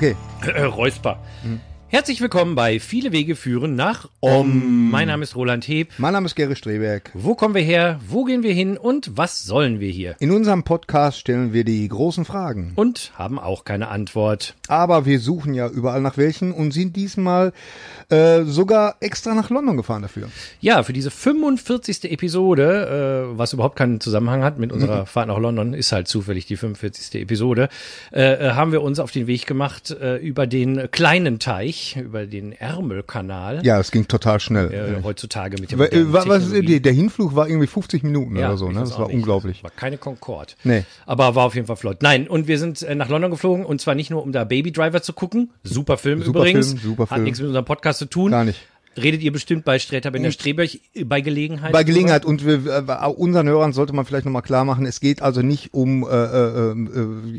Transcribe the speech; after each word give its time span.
Okay. 0.00 0.16
Äh, 0.46 0.62
Räusper. 0.62 1.18
Herzlich 1.92 2.20
willkommen 2.20 2.54
bei 2.54 2.78
Viele 2.78 3.10
Wege 3.10 3.34
führen 3.34 3.74
nach 3.74 4.08
Om. 4.20 4.92
Mein 4.92 5.08
Name 5.08 5.24
ist 5.24 5.34
Roland 5.34 5.66
Heb. 5.66 5.88
Mein 5.98 6.12
Name 6.12 6.26
ist 6.26 6.36
Gary 6.36 6.54
Streberg. 6.54 7.10
Wo 7.14 7.34
kommen 7.34 7.52
wir 7.56 7.62
her? 7.62 7.98
Wo 8.06 8.22
gehen 8.22 8.44
wir 8.44 8.52
hin? 8.52 8.78
Und 8.78 9.16
was 9.16 9.42
sollen 9.42 9.80
wir 9.80 9.90
hier? 9.90 10.14
In 10.20 10.30
unserem 10.30 10.62
Podcast 10.62 11.18
stellen 11.18 11.52
wir 11.52 11.64
die 11.64 11.88
großen 11.88 12.24
Fragen. 12.24 12.74
Und 12.76 13.10
haben 13.16 13.40
auch 13.40 13.64
keine 13.64 13.88
Antwort. 13.88 14.54
Aber 14.68 15.04
wir 15.04 15.18
suchen 15.18 15.52
ja 15.52 15.68
überall 15.68 16.00
nach 16.00 16.16
welchen 16.16 16.52
und 16.52 16.70
sind 16.70 16.94
diesmal 16.94 17.52
äh, 18.08 18.44
sogar 18.44 18.94
extra 19.00 19.34
nach 19.34 19.50
London 19.50 19.76
gefahren 19.76 20.02
dafür. 20.02 20.28
Ja, 20.60 20.84
für 20.84 20.92
diese 20.92 21.10
45. 21.10 22.04
Episode, 22.04 23.32
äh, 23.32 23.36
was 23.36 23.52
überhaupt 23.52 23.74
keinen 23.74 24.00
Zusammenhang 24.00 24.44
hat 24.44 24.60
mit 24.60 24.70
unserer 24.70 25.06
Fahrt 25.06 25.26
nach 25.26 25.38
London, 25.38 25.74
ist 25.74 25.90
halt 25.90 26.06
zufällig 26.06 26.46
die 26.46 26.56
45. 26.56 27.20
Episode, 27.20 27.68
äh, 28.12 28.48
äh, 28.48 28.50
haben 28.52 28.70
wir 28.70 28.82
uns 28.82 29.00
auf 29.00 29.10
den 29.10 29.26
Weg 29.26 29.46
gemacht 29.46 29.90
äh, 29.90 30.18
über 30.18 30.46
den 30.46 30.88
kleinen 30.92 31.40
Teich, 31.40 31.79
über 31.96 32.26
den 32.26 32.52
Ärmelkanal. 32.52 33.60
Ja, 33.64 33.78
es 33.80 33.90
ging 33.90 34.06
total 34.08 34.40
schnell. 34.40 34.72
Äh, 34.72 35.02
heutzutage 35.02 35.60
mit 35.60 35.72
dem 35.72 35.78
Wa- 35.78 35.86
äh, 35.86 36.12
wa- 36.12 36.24
was, 36.26 36.44
Technologie. 36.44 36.80
der 36.80 36.92
Hinflug 36.92 37.34
war 37.34 37.48
irgendwie 37.48 37.66
50 37.66 38.02
Minuten 38.02 38.36
oder 38.36 38.56
so, 38.56 38.68
ne? 38.70 38.80
Das 38.80 38.98
war 38.98 39.06
nicht. 39.06 39.16
unglaublich. 39.16 39.62
War 39.62 39.70
keine 39.70 39.98
Concorde. 39.98 40.52
Nee. 40.64 40.84
Aber 41.06 41.34
war 41.34 41.44
auf 41.46 41.54
jeden 41.54 41.66
Fall 41.66 41.76
flott. 41.76 42.02
Nein, 42.02 42.28
und 42.28 42.48
wir 42.48 42.58
sind 42.58 42.82
äh, 42.82 42.94
nach 42.94 43.08
London 43.08 43.30
geflogen 43.30 43.64
und 43.64 43.80
zwar 43.80 43.94
nicht 43.94 44.10
nur, 44.10 44.22
um 44.22 44.32
da 44.32 44.44
Baby 44.44 44.72
Driver 44.72 45.02
zu 45.02 45.12
gucken. 45.12 45.50
Super 45.64 45.96
Film 45.96 46.22
Super 46.22 46.40
übrigens. 46.40 46.68
Film, 46.68 46.78
super 46.82 47.02
Hat 47.04 47.08
Film. 47.10 47.24
nichts 47.24 47.38
mit 47.40 47.46
unserem 47.48 47.64
Podcast 47.64 47.98
zu 47.98 48.06
tun. 48.06 48.30
Gar 48.32 48.44
nicht. 48.44 48.60
Redet 48.96 49.22
ihr 49.22 49.30
bestimmt 49.30 49.64
bei 49.64 49.78
Sträter 49.78 50.10
Bender 50.10 50.32
Streberg 50.32 50.70
äh, 50.94 51.04
bei 51.04 51.20
Gelegenheit? 51.20 51.70
Bei 51.72 51.84
Gelegenheit 51.84 52.24
und 52.24 52.44
wir, 52.44 52.66
äh, 52.66 53.06
unseren 53.06 53.46
Hörern 53.46 53.72
sollte 53.72 53.92
man 53.92 54.04
vielleicht 54.04 54.24
nochmal 54.24 54.42
klar 54.42 54.64
machen, 54.64 54.84
es 54.84 54.98
geht 54.98 55.22
also 55.22 55.42
nicht 55.42 55.72
um 55.72 56.02
äh, 56.02 56.06
äh, 56.08 56.70
äh, 56.72 56.74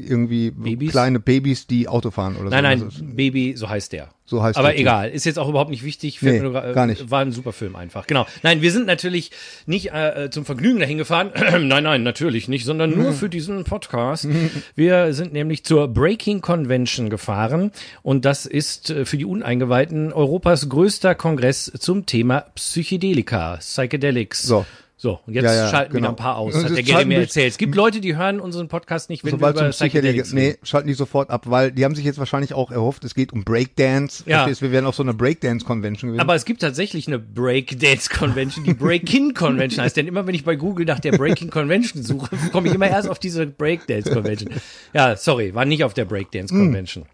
irgendwie 0.08 0.52
Babys? 0.52 0.92
kleine 0.92 1.20
Babys, 1.20 1.68
die 1.68 1.90
Auto 1.90 2.10
fahren 2.10 2.38
oder 2.38 2.50
Nein, 2.50 2.80
so. 2.80 2.86
nein, 2.86 2.88
ist- 3.10 3.16
Baby, 3.18 3.54
so 3.58 3.68
heißt 3.70 3.92
der. 3.92 4.08
So 4.32 4.42
heißt 4.42 4.58
Aber 4.58 4.70
Typ. 4.70 4.80
egal, 4.80 5.10
ist 5.10 5.26
jetzt 5.26 5.38
auch 5.38 5.50
überhaupt 5.50 5.72
nicht 5.72 5.84
wichtig. 5.84 6.22
Nee, 6.22 6.40
gar 6.40 6.88
nicht. 6.88 7.12
War 7.12 7.20
ein 7.20 7.34
super 7.34 7.52
Film 7.52 7.76
einfach. 7.76 8.08
Genau. 8.08 8.26
Nein, 8.44 8.62
wir 8.62 8.72
sind 8.72 8.88
natürlich 8.88 9.32
nicht 9.66 9.92
äh, 9.92 10.30
zum 10.32 10.46
Vergnügen 10.46 10.80
dahin 10.80 10.98
gefahren. 10.98 11.32
nein, 11.68 11.84
nein, 11.84 12.04
natürlich 12.04 12.48
nicht, 12.48 12.64
sondern 12.64 12.92
nur 12.92 13.12
für 13.12 13.28
diesen 13.28 13.66
Podcast. 13.66 14.30
Wir 14.74 15.14
sind 15.14 15.34
nämlich 15.34 15.66
zur 15.66 15.90
Breaking 15.90 16.40
Convention 16.40 17.10
gefahren 17.10 17.74
und 18.04 18.24
das 18.24 18.46
ist 18.46 18.90
äh, 18.90 19.04
für 19.04 19.18
die 19.18 19.26
Uneingeweihten 19.26 20.14
Europas 20.14 20.70
größter 20.70 21.14
Kongress 21.14 21.70
zum 21.78 22.06
Thema 22.06 22.46
Psychedelika, 22.56 23.58
Psychedelics. 23.58 24.44
So. 24.44 24.66
So, 25.02 25.20
und 25.26 25.34
jetzt 25.34 25.46
Ja, 25.46 25.56
ja, 25.56 25.70
schalten 25.72 25.94
wieder 25.94 26.02
genau. 26.02 26.10
ein 26.12 26.16
paar 26.16 26.38
aus, 26.38 26.54
Und 26.54 26.64
hat 26.64 26.70
es 26.70 26.76
der 26.76 26.84
Gary 26.84 27.06
mir 27.06 27.22
erzählt. 27.22 27.50
Es 27.50 27.58
gibt 27.58 27.74
Leute, 27.74 28.02
die 28.02 28.16
hören 28.16 28.40
unseren 28.40 28.68
Podcast 28.68 29.10
nicht, 29.10 29.24
wenn 29.24 29.32
Sobald 29.32 29.56
wir 29.56 29.62
über 29.64 29.70
Psychedelics 29.72 30.32
nee, 30.32 30.58
schalten 30.62 30.90
die 30.90 30.94
sofort 30.94 31.32
ab, 31.32 31.46
weil 31.48 31.72
die 31.72 31.84
haben 31.86 31.96
sich 31.96 32.06
jetzt 32.06 32.20
wahrscheinlich 32.20 32.54
auch 32.54 32.70
erhofft, 32.70 33.04
es 33.04 33.16
geht 33.16 33.34
um 33.34 33.44
Breakdance. 33.44 34.24
Ja. 34.28 34.44
Verstehst, 34.44 34.62
wir 34.62 34.72
werden 34.72 34.86
auf 34.86 34.94
so 34.94 35.02
einer 35.02 35.16
Breakdance-Convention 35.16 36.12
gewesen. 36.12 36.22
Aber 36.22 36.36
es 36.36 36.46
gibt 36.46 36.62
tatsächlich 36.62 37.08
eine 37.08 37.18
Breakdance 37.18 38.12
Convention, 38.12 38.64
die 38.64 38.76
Breaking 38.76 39.34
Convention 39.34 39.84
heißt. 39.84 39.98
Denn 39.98 40.08
immer 40.08 40.28
wenn 40.28 40.36
ich 40.36 40.44
bei 40.44 40.56
Google 40.56 40.86
nach 40.86 41.00
der 41.00 41.14
Breaking 41.14 41.50
Convention 41.50 42.04
suche, 42.04 42.30
komme 42.52 42.68
ich 42.68 42.76
immer 42.76 42.88
erst 42.88 43.10
auf 43.10 43.18
diese 43.18 43.48
Breakdance 43.48 44.14
Convention. 44.14 44.52
Ja, 44.94 45.16
sorry, 45.16 45.56
war 45.56 45.66
nicht 45.66 45.84
auf 45.84 45.96
der 45.96 46.06
Breakdance 46.06 46.54
Convention. 46.54 47.06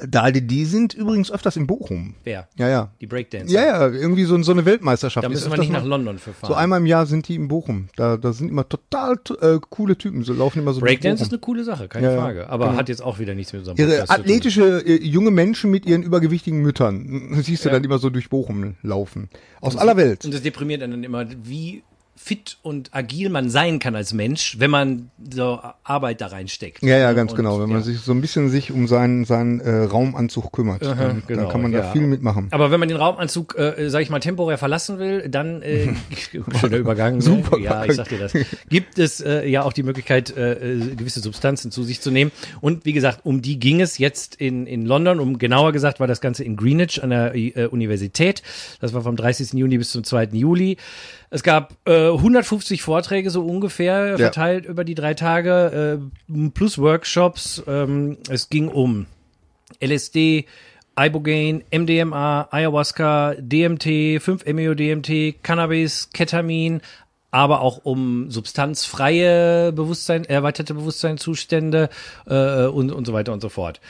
Da, 0.00 0.30
die, 0.30 0.46
die 0.46 0.64
sind 0.64 0.94
übrigens 0.94 1.30
öfters 1.30 1.56
in 1.56 1.66
Bochum. 1.66 2.14
Wer? 2.24 2.48
Ja, 2.56 2.68
ja. 2.68 2.90
Die 3.00 3.06
Breakdance. 3.06 3.52
Ja, 3.52 3.64
ja, 3.64 3.88
irgendwie 3.88 4.24
so, 4.24 4.40
so 4.42 4.52
eine 4.52 4.64
Weltmeisterschaft. 4.64 5.24
Da 5.24 5.28
müssen 5.28 5.50
wir 5.50 5.58
nicht 5.58 5.72
nach 5.72 5.84
London 5.84 6.18
für 6.18 6.32
fahren. 6.32 6.48
So 6.48 6.54
einmal 6.54 6.80
im 6.80 6.86
Jahr 6.86 7.06
sind 7.06 7.28
die 7.28 7.34
in 7.34 7.48
Bochum. 7.48 7.88
Da, 7.96 8.16
da 8.16 8.32
sind 8.32 8.48
immer 8.48 8.68
total 8.68 9.18
äh, 9.40 9.58
coole 9.70 9.96
Typen. 9.96 10.24
So 10.24 10.32
laufen 10.32 10.60
immer 10.60 10.72
so 10.72 10.80
Breakdance 10.80 11.22
ist 11.22 11.32
eine 11.32 11.40
coole 11.40 11.64
Sache, 11.64 11.88
keine 11.88 12.06
Ja, 12.06 12.12
ja, 12.12 12.20
Frage. 12.20 12.50
Aber 12.50 12.76
hat 12.76 12.88
jetzt 12.88 13.02
auch 13.02 13.18
wieder 13.18 13.34
nichts 13.34 13.52
mit 13.52 13.60
unserem 13.60 13.78
Ihre 13.78 14.08
athletische 14.08 14.84
äh, 14.86 15.02
junge 15.02 15.30
Menschen 15.30 15.70
mit 15.70 15.86
ihren 15.86 16.02
übergewichtigen 16.02 16.60
Müttern. 16.60 17.34
Siehst 17.42 17.64
du 17.64 17.70
dann 17.70 17.84
immer 17.84 17.98
so 17.98 18.10
durch 18.10 18.28
Bochum 18.28 18.74
laufen. 18.82 19.28
Aus 19.60 19.76
aller 19.76 19.96
Welt. 19.96 20.24
Und 20.24 20.34
das 20.34 20.42
deprimiert 20.42 20.82
einen 20.82 20.92
dann 20.92 21.04
immer, 21.04 21.26
wie 21.42 21.82
fit 22.16 22.58
und 22.62 22.94
agil 22.94 23.28
man 23.28 23.50
sein 23.50 23.80
kann 23.80 23.96
als 23.96 24.12
Mensch, 24.12 24.56
wenn 24.58 24.70
man 24.70 25.10
so 25.32 25.60
Arbeit 25.82 26.20
da 26.20 26.28
reinsteckt. 26.28 26.82
Ja, 26.82 26.96
ja, 26.96 27.12
ganz 27.12 27.32
Und, 27.32 27.36
genau. 27.36 27.60
Wenn 27.60 27.68
man 27.68 27.78
ja. 27.78 27.84
sich 27.84 28.00
so 28.00 28.12
ein 28.12 28.20
bisschen 28.20 28.50
sich 28.50 28.70
um 28.70 28.86
seinen, 28.86 29.24
seinen 29.24 29.60
äh, 29.60 29.84
Raumanzug 29.84 30.52
kümmert, 30.52 30.82
dann, 30.82 31.22
genau, 31.26 31.42
dann 31.42 31.50
kann 31.50 31.62
man 31.62 31.72
da 31.72 31.80
ja. 31.80 31.92
viel 31.92 32.06
mitmachen. 32.06 32.48
Aber 32.52 32.70
wenn 32.70 32.78
man 32.78 32.88
den 32.88 32.98
Raumanzug, 32.98 33.58
äh, 33.58 33.90
sag 33.90 34.02
ich 34.02 34.10
mal, 34.10 34.20
temporär 34.20 34.58
verlassen 34.58 34.98
will, 34.98 35.28
dann 35.28 35.60
äh, 35.62 35.88
schöner 36.60 36.76
Übergang. 36.76 37.16
Ne? 37.16 37.22
Super 37.22 37.58
Ja, 37.58 37.84
ich 37.84 37.94
sag 37.94 38.08
dir 38.08 38.18
das. 38.18 38.32
Gibt 38.68 38.98
es 38.98 39.20
äh, 39.20 39.46
ja 39.46 39.62
auch 39.62 39.72
die 39.72 39.82
Möglichkeit, 39.82 40.36
äh, 40.36 40.52
äh, 40.52 40.94
gewisse 40.94 41.20
Substanzen 41.20 41.72
zu 41.72 41.82
sich 41.82 42.00
zu 42.00 42.10
nehmen. 42.10 42.30
Und 42.60 42.84
wie 42.84 42.92
gesagt, 42.92 43.20
um 43.24 43.42
die 43.42 43.58
ging 43.58 43.80
es 43.80 43.98
jetzt 43.98 44.36
in, 44.36 44.66
in 44.66 44.86
London. 44.86 45.18
Um 45.18 45.38
genauer 45.38 45.72
gesagt 45.72 45.98
war 45.98 46.06
das 46.06 46.20
Ganze 46.20 46.44
in 46.44 46.56
Greenwich 46.56 47.02
an 47.02 47.10
der 47.10 47.34
äh, 47.34 47.66
Universität. 47.66 48.42
Das 48.80 48.94
war 48.94 49.02
vom 49.02 49.16
30. 49.16 49.52
Juni 49.54 49.78
bis 49.78 49.90
zum 49.90 50.04
2. 50.04 50.28
Juli. 50.32 50.78
Es 51.34 51.42
gab 51.42 51.74
äh, 51.84 52.10
150 52.10 52.82
Vorträge 52.82 53.28
so 53.28 53.44
ungefähr 53.44 54.18
verteilt 54.18 54.66
über 54.66 54.84
die 54.84 54.94
drei 54.94 55.14
Tage 55.14 55.98
äh, 56.32 56.50
plus 56.50 56.78
Workshops. 56.78 57.60
Ähm, 57.66 58.18
es 58.28 58.50
ging 58.50 58.68
um 58.68 59.06
LSD, 59.80 60.46
Ibogaine, 60.96 61.64
MDMA, 61.72 62.46
Ayahuasca, 62.52 63.34
DMT, 63.36 63.84
5-MeO-DMT, 64.22 65.42
Cannabis, 65.42 66.10
Ketamin, 66.12 66.80
aber 67.32 67.62
auch 67.62 67.80
um 67.82 68.30
substanzfreie 68.30 69.72
Bewusstsein, 69.72 70.24
erweiterte 70.24 70.74
Bewusstseinszustände 70.74 71.88
äh, 72.28 72.66
und, 72.66 72.92
und 72.92 73.08
so 73.08 73.12
weiter 73.12 73.32
und 73.32 73.40
so 73.40 73.48
fort. 73.48 73.80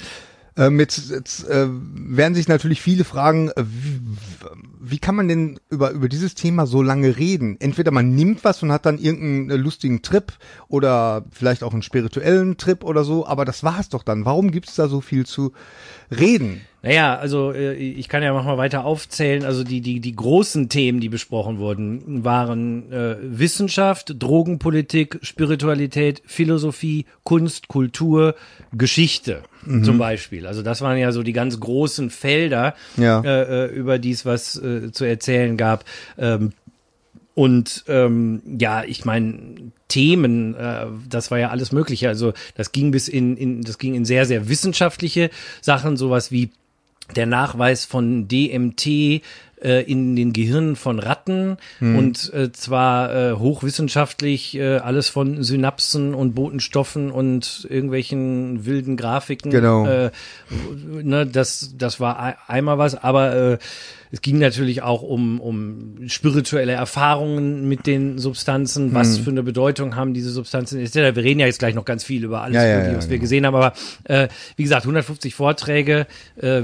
Ähm, 0.56 0.78
jetzt 0.78 1.10
äh, 1.48 1.66
werden 1.68 2.34
sich 2.34 2.46
natürlich 2.46 2.80
viele 2.80 3.02
fragen, 3.02 3.48
äh, 3.50 3.64
wie, 3.66 4.00
wie 4.80 4.98
kann 4.98 5.16
man 5.16 5.26
denn 5.26 5.58
über, 5.68 5.90
über 5.90 6.08
dieses 6.08 6.36
Thema 6.36 6.66
so 6.66 6.80
lange 6.80 7.16
reden? 7.16 7.56
Entweder 7.60 7.90
man 7.90 8.14
nimmt 8.14 8.44
was 8.44 8.62
und 8.62 8.70
hat 8.70 8.86
dann 8.86 8.98
irgendeinen 8.98 9.50
äh, 9.50 9.56
lustigen 9.56 10.02
Trip 10.02 10.32
oder 10.68 11.24
vielleicht 11.32 11.64
auch 11.64 11.72
einen 11.72 11.82
spirituellen 11.82 12.56
Trip 12.56 12.84
oder 12.84 13.02
so, 13.02 13.26
aber 13.26 13.44
das 13.44 13.64
war's 13.64 13.88
doch 13.88 14.04
dann. 14.04 14.24
Warum 14.24 14.52
gibt's 14.52 14.76
da 14.76 14.86
so 14.86 15.00
viel 15.00 15.26
zu 15.26 15.52
reden? 16.16 16.60
Naja, 16.82 17.16
also 17.16 17.50
äh, 17.52 17.74
ich 17.74 18.08
kann 18.08 18.22
ja 18.22 18.32
mal 18.32 18.56
weiter 18.56 18.84
aufzählen. 18.84 19.44
Also 19.44 19.64
die, 19.64 19.80
die, 19.80 19.98
die 19.98 20.14
großen 20.14 20.68
Themen, 20.68 21.00
die 21.00 21.08
besprochen 21.08 21.58
wurden, 21.58 22.22
waren 22.24 22.92
äh, 22.92 23.16
Wissenschaft, 23.22 24.14
Drogenpolitik, 24.20 25.18
Spiritualität, 25.22 26.22
Philosophie, 26.26 27.06
Kunst, 27.24 27.66
Kultur, 27.66 28.36
Geschichte 28.72 29.42
zum 29.82 29.98
Beispiel. 29.98 30.46
Also 30.46 30.62
das 30.62 30.80
waren 30.80 30.98
ja 30.98 31.12
so 31.12 31.22
die 31.22 31.32
ganz 31.32 31.58
großen 31.60 32.10
Felder, 32.10 32.74
Ja. 32.96 33.20
äh, 33.22 33.64
äh, 33.66 33.72
über 33.74 33.98
die 33.98 34.10
es 34.12 34.24
was 34.26 34.56
äh, 34.56 34.92
zu 34.92 35.04
erzählen 35.04 35.56
gab. 35.56 35.84
Ähm, 36.18 36.52
und 37.34 37.84
ähm, 37.88 38.42
ja, 38.60 38.84
ich 38.84 39.04
meine, 39.04 39.72
Themen, 39.88 40.54
äh, 40.54 40.86
das 41.08 41.30
war 41.30 41.38
ja 41.38 41.50
alles 41.50 41.72
Mögliche. 41.72 42.08
Also 42.08 42.32
das 42.56 42.70
ging 42.72 42.90
bis 42.92 43.08
in, 43.08 43.36
in, 43.36 43.62
das 43.62 43.78
ging 43.78 43.94
in 43.94 44.04
sehr, 44.04 44.24
sehr 44.26 44.48
wissenschaftliche 44.48 45.30
Sachen, 45.60 45.96
sowas 45.96 46.30
wie 46.30 46.50
der 47.16 47.26
Nachweis 47.26 47.84
von 47.84 48.28
DMT 48.28 49.20
äh, 49.64 49.82
in 49.82 50.14
den 50.14 50.32
Gehirnen 50.32 50.76
von 50.76 50.98
Ratten 50.98 51.56
und 51.80 52.32
äh, 52.32 52.52
zwar 52.52 53.14
äh, 53.14 53.32
hochwissenschaftlich 53.34 54.56
äh, 54.56 54.76
alles 54.76 55.08
von 55.08 55.42
Synapsen 55.42 56.14
und 56.14 56.34
Botenstoffen 56.34 57.10
und 57.10 57.66
irgendwelchen 57.68 58.66
wilden 58.66 58.96
Grafiken. 58.96 59.50
Genau. 59.50 59.86
Äh, 59.86 60.10
ne, 61.02 61.26
das, 61.26 61.74
das 61.76 62.00
war 62.00 62.20
ei- 62.20 62.36
einmal 62.46 62.78
was, 62.78 62.94
aber 62.94 63.34
äh, 63.54 63.58
es 64.12 64.22
ging 64.22 64.38
natürlich 64.38 64.82
auch 64.82 65.02
um, 65.02 65.40
um 65.40 65.96
spirituelle 66.06 66.72
Erfahrungen 66.72 67.68
mit 67.68 67.86
den 67.88 68.18
Substanzen, 68.18 68.86
Hm. 68.88 68.94
was 68.94 69.18
für 69.18 69.30
eine 69.30 69.42
Bedeutung 69.42 69.96
haben 69.96 70.14
diese 70.14 70.30
Substanzen. 70.30 70.78
etc. 70.80 70.94
Wir 71.16 71.16
reden 71.24 71.40
ja 71.40 71.46
jetzt 71.46 71.58
gleich 71.58 71.74
noch 71.74 71.84
ganz 71.84 72.04
viel 72.04 72.22
über 72.22 72.42
alles, 72.42 72.54
Ja, 72.56 72.64
ja, 72.64 72.74
Mögliche, 72.76 72.92
ja, 72.92 72.98
was 72.98 73.08
wir 73.08 73.16
genau. 73.16 73.22
gesehen 73.22 73.46
haben, 73.46 73.54
aber 73.56 73.72
äh, 74.04 74.28
wie 74.56 74.62
gesagt, 74.62 74.82
150 74.84 75.34
Vorträge, 75.34 76.06
äh, 76.36 76.62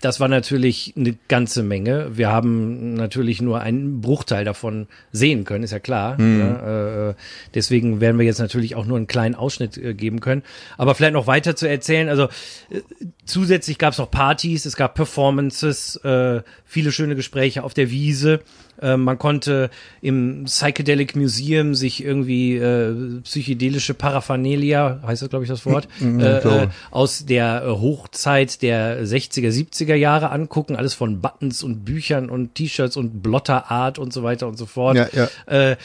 das 0.00 0.20
war 0.20 0.28
natürlich 0.28 0.94
eine 0.96 1.16
ganze 1.26 1.62
Menge. 1.62 2.16
Wir 2.16 2.28
haben 2.28 2.94
natürlich 2.94 3.42
nur 3.42 3.60
einen 3.60 4.00
Bruchteil 4.00 4.44
davon 4.44 4.86
sehen 5.10 5.44
können, 5.44 5.64
ist 5.64 5.72
ja 5.72 5.80
klar. 5.80 6.20
Mhm. 6.20 6.40
Ja, 6.40 7.10
äh, 7.10 7.14
deswegen 7.54 8.00
werden 8.00 8.18
wir 8.18 8.24
jetzt 8.24 8.38
natürlich 8.38 8.76
auch 8.76 8.86
nur 8.86 8.96
einen 8.96 9.08
kleinen 9.08 9.34
Ausschnitt 9.34 9.76
äh, 9.76 9.94
geben 9.94 10.20
können. 10.20 10.42
Aber 10.76 10.94
vielleicht 10.94 11.14
noch 11.14 11.26
weiter 11.26 11.56
zu 11.56 11.68
erzählen. 11.68 12.08
Also 12.08 12.24
äh, 12.70 12.80
zusätzlich 13.24 13.78
gab 13.78 13.92
es 13.92 13.98
noch 13.98 14.10
Partys, 14.10 14.66
es 14.66 14.76
gab 14.76 14.94
Performances, 14.94 15.96
äh, 15.96 16.42
viele 16.64 16.92
schöne 16.92 17.16
Gespräche 17.16 17.64
auf 17.64 17.74
der 17.74 17.90
Wiese. 17.90 18.40
Äh, 18.80 18.96
man 18.96 19.18
konnte 19.18 19.70
im 20.00 20.44
Psychedelic 20.44 21.16
Museum 21.16 21.74
sich 21.74 22.04
irgendwie 22.04 22.56
äh, 22.56 23.20
psychedelische 23.22 23.94
Paraphernalia, 23.94 25.00
heißt 25.04 25.22
das 25.22 25.28
glaube 25.28 25.44
ich 25.44 25.50
das 25.50 25.66
Wort, 25.66 25.88
äh, 26.00 26.04
glaube. 26.04 26.50
äh, 26.50 26.68
aus 26.90 27.26
der 27.26 27.64
äh, 27.64 27.70
Hochzeit 27.70 28.62
der 28.62 29.04
60er, 29.04 29.48
70er 29.48 29.88
80er 29.88 29.94
Jahre 29.94 30.30
angucken, 30.30 30.76
alles 30.76 30.94
von 30.94 31.20
Buttons 31.20 31.62
und 31.62 31.84
Büchern 31.84 32.30
und 32.30 32.54
T-Shirts 32.54 32.96
und 32.96 33.22
Blotterart 33.22 33.98
und 33.98 34.12
so 34.12 34.22
weiter 34.22 34.46
und 34.46 34.58
so 34.58 34.66
fort. 34.66 34.96
Ja, 34.96 35.08
ja. 35.12 35.76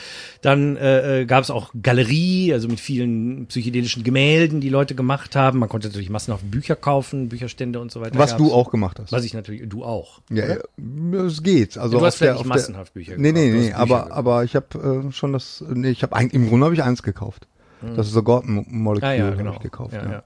Äh, 0.44 0.54
dann 0.54 0.78
äh, 0.78 1.26
gab 1.26 1.44
es 1.44 1.50
auch 1.50 1.72
Galerie, 1.82 2.54
also 2.54 2.68
mit 2.68 2.80
vielen 2.80 3.48
psychedelischen 3.48 4.04
Gemälden, 4.04 4.60
die 4.62 4.70
Leute 4.70 4.94
gemacht 4.94 5.36
haben. 5.36 5.60
Man 5.60 5.70
konnte 5.70 5.88
natürlich 5.88 6.10
massenhaft 6.10 6.50
Bücher 6.50 6.76
kaufen, 6.76 7.30
Bücherstände 7.30 7.80
und 7.80 7.92
so 7.92 8.02
weiter. 8.02 8.18
Was 8.20 8.32
gab's. 8.32 8.44
du 8.44 8.54
auch 8.54 8.70
gemacht 8.70 9.00
hast. 9.00 9.12
Was 9.12 9.24
ich 9.24 9.34
natürlich, 9.34 9.68
du 9.68 9.84
auch. 9.84 10.20
Ja, 10.30 10.46
ja, 10.48 11.20
es 11.26 11.44
geht. 11.44 11.78
Also 11.78 11.98
Du 11.98 12.06
hast 12.06 12.20
der, 12.20 12.36
vielleicht 12.36 12.40
auf 12.40 12.46
nicht 12.46 12.56
der, 12.56 12.62
massenhaft 12.62 12.94
Bücher 12.94 13.14
Nee, 13.18 13.32
nee, 13.32 13.50
gekauft, 13.50 13.66
nee, 13.66 13.74
hast 13.74 13.84
Bücher 13.84 14.06
aber, 14.06 14.12
aber 14.12 14.44
ich 14.44 14.56
habe 14.56 15.06
äh, 15.08 15.12
schon 15.12 15.34
das, 15.34 15.64
nee, 15.68 15.90
ich 15.90 16.04
habe 16.04 16.22
im 16.22 16.50
Grunde 16.50 16.66
habe 16.66 16.76
ich 16.76 16.84
eins 16.84 17.04
gekauft. 17.04 17.48
Das 17.96 18.08
ist 18.08 18.14
so 18.14 18.24
Gordon-Molekül, 18.24 19.08
Ah, 19.10 19.14
ja, 19.14 19.30
genau. 19.32 19.54
ich 19.54 19.60
gekauft. 19.60 19.94
Ja, 19.94 20.04
ja. 20.10 20.24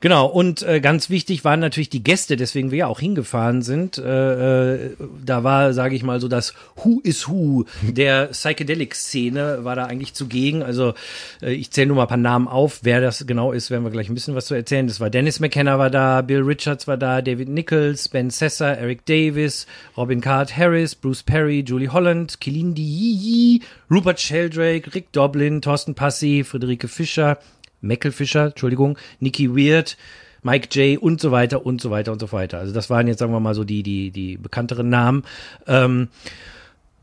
Genau, 0.00 0.26
und 0.26 0.62
äh, 0.62 0.80
ganz 0.80 1.10
wichtig 1.10 1.44
waren 1.44 1.60
natürlich 1.60 1.88
die 1.88 2.02
Gäste, 2.02 2.36
deswegen 2.36 2.70
wir 2.70 2.78
ja 2.78 2.86
auch 2.86 3.00
hingefahren 3.00 3.62
sind. 3.62 3.98
Äh, 3.98 4.74
äh, 4.74 4.90
da 5.24 5.44
war, 5.44 5.72
sage 5.72 5.94
ich 5.96 6.02
mal, 6.02 6.20
so 6.20 6.28
das 6.28 6.54
Who 6.76 7.00
is 7.02 7.28
Who 7.28 7.64
der 7.82 8.26
Psychedelic-Szene 8.26 9.60
war 9.62 9.76
da 9.76 9.84
eigentlich 9.86 10.14
zugegen. 10.14 10.62
Also 10.62 10.94
äh, 11.42 11.52
ich 11.52 11.70
zähle 11.70 11.88
nur 11.88 11.96
mal 11.96 12.02
ein 12.02 12.08
paar 12.08 12.16
Namen 12.16 12.48
auf. 12.48 12.80
Wer 12.82 13.00
das 13.00 13.26
genau 13.26 13.52
ist, 13.52 13.70
werden 13.70 13.84
wir 13.84 13.90
gleich 13.90 14.08
ein 14.08 14.14
bisschen 14.14 14.34
was 14.34 14.46
zu 14.46 14.54
erzählen. 14.54 14.86
Das 14.86 15.00
war 15.00 15.10
Dennis 15.10 15.40
McKenna 15.40 15.78
war 15.78 15.90
da, 15.90 16.22
Bill 16.22 16.42
Richards 16.42 16.86
war 16.86 16.96
da, 16.96 17.22
David 17.22 17.48
Nichols, 17.48 18.08
Ben 18.08 18.30
Sessa, 18.30 18.72
Eric 18.72 19.06
Davis, 19.06 19.66
Robin 19.96 20.20
Card 20.20 20.56
Harris, 20.56 20.94
Bruce 20.94 21.22
Perry, 21.22 21.64
Julie 21.66 21.88
Holland, 21.88 22.40
Kilindi 22.40 22.82
Yee, 22.82 23.60
Rupert 23.90 24.20
Sheldrake, 24.20 24.94
Rick 24.94 25.12
Doblin, 25.12 25.60
Thorsten 25.62 25.94
Passy, 25.94 26.44
Friederike 26.44 26.83
Fischer, 26.88 27.38
Meckel 27.80 28.12
Fischer, 28.12 28.46
Entschuldigung, 28.46 28.98
Nikki 29.20 29.50
Weird, 29.50 29.96
Mike 30.42 30.68
J 30.78 31.00
und 31.00 31.20
so 31.20 31.32
weiter 31.32 31.64
und 31.64 31.80
so 31.80 31.90
weiter 31.90 32.12
und 32.12 32.20
so 32.20 32.30
weiter. 32.32 32.58
Also 32.58 32.72
das 32.72 32.90
waren 32.90 33.08
jetzt, 33.08 33.18
sagen 33.18 33.32
wir 33.32 33.40
mal, 33.40 33.54
so 33.54 33.64
die, 33.64 33.82
die, 33.82 34.10
die 34.10 34.36
bekannteren 34.36 34.88
Namen. 34.88 35.24
Ähm, 35.66 36.08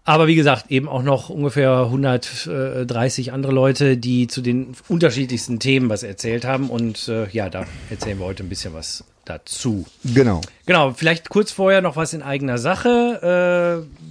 aber 0.04 0.28
wie 0.28 0.36
gesagt, 0.36 0.72
eben 0.72 0.88
auch 0.88 1.04
noch 1.04 1.30
ungefähr 1.30 1.72
130 1.72 3.34
andere 3.34 3.52
Leute, 3.52 3.98
die 3.98 4.28
zu 4.28 4.42
den 4.42 4.76
unterschiedlichsten 4.88 5.60
Themen 5.60 5.90
was 5.90 6.04
erzählt 6.04 6.44
haben. 6.44 6.70
Und 6.70 7.08
äh, 7.08 7.30
ja, 7.30 7.50
da 7.50 7.66
erzählen 7.90 8.20
wir 8.20 8.26
heute 8.26 8.44
ein 8.44 8.50
bisschen 8.50 8.74
was 8.74 9.04
dazu. 9.26 9.86
Genau. 10.04 10.42
Genau, 10.66 10.94
vielleicht 10.94 11.30
kurz 11.30 11.52
vorher 11.52 11.82
noch 11.82 11.96
was 11.96 12.14
in 12.14 12.24
eigener 12.24 12.58
Sache. 12.58 13.86
Äh, 13.88 14.11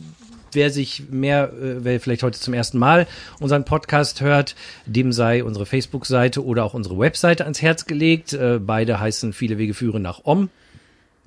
wer 0.52 0.70
sich 0.70 1.04
mehr, 1.10 1.52
äh, 1.52 1.84
wer 1.84 2.00
vielleicht 2.00 2.22
heute 2.22 2.38
zum 2.38 2.54
ersten 2.54 2.78
Mal 2.78 3.06
unseren 3.38 3.64
Podcast 3.64 4.20
hört, 4.20 4.54
dem 4.86 5.12
sei 5.12 5.44
unsere 5.44 5.66
Facebook-Seite 5.66 6.44
oder 6.44 6.64
auch 6.64 6.74
unsere 6.74 6.98
Webseite 6.98 7.44
ans 7.44 7.62
Herz 7.62 7.86
gelegt. 7.86 8.32
Äh, 8.32 8.58
beide 8.60 9.00
heißen 9.00 9.32
Viele 9.32 9.58
Wege 9.58 9.74
führen 9.74 10.02
nach 10.02 10.20
Om. 10.24 10.48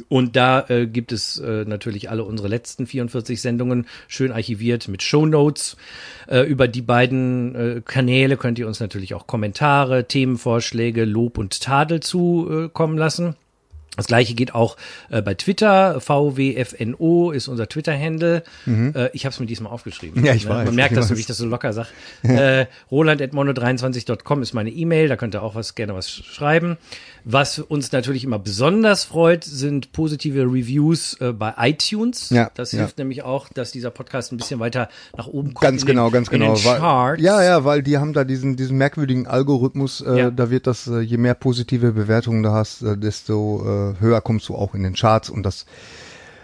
Und 0.10 0.36
da 0.36 0.66
äh, 0.70 0.88
gibt 0.88 1.12
es 1.12 1.38
äh, 1.40 1.66
natürlich 1.66 2.10
alle 2.10 2.24
unsere 2.24 2.48
letzten 2.48 2.88
44 2.88 3.42
Sendungen 3.42 3.88
schön 4.08 4.32
archiviert 4.32 4.88
mit 4.88 5.04
Shownotes. 5.04 5.78
Äh, 6.28 6.42
über 6.42 6.68
die 6.68 6.82
beiden 6.82 7.56
äh, 7.56 7.82
Kanäle 7.84 8.38
könnt 8.38 8.60
ihr 8.60 8.68
uns 8.68 8.80
natürlich 8.80 9.14
auch 9.14 9.28
Kommentare, 9.28 10.08
Themenvorschläge, 10.08 11.06
Lob 11.06 11.38
und 11.38 11.62
Tadel 11.62 12.00
zukommen 12.00 12.98
lassen. 12.98 13.36
Das 13.96 14.08
gleiche 14.08 14.34
geht 14.34 14.56
auch 14.56 14.76
äh, 15.10 15.22
bei 15.22 15.36
Twitter. 15.36 16.02
VWFNO 16.02 17.32
ist 17.32 17.48
unser 17.48 17.68
Twitter-Handle. 17.70 18.44
Äh, 18.66 19.10
ich 19.14 19.26
habe 19.26 19.34
es 19.34 19.40
mir 19.40 19.46
diesmal 19.46 19.72
aufgeschrieben. 19.72 20.22
Mhm. 20.22 20.26
Ja, 20.26 20.34
ich 20.34 20.46
ne? 20.46 20.50
weiß, 20.50 20.66
Man 20.66 20.76
merkt 20.76 20.94
ich 20.94 20.98
das, 20.98 21.10
weiß. 21.10 21.18
wie 21.18 21.22
ich 21.22 21.28
das 21.28 21.38
so 21.38 21.46
locker 21.46 21.74
sage. 21.74 21.90
äh, 22.24 22.66
Roland.mono23.com 22.92 24.42
ist 24.42 24.54
meine 24.54 24.70
E-Mail. 24.72 25.08
Da 25.10 25.16
könnt 25.16 25.36
ihr 25.36 25.44
auch 25.44 25.56
was 25.56 25.76
gerne 25.76 25.94
was 25.94 26.10
schreiben. 26.10 26.78
Was 27.26 27.60
uns 27.60 27.92
natürlich 27.94 28.26
immer 28.26 28.40
besonders 28.40 29.06
freut, 29.06 29.46
sind 29.46 29.94
positive 29.94 30.42
Reviews 30.42 31.16
äh, 31.22 31.32
bei 31.32 31.54
iTunes. 31.58 32.30
Ja, 32.32 32.52
das 32.54 32.74
ja. 32.74 32.80
hilft 32.80 32.98
nämlich 32.98 33.24
auch, 33.24 33.48
dass 33.50 33.72
dieser 33.72 33.92
Podcast 33.92 34.32
ein 34.34 34.38
bisschen 34.38 34.60
weiter 34.60 34.90
nach 35.16 35.28
oben 35.28 35.54
kommt. 35.54 35.62
Ganz 35.62 35.82
in 35.84 35.88
genau, 35.88 36.10
den, 36.10 36.14
ganz 36.14 36.30
genau. 36.30 36.54
Weil, 36.66 37.22
ja, 37.22 37.42
ja, 37.42 37.64
weil 37.64 37.82
die 37.82 37.98
haben 37.98 38.12
da 38.14 38.26
diesen, 38.26 38.58
diesen 38.58 38.78
merkwürdigen 38.78 39.26
Algorithmus, 39.26 40.02
äh, 40.02 40.18
Ja. 40.18 40.32
da 40.32 40.50
wird 40.50 40.68
das, 40.68 40.88
äh, 40.88 41.00
je 41.00 41.18
mehr 41.18 41.34
positive 41.34 41.94
Bewertungen 41.94 42.44
du 42.44 42.52
hast, 42.52 42.82
äh, 42.82 42.98
desto 42.98 43.94
äh, 43.96 44.02
höher 44.02 44.20
kommst 44.20 44.50
du 44.50 44.56
auch 44.56 44.76
in 44.76 44.84
den 44.84 44.94
Charts 44.94 45.30
und 45.30 45.44
das 45.44 45.66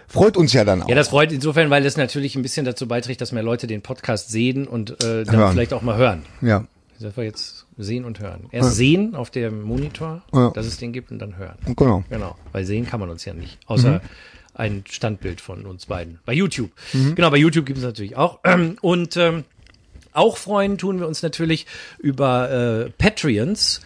freut 0.08 0.36
uns 0.36 0.52
ja 0.54 0.64
dann 0.64 0.82
auch. 0.82 0.88
Ja, 0.88 0.94
das 0.94 1.08
freut 1.08 1.30
insofern, 1.30 1.68
weil 1.68 1.84
es 1.84 1.96
natürlich 1.98 2.36
ein 2.36 2.42
bisschen 2.42 2.64
dazu 2.64 2.88
beiträgt, 2.88 3.20
dass 3.20 3.32
mehr 3.32 3.42
Leute 3.42 3.66
den 3.66 3.82
Podcast 3.82 4.30
sehen 4.30 4.66
und 4.66 5.02
äh, 5.04 5.24
dann 5.24 5.36
Hören. 5.36 5.52
vielleicht 5.52 5.72
auch 5.74 5.82
mal 5.82 5.96
hören. 5.96 6.22
ja. 6.40 6.64
Das 7.02 7.16
wir 7.16 7.24
jetzt 7.24 7.64
sehen 7.76 8.04
und 8.04 8.20
hören. 8.20 8.48
Erst 8.50 8.76
sehen 8.76 9.14
auf 9.14 9.30
dem 9.30 9.62
Monitor, 9.62 10.22
Ja. 10.32 10.50
dass 10.50 10.66
es 10.66 10.76
den 10.78 10.92
gibt 10.92 11.10
und 11.10 11.18
dann 11.18 11.36
hören. 11.36 11.56
genau. 11.76 12.04
Genau, 12.10 12.36
weil 12.52 12.64
sehen 12.64 12.86
kann 12.86 13.00
man 13.00 13.10
uns 13.10 13.24
ja 13.24 13.32
nicht, 13.34 13.58
außer 13.66 13.92
Mhm. 13.94 14.00
ein 14.54 14.84
Standbild 14.90 15.40
von 15.40 15.64
uns 15.66 15.86
beiden. 15.86 16.18
Bei 16.26 16.32
YouTube. 16.32 16.70
Genau, 16.92 17.30
bei 17.30 17.38
YouTube 17.38 17.64
gibt 17.66 17.78
es 17.78 17.84
natürlich 17.84 18.16
auch. 18.16 18.40
Und 18.82 19.16
ähm, 19.16 19.44
auch 20.12 20.36
freuen 20.36 20.76
tun 20.76 20.98
wir 20.98 21.06
uns 21.06 21.22
natürlich 21.22 21.66
über 21.98 22.50
äh, 22.86 22.90
Patreons. 22.98 23.80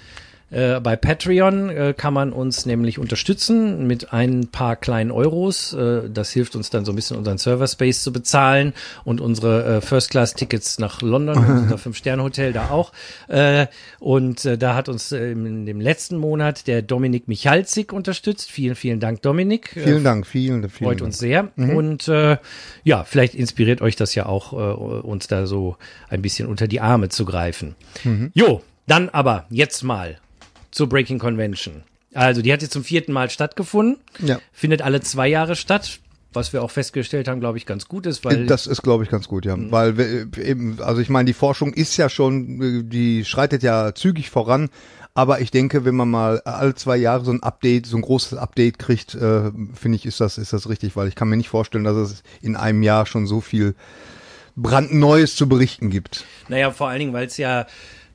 Äh, 0.54 0.80
bei 0.80 0.94
Patreon 0.94 1.68
äh, 1.68 1.94
kann 1.96 2.14
man 2.14 2.32
uns 2.32 2.64
nämlich 2.64 3.00
unterstützen 3.00 3.88
mit 3.88 4.12
ein 4.12 4.46
paar 4.46 4.76
kleinen 4.76 5.10
Euros. 5.10 5.72
Äh, 5.72 6.08
das 6.08 6.30
hilft 6.30 6.54
uns 6.54 6.70
dann 6.70 6.84
so 6.84 6.92
ein 6.92 6.94
bisschen 6.94 7.16
unseren 7.16 7.38
Server-Space 7.38 8.04
zu 8.04 8.12
bezahlen 8.12 8.72
und 9.02 9.20
unsere 9.20 9.64
äh, 9.64 9.80
First-Class-Tickets 9.80 10.78
nach 10.78 11.02
London, 11.02 11.38
unser 11.62 11.76
Fünf-Sterne-Hotel 11.76 12.52
da 12.52 12.70
auch. 12.70 12.92
Äh, 13.26 13.66
und 13.98 14.44
äh, 14.44 14.56
da 14.56 14.76
hat 14.76 14.88
uns 14.88 15.10
in 15.10 15.66
dem 15.66 15.80
letzten 15.80 16.18
Monat 16.18 16.68
der 16.68 16.82
Dominik 16.82 17.26
Michalzik 17.26 17.92
unterstützt. 17.92 18.48
Vielen, 18.48 18.76
vielen 18.76 19.00
Dank, 19.00 19.22
Dominik. 19.22 19.70
Vielen 19.70 20.04
Dank, 20.04 20.24
vielen, 20.24 20.68
vielen 20.68 20.70
Freut 20.70 21.02
uns 21.02 21.18
sehr. 21.18 21.48
Und 21.56 22.06
äh, 22.06 22.36
ja, 22.84 23.02
vielleicht 23.02 23.34
inspiriert 23.34 23.80
euch 23.80 23.96
das 23.96 24.14
ja 24.14 24.26
auch, 24.26 24.52
uns 24.52 25.26
da 25.26 25.46
so 25.46 25.76
ein 26.08 26.22
bisschen 26.22 26.46
unter 26.48 26.68
die 26.68 26.80
Arme 26.80 27.08
zu 27.08 27.24
greifen. 27.24 27.74
Jo, 28.34 28.62
dann 28.86 29.08
aber 29.08 29.46
jetzt 29.50 29.82
mal 29.82 30.18
zur 30.74 30.88
Breaking 30.88 31.18
Convention. 31.18 31.84
Also, 32.12 32.42
die 32.42 32.52
hat 32.52 32.62
jetzt 32.62 32.72
zum 32.72 32.84
vierten 32.84 33.12
Mal 33.12 33.30
stattgefunden. 33.30 33.98
Ja. 34.18 34.38
Findet 34.52 34.82
alle 34.82 35.00
zwei 35.00 35.28
Jahre 35.28 35.56
statt. 35.56 36.00
Was 36.32 36.52
wir 36.52 36.64
auch 36.64 36.70
festgestellt 36.72 37.28
haben, 37.28 37.38
glaube 37.38 37.58
ich, 37.58 37.64
ganz 37.64 37.86
gut 37.86 38.06
ist, 38.06 38.24
weil 38.24 38.46
Das 38.46 38.66
ist, 38.66 38.82
glaube 38.82 39.04
ich, 39.04 39.10
ganz 39.10 39.28
gut, 39.28 39.46
ja. 39.46 39.54
Weil 39.56 39.96
wir, 39.96 40.26
äh, 40.36 40.50
eben, 40.50 40.82
also 40.82 41.00
ich 41.00 41.08
meine, 41.08 41.26
die 41.26 41.32
Forschung 41.32 41.72
ist 41.72 41.96
ja 41.96 42.08
schon, 42.08 42.60
äh, 42.60 42.82
die 42.82 43.24
schreitet 43.24 43.62
ja 43.62 43.94
zügig 43.94 44.30
voran. 44.30 44.68
Aber 45.16 45.40
ich 45.40 45.52
denke, 45.52 45.84
wenn 45.84 45.94
man 45.94 46.10
mal 46.10 46.40
alle 46.40 46.74
zwei 46.74 46.96
Jahre 46.96 47.24
so 47.24 47.30
ein 47.30 47.44
Update, 47.44 47.86
so 47.86 47.96
ein 47.96 48.02
großes 48.02 48.36
Update 48.36 48.80
kriegt, 48.80 49.14
äh, 49.14 49.52
finde 49.74 49.94
ich, 49.94 50.06
ist 50.06 50.20
das, 50.20 50.38
ist 50.38 50.52
das 50.52 50.68
richtig, 50.68 50.96
weil 50.96 51.06
ich 51.06 51.14
kann 51.14 51.28
mir 51.28 51.36
nicht 51.36 51.48
vorstellen, 51.48 51.84
dass 51.84 51.96
es 51.96 52.24
in 52.42 52.56
einem 52.56 52.82
Jahr 52.82 53.06
schon 53.06 53.28
so 53.28 53.40
viel 53.40 53.76
brandneues 54.56 55.36
zu 55.36 55.48
berichten 55.48 55.88
gibt. 55.88 56.24
Naja, 56.48 56.72
vor 56.72 56.88
allen 56.88 56.98
Dingen, 56.98 57.12
weil 57.12 57.28
es 57.28 57.36
ja 57.36 57.66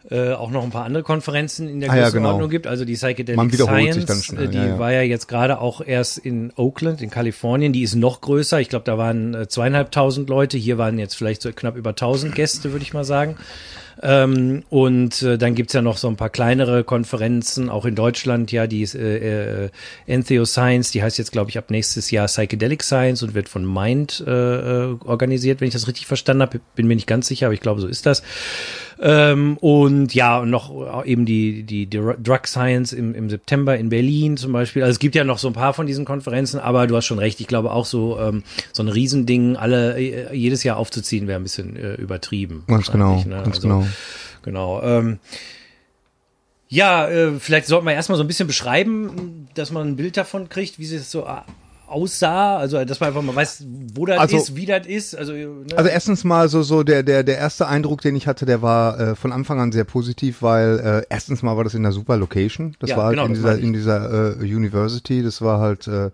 äh, 0.10 0.34
auch 0.34 0.50
noch 0.50 0.64
ein 0.64 0.72
paar 0.72 0.86
andere 0.86 1.04
Konferenzen 1.04 1.68
in 1.68 1.80
der 1.80 1.92
Ah, 1.92 1.96
ja, 1.96 2.04
Größenordnung 2.04 2.42
genau. 2.42 2.50
gibt. 2.50 2.68
Also 2.68 2.86
die 2.86 2.96
Psychedelic 2.96 3.54
Science, 3.54 4.26
schnell, 4.26 4.46
äh, 4.46 4.48
die 4.48 4.58
ja, 4.58 4.68
ja. 4.68 4.80
war 4.80 4.92
ja 4.92 5.02
jetzt 5.02 5.28
gerade 5.28 5.60
auch 5.60 5.82
erst 5.86 6.18
in 6.18 6.52
Oakland, 6.56 7.02
in 7.02 7.10
Kalifornien. 7.10 7.74
Die 7.74 7.84
ist 7.84 7.96
noch 7.96 8.22
größer. 8.22 8.60
Ich 8.60 8.70
glaube, 8.70 8.86
da 8.86 8.98
waren 8.98 9.34
äh, 9.34 9.48
zweieinhalbtausend 9.48 10.30
Leute. 10.30 10.58
Hier 10.58 10.78
waren 10.78 10.98
jetzt 10.98 11.16
vielleicht 11.16 11.42
so 11.42 11.52
knapp 11.52 11.76
über 11.76 11.96
tausend 11.96 12.34
Gäste, 12.36 12.72
würde 12.72 12.84
ich 12.84 12.94
mal 12.94 13.04
sagen. 13.04 13.36
Ähm, 14.02 14.64
und 14.70 15.22
äh, 15.24 15.38
dann 15.38 15.56
gibt's 15.56 15.74
ja 15.74 15.82
noch 15.82 15.98
so 15.98 16.08
ein 16.08 16.16
paar 16.16 16.30
kleinere 16.30 16.86
Konferenzen, 16.86 17.70
auch 17.70 17.84
in 17.84 17.96
Deutschland, 17.96 18.52
ja, 18.52 18.66
die 18.66 18.84
äh, 18.84 19.66
äh, 19.66 19.70
Entheoscience, 20.08 20.92
die 20.92 21.04
heißt 21.04 21.18
jetzt, 21.18 21.34
glaube 21.34 21.50
ich, 21.50 21.58
ab 21.58 21.70
nächstes 21.70 22.10
Jahr 22.10 22.28
Psychedelic 22.28 22.82
Science 22.82 23.24
und 23.24 23.34
wird 23.34 23.50
von 23.50 23.66
Mind 23.72 24.24
äh, 24.26 24.32
äh, 24.32 24.96
organisiert, 25.04 25.60
wenn 25.60 25.68
ich 25.68 25.74
das 25.74 25.88
richtig 25.88 26.08
verstanden 26.08 26.44
habe. 26.44 26.62
Bin 26.76 26.88
mir 26.88 26.96
nicht 26.96 27.08
ganz 27.08 27.28
sicher, 27.28 27.48
aber 27.48 27.54
ich 27.54 27.60
glaube, 27.60 27.82
so 27.82 27.88
ist 27.88 28.06
das. 28.06 28.24
Ähm, 29.02 29.58
und 29.58 30.14
ja, 30.14 30.40
und 30.40 30.50
noch 30.50 31.06
eben 31.06 31.26
die, 31.26 31.64
die, 31.64 31.86
die 31.86 31.98
Drug 31.98 32.46
Science 32.46 32.92
im, 32.92 33.16
im 33.16 33.30
September 33.30 33.78
in 33.78 33.90
Berlin 33.90 34.36
zum 34.36 34.52
Beispiel. 34.52 34.84
Also 34.84 34.92
es 34.92 35.00
gibt 35.00 35.16
ja 35.16 35.24
noch 35.24 35.38
so 35.38 35.48
ein 35.48 35.54
paar 35.54 35.74
von 35.74 35.88
diesen 35.88 36.04
Konferenzen, 36.04 36.60
aber 36.60 36.86
du 36.86 36.98
hast 36.98 37.06
schon 37.06 37.20
recht. 37.20 37.40
Ich 37.40 37.48
glaube 37.48 37.72
auch 37.72 37.86
so, 37.86 38.20
ähm, 38.20 38.44
so 38.74 38.84
ein 38.84 38.90
Riesending, 38.90 39.56
alle 39.56 39.98
äh, 39.98 40.36
jedes 40.36 40.64
Jahr 40.64 40.78
aufzuziehen, 40.78 41.28
wäre 41.28 41.40
ein 41.40 41.44
bisschen 41.44 41.78
äh, 41.78 41.94
übertrieben. 41.96 42.64
Ganz 42.68 42.92
genau, 42.92 43.24
ne? 43.24 43.42
ganz 43.44 43.56
Also, 43.56 43.62
genau. 43.62 43.88
Genau. 44.44 44.82
Ähm, 44.84 45.20
ja, 46.68 47.08
äh, 47.08 47.40
vielleicht 47.40 47.68
sollten 47.68 47.88
wir 47.88 47.94
erstmal 47.94 48.18
so 48.18 48.24
ein 48.24 48.28
bisschen 48.28 48.48
beschreiben, 48.48 49.48
dass 49.56 49.72
man 49.72 49.88
ein 49.88 49.96
Bild 49.96 50.18
davon 50.18 50.50
kriegt, 50.50 50.78
wie 50.78 50.84
es 50.84 51.10
so 51.10 51.26
äh, 51.26 51.42
aussah. 51.90 52.58
Also, 52.58 52.84
dass 52.86 53.00
man 53.00 53.08
einfach 53.10 53.22
mal 53.22 53.36
weiß, 53.36 53.64
wo 53.94 54.06
das 54.06 54.20
Also- 54.20 54.38
ist, 54.38 54.56
wie 54.56 54.66
das 54.66 54.86
ist. 54.88 55.16
Also, 55.16 55.34
ne? 55.34 55.66
Also 55.76 55.90
erstens 55.90 56.24
mal 56.24 56.48
so 56.50 56.62
so 56.64 56.84
der 56.84 57.04
der 57.04 57.24
der 57.24 57.38
erste 57.38 57.68
Eindruck, 57.68 58.02
den 58.02 58.16
ich 58.16 58.28
hatte, 58.28 58.46
der 58.46 58.62
war 58.62 59.00
äh, 59.00 59.16
von 59.16 59.32
Anfang 59.32 59.60
an 59.60 59.72
sehr 59.72 59.84
positiv, 59.84 60.42
weil 60.42 60.80
äh, 60.80 61.06
erstens 61.10 61.42
mal 61.44 61.58
war 61.58 61.64
das 61.64 61.74
in 61.74 61.86
einer 61.86 61.92
super 61.92 62.18
Location. 62.18 62.76
Das 62.80 62.90
Ja, 62.92 62.98
war 62.98 63.06
halt 63.06 63.16
genau, 63.16 63.26
in 63.28 63.34
dieser 63.34 63.58
in 63.58 63.74
dieser 63.74 64.40
äh, 64.40 64.44
University. 64.44 65.24
Das 65.24 65.42
war 65.42 65.60
halt 65.60 65.88
äh, 65.88 66.12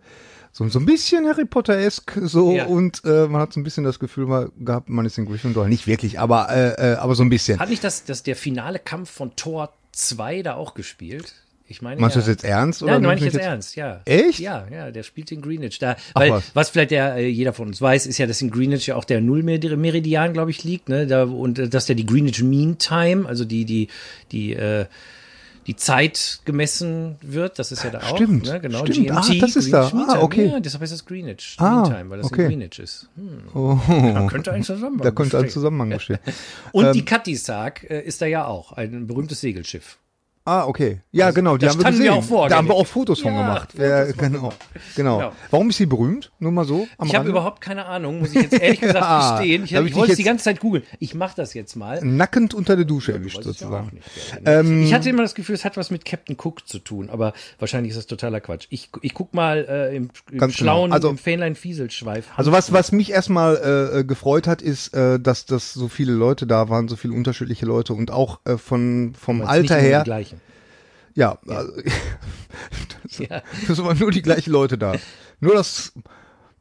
so 0.51 0.67
so 0.69 0.79
ein 0.79 0.85
bisschen 0.85 1.27
Harry 1.27 1.45
Potter-esk 1.45 2.17
so 2.23 2.51
Ja. 2.53 2.65
und 2.65 3.01
äh, 3.03 3.27
man 3.27 3.41
hat 3.41 3.51
so 3.53 3.59
ein 3.59 3.63
bisschen 3.63 3.83
das 3.83 3.99
Gefühl 3.99 4.25
mal 4.25 4.49
gehabt, 4.57 4.87
man 4.89 5.05
ist 5.05 5.17
in 5.17 5.25
Gryffindor. 5.25 5.67
Nicht 5.67 5.85
wirklich, 5.87 6.19
aber 6.19 6.49
äh, 6.49 6.93
äh, 6.93 6.95
aber 6.95 7.13
so 7.15 7.23
ein 7.23 7.29
bisschen. 7.29 7.59
Hat 7.59 7.69
nicht 7.69 7.83
das, 7.83 8.05
das 8.05 8.23
der 8.23 8.35
finale 8.37 8.79
Kampf 8.79 9.09
von 9.11 9.35
Tor 9.35 9.73
2 9.91 10.41
da 10.43 10.53
auch 10.55 10.73
gespielt? 10.73 11.33
Ich 11.67 11.81
meine, 11.81 11.99
Meinst 11.99 12.15
du 12.15 12.19
ja. 12.19 12.25
das 12.25 12.29
jetzt 12.31 12.43
ernst? 12.43 12.83
Oder 12.83 12.93
Nein, 12.93 13.01
meine 13.03 13.15
ich 13.15 13.23
mich 13.25 13.33
jetzt 13.33 13.41
ernst, 13.43 13.75
ja. 13.75 14.01
Echt? 14.05 14.37
Ja, 14.39 14.67
ja, 14.71 14.91
der 14.91 15.01
spielt 15.01 15.31
in 15.31 15.41
Greenwich. 15.41 15.79
Da, 15.79 15.95
weil, 16.13 16.29
was. 16.31 16.51
was. 16.55 16.69
vielleicht 16.69 16.91
der, 16.91 17.15
äh, 17.15 17.27
jeder 17.27 17.53
von 17.53 17.67
uns 17.67 17.81
weiß, 17.81 18.05
ist 18.05 18.19
ja, 18.19 18.27
dass 18.27 18.39
in 18.41 18.51
Greenwich 18.51 18.85
ja 18.85 18.95
auch 18.95 19.03
der 19.03 19.19
Nullmeridian, 19.19 20.33
glaube 20.33 20.51
ich, 20.51 20.63
liegt, 20.63 20.89
ne? 20.89 21.07
Da, 21.07 21.23
und 21.23 21.57
äh, 21.57 21.67
dass 21.67 21.87
der 21.87 21.95
die 21.95 22.05
Greenwich 22.05 22.43
Mean 22.43 22.77
Time, 22.77 23.27
also 23.27 23.45
die, 23.45 23.65
die, 23.65 23.87
die, 24.31 24.53
äh, 24.53 24.85
die 25.65 25.75
Zeit 25.75 26.41
gemessen 26.45 27.15
wird, 27.23 27.57
das 27.57 27.71
ist 27.71 27.83
ja 27.83 27.89
da 27.89 27.97
auch. 27.97 28.15
Stimmt, 28.15 28.45
Ne? 28.45 28.59
Genau, 28.61 28.85
stimmt. 28.85 29.07
GMT, 29.07 29.11
Ah, 29.17 29.33
das 29.41 29.55
ist 29.55 29.73
da. 29.73 29.89
Greenwich 29.89 29.93
Mean 30.07 30.09
Ah, 30.19 30.21
okay. 30.21 30.45
Ja, 30.51 30.59
deshalb 30.59 30.81
heißt 30.83 30.93
das 30.93 31.03
Greenwich 31.03 31.55
Ah, 31.57 31.81
Mean 31.81 31.83
Time, 31.85 32.09
weil 32.11 32.17
das 32.19 32.27
okay. 32.27 32.43
in 32.43 32.47
Greenwich 32.49 32.77
ist. 32.77 33.09
Hm. 33.15 33.39
Oh, 33.55 33.79
Da 33.87 34.27
könnte 34.27 34.51
ein 34.53 34.61
Zusammenhang 34.61 35.03
da 35.03 35.09
könnte 35.09 35.37
ein 35.37 35.41
bestehen. 35.45 35.49
Zusammenhang 35.53 35.89
bestehen. 35.89 36.19
Und 36.73 36.85
Ähm, 36.85 36.93
die 36.93 37.03
Cutty-Sark 37.05 37.89
äh, 37.89 38.01
ist 38.03 38.21
da 38.21 38.27
ja 38.27 38.45
auch, 38.45 38.73
ein 38.73 39.07
berühmtes 39.07 39.41
Segelschiff. 39.41 39.97
Ah, 40.47 40.65
okay. 40.67 41.01
Ja, 41.11 41.31
genau, 41.31 41.57
die 41.57 41.65
da 41.65 41.71
haben 41.71 41.79
wir 41.79 41.85
gesehen. 41.89 42.03
wir 42.03 42.13
auch 42.13 42.23
vor, 42.23 42.49
da 42.49 42.57
haben 42.57 42.67
wir 42.67 42.75
auch 42.75 42.85
Fotos 42.85 43.19
von 43.19 43.33
Ja, 43.33 43.41
gemacht. 43.41 43.71
Fotos 43.71 43.87
ja, 43.89 44.03
genau. 44.11 44.53
genau. 44.95 45.17
Genau. 45.17 45.31
Warum 45.49 45.71
ist 45.71 45.77
sie 45.77 45.87
berühmt? 45.87 46.31
Nur 46.37 46.51
mal 46.51 46.65
so 46.65 46.87
Ich 47.03 47.15
habe 47.15 47.27
überhaupt 47.27 47.61
keine 47.61 47.85
Ahnung, 47.87 48.19
muss 48.19 48.29
ich 48.35 48.43
jetzt 48.43 48.53
ehrlich 48.61 48.79
gesagt 48.81 49.03
Ah, 49.03 49.37
gestehen. 49.39 49.63
Ich, 49.63 49.71
ich 49.73 49.79
ich 49.85 49.95
wollte 49.95 50.11
es 50.11 50.17
die 50.17 50.23
ganze 50.23 50.43
Zeit 50.43 50.59
googeln. 50.59 50.83
Ich 50.99 51.15
mache 51.15 51.33
das 51.35 51.55
jetzt 51.55 51.75
mal. 51.75 51.99
nackend 52.05 52.53
unter 52.53 52.75
der 52.75 52.85
Dusche 52.85 53.13
Du 53.13 53.17
erwischt 53.17 53.37
ja 53.37 53.43
sozusagen. 53.43 53.89
nicht? 53.95 54.05
Ähm, 54.45 54.83
ich 54.83 54.93
hatte 54.93 55.09
immer 55.09 55.23
das 55.23 55.33
Gefühl, 55.33 55.55
es 55.55 55.65
hat 55.65 55.77
was 55.77 55.89
mit 55.89 56.05
Captain 56.05 56.37
Cook 56.39 56.67
zu 56.67 56.77
tun, 56.77 57.09
aber 57.09 57.33
wahrscheinlich 57.57 57.89
ist 57.91 57.97
das 57.97 58.05
totaler 58.05 58.39
Quatsch. 58.39 58.67
Ich, 58.69 58.89
ich 59.01 59.15
guck 59.15 59.33
mal 59.33 59.65
äh, 59.67 59.95
im, 59.95 60.09
im 60.31 60.37
genau. 60.37 60.49
schlauen, 60.51 60.93
Also- 60.93 61.09
im 61.09 61.17
Fähnlein-Fieselschweif. 61.17 62.27
Also 62.35 62.51
was, 62.51 62.71
was 62.71 62.91
mich 62.91 63.11
erstmal 63.11 63.55
äh, 63.95 63.99
äh, 63.99 64.03
gefreut 64.03 64.45
hat, 64.47 64.61
ist, 64.61 64.93
äh, 64.93 65.19
dass, 65.19 65.45
dass 65.47 65.73
so 65.73 65.87
viele 65.87 66.13
Leute 66.13 66.45
da 66.45 66.69
waren, 66.69 66.87
so 66.87 66.95
viele 66.95 67.13
unterschiedliche 67.15 67.65
Leute 67.65 67.93
und 67.93 68.11
auch 68.11 68.39
äh, 68.45 68.57
von, 68.57 69.13
vom 69.19 69.41
Alter 69.41 69.77
her. 69.77 70.03
Ja, 71.15 71.37
also, 71.47 71.71
das, 73.03 73.17
Ja. 73.17 73.41
das 73.67 73.83
waren 73.83 73.97
nur 73.97 74.11
die 74.11 74.21
gleichen 74.21 74.51
Leute 74.51 74.77
da. 74.77 74.93
Nur 75.39 75.53
das 75.55 75.93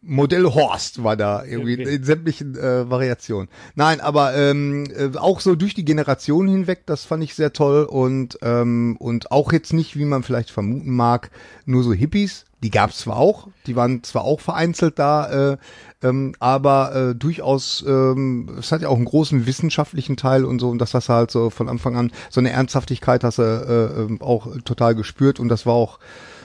Modell 0.07 0.45
Horst 0.45 1.03
war 1.03 1.17
da 1.17 1.45
irgendwie 1.45 1.81
Okay. 1.81 1.95
in 1.95 2.05
sämtlichen 2.05 2.57
äh, 2.57 2.91
Variationen. 2.91 3.49
Nein, 3.75 4.01
aber 4.03 4.35
ähm, 4.37 4.85
äh, 4.95 5.17
auch 5.17 5.41
so 5.41 5.55
durch 5.55 5.73
die 5.75 5.85
Generationen 5.85 6.51
hinweg, 6.51 6.83
das 6.85 7.05
fand 7.07 7.25
ich 7.25 7.35
sehr 7.35 7.55
toll 7.55 7.85
und 7.85 8.39
ähm, 8.43 8.97
und 8.99 9.31
auch 9.31 9.51
jetzt 9.53 9.73
nicht, 9.73 9.97
wie 9.99 10.05
man 10.05 10.23
vielleicht 10.23 10.51
vermuten 10.51 10.91
mag, 10.95 11.31
nur 11.65 11.83
so 11.83 11.93
Hippies. 11.95 12.45
Die 12.63 12.71
gab 12.71 12.91
es 12.91 12.99
zwar 12.99 13.17
auch, 13.17 13.49
die 13.67 13.77
waren 13.77 14.03
zwar 14.03 14.25
auch 14.25 14.41
vereinzelt 14.41 14.99
da, 14.99 15.53
äh, 15.53 15.57
ähm, 16.05 16.35
aber 16.39 16.95
äh, 16.95 17.15
durchaus, 17.15 17.85
ähm, 17.87 18.49
es 18.59 18.71
hat 18.71 18.83
ja 18.83 18.89
auch 18.89 18.97
einen 18.97 19.07
großen 19.07 19.47
wissenschaftlichen 19.47 20.17
Teil 20.17 20.45
und 20.45 20.61
so 20.61 20.69
und 20.69 20.79
das 20.79 20.95
hast 20.95 21.09
du 21.09 21.13
halt 21.15 21.31
so 21.31 21.51
von 21.51 21.69
Anfang 21.69 21.97
an 21.97 22.13
so 22.31 22.41
eine 22.41 22.51
Ernsthaftigkeit 22.51 23.25
hast 23.25 23.39
du 23.39 23.43
äh, 23.43 24.03
ähm, 24.03 24.21
auch 24.21 24.47
total 24.65 24.95
gespürt 24.95 25.41
und 25.41 25.49
das 25.49 25.67
war 25.67 25.75
auch, 25.75 25.99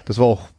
das 0.06 0.18
war 0.18 0.26
auch 0.26 0.50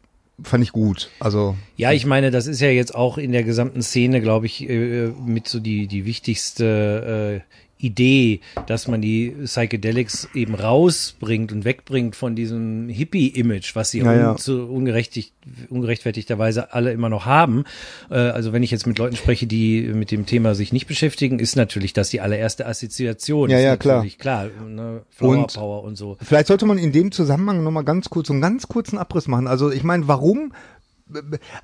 fand 0.43 0.63
ich 0.63 0.71
gut. 0.71 1.09
Also 1.19 1.55
Ja, 1.77 1.91
ich 1.91 2.05
meine, 2.05 2.31
das 2.31 2.47
ist 2.47 2.61
ja 2.61 2.69
jetzt 2.69 2.95
auch 2.95 3.17
in 3.17 3.31
der 3.31 3.43
gesamten 3.43 3.81
Szene, 3.81 4.21
glaube 4.21 4.45
ich, 4.45 4.67
äh, 4.69 5.07
mit 5.23 5.47
so 5.47 5.59
die, 5.59 5.87
die 5.87 6.05
wichtigste 6.05 7.43
äh, 7.45 7.51
Idee, 7.81 8.39
dass 8.67 8.87
man 8.87 9.01
die 9.01 9.33
Psychedelics 9.43 10.29
eben 10.33 10.55
rausbringt 10.55 11.51
und 11.51 11.65
wegbringt 11.65 12.15
von 12.15 12.35
diesem 12.35 12.89
Hippie-Image, 12.89 13.75
was 13.75 13.91
sie 13.91 13.99
Ja, 13.99 14.13
ja. 14.15 14.31
un 14.31 14.37
zu 14.37 14.65
ungerechtigt, 14.67 15.33
ungerechtfertigterweise 15.69 16.73
alle 16.73 16.91
immer 16.91 17.09
noch 17.09 17.25
haben. 17.25 17.63
Äh, 18.09 18.15
also 18.15 18.53
wenn 18.53 18.63
ich 18.63 18.71
jetzt 18.71 18.87
mit 18.87 18.97
Leuten 18.97 19.15
spreche, 19.15 19.47
die 19.47 19.81
mit 19.93 20.11
dem 20.11 20.25
Thema 20.25 20.55
sich 20.55 20.71
nicht 20.73 20.87
beschäftigen, 20.87 21.39
ist 21.39 21.55
natürlich 21.55 21.93
das 21.93 22.09
die 22.09 22.21
allererste 22.21 22.65
Assoziation. 22.65 23.49
Ja, 23.49 23.57
ist 23.57 23.63
ja, 23.63 23.77
klar. 23.77 24.05
klar. 24.17 24.49
Ne? 24.67 25.01
Flower 25.09 25.37
Und- 25.39 25.53
Power 25.53 25.83
und 25.83 25.95
so. 25.97 26.17
Vielleicht 26.21 26.47
sollte 26.47 26.65
man 26.65 26.77
in 26.77 26.91
dem 26.91 27.11
Zusammenhang 27.11 27.63
nochmal 27.63 27.83
ganz 27.83 28.09
kurz, 28.09 28.27
so 28.27 28.33
einen 28.33 28.41
ganz 28.41 28.67
kurzen 28.67 28.97
Abriss 28.97 29.27
machen. 29.27 29.47
Also 29.47 29.71
ich 29.71 29.83
meine, 29.83 30.07
warum? 30.07 30.53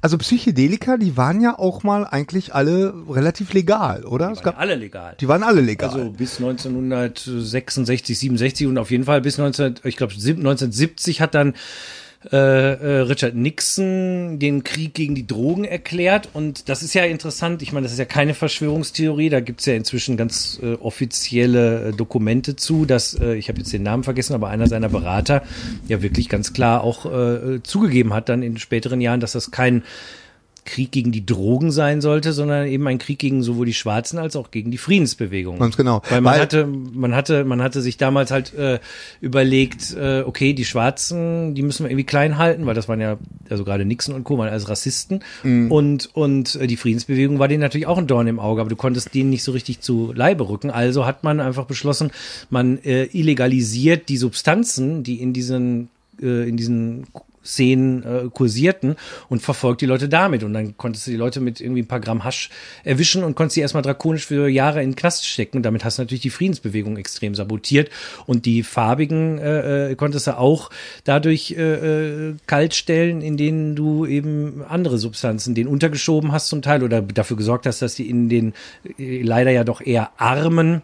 Also 0.01 0.17
Psychedelika, 0.17 0.97
die 0.97 1.17
waren 1.17 1.41
ja 1.41 1.57
auch 1.57 1.83
mal 1.83 2.05
eigentlich 2.05 2.53
alle 2.53 2.93
relativ 3.09 3.53
legal, 3.53 4.05
oder? 4.05 4.29
Die 4.29 4.35
waren 4.35 4.43
gab, 4.43 4.59
alle 4.59 4.75
legal. 4.75 5.15
die 5.19 5.27
waren 5.27 5.43
alle 5.43 5.61
legal. 5.61 5.89
Also 5.89 6.09
bis 6.11 6.37
1966, 6.37 8.19
67 8.19 8.67
und 8.67 8.77
auf 8.77 8.91
jeden 8.91 9.05
Fall 9.05 9.21
bis 9.21 9.37
19, 9.37 9.75
ich 9.83 9.97
glaube 9.97 10.13
1970 10.13 11.21
hat 11.21 11.35
dann 11.35 11.53
äh, 12.31 12.37
äh, 12.37 12.99
Richard 13.01 13.35
Nixon 13.35 14.39
den 14.39 14.63
Krieg 14.63 14.93
gegen 14.93 15.15
die 15.15 15.25
Drogen 15.25 15.63
erklärt 15.63 16.29
und 16.33 16.67
das 16.69 16.83
ist 16.83 16.93
ja 16.93 17.03
interessant. 17.05 17.61
Ich 17.61 17.71
meine, 17.71 17.85
das 17.85 17.93
ist 17.93 17.99
ja 17.99 18.05
keine 18.05 18.33
Verschwörungstheorie. 18.33 19.29
Da 19.29 19.39
gibt's 19.39 19.65
ja 19.65 19.73
inzwischen 19.73 20.17
ganz 20.17 20.59
äh, 20.61 20.73
offizielle 20.73 21.89
äh, 21.89 21.91
Dokumente 21.93 22.55
zu, 22.55 22.85
dass 22.85 23.13
äh, 23.13 23.35
ich 23.35 23.49
habe 23.49 23.59
jetzt 23.59 23.71
den 23.71 23.83
Namen 23.83 24.03
vergessen, 24.03 24.33
aber 24.33 24.49
einer 24.49 24.67
seiner 24.67 24.89
Berater 24.89 25.43
ja 25.87 26.01
wirklich 26.01 26.27
ganz 26.29 26.53
klar 26.53 26.83
auch 26.83 27.05
äh, 27.05 27.61
zugegeben 27.63 28.13
hat 28.13 28.29
dann 28.29 28.43
in 28.43 28.57
späteren 28.57 28.99
Jahren, 28.99 29.19
dass 29.19 29.31
das 29.31 29.51
kein 29.51 29.83
Krieg 30.67 30.91
gegen 30.91 31.11
die 31.11 31.25
Drogen 31.25 31.71
sein 31.71 32.01
sollte, 32.01 32.33
sondern 32.33 32.67
eben 32.67 32.87
ein 32.87 32.99
Krieg 32.99 33.17
gegen 33.17 33.41
sowohl 33.41 33.65
die 33.65 33.73
Schwarzen 33.73 34.19
als 34.19 34.35
auch 34.35 34.51
gegen 34.51 34.69
die 34.69 34.77
Friedensbewegung. 34.77 35.57
Ganz 35.57 35.77
genau. 35.77 36.03
Weil 36.09 36.21
man 36.21 36.33
Weil- 36.33 36.41
hatte, 36.41 36.67
man 36.67 37.15
hatte, 37.15 37.43
man 37.43 37.63
hatte 37.63 37.81
sich 37.81 37.97
damals 37.97 38.29
halt 38.29 38.53
äh, 38.53 38.79
überlegt, 39.21 39.95
äh, 39.95 40.21
okay, 40.21 40.53
die 40.53 40.65
Schwarzen, 40.65 41.55
die 41.55 41.63
müssen 41.63 41.83
wir 41.85 41.89
irgendwie 41.89 42.03
klein 42.05 42.37
halten, 42.37 42.65
weil 42.67 42.75
das 42.75 42.87
waren 42.87 43.01
ja, 43.01 43.17
also 43.49 43.63
gerade 43.63 43.85
Nixon 43.85 44.13
und 44.13 44.23
Co. 44.23 44.37
waren 44.37 44.49
als 44.49 44.69
Rassisten. 44.69 45.23
Mhm. 45.43 45.71
Und, 45.71 46.09
und 46.13 46.55
äh, 46.55 46.67
die 46.67 46.77
Friedensbewegung 46.77 47.39
war 47.39 47.47
denen 47.47 47.61
natürlich 47.61 47.87
auch 47.87 47.97
ein 47.97 48.07
Dorn 48.07 48.27
im 48.27 48.39
Auge, 48.39 48.61
aber 48.61 48.69
du 48.69 48.75
konntest 48.75 49.15
denen 49.15 49.29
nicht 49.31 49.43
so 49.43 49.53
richtig 49.53 49.79
zu 49.79 50.11
Leibe 50.13 50.47
rücken. 50.49 50.69
Also 50.69 51.05
hat 51.05 51.23
man 51.23 51.39
einfach 51.39 51.65
beschlossen, 51.65 52.11
man 52.49 52.77
äh, 52.83 53.05
illegalisiert 53.05 54.09
die 54.09 54.17
Substanzen, 54.17 55.03
die 55.03 55.21
in 55.21 55.33
diesen, 55.33 55.89
äh, 56.21 56.47
in 56.47 56.57
diesen 56.57 57.07
Szenen 57.47 58.03
äh, 58.03 58.29
kursierten 58.31 58.95
und 59.29 59.41
verfolgt 59.41 59.81
die 59.81 59.85
Leute 59.85 60.09
damit. 60.09 60.43
Und 60.43 60.53
dann 60.53 60.77
konntest 60.77 61.07
du 61.07 61.11
die 61.11 61.17
Leute 61.17 61.39
mit 61.39 61.61
irgendwie 61.61 61.81
ein 61.81 61.87
paar 61.87 61.99
Gramm 61.99 62.23
Hasch 62.23 62.49
erwischen 62.83 63.23
und 63.23 63.35
konntest 63.35 63.55
sie 63.55 63.61
erstmal 63.61 63.83
drakonisch 63.83 64.25
für 64.25 64.47
Jahre 64.47 64.83
in 64.83 64.91
den 64.91 64.95
Knast 64.95 65.25
stecken. 65.25 65.57
Und 65.57 65.63
damit 65.63 65.85
hast 65.85 65.97
du 65.97 66.01
natürlich 66.01 66.21
die 66.21 66.29
Friedensbewegung 66.29 66.97
extrem 66.97 67.35
sabotiert. 67.35 67.89
Und 68.25 68.45
die 68.45 68.63
Farbigen 68.63 69.39
äh, 69.39 69.91
äh, 69.91 69.95
konntest 69.95 70.27
du 70.27 70.37
auch 70.37 70.69
dadurch 71.03 71.55
äh, 71.57 72.29
äh, 72.29 72.35
kalt 72.45 72.73
stellen, 72.73 73.21
in 73.21 73.37
denen 73.37 73.75
du 73.75 74.05
eben 74.05 74.63
andere 74.67 74.97
Substanzen 74.97 75.55
denen 75.55 75.69
untergeschoben 75.69 76.31
hast 76.31 76.47
zum 76.47 76.61
Teil 76.61 76.83
oder 76.83 77.01
dafür 77.01 77.37
gesorgt 77.37 77.65
hast, 77.65 77.81
dass 77.81 77.95
die 77.95 78.09
in 78.09 78.29
den 78.29 78.53
äh, 78.97 79.21
leider 79.21 79.51
ja 79.51 79.63
doch 79.63 79.81
eher 79.81 80.11
armen 80.17 80.81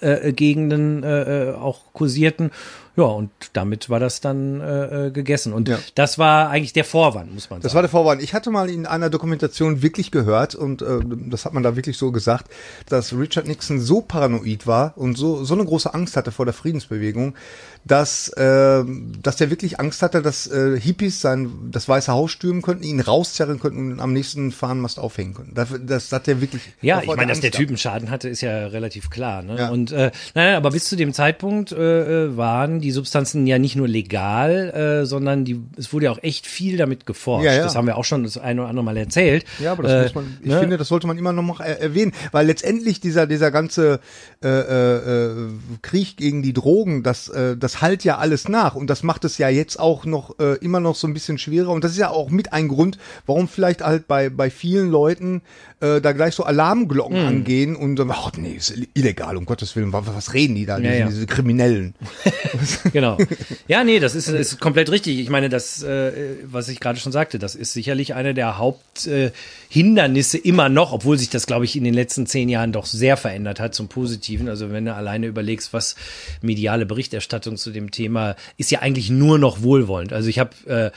äh, 0.00 0.32
Gegenden 0.32 1.02
äh, 1.02 1.50
äh, 1.50 1.54
auch 1.54 1.92
kursierten. 1.92 2.50
Ja, 2.96 3.04
und 3.04 3.30
damit 3.54 3.90
war 3.90 3.98
das 3.98 4.20
dann 4.20 4.60
äh, 4.60 5.06
äh, 5.06 5.10
gegessen. 5.10 5.52
Und 5.52 5.68
Ja. 5.68 5.78
das 5.96 6.16
war 6.18 6.48
eigentlich 6.50 6.72
der 6.72 6.84
Vorwand, 6.84 7.34
muss 7.34 7.50
man 7.50 7.60
Das 7.60 7.72
sagen. 7.72 7.74
war 7.76 7.82
der 7.82 7.90
Vorwand. 7.90 8.22
Ich 8.22 8.34
hatte 8.34 8.50
mal 8.50 8.70
in 8.70 8.86
einer 8.86 9.10
Dokumentation 9.10 9.82
wirklich 9.82 10.12
gehört 10.12 10.54
und 10.54 10.80
äh, 10.82 11.00
das 11.28 11.44
hat 11.44 11.54
man 11.54 11.62
da 11.64 11.74
wirklich 11.74 11.98
so 11.98 12.12
gesagt, 12.12 12.46
dass 12.88 13.12
Richard 13.12 13.48
Nixon 13.48 13.80
so 13.80 14.00
paranoid 14.00 14.66
war 14.68 14.92
und 14.96 15.18
so 15.18 15.44
so 15.44 15.54
eine 15.54 15.64
große 15.64 15.92
Angst 15.92 16.16
hatte 16.16 16.30
vor 16.30 16.44
der 16.44 16.54
Friedensbewegung, 16.54 17.34
dass 17.84 18.28
äh, 18.30 18.84
dass 19.22 19.36
der 19.36 19.50
wirklich 19.50 19.80
Angst 19.80 20.02
hatte, 20.02 20.22
dass 20.22 20.46
äh, 20.46 20.78
Hippies 20.80 21.20
sein 21.20 21.70
das 21.70 21.88
Weiße 21.88 22.12
Haus 22.12 22.30
stürmen 22.30 22.62
könnten, 22.62 22.84
ihn 22.84 23.00
rauszerren 23.00 23.60
könnten 23.60 23.92
und 23.92 24.00
am 24.00 24.12
nächsten 24.12 24.52
Fahnenmast 24.52 24.98
aufhängen 24.98 25.34
könnten. 25.34 25.54
Das, 25.54 25.68
das 25.84 26.12
hat 26.12 26.28
er 26.28 26.40
wirklich. 26.40 26.62
Ja, 26.80 27.02
ich 27.02 27.08
meine, 27.08 27.26
dass 27.26 27.38
er 27.38 27.42
der 27.42 27.50
Angst 27.50 27.58
Typ 27.58 27.68
einen 27.68 27.78
Schaden 27.78 28.10
hatte, 28.10 28.28
ist 28.28 28.40
ja 28.40 28.66
relativ 28.68 29.10
klar. 29.10 29.42
Ne? 29.42 29.56
Ja. 29.58 29.68
Und 29.70 29.92
äh, 29.92 30.10
nein, 30.34 30.54
aber 30.54 30.70
bis 30.70 30.88
zu 30.88 30.96
dem 30.96 31.12
Zeitpunkt 31.12 31.72
äh, 31.72 32.24
äh, 32.24 32.36
waren 32.36 32.80
die 32.80 32.90
Substanzen 32.90 33.46
ja 33.46 33.58
nicht 33.58 33.76
nur 33.76 33.88
legal, 33.88 35.02
äh, 35.02 35.06
sondern 35.06 35.44
die, 35.44 35.60
es 35.76 35.92
wurde 35.92 36.06
ja 36.06 36.10
auch 36.10 36.22
echt 36.22 36.46
viel 36.46 36.76
damit 36.76 37.06
geforscht. 37.06 37.46
Ja, 37.46 37.52
ja. 37.54 37.64
Das 37.64 37.76
haben 37.76 37.86
wir 37.86 37.96
auch 37.96 38.04
schon 38.04 38.24
das 38.24 38.38
eine 38.38 38.62
oder 38.62 38.70
andere 38.70 38.84
Mal 38.84 38.96
erzählt. 38.96 39.44
Ja, 39.58 39.72
aber 39.72 39.82
das 39.82 39.92
Äh, 39.92 40.02
muss 40.04 40.14
man, 40.14 40.38
ich 40.40 40.50
ne? 40.50 40.60
finde, 40.60 40.78
das 40.78 40.88
sollte 40.88 41.06
man 41.06 41.18
immer 41.18 41.32
noch 41.32 41.42
mal 41.42 41.60
er 41.60 41.80
erwähnen, 41.80 42.12
weil 42.32 42.46
letztendlich 42.46 43.00
dieser, 43.00 43.26
dieser 43.26 43.50
ganze 43.50 44.00
äh, 44.42 44.48
äh, 44.48 44.96
äh, 44.96 45.48
Krieg 45.82 46.16
gegen 46.16 46.42
die 46.42 46.52
Drogen, 46.52 47.02
das, 47.02 47.28
äh, 47.28 47.56
das 47.56 47.73
halt 47.80 48.04
ja 48.04 48.18
alles 48.18 48.48
nach 48.48 48.74
und 48.74 48.88
das 48.88 49.02
macht 49.02 49.24
es 49.24 49.38
ja 49.38 49.48
jetzt 49.48 49.78
auch 49.78 50.04
noch 50.04 50.38
äh, 50.38 50.54
immer 50.58 50.80
noch 50.80 50.94
so 50.94 51.06
ein 51.06 51.14
bisschen 51.14 51.38
schwerer 51.38 51.70
und 51.70 51.84
das 51.84 51.92
ist 51.92 51.98
ja 51.98 52.10
auch 52.10 52.30
mit 52.30 52.52
ein 52.52 52.68
Grund, 52.68 52.98
warum 53.26 53.48
vielleicht 53.48 53.82
halt 53.82 54.06
bei, 54.08 54.28
bei 54.30 54.50
vielen 54.50 54.90
Leuten 54.90 55.42
äh, 55.80 56.00
da 56.00 56.12
gleich 56.12 56.34
so 56.34 56.44
Alarmglocken 56.44 57.16
Hm. 57.16 57.26
angehen 57.26 57.76
und 57.76 57.96
sagen, 57.96 58.10
ach 58.12 58.32
nee, 58.36 58.54
ist 58.54 58.74
illegal, 58.94 59.36
um 59.36 59.44
Gottes 59.44 59.76
Willen, 59.76 59.92
was, 59.92 60.06
was 60.06 60.34
reden 60.34 60.54
die 60.54 60.66
da, 60.66 60.78
Ja, 60.78 60.82
diese, 60.82 60.98
ja. 60.98 61.06
diese 61.08 61.26
Kriminellen. 61.26 61.94
Genau. 62.92 63.18
Ja, 63.66 63.82
nee, 63.84 63.98
das 64.00 64.14
ist, 64.14 64.28
ist 64.28 64.60
komplett 64.60 64.90
richtig. 64.90 65.18
Ich 65.18 65.28
meine, 65.30 65.48
das, 65.48 65.82
äh, 65.82 66.36
was 66.44 66.68
ich 66.68 66.80
gerade 66.80 66.98
schon 66.98 67.12
sagte, 67.12 67.38
das 67.38 67.54
ist 67.54 67.72
sicherlich 67.72 68.14
eine 68.14 68.34
der 68.34 68.58
Haupthindernisse 68.58 70.38
äh, 70.38 70.48
immer 70.48 70.68
noch, 70.68 70.92
obwohl 70.92 71.18
sich 71.18 71.30
das, 71.30 71.46
glaube 71.46 71.64
ich, 71.64 71.76
in 71.76 71.84
den 71.84 71.94
letzten 71.94 72.26
zehn 72.26 72.48
Jahren 72.48 72.72
doch 72.72 72.86
sehr 72.86 73.16
verändert 73.16 73.60
hat 73.60 73.74
zum 73.74 73.88
Positiven. 73.88 74.48
Also 74.48 74.70
wenn 74.70 74.84
du 74.84 74.94
alleine 74.94 75.26
überlegst, 75.26 75.72
was 75.72 75.96
mediale 76.42 76.86
Berichterstattung 76.86 77.56
zu 77.64 77.72
dem 77.72 77.90
Thema 77.90 78.36
ist 78.56 78.70
ja 78.70 78.78
eigentlich 78.80 79.10
nur 79.10 79.38
noch 79.38 79.62
wohlwollend. 79.62 80.12
Also 80.12 80.28
ich 80.28 80.38
habe 80.38 80.50
äh, 80.66 80.90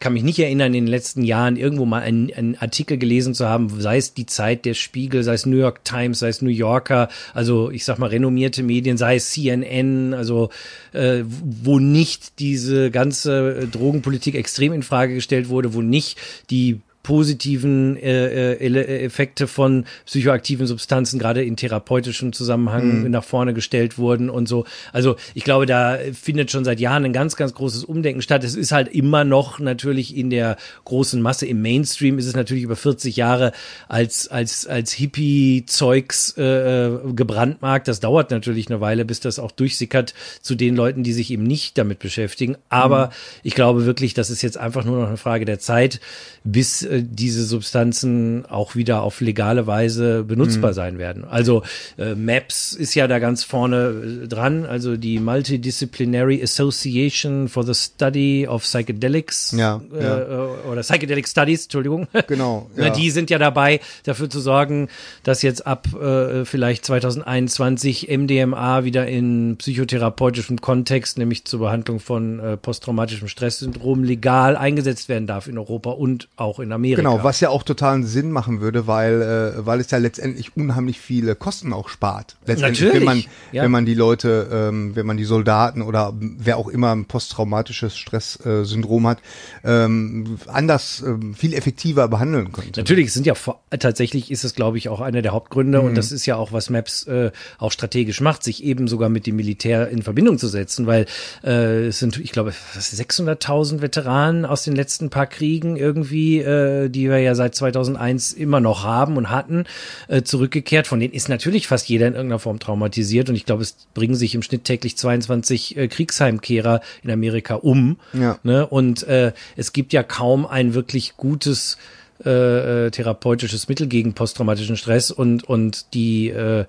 kann 0.00 0.14
mich 0.14 0.22
nicht 0.22 0.38
erinnern, 0.38 0.74
in 0.74 0.86
den 0.86 0.90
letzten 0.90 1.22
Jahren 1.22 1.56
irgendwo 1.56 1.84
mal 1.84 2.00
einen, 2.00 2.32
einen 2.32 2.56
Artikel 2.56 2.96
gelesen 2.96 3.34
zu 3.34 3.46
haben, 3.46 3.80
sei 3.80 3.98
es 3.98 4.14
die 4.14 4.24
Zeit 4.24 4.64
der 4.64 4.72
Spiegel, 4.72 5.22
sei 5.22 5.34
es 5.34 5.44
New 5.44 5.58
York 5.58 5.84
Times, 5.84 6.18
sei 6.20 6.28
es 6.28 6.40
New 6.40 6.50
Yorker, 6.50 7.08
also 7.34 7.70
ich 7.70 7.84
sag 7.84 7.98
mal 7.98 8.08
renommierte 8.08 8.62
Medien, 8.62 8.96
sei 8.96 9.16
es 9.16 9.30
CNN, 9.30 10.14
also 10.14 10.48
äh, 10.92 11.22
wo 11.26 11.78
nicht 11.78 12.38
diese 12.38 12.90
ganze 12.90 13.68
Drogenpolitik 13.70 14.34
extrem 14.34 14.72
in 14.72 14.82
Frage 14.82 15.14
gestellt 15.14 15.50
wurde, 15.50 15.74
wo 15.74 15.82
nicht 15.82 16.18
die 16.48 16.80
positiven 17.10 17.96
äh, 17.96 18.52
äh, 18.52 19.04
Effekte 19.04 19.48
von 19.48 19.84
psychoaktiven 20.06 20.68
Substanzen 20.68 21.18
gerade 21.18 21.42
in 21.42 21.56
therapeutischem 21.56 22.32
Zusammenhang 22.32 23.02
mhm. 23.02 23.10
nach 23.10 23.24
vorne 23.24 23.52
gestellt 23.52 23.98
wurden 23.98 24.30
und 24.30 24.46
so. 24.46 24.64
Also 24.92 25.16
ich 25.34 25.42
glaube, 25.42 25.66
da 25.66 25.98
findet 26.12 26.52
schon 26.52 26.64
seit 26.64 26.78
Jahren 26.78 27.04
ein 27.04 27.12
ganz, 27.12 27.34
ganz 27.34 27.52
großes 27.52 27.82
Umdenken 27.82 28.22
statt. 28.22 28.44
Es 28.44 28.54
ist 28.54 28.70
halt 28.70 28.86
immer 28.86 29.24
noch 29.24 29.58
natürlich 29.58 30.16
in 30.16 30.30
der 30.30 30.56
großen 30.84 31.20
Masse 31.20 31.46
im 31.46 31.60
Mainstream 31.62 32.16
ist 32.16 32.26
es 32.26 32.36
natürlich 32.36 32.62
über 32.62 32.76
40 32.76 33.16
Jahre 33.16 33.50
als 33.88 34.28
als 34.28 34.68
als 34.68 34.92
Hippie-Zeugs 34.92 36.38
äh, 36.38 36.90
gebrandmarkt. 37.12 37.88
Das 37.88 37.98
dauert 37.98 38.30
natürlich 38.30 38.68
eine 38.70 38.80
Weile, 38.80 39.04
bis 39.04 39.18
das 39.18 39.40
auch 39.40 39.50
durchsickert 39.50 40.14
zu 40.42 40.54
den 40.54 40.76
Leuten, 40.76 41.02
die 41.02 41.12
sich 41.12 41.32
eben 41.32 41.42
nicht 41.42 41.76
damit 41.76 41.98
beschäftigen. 41.98 42.56
Aber 42.68 43.06
mhm. 43.06 43.10
ich 43.42 43.56
glaube 43.56 43.84
wirklich, 43.84 44.14
das 44.14 44.30
ist 44.30 44.42
jetzt 44.42 44.58
einfach 44.58 44.84
nur 44.84 45.00
noch 45.00 45.08
eine 45.08 45.16
Frage 45.16 45.44
der 45.44 45.58
Zeit, 45.58 45.98
bis 46.44 46.84
äh, 46.84 46.99
diese 47.02 47.44
Substanzen 47.44 48.44
auch 48.46 48.74
wieder 48.74 49.02
auf 49.02 49.20
legale 49.20 49.66
Weise 49.66 50.24
benutzbar 50.24 50.70
mhm. 50.70 50.74
sein 50.74 50.98
werden. 50.98 51.24
Also 51.24 51.62
äh, 51.98 52.14
MAPS 52.14 52.72
ist 52.72 52.94
ja 52.94 53.06
da 53.06 53.18
ganz 53.18 53.44
vorne 53.44 54.22
äh, 54.24 54.28
dran, 54.28 54.64
also 54.64 54.96
die 54.96 55.18
Multidisciplinary 55.18 56.42
Association 56.42 57.48
for 57.48 57.64
the 57.64 57.74
Study 57.74 58.46
of 58.46 58.62
Psychedelics 58.62 59.52
ja, 59.56 59.80
äh, 59.92 60.02
ja. 60.02 60.48
oder 60.70 60.82
Psychedelic 60.82 61.28
Studies, 61.28 61.64
Entschuldigung. 61.64 62.06
Genau. 62.26 62.70
Ja. 62.76 62.90
die 62.90 63.10
sind 63.10 63.30
ja 63.30 63.38
dabei, 63.38 63.80
dafür 64.04 64.30
zu 64.30 64.40
sorgen, 64.40 64.88
dass 65.24 65.42
jetzt 65.42 65.66
ab 65.66 65.88
äh, 65.94 66.44
vielleicht 66.44 66.84
2021 66.84 68.08
MDMA 68.08 68.84
wieder 68.84 69.06
in 69.06 69.56
psychotherapeutischem 69.56 70.60
Kontext, 70.60 71.18
nämlich 71.18 71.44
zur 71.44 71.60
Behandlung 71.60 71.98
von 71.98 72.38
äh, 72.38 72.56
posttraumatischem 72.56 73.26
Stresssyndrom, 73.26 74.04
legal 74.04 74.56
eingesetzt 74.56 75.08
werden 75.08 75.26
darf 75.26 75.48
in 75.48 75.58
Europa 75.58 75.90
und 75.90 76.28
auch 76.36 76.60
in 76.60 76.72
Amerika. 76.72 76.79
Amerika. 76.80 77.02
Genau, 77.02 77.22
was 77.22 77.40
ja 77.40 77.50
auch 77.50 77.62
totalen 77.62 78.04
Sinn 78.04 78.32
machen 78.32 78.60
würde, 78.60 78.86
weil, 78.86 79.22
äh, 79.22 79.66
weil 79.66 79.80
es 79.80 79.90
ja 79.90 79.98
letztendlich 79.98 80.56
unheimlich 80.56 81.00
viele 81.00 81.34
Kosten 81.34 81.72
auch 81.72 81.88
spart. 81.88 82.36
Letztendlich, 82.46 82.80
Natürlich, 82.80 82.94
wenn 82.94 83.04
man, 83.04 83.24
ja. 83.52 83.62
wenn 83.62 83.70
man 83.70 83.84
die 83.84 83.94
Leute, 83.94 84.48
ähm, 84.52 84.96
wenn 84.96 85.06
man 85.06 85.16
die 85.16 85.24
Soldaten 85.24 85.82
oder 85.82 86.14
wer 86.18 86.56
auch 86.56 86.68
immer 86.68 86.92
ein 86.92 87.04
posttraumatisches 87.04 87.96
Stresssyndrom 87.96 89.06
hat, 89.06 89.18
ähm, 89.64 90.38
anders, 90.46 91.02
ähm, 91.06 91.34
viel 91.34 91.54
effektiver 91.54 92.08
behandeln 92.08 92.52
könnte. 92.52 92.80
Natürlich, 92.80 93.08
es 93.08 93.14
sind 93.14 93.26
ja 93.26 93.34
vor, 93.34 93.60
tatsächlich 93.78 94.30
ist 94.30 94.44
es, 94.44 94.54
glaube 94.54 94.78
ich, 94.78 94.88
auch 94.88 95.00
einer 95.00 95.22
der 95.22 95.32
Hauptgründe 95.32 95.80
mhm. 95.80 95.88
und 95.88 95.94
das 95.96 96.12
ist 96.12 96.26
ja 96.26 96.36
auch, 96.36 96.52
was 96.52 96.70
Maps 96.70 97.06
äh, 97.06 97.30
auch 97.58 97.72
strategisch 97.72 98.20
macht, 98.20 98.42
sich 98.42 98.64
eben 98.64 98.88
sogar 98.88 99.08
mit 99.08 99.26
dem 99.26 99.36
Militär 99.36 99.88
in 99.88 100.02
Verbindung 100.02 100.38
zu 100.38 100.48
setzen, 100.48 100.86
weil 100.86 101.06
äh, 101.44 101.86
es 101.86 101.98
sind, 101.98 102.18
ich 102.18 102.32
glaube, 102.32 102.52
600.000 102.78 103.82
Veteranen 103.82 104.44
aus 104.44 104.64
den 104.64 104.74
letzten 104.74 105.10
paar 105.10 105.26
Kriegen 105.26 105.76
irgendwie 105.76 106.38
äh, 106.38 106.69
die 106.88 107.08
wir 107.08 107.18
ja 107.18 107.34
seit 107.34 107.54
2001 107.54 108.32
immer 108.32 108.60
noch 108.60 108.84
haben 108.84 109.16
und 109.16 109.30
hatten, 109.30 109.64
äh, 110.08 110.22
zurückgekehrt. 110.22 110.86
Von 110.86 111.00
denen 111.00 111.12
ist 111.12 111.28
natürlich 111.28 111.66
fast 111.66 111.88
jeder 111.88 112.06
in 112.06 112.14
irgendeiner 112.14 112.38
Form 112.38 112.58
traumatisiert 112.58 113.28
und 113.28 113.34
ich 113.34 113.46
glaube, 113.46 113.62
es 113.62 113.76
bringen 113.94 114.14
sich 114.14 114.34
im 114.34 114.42
Schnitt 114.42 114.64
täglich 114.64 114.96
22 114.96 115.76
äh, 115.76 115.88
Kriegsheimkehrer 115.88 116.80
in 117.02 117.10
Amerika 117.10 117.54
um. 117.54 117.98
Ja. 118.12 118.38
Ne? 118.42 118.66
Und 118.66 119.02
äh, 119.04 119.32
es 119.56 119.72
gibt 119.72 119.92
ja 119.92 120.02
kaum 120.02 120.46
ein 120.46 120.74
wirklich 120.74 121.16
gutes 121.16 121.76
äh, 122.24 122.86
äh 122.86 122.90
therapeutisches 122.90 123.68
Mittel 123.68 123.86
gegen 123.86 124.12
posttraumatischen 124.12 124.76
Stress 124.76 125.10
und 125.10 125.44
und 125.44 125.94
die 125.94 126.28
äh, 126.28 126.66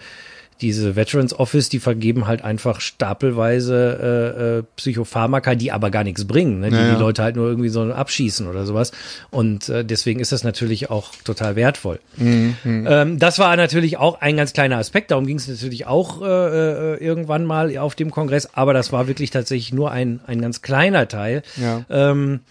diese 0.62 0.96
Veterans 0.96 1.38
Office, 1.38 1.70
die 1.70 1.80
vergeben 1.80 2.28
halt 2.28 2.44
einfach 2.44 2.82
stapelweise 2.82 4.00
äh, 4.02 4.60
äh, 4.60 4.64
Psychopharmaka, 4.76 5.56
die 5.56 5.72
aber 5.72 5.90
gar 5.90 6.04
nichts 6.04 6.26
bringen, 6.26 6.60
ne? 6.60 6.70
die 6.70 6.76
ja, 6.76 6.88
ja. 6.88 6.94
die 6.94 7.00
Leute 7.00 7.24
halt 7.24 7.36
nur 7.36 7.48
irgendwie 7.48 7.70
so 7.70 7.82
abschießen 7.82 8.48
oder 8.48 8.66
sowas. 8.66 8.92
Und 9.32 9.70
äh, 9.70 9.84
deswegen 9.84 10.20
ist 10.20 10.32
das 10.32 10.44
natürlich 10.44 10.90
auch 10.90 11.12
total 11.24 11.56
wertvoll. 11.56 12.00
Mhm, 12.18 12.56
mhm. 12.64 12.88
ähm, 12.90 13.20
das 13.20 13.40
war 13.40 13.56
natürlich 13.56 13.98
auch 13.98 14.22
ein 14.22 14.38
ganz 14.38 14.54
kleiner 14.54 14.78
Aspekt. 14.78 15.12
Darum 15.12 15.26
ging 15.26 15.38
es 15.38 15.48
natürlich 15.48 15.88
auch 15.88 16.22
äh, 16.22 16.26
äh, 16.26 17.04
irgendwann 17.04 17.46
mal 17.46 17.76
auf 17.78 17.96
dem 17.96 18.12
Kongress, 18.12 18.50
aber 18.54 18.74
das 18.74 18.92
war 18.92 19.08
wirklich 19.08 19.32
tatsächlich 19.32 19.74
nur 19.74 19.92
ein, 19.92 20.20
ein 20.28 20.42
ganz 20.42 20.62
kleiner 20.62 21.08
Teil. 21.08 21.42
Ja. 21.58 21.86
Ähm, 21.90 22.42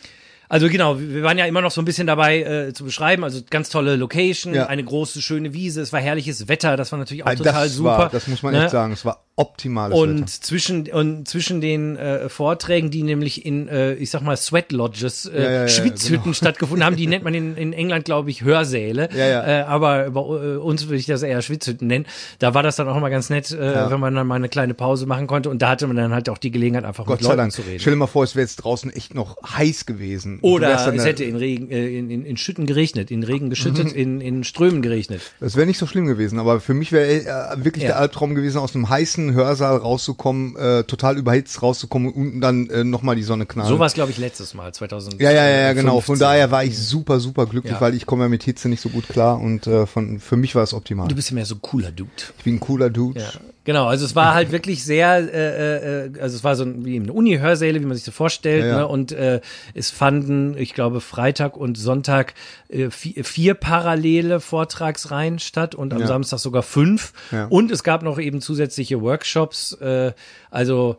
also 0.51 0.69
genau, 0.69 0.99
wir 0.99 1.23
waren 1.23 1.39
ja 1.39 1.47
immer 1.47 1.61
noch 1.61 1.71
so 1.71 1.81
ein 1.81 1.85
bisschen 1.85 2.09
dabei 2.09 2.43
äh, 2.43 2.73
zu 2.73 2.85
beschreiben. 2.85 3.23
Also 3.23 3.41
ganz 3.49 3.69
tolle 3.69 3.95
Location, 3.95 4.53
ja. 4.53 4.67
eine 4.67 4.83
große, 4.83 5.23
schöne 5.23 5.55
Wiese. 5.55 5.81
Es 5.81 5.93
war 5.93 6.01
herrliches 6.01 6.49
Wetter, 6.49 6.77
das 6.77 6.91
war 6.91 6.99
natürlich 6.99 7.23
auch 7.23 7.29
also 7.29 7.45
total 7.45 7.67
das 7.69 7.77
super. 7.77 7.99
War, 7.99 8.09
das 8.09 8.27
muss 8.27 8.43
man 8.43 8.55
ne? 8.55 8.65
echt 8.65 8.71
sagen. 8.71 8.93
Es 8.93 9.05
war 9.05 9.25
optimales 9.41 9.99
und 9.99 10.19
Wetter. 10.19 10.27
zwischen 10.27 10.89
und 10.93 11.27
zwischen 11.27 11.61
den 11.61 11.97
äh, 11.97 12.29
Vorträgen, 12.29 12.91
die 12.91 13.03
nämlich 13.03 13.47
in, 13.47 13.69
äh, 13.69 13.95
ich 13.95 14.11
sag 14.11 14.23
mal, 14.23 14.37
Sweat 14.37 14.71
Lodges, 14.71 15.25
äh, 15.25 15.43
ja, 15.43 15.51
ja, 15.51 15.69
Schwitzhütten 15.69 16.25
genau. 16.25 16.35
stattgefunden 16.35 16.85
haben, 16.85 16.97
die 16.97 17.07
nennt 17.09 17.25
man 17.25 17.33
in, 17.33 17.57
in 17.57 17.73
England, 17.73 18.05
glaube 18.05 18.31
ich, 18.31 18.45
Hörsäle. 18.45 19.09
Ja, 19.17 19.27
ja. 19.27 19.61
Äh, 19.61 19.63
aber 19.63 20.11
bei 20.11 20.21
äh, 20.21 20.57
uns 20.57 20.87
würde 20.87 20.97
ich 20.97 21.07
das 21.07 21.23
eher 21.23 21.41
Schwitzhütten 21.41 21.89
nennen. 21.89 22.05
Da 22.39 22.53
war 22.53 22.63
das 22.63 22.77
dann 22.77 22.87
auch 22.89 22.97
immer 22.97 23.09
ganz 23.09 23.31
nett, 23.31 23.51
äh, 23.51 23.75
ja. 23.75 23.91
wenn 23.91 23.99
man 23.99 24.15
dann 24.15 24.27
mal 24.27 24.35
eine 24.35 24.51
kleine 24.51 24.75
Pause 24.75 25.07
machen 25.07 25.27
konnte. 25.27 25.49
Und 25.49 25.63
da 25.63 25.71
hatte 25.71 25.87
man 25.87 25.97
dann 25.97 26.13
halt 26.13 26.29
auch 26.29 26.39
die 26.39 26.51
Gelegenheit, 26.51 26.85
einfach 26.85 27.07
Gott 27.07 27.21
mit 27.21 27.25
Leuten 27.25 27.39
Dank. 27.39 27.53
zu 27.53 27.63
reden. 27.63 27.81
Stell 27.81 27.95
dir 27.95 27.99
mal 27.99 28.07
vor, 28.09 28.25
es 28.25 28.37
wäre 28.37 28.43
jetzt 28.43 28.57
draußen 28.57 28.93
echt 28.93 29.15
noch 29.15 29.39
heiß 29.43 29.87
gewesen. 29.87 30.39
Oder 30.43 30.93
es 30.95 31.05
hätte 31.05 31.25
in 31.25 31.37
Regen, 31.37 31.71
äh, 31.71 31.89
in, 31.89 32.11
in, 32.11 32.27
in 32.27 32.37
Schütten 32.37 32.67
geregnet, 32.67 33.11
in 33.11 33.23
Regen 33.23 33.49
geschüttet, 33.49 33.87
mhm. 33.87 33.95
in, 33.95 34.21
in 34.21 34.45
Strömen 34.45 34.83
geregnet. 34.83 35.23
Das 35.41 35.57
wäre 35.57 35.67
nicht 35.67 35.79
so 35.79 35.87
schlimm 35.87 36.07
gewesen, 36.07 36.39
aber 36.39 36.61
für 36.61 36.75
mich 36.75 36.93
wäre 36.93 37.09
äh, 37.11 37.65
wirklich 37.65 37.85
der 37.85 37.99
Albtraum 37.99 38.35
gewesen, 38.35 38.59
aus 38.59 38.75
einem 38.75 38.89
heißen 38.89 39.30
Hörsaal 39.35 39.77
rauszukommen, 39.79 40.57
äh, 40.57 40.85
total 40.85 41.19
überhitzt 41.19 41.63
rauszukommen 41.63 42.13
und 42.13 42.21
unten 42.21 42.41
dann 42.41 42.69
äh, 42.71 42.85
nochmal 42.85 43.17
die 43.17 43.23
Sonne 43.23 43.47
knallen. 43.47 43.69
So 43.69 43.79
war 43.79 43.87
es, 43.87 43.95
glaube 43.95 44.11
ich, 44.11 44.19
letztes 44.19 44.55
Mal, 44.55 44.73
2000. 44.73 45.21
Ja, 45.21 45.31
ja, 45.31 45.49
ja, 45.49 45.61
ja 45.61 45.73
genau. 45.73 46.01
Von 46.01 46.19
daher 46.19 46.51
war 46.51 46.65
ich 46.65 46.79
super, 46.79 47.21
super 47.21 47.47
glücklich, 47.47 47.75
ja. 47.75 47.81
weil 47.81 47.95
ich 47.95 48.07
komme 48.07 48.25
ja 48.25 48.29
mit 48.29 48.43
Hitze 48.43 48.69
nicht 48.69 48.81
so 48.81 48.89
gut 48.89 49.09
klar 49.09 49.41
und 49.41 49.67
äh, 49.67 49.87
von, 49.87 50.21
für 50.21 50.37
mich 50.37 50.55
war 50.55 50.63
es 50.63 50.75
optimal. 50.75 51.09
Du 51.09 51.15
bist 51.15 51.31
ja 51.31 51.35
mehr 51.35 51.47
so 51.47 51.55
ein 51.57 51.63
cooler 51.63 51.91
Dude. 51.91 52.11
Ich 52.39 52.45
bin 52.45 52.57
ein 52.57 52.61
cooler 52.61 52.91
Dude. 52.91 53.21
Ja. 53.21 53.29
Genau, 53.65 53.87
also 53.87 54.05
es 54.05 54.17
war 54.17 54.35
halt 54.35 54.53
wirklich 54.53 54.85
sehr, 54.85 55.19
äh, 55.33 56.07
äh, 56.07 56.21
also 56.21 56.37
es 56.37 56.45
war 56.45 56.57
so 56.57 56.67
wie 56.85 56.97
eine 56.97 57.13
Uni-Hörsäle, 57.13 57.81
wie 57.81 57.87
man 57.87 57.97
sich 57.97 58.05
so 58.05 58.13
vorstellt, 58.13 58.65
ja, 58.65 58.71
ja. 58.71 58.79
Ne? 58.79 58.89
und 58.89 59.13
äh, 59.13 59.41
es 59.75 59.91
fanden, 59.91 60.57
ich 60.57 60.75
glaube, 60.75 61.01
Freitag 61.01 61.57
und 61.57 61.77
Sonntag 61.77 62.35
äh, 62.69 62.91
vier, 62.91 63.25
vier 63.25 63.55
parallele 63.55 64.41
Vortragsreihen 64.41 65.39
statt 65.39 65.75
und 65.75 65.93
am 65.93 66.01
ja. 66.01 66.07
Samstag 66.07 66.39
sogar 66.39 66.63
fünf. 66.63 67.13
Und 67.49 67.71
es 67.71 67.85
gab 67.85 68.03
noch 68.03 68.19
eben 68.19 68.41
zusätzliche 68.41 69.01
Workshops, 69.01 69.73
äh, 69.75 70.13
also 70.51 70.97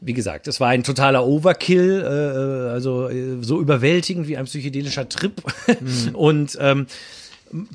wie 0.00 0.12
gesagt, 0.12 0.46
es 0.48 0.60
war 0.60 0.68
ein 0.68 0.84
totaler 0.84 1.26
Overkill, 1.26 2.02
äh, 2.02 2.70
also 2.70 3.08
äh, 3.08 3.38
so 3.40 3.60
überwältigend 3.60 4.28
wie 4.28 4.36
ein 4.36 4.44
psychedelischer 4.44 5.08
Trip. 5.08 5.42
Mhm. 5.80 6.10
Und 6.14 6.58
ähm, 6.60 6.86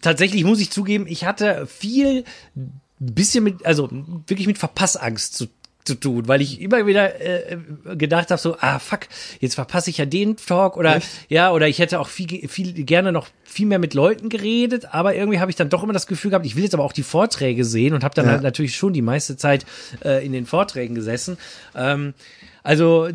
tatsächlich 0.01 0.43
muss 0.43 0.59
ich 0.59 0.71
zugeben, 0.71 1.05
ich 1.07 1.25
hatte 1.25 1.65
viel 1.67 2.23
bisschen 3.05 3.43
mit, 3.43 3.65
also 3.65 3.89
wirklich 4.27 4.47
mit 4.47 4.57
Verpassangst 4.57 5.35
zu 5.35 5.47
zu 5.85 5.95
tun, 5.95 6.27
weil 6.27 6.41
ich 6.41 6.61
immer 6.61 6.85
wieder 6.85 7.19
äh, 7.19 7.57
gedacht 7.95 8.31
habe 8.31 8.39
so, 8.39 8.55
ah 8.59 8.79
fuck, 8.79 9.01
jetzt 9.39 9.55
verpasse 9.55 9.89
ich 9.89 9.97
ja 9.97 10.05
den 10.05 10.37
Talk 10.37 10.77
oder 10.77 10.97
Echt? 10.97 11.09
ja, 11.29 11.51
oder 11.51 11.67
ich 11.67 11.79
hätte 11.79 11.99
auch 11.99 12.07
viel, 12.07 12.47
viel 12.47 12.73
gerne 12.85 13.11
noch 13.11 13.27
viel 13.43 13.65
mehr 13.65 13.79
mit 13.79 13.93
Leuten 13.93 14.29
geredet, 14.29 14.93
aber 14.93 15.15
irgendwie 15.15 15.39
habe 15.39 15.51
ich 15.51 15.57
dann 15.57 15.69
doch 15.69 15.83
immer 15.83 15.93
das 15.93 16.07
Gefühl 16.07 16.31
gehabt, 16.31 16.45
ich 16.45 16.55
will 16.55 16.63
jetzt 16.63 16.73
aber 16.73 16.83
auch 16.83 16.93
die 16.93 17.03
Vorträge 17.03 17.65
sehen 17.65 17.93
und 17.93 18.03
habe 18.03 18.15
dann 18.15 18.25
ja. 18.25 18.31
halt 18.31 18.43
natürlich 18.43 18.75
schon 18.75 18.93
die 18.93 19.01
meiste 19.01 19.37
Zeit 19.37 19.65
äh, 20.03 20.25
in 20.25 20.31
den 20.31 20.45
Vorträgen 20.45 20.95
gesessen. 20.95 21.37
Ähm, 21.75 22.13
also 22.63 23.09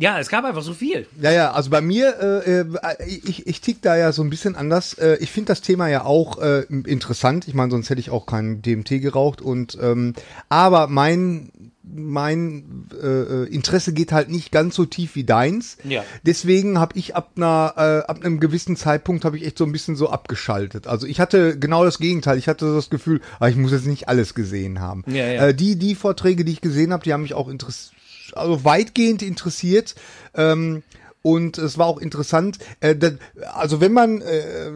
ja, 0.00 0.18
es 0.18 0.28
gab 0.28 0.44
einfach 0.44 0.62
so 0.62 0.74
viel. 0.74 1.06
Ja, 1.20 1.30
ja, 1.30 1.52
also 1.52 1.70
bei 1.70 1.80
mir, 1.80 2.42
äh, 2.44 2.60
äh, 2.60 2.66
ich, 3.06 3.46
ich 3.46 3.60
tick 3.60 3.80
da 3.82 3.96
ja 3.96 4.10
so 4.10 4.22
ein 4.22 4.30
bisschen 4.30 4.56
anders. 4.56 4.94
Äh, 4.94 5.16
ich 5.20 5.30
finde 5.30 5.48
das 5.48 5.60
Thema 5.60 5.88
ja 5.88 6.04
auch 6.04 6.38
äh, 6.38 6.62
interessant. 6.68 7.46
Ich 7.46 7.54
meine, 7.54 7.70
sonst 7.70 7.88
hätte 7.88 8.00
ich 8.00 8.10
auch 8.10 8.26
keinen 8.26 8.62
DMT 8.62 9.00
geraucht. 9.00 9.40
Und 9.40 9.78
ähm, 9.80 10.14
aber 10.48 10.88
mein 10.88 11.50
mein 11.86 12.88
äh, 13.00 13.06
äh, 13.06 13.44
Interesse 13.44 13.92
geht 13.92 14.10
halt 14.10 14.28
nicht 14.30 14.50
ganz 14.50 14.74
so 14.74 14.86
tief 14.86 15.14
wie 15.14 15.24
deins. 15.24 15.76
Ja. 15.84 16.02
Deswegen 16.24 16.80
habe 16.80 16.98
ich 16.98 17.14
ab 17.14 17.32
einer 17.36 17.74
äh, 17.76 18.10
ab 18.10 18.24
einem 18.24 18.40
gewissen 18.40 18.74
Zeitpunkt 18.74 19.24
habe 19.24 19.36
ich 19.36 19.46
echt 19.46 19.58
so 19.58 19.64
ein 19.64 19.72
bisschen 19.72 19.94
so 19.94 20.08
abgeschaltet. 20.08 20.88
Also 20.88 21.06
ich 21.06 21.20
hatte 21.20 21.58
genau 21.58 21.84
das 21.84 21.98
Gegenteil. 21.98 22.38
Ich 22.38 22.48
hatte 22.48 22.74
das 22.74 22.90
Gefühl, 22.90 23.20
ah, 23.38 23.48
ich 23.48 23.56
muss 23.56 23.70
jetzt 23.70 23.86
nicht 23.86 24.08
alles 24.08 24.34
gesehen 24.34 24.80
haben. 24.80 25.04
Ja, 25.06 25.26
ja. 25.26 25.46
Äh, 25.48 25.54
die 25.54 25.76
die 25.76 25.94
Vorträge, 25.94 26.44
die 26.44 26.52
ich 26.52 26.60
gesehen 26.60 26.92
habe, 26.92 27.04
die 27.04 27.12
haben 27.12 27.22
mich 27.22 27.34
auch 27.34 27.48
interessiert 27.48 27.94
also 28.32 28.64
weitgehend 28.64 29.22
interessiert. 29.22 29.94
Ähm, 30.34 30.82
und 31.26 31.56
es 31.56 31.78
war 31.78 31.86
auch 31.86 31.98
interessant. 31.98 32.58
Äh, 32.80 32.96
da, 32.96 33.12
also 33.54 33.80
wenn 33.80 33.94
man, 33.94 34.20
äh, 34.20 34.70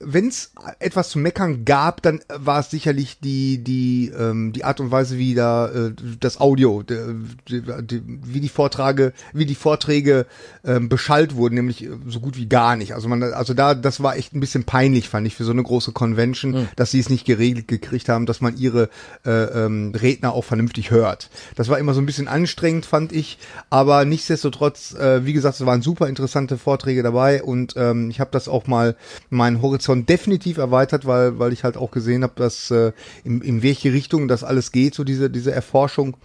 wenn 0.00 0.26
es 0.26 0.50
etwas 0.80 1.10
zu 1.10 1.20
meckern 1.20 1.64
gab, 1.64 2.02
dann 2.02 2.20
war 2.28 2.58
es 2.58 2.70
sicherlich 2.70 3.20
die 3.20 3.62
die 3.62 4.08
ähm, 4.08 4.52
die 4.52 4.64
Art 4.64 4.80
und 4.80 4.90
Weise, 4.90 5.16
wie 5.16 5.34
da 5.34 5.68
äh, 5.68 5.92
das 6.18 6.40
Audio, 6.40 6.82
die, 6.82 7.62
die, 7.82 8.02
wie 8.04 8.40
die 8.40 8.48
Vortrage, 8.48 9.12
wie 9.32 9.46
die 9.46 9.54
Vorträge 9.54 10.26
ähm, 10.64 10.88
beschallt 10.88 11.36
wurden, 11.36 11.54
nämlich 11.54 11.88
so 12.08 12.18
gut 12.18 12.36
wie 12.36 12.48
gar 12.48 12.74
nicht. 12.74 12.94
Also 12.94 13.06
man, 13.06 13.22
also 13.22 13.54
da, 13.54 13.76
das 13.76 14.02
war 14.02 14.16
echt 14.16 14.34
ein 14.34 14.40
bisschen 14.40 14.64
peinlich, 14.64 15.08
fand 15.08 15.24
ich, 15.28 15.36
für 15.36 15.44
so 15.44 15.52
eine 15.52 15.62
große 15.62 15.92
Convention, 15.92 16.50
mhm. 16.50 16.68
dass 16.74 16.90
sie 16.90 16.98
es 16.98 17.10
nicht 17.10 17.26
geregelt 17.26 17.68
gekriegt 17.68 18.08
haben, 18.08 18.26
dass 18.26 18.40
man 18.40 18.56
ihre 18.56 18.90
äh, 19.24 19.30
ähm, 19.30 19.92
Redner 19.94 20.32
auch 20.32 20.44
vernünftig 20.44 20.90
hört. 20.90 21.30
Das 21.54 21.68
war 21.68 21.78
immer 21.78 21.94
so 21.94 22.00
ein 22.00 22.06
bisschen 22.06 22.26
anstrengend, 22.26 22.86
fand 22.86 23.12
ich, 23.12 23.38
aber 23.70 24.04
nichtsdestotrotz, 24.04 24.94
äh, 24.94 25.24
wie 25.24 25.32
gesagt, 25.32 25.59
es 25.60 25.66
waren 25.66 25.82
super 25.82 26.08
interessante 26.08 26.58
Vorträge 26.58 27.02
dabei 27.02 27.42
und 27.42 27.74
ähm, 27.76 28.10
ich 28.10 28.20
habe 28.20 28.30
das 28.32 28.48
auch 28.48 28.66
mal 28.66 28.96
meinen 29.28 29.62
Horizont 29.62 30.08
definitiv 30.08 30.58
erweitert, 30.58 31.06
weil 31.06 31.38
weil 31.38 31.52
ich 31.52 31.64
halt 31.64 31.76
auch 31.76 31.90
gesehen 31.90 32.22
habe, 32.22 32.34
dass 32.36 32.70
äh, 32.70 32.92
in, 33.24 33.40
in 33.40 33.62
welche 33.62 33.92
Richtung 33.92 34.28
das 34.28 34.44
alles 34.44 34.72
geht, 34.72 34.94
so 34.94 35.04
diese 35.04 35.30
diese 35.30 35.52
Erforschung 35.52 36.16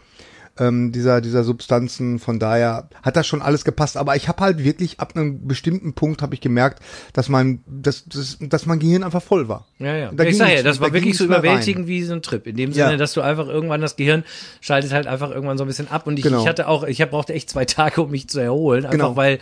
ähm, 0.60 0.92
dieser, 0.92 1.22
dieser 1.22 1.44
Substanzen. 1.44 2.20
Von 2.20 2.40
daher 2.40 2.90
hat 3.04 3.16
das 3.16 3.28
schon 3.28 3.42
alles 3.42 3.66
gepasst. 3.66 3.98
Aber 3.98 4.16
ich 4.16 4.28
habe 4.28 4.42
halt 4.42 4.64
wirklich 4.64 5.00
ab 5.00 5.14
einem 5.16 5.48
bestimmten 5.48 5.94
Punkt 5.94 6.22
habe 6.22 6.34
ich 6.34 6.42
gemerkt, 6.42 6.82
dass 7.14 7.30
mein, 7.30 7.64
dass, 7.68 8.06
dass, 8.06 8.38
dass 8.40 8.66
mein 8.66 8.80
Gehirn 8.80 9.04
einfach 9.04 9.22
voll 9.22 9.48
war. 9.48 9.68
Ja, 9.80 9.96
ja. 9.96 10.12
Da 10.12 10.24
ich 10.24 10.38
sag 10.38 10.50
ja, 10.50 10.64
das 10.64 10.80
war 10.80 10.90
da 10.90 10.94
wirklich 10.94 11.18
so 11.18 11.26
überwältigend 11.26 11.88
wie 11.88 12.04
so 12.04 12.14
ein 12.14 12.22
Trip. 12.22 12.46
In 12.48 12.56
dem 12.56 12.72
Sinne, 12.72 12.92
ja. 12.92 12.98
dass 12.98 13.14
du 13.14 13.22
einfach 13.22 13.48
irgendwann 13.48 13.82
das 13.82 13.96
Gehirn 13.96 14.24
schaltet 14.62 14.94
halt 14.94 15.08
einfach 15.08 15.32
irgendwann 15.32 15.58
so 15.58 15.64
ein 15.64 15.68
bisschen 15.68 15.90
ab. 15.90 16.08
Und 16.08 16.18
ich, 16.18 16.24
genau. 16.24 16.42
ich 16.42 16.48
hatte 16.48 16.68
auch, 16.68 16.84
ich 16.84 17.02
hab, 17.02 17.12
brauchte 17.12 17.34
echt 17.34 17.50
zwei 17.50 17.66
Tage, 17.66 18.02
um 18.02 18.12
mich 18.12 18.30
zu 18.30 18.40
erholen. 18.40 18.86
Einfach 18.86 18.92
genau. 18.92 19.16
weil 19.16 19.40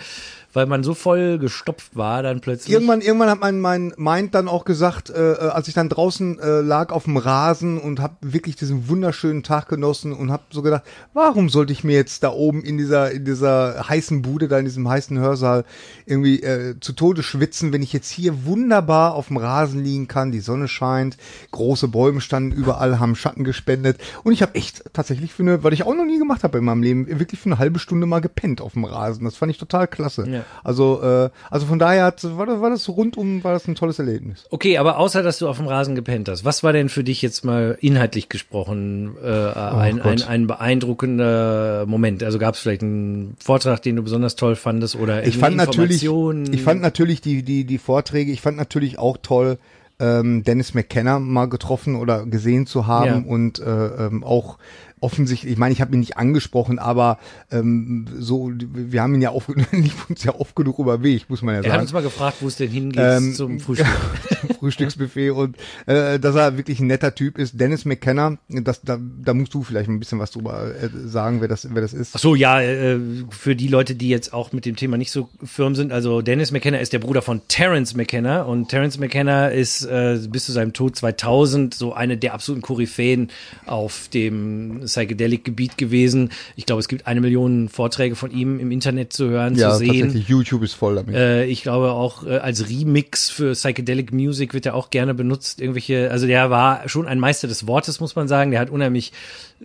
weil 0.53 0.67
man 0.67 0.83
so 0.83 0.93
voll 0.93 1.39
gestopft 1.39 1.95
war 1.95 2.21
dann 2.23 2.39
plötzlich. 2.39 2.73
Irgendwann, 2.73 3.01
irgendwann 3.01 3.29
hat 3.29 3.39
mein, 3.39 3.59
mein 3.59 3.93
Mind 3.97 4.35
dann 4.35 4.47
auch 4.47 4.65
gesagt, 4.65 5.09
äh, 5.09 5.33
äh 5.33 5.49
als 5.49 5.67
ich 5.67 5.73
dann 5.73 5.89
draußen 5.89 6.39
äh, 6.39 6.61
lag 6.61 6.91
auf 6.91 7.05
dem 7.05 7.17
Rasen 7.17 7.79
und 7.79 7.99
habe 7.99 8.15
wirklich 8.21 8.55
diesen 8.55 8.87
wunderschönen 8.87 9.43
Tag 9.43 9.67
genossen 9.67 10.13
und 10.13 10.31
habe 10.31 10.43
so 10.51 10.61
gedacht, 10.61 10.83
warum 11.13 11.49
sollte 11.49 11.73
ich 11.73 11.83
mir 11.83 11.95
jetzt 11.95 12.23
da 12.23 12.31
oben 12.31 12.63
in 12.63 12.77
dieser 12.77 13.11
in 13.11 13.25
dieser 13.25 13.87
heißen 13.89 14.21
Bude, 14.21 14.47
da 14.47 14.59
in 14.59 14.65
diesem 14.65 14.87
heißen 14.87 15.17
Hörsaal 15.17 15.65
irgendwie 16.05 16.41
äh, 16.43 16.79
zu 16.79 16.93
Tode 16.93 17.23
schwitzen, 17.23 17.73
wenn 17.73 17.81
ich 17.81 17.93
jetzt 17.93 18.09
hier 18.09 18.45
wunderbar 18.45 19.15
auf 19.15 19.27
dem 19.27 19.37
Rasen 19.37 19.83
liegen 19.83 20.07
kann, 20.07 20.31
die 20.31 20.39
Sonne 20.39 20.67
scheint, 20.67 21.17
große 21.51 21.87
Bäume 21.87 22.21
standen 22.21 22.51
überall, 22.51 22.99
haben 22.99 23.15
Schatten 23.15 23.43
gespendet 23.43 23.97
und 24.23 24.33
ich 24.33 24.41
habe 24.41 24.55
echt 24.55 24.83
tatsächlich 24.93 25.33
für 25.33 25.43
eine, 25.43 25.63
weil 25.63 25.73
ich 25.73 25.83
auch 25.83 25.95
noch 25.95 26.05
nie 26.05 26.19
gemacht 26.19 26.43
habe 26.43 26.59
in 26.59 26.63
meinem 26.63 26.83
Leben, 26.83 27.07
wirklich 27.19 27.39
für 27.39 27.49
eine 27.49 27.59
halbe 27.59 27.79
Stunde 27.79 28.05
mal 28.05 28.19
gepennt 28.19 28.61
auf 28.61 28.73
dem 28.73 28.85
Rasen. 28.85 29.25
Das 29.25 29.35
fand 29.35 29.51
ich 29.51 29.57
total 29.57 29.87
klasse. 29.87 30.27
Ja. 30.27 30.42
Also, 30.63 31.01
äh, 31.01 31.29
also 31.49 31.65
von 31.65 31.79
daher 31.79 32.05
hat, 32.05 32.23
war, 32.37 32.45
das, 32.45 32.61
war 32.61 32.69
das 32.69 32.87
rundum, 32.89 33.43
war 33.43 33.53
das 33.53 33.67
ein 33.67 33.75
tolles 33.75 33.99
Erlebnis. 33.99 34.45
Okay, 34.49 34.77
aber 34.77 34.97
außer, 34.97 35.23
dass 35.23 35.39
du 35.39 35.47
auf 35.47 35.57
dem 35.57 35.67
Rasen 35.67 35.95
gepennt 35.95 36.29
hast, 36.29 36.45
was 36.45 36.63
war 36.63 36.73
denn 36.73 36.89
für 36.89 37.03
dich 37.03 37.21
jetzt 37.21 37.43
mal 37.45 37.77
inhaltlich 37.81 38.29
gesprochen 38.29 39.15
äh, 39.23 39.27
oh 39.27 39.59
ein, 39.59 40.01
ein, 40.01 40.21
ein 40.23 40.47
beeindruckender 40.47 41.85
Moment? 41.87 42.23
Also 42.23 42.39
gab 42.39 42.55
es 42.55 42.61
vielleicht 42.61 42.83
einen 42.83 43.35
Vortrag, 43.43 43.81
den 43.81 43.95
du 43.95 44.03
besonders 44.03 44.35
toll 44.35 44.55
fandest 44.55 44.95
oder 44.95 45.25
ich 45.25 45.37
fand 45.37 45.55
natürlich, 45.55 46.03
ich 46.03 46.61
fand 46.61 46.81
natürlich 46.81 47.21
die, 47.21 47.43
die, 47.43 47.65
die 47.65 47.77
Vorträge, 47.77 48.31
ich 48.31 48.41
fand 48.41 48.57
natürlich 48.57 48.99
auch 48.99 49.17
toll, 49.21 49.57
ähm, 49.99 50.43
Dennis 50.43 50.73
McKenna 50.73 51.19
mal 51.19 51.47
getroffen 51.47 51.95
oder 51.95 52.25
gesehen 52.25 52.65
zu 52.65 52.87
haben 52.87 53.25
ja. 53.25 53.31
und 53.31 53.59
äh, 53.59 54.05
ähm, 54.07 54.23
auch 54.23 54.57
offensichtlich, 55.03 55.51
ich 55.51 55.57
meine, 55.57 55.73
ich 55.73 55.81
habe 55.81 55.93
ihn 55.93 55.99
nicht 55.99 56.17
angesprochen, 56.17 56.79
aber 56.79 57.19
ähm, 57.51 58.07
so, 58.17 58.51
wir 58.53 59.01
haben 59.01 59.13
ihn 59.15 59.21
ja 59.21 59.31
oft, 59.31 59.49
lief 59.71 60.09
uns 60.09 60.23
ja 60.23 60.33
oft 60.33 60.55
genug 60.55 60.79
über 60.79 61.03
Weg, 61.03 61.29
muss 61.29 61.41
man 61.41 61.55
ja 61.55 61.61
sagen. 61.61 61.71
Er 61.71 61.73
hat 61.75 61.81
uns 61.81 61.93
mal 61.93 62.01
gefragt, 62.01 62.37
wo 62.39 62.47
es 62.47 62.55
denn 62.55 62.69
hingeht 62.69 63.01
ähm, 63.03 63.33
zum 63.33 63.59
Frühstück. 63.59 63.87
Frühstücksbuffet 64.63 65.31
und 65.31 65.57
äh, 65.87 66.19
dass 66.19 66.35
er 66.35 66.57
wirklich 66.57 66.79
ein 66.79 66.87
netter 66.87 67.13
Typ 67.13 67.37
ist. 67.37 67.59
Dennis 67.59 67.83
McKenna, 67.83 68.37
das, 68.47 68.81
da, 68.81 68.97
da 68.99 69.33
musst 69.33 69.53
du 69.53 69.63
vielleicht 69.63 69.89
ein 69.89 69.99
bisschen 69.99 70.19
was 70.19 70.31
drüber 70.31 70.73
äh, 70.73 70.89
sagen, 71.05 71.41
wer 71.41 71.49
das, 71.49 71.67
wer 71.73 71.81
das 71.81 71.93
ist. 71.93 72.15
Ach 72.15 72.19
so, 72.19 72.35
ja, 72.35 72.61
äh, 72.61 72.97
für 73.29 73.55
die 73.55 73.67
Leute, 73.67 73.95
die 73.95 74.07
jetzt 74.07 74.33
auch 74.33 74.53
mit 74.53 74.65
dem 74.65 74.77
Thema 74.77 74.97
nicht 74.97 75.11
so 75.11 75.29
firm 75.43 75.75
sind, 75.75 75.91
also 75.91 76.21
Dennis 76.21 76.51
McKenna 76.51 76.77
ist 76.77 76.93
der 76.93 76.99
Bruder 76.99 77.21
von 77.21 77.41
Terence 77.49 77.93
McKenna 77.95 78.43
und 78.43 78.69
Terence 78.69 78.97
McKenna 78.97 79.49
ist 79.49 79.83
äh, 79.83 80.17
bis 80.29 80.45
zu 80.45 80.53
seinem 80.53 80.71
Tod 80.71 80.95
2000 80.95 81.73
so 81.73 81.93
eine 81.93 82.17
der 82.17 82.33
absoluten 82.33 82.61
Koryphäen 82.61 83.31
auf 83.65 84.07
dem 84.13 84.81
Psychedelic-Gebiet 84.85 85.77
gewesen. 85.77 86.29
Ich 86.55 86.65
glaube, 86.65 86.79
es 86.79 86.87
gibt 86.87 87.05
eine 87.05 87.19
Million 87.19 87.67
Vorträge 87.67 88.15
von 88.15 88.31
ihm 88.31 88.59
im 88.59 88.71
Internet 88.71 89.11
zu 89.11 89.29
hören, 89.29 89.55
ja, 89.55 89.71
zu 89.71 89.79
sehen. 89.79 90.01
Tatsächlich, 90.01 90.29
YouTube 90.29 90.63
ist 90.63 90.73
voll 90.73 90.95
damit. 90.95 91.15
Äh, 91.15 91.45
ich 91.45 91.63
glaube 91.63 91.91
auch 91.91 92.25
äh, 92.25 92.37
als 92.37 92.69
Remix 92.69 93.29
für 93.29 93.51
Psychedelic 93.51 94.13
Music 94.13 94.52
wird 94.53 94.65
er 94.65 94.75
auch 94.75 94.89
gerne 94.89 95.13
benutzt. 95.13 95.61
Irgendwelche, 95.61 96.11
also 96.11 96.27
der 96.27 96.49
war 96.49 96.87
schon 96.87 97.07
ein 97.07 97.19
Meister 97.19 97.47
des 97.47 97.67
Wortes, 97.67 97.99
muss 97.99 98.15
man 98.15 98.27
sagen. 98.27 98.51
Der 98.51 98.59
hat 98.59 98.69
unheimlich 98.69 99.13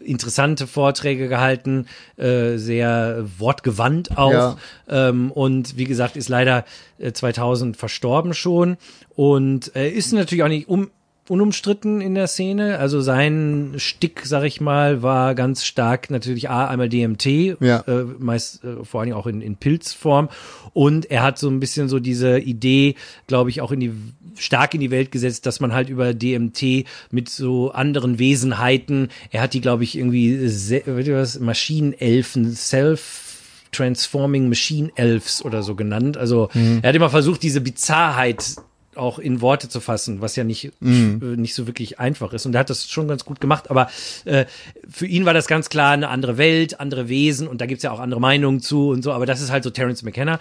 interessante 0.01 0.67
Vorträge 0.67 1.29
gehalten, 1.29 1.87
äh, 2.17 2.57
sehr 2.57 3.25
wortgewandt 3.39 4.17
auch. 4.17 4.33
Ja. 4.33 4.57
Ähm, 4.89 5.31
und 5.33 5.77
wie 5.77 5.85
gesagt, 5.85 6.17
ist 6.17 6.29
leider 6.29 6.65
äh, 6.99 7.13
2000 7.13 7.77
verstorben 7.77 8.35
schon. 8.35 8.77
Und 9.15 9.75
äh, 9.75 9.89
ist 9.91 10.13
natürlich 10.13 10.45
auch 10.45 10.49
nicht 10.49 10.69
um 10.69 10.91
unumstritten 11.31 12.01
in 12.01 12.15
der 12.15 12.27
Szene. 12.27 12.79
Also 12.79 13.01
sein 13.01 13.75
Stick, 13.77 14.23
sag 14.25 14.45
ich 14.45 14.61
mal, 14.61 15.03
war 15.03 15.35
ganz 15.35 15.65
stark 15.65 16.11
natürlich 16.11 16.51
A, 16.51 16.67
einmal 16.67 16.89
DMT, 16.89 17.27
ja. 17.61 17.81
äh, 17.87 18.05
meist 18.19 18.65
äh, 18.65 18.85
vor 18.85 19.01
allen 19.01 19.09
Dingen 19.09 19.19
auch 19.19 19.27
in, 19.27 19.41
in 19.41 19.57
Pilzform. 19.57 20.29
Und 20.73 21.11
er 21.11 21.23
hat 21.23 21.39
so 21.39 21.49
ein 21.49 21.61
bisschen 21.61 21.89
so 21.89 21.99
diese 21.99 22.39
Idee, 22.39 22.95
glaube 23.27 23.51
ich, 23.51 23.61
auch 23.61 23.73
in 23.73 23.81
die 23.81 23.93
stark 24.39 24.75
in 24.75 24.81
die 24.81 24.91
Welt 24.91 25.13
gesetzt, 25.13 25.47
dass 25.47 25.61
man 25.61 25.73
halt 25.73 25.89
über 25.89 26.15
DMT 26.15 26.87
mit 27.11 27.29
so 27.29 27.71
anderen 27.73 28.19
Wesenheiten, 28.19 29.09
er 29.31 29.43
hat 29.43 29.55
die, 29.55 29.61
glaube 29.61 29.85
ich, 29.85 29.97
irgendwie 29.97 30.39
was, 30.43 31.41
Maschinenelfen, 31.41 32.53
Self 32.55 33.25
Transforming 33.73 34.49
Machine 34.49 34.91
Elves 34.95 35.45
oder 35.45 35.63
so 35.63 35.75
genannt. 35.75 36.17
Also 36.17 36.49
mhm. 36.55 36.81
er 36.83 36.89
hat 36.89 36.97
immer 36.97 37.11
versucht, 37.11 37.43
diese 37.43 37.61
Bizarrheit 37.61 38.57
auch 38.99 39.19
in 39.19 39.41
Worte 39.41 39.69
zu 39.69 39.81
fassen, 39.81 40.21
was 40.21 40.37
ja 40.37 40.45
nicht, 40.45 40.73
mhm. 40.81 41.37
nicht 41.37 41.55
so 41.55 41.67
wirklich 41.67 42.01
einfach 42.01 42.33
ist. 42.33 42.47
Und 42.47 42.55
er 42.55 42.61
hat 42.61 42.71
das 42.71 42.91
schon 42.91 43.07
ganz 43.07 43.25
gut 43.25 43.41
gemacht, 43.41 43.71
aber 43.71 43.89
äh, 44.25 44.47
für 44.89 45.07
ihn 45.07 45.25
war 45.25 45.35
das 45.35 45.47
ganz 45.47 45.69
klar 45.69 45.93
eine 45.93 46.09
andere 46.09 46.37
Welt, 46.37 46.81
andere 46.81 47.09
Wesen 47.09 47.47
und 47.47 47.61
da 47.61 47.67
gibt's 47.67 47.85
ja 47.85 47.93
auch 47.93 48.01
andere 48.01 48.21
Meinungen 48.21 48.61
zu 48.61 48.89
und 48.89 49.03
so, 49.03 49.13
aber 49.13 49.25
das 49.25 49.41
ist 49.41 49.51
halt 49.53 49.63
so 49.65 49.71
Terence 49.71 50.03
McKenna. 50.03 50.41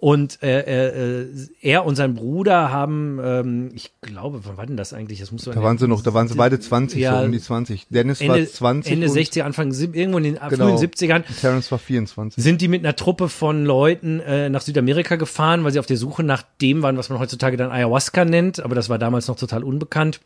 Und 0.00 0.42
äh, 0.42 1.20
äh, 1.20 1.26
er 1.60 1.84
und 1.84 1.94
sein 1.94 2.14
Bruder 2.14 2.72
haben, 2.72 3.20
ähm, 3.22 3.70
ich 3.74 3.92
glaube, 4.00 4.40
wann 4.44 4.56
war 4.56 4.64
denn 4.64 4.78
das 4.78 4.94
eigentlich? 4.94 5.20
Das 5.20 5.30
muss 5.30 5.44
da 5.44 5.62
waren 5.62 5.76
sie 5.76 5.86
noch, 5.86 6.02
da 6.02 6.14
waren 6.14 6.26
sie 6.26 6.36
beide 6.36 6.58
20, 6.58 6.98
ja, 6.98 7.18
so 7.18 7.26
um 7.26 7.32
die 7.32 7.38
20. 7.38 7.88
Dennis 7.90 8.22
Ende, 8.22 8.40
war 8.40 8.46
20. 8.46 8.92
Ende 8.92 9.10
60, 9.10 9.44
Anfang, 9.44 9.70
irgendwo 9.72 10.16
in 10.16 10.24
den 10.24 10.38
genau. 10.48 10.78
frühen 10.78 10.78
70ern. 10.78 11.22
Terence 11.38 11.70
war 11.70 11.78
24. 11.78 12.42
Sind 12.42 12.62
die 12.62 12.68
mit 12.68 12.82
einer 12.82 12.96
Truppe 12.96 13.28
von 13.28 13.66
Leuten 13.66 14.20
äh, 14.20 14.48
nach 14.48 14.62
Südamerika 14.62 15.16
gefahren, 15.16 15.64
weil 15.64 15.72
sie 15.72 15.78
auf 15.78 15.86
der 15.86 15.98
Suche 15.98 16.22
nach 16.22 16.44
dem 16.62 16.80
waren, 16.80 16.96
was 16.96 17.10
man 17.10 17.18
heutzutage 17.18 17.58
dann 17.58 17.70
Ayahuasca 17.70 18.24
nennt, 18.24 18.58
aber 18.60 18.74
das 18.74 18.88
war 18.88 18.98
damals 18.98 19.28
noch 19.28 19.36
total 19.36 19.62
unbekannt 19.62 20.20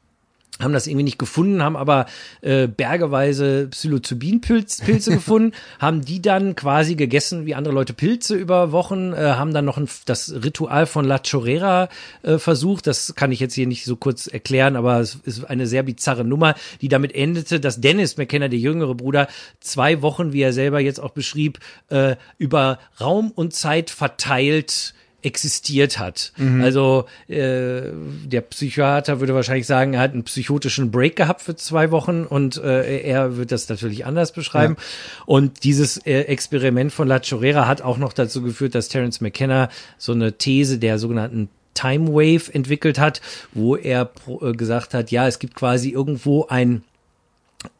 haben 0.60 0.72
das 0.72 0.86
irgendwie 0.86 1.04
nicht 1.04 1.18
gefunden, 1.18 1.62
haben 1.62 1.76
aber 1.76 2.06
äh, 2.40 2.68
bergeweise 2.68 3.66
Psilocybin-Pilze 3.70 4.84
gefunden, 5.12 5.52
haben 5.80 6.04
die 6.04 6.22
dann 6.22 6.54
quasi 6.54 6.94
gegessen 6.94 7.44
wie 7.44 7.56
andere 7.56 7.74
Leute 7.74 7.92
Pilze 7.92 8.36
über 8.36 8.70
Wochen, 8.70 9.12
äh, 9.12 9.16
haben 9.16 9.52
dann 9.52 9.64
noch 9.64 9.78
ein, 9.78 9.88
das 10.04 10.32
Ritual 10.44 10.86
von 10.86 11.04
La 11.04 11.18
Chorera 11.18 11.88
äh, 12.22 12.38
versucht. 12.38 12.86
Das 12.86 13.16
kann 13.16 13.32
ich 13.32 13.40
jetzt 13.40 13.54
hier 13.54 13.66
nicht 13.66 13.84
so 13.84 13.96
kurz 13.96 14.28
erklären, 14.28 14.76
aber 14.76 15.00
es 15.00 15.16
ist 15.24 15.44
eine 15.44 15.66
sehr 15.66 15.82
bizarre 15.82 16.24
Nummer, 16.24 16.54
die 16.80 16.88
damit 16.88 17.14
endete, 17.14 17.58
dass 17.58 17.80
Dennis 17.80 18.16
McKenna, 18.16 18.46
der 18.46 18.60
jüngere 18.60 18.94
Bruder, 18.94 19.26
zwei 19.58 20.02
Wochen, 20.02 20.32
wie 20.32 20.42
er 20.42 20.52
selber 20.52 20.78
jetzt 20.78 21.00
auch 21.00 21.10
beschrieb, 21.10 21.58
äh, 21.88 22.14
über 22.38 22.78
Raum 23.00 23.32
und 23.32 23.54
Zeit 23.54 23.90
verteilt 23.90 24.94
existiert 25.24 25.98
hat. 25.98 26.32
Mhm. 26.36 26.62
Also 26.62 27.06
äh, 27.28 27.82
der 28.24 28.42
Psychiater 28.42 29.20
würde 29.20 29.34
wahrscheinlich 29.34 29.66
sagen, 29.66 29.94
er 29.94 30.00
hat 30.00 30.12
einen 30.12 30.24
psychotischen 30.24 30.90
Break 30.90 31.16
gehabt 31.16 31.42
für 31.42 31.56
zwei 31.56 31.90
Wochen 31.90 32.24
und 32.24 32.56
äh, 32.58 33.00
er 33.00 33.36
wird 33.36 33.50
das 33.50 33.68
natürlich 33.68 34.04
anders 34.04 34.32
beschreiben. 34.32 34.76
Ja. 34.78 34.84
Und 35.26 35.64
dieses 35.64 35.96
äh, 35.98 36.22
Experiment 36.22 36.92
von 36.92 37.08
La 37.08 37.20
Chorera 37.20 37.66
hat 37.66 37.82
auch 37.82 37.98
noch 37.98 38.12
dazu 38.12 38.42
geführt, 38.42 38.74
dass 38.74 38.88
Terence 38.88 39.20
McKenna 39.20 39.68
so 39.98 40.12
eine 40.12 40.36
These 40.36 40.78
der 40.78 40.98
sogenannten 40.98 41.48
Time 41.72 42.08
Wave 42.08 42.52
entwickelt 42.52 42.98
hat, 42.98 43.20
wo 43.52 43.76
er 43.76 44.10
äh, 44.40 44.52
gesagt 44.52 44.94
hat, 44.94 45.10
ja, 45.10 45.26
es 45.26 45.38
gibt 45.38 45.54
quasi 45.54 45.90
irgendwo 45.90 46.46
ein 46.46 46.84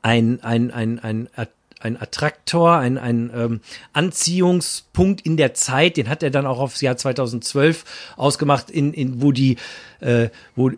ein, 0.00 0.42
ein, 0.42 0.70
ein, 0.70 0.98
ein, 0.98 1.28
ein 1.84 2.00
Attraktor, 2.00 2.78
ein, 2.78 2.98
ein 2.98 3.30
ähm, 3.34 3.60
Anziehungspunkt 3.92 5.20
in 5.20 5.36
der 5.36 5.54
Zeit, 5.54 5.96
den 5.96 6.08
hat 6.08 6.22
er 6.22 6.30
dann 6.30 6.46
auch 6.46 6.58
aufs 6.58 6.80
Jahr 6.80 6.96
2012 6.96 7.84
ausgemacht, 8.16 8.70
in, 8.70 8.92
in 8.94 9.20
wo 9.22 9.32
die, 9.32 9.56
äh, 10.00 10.30
wo 10.56 10.70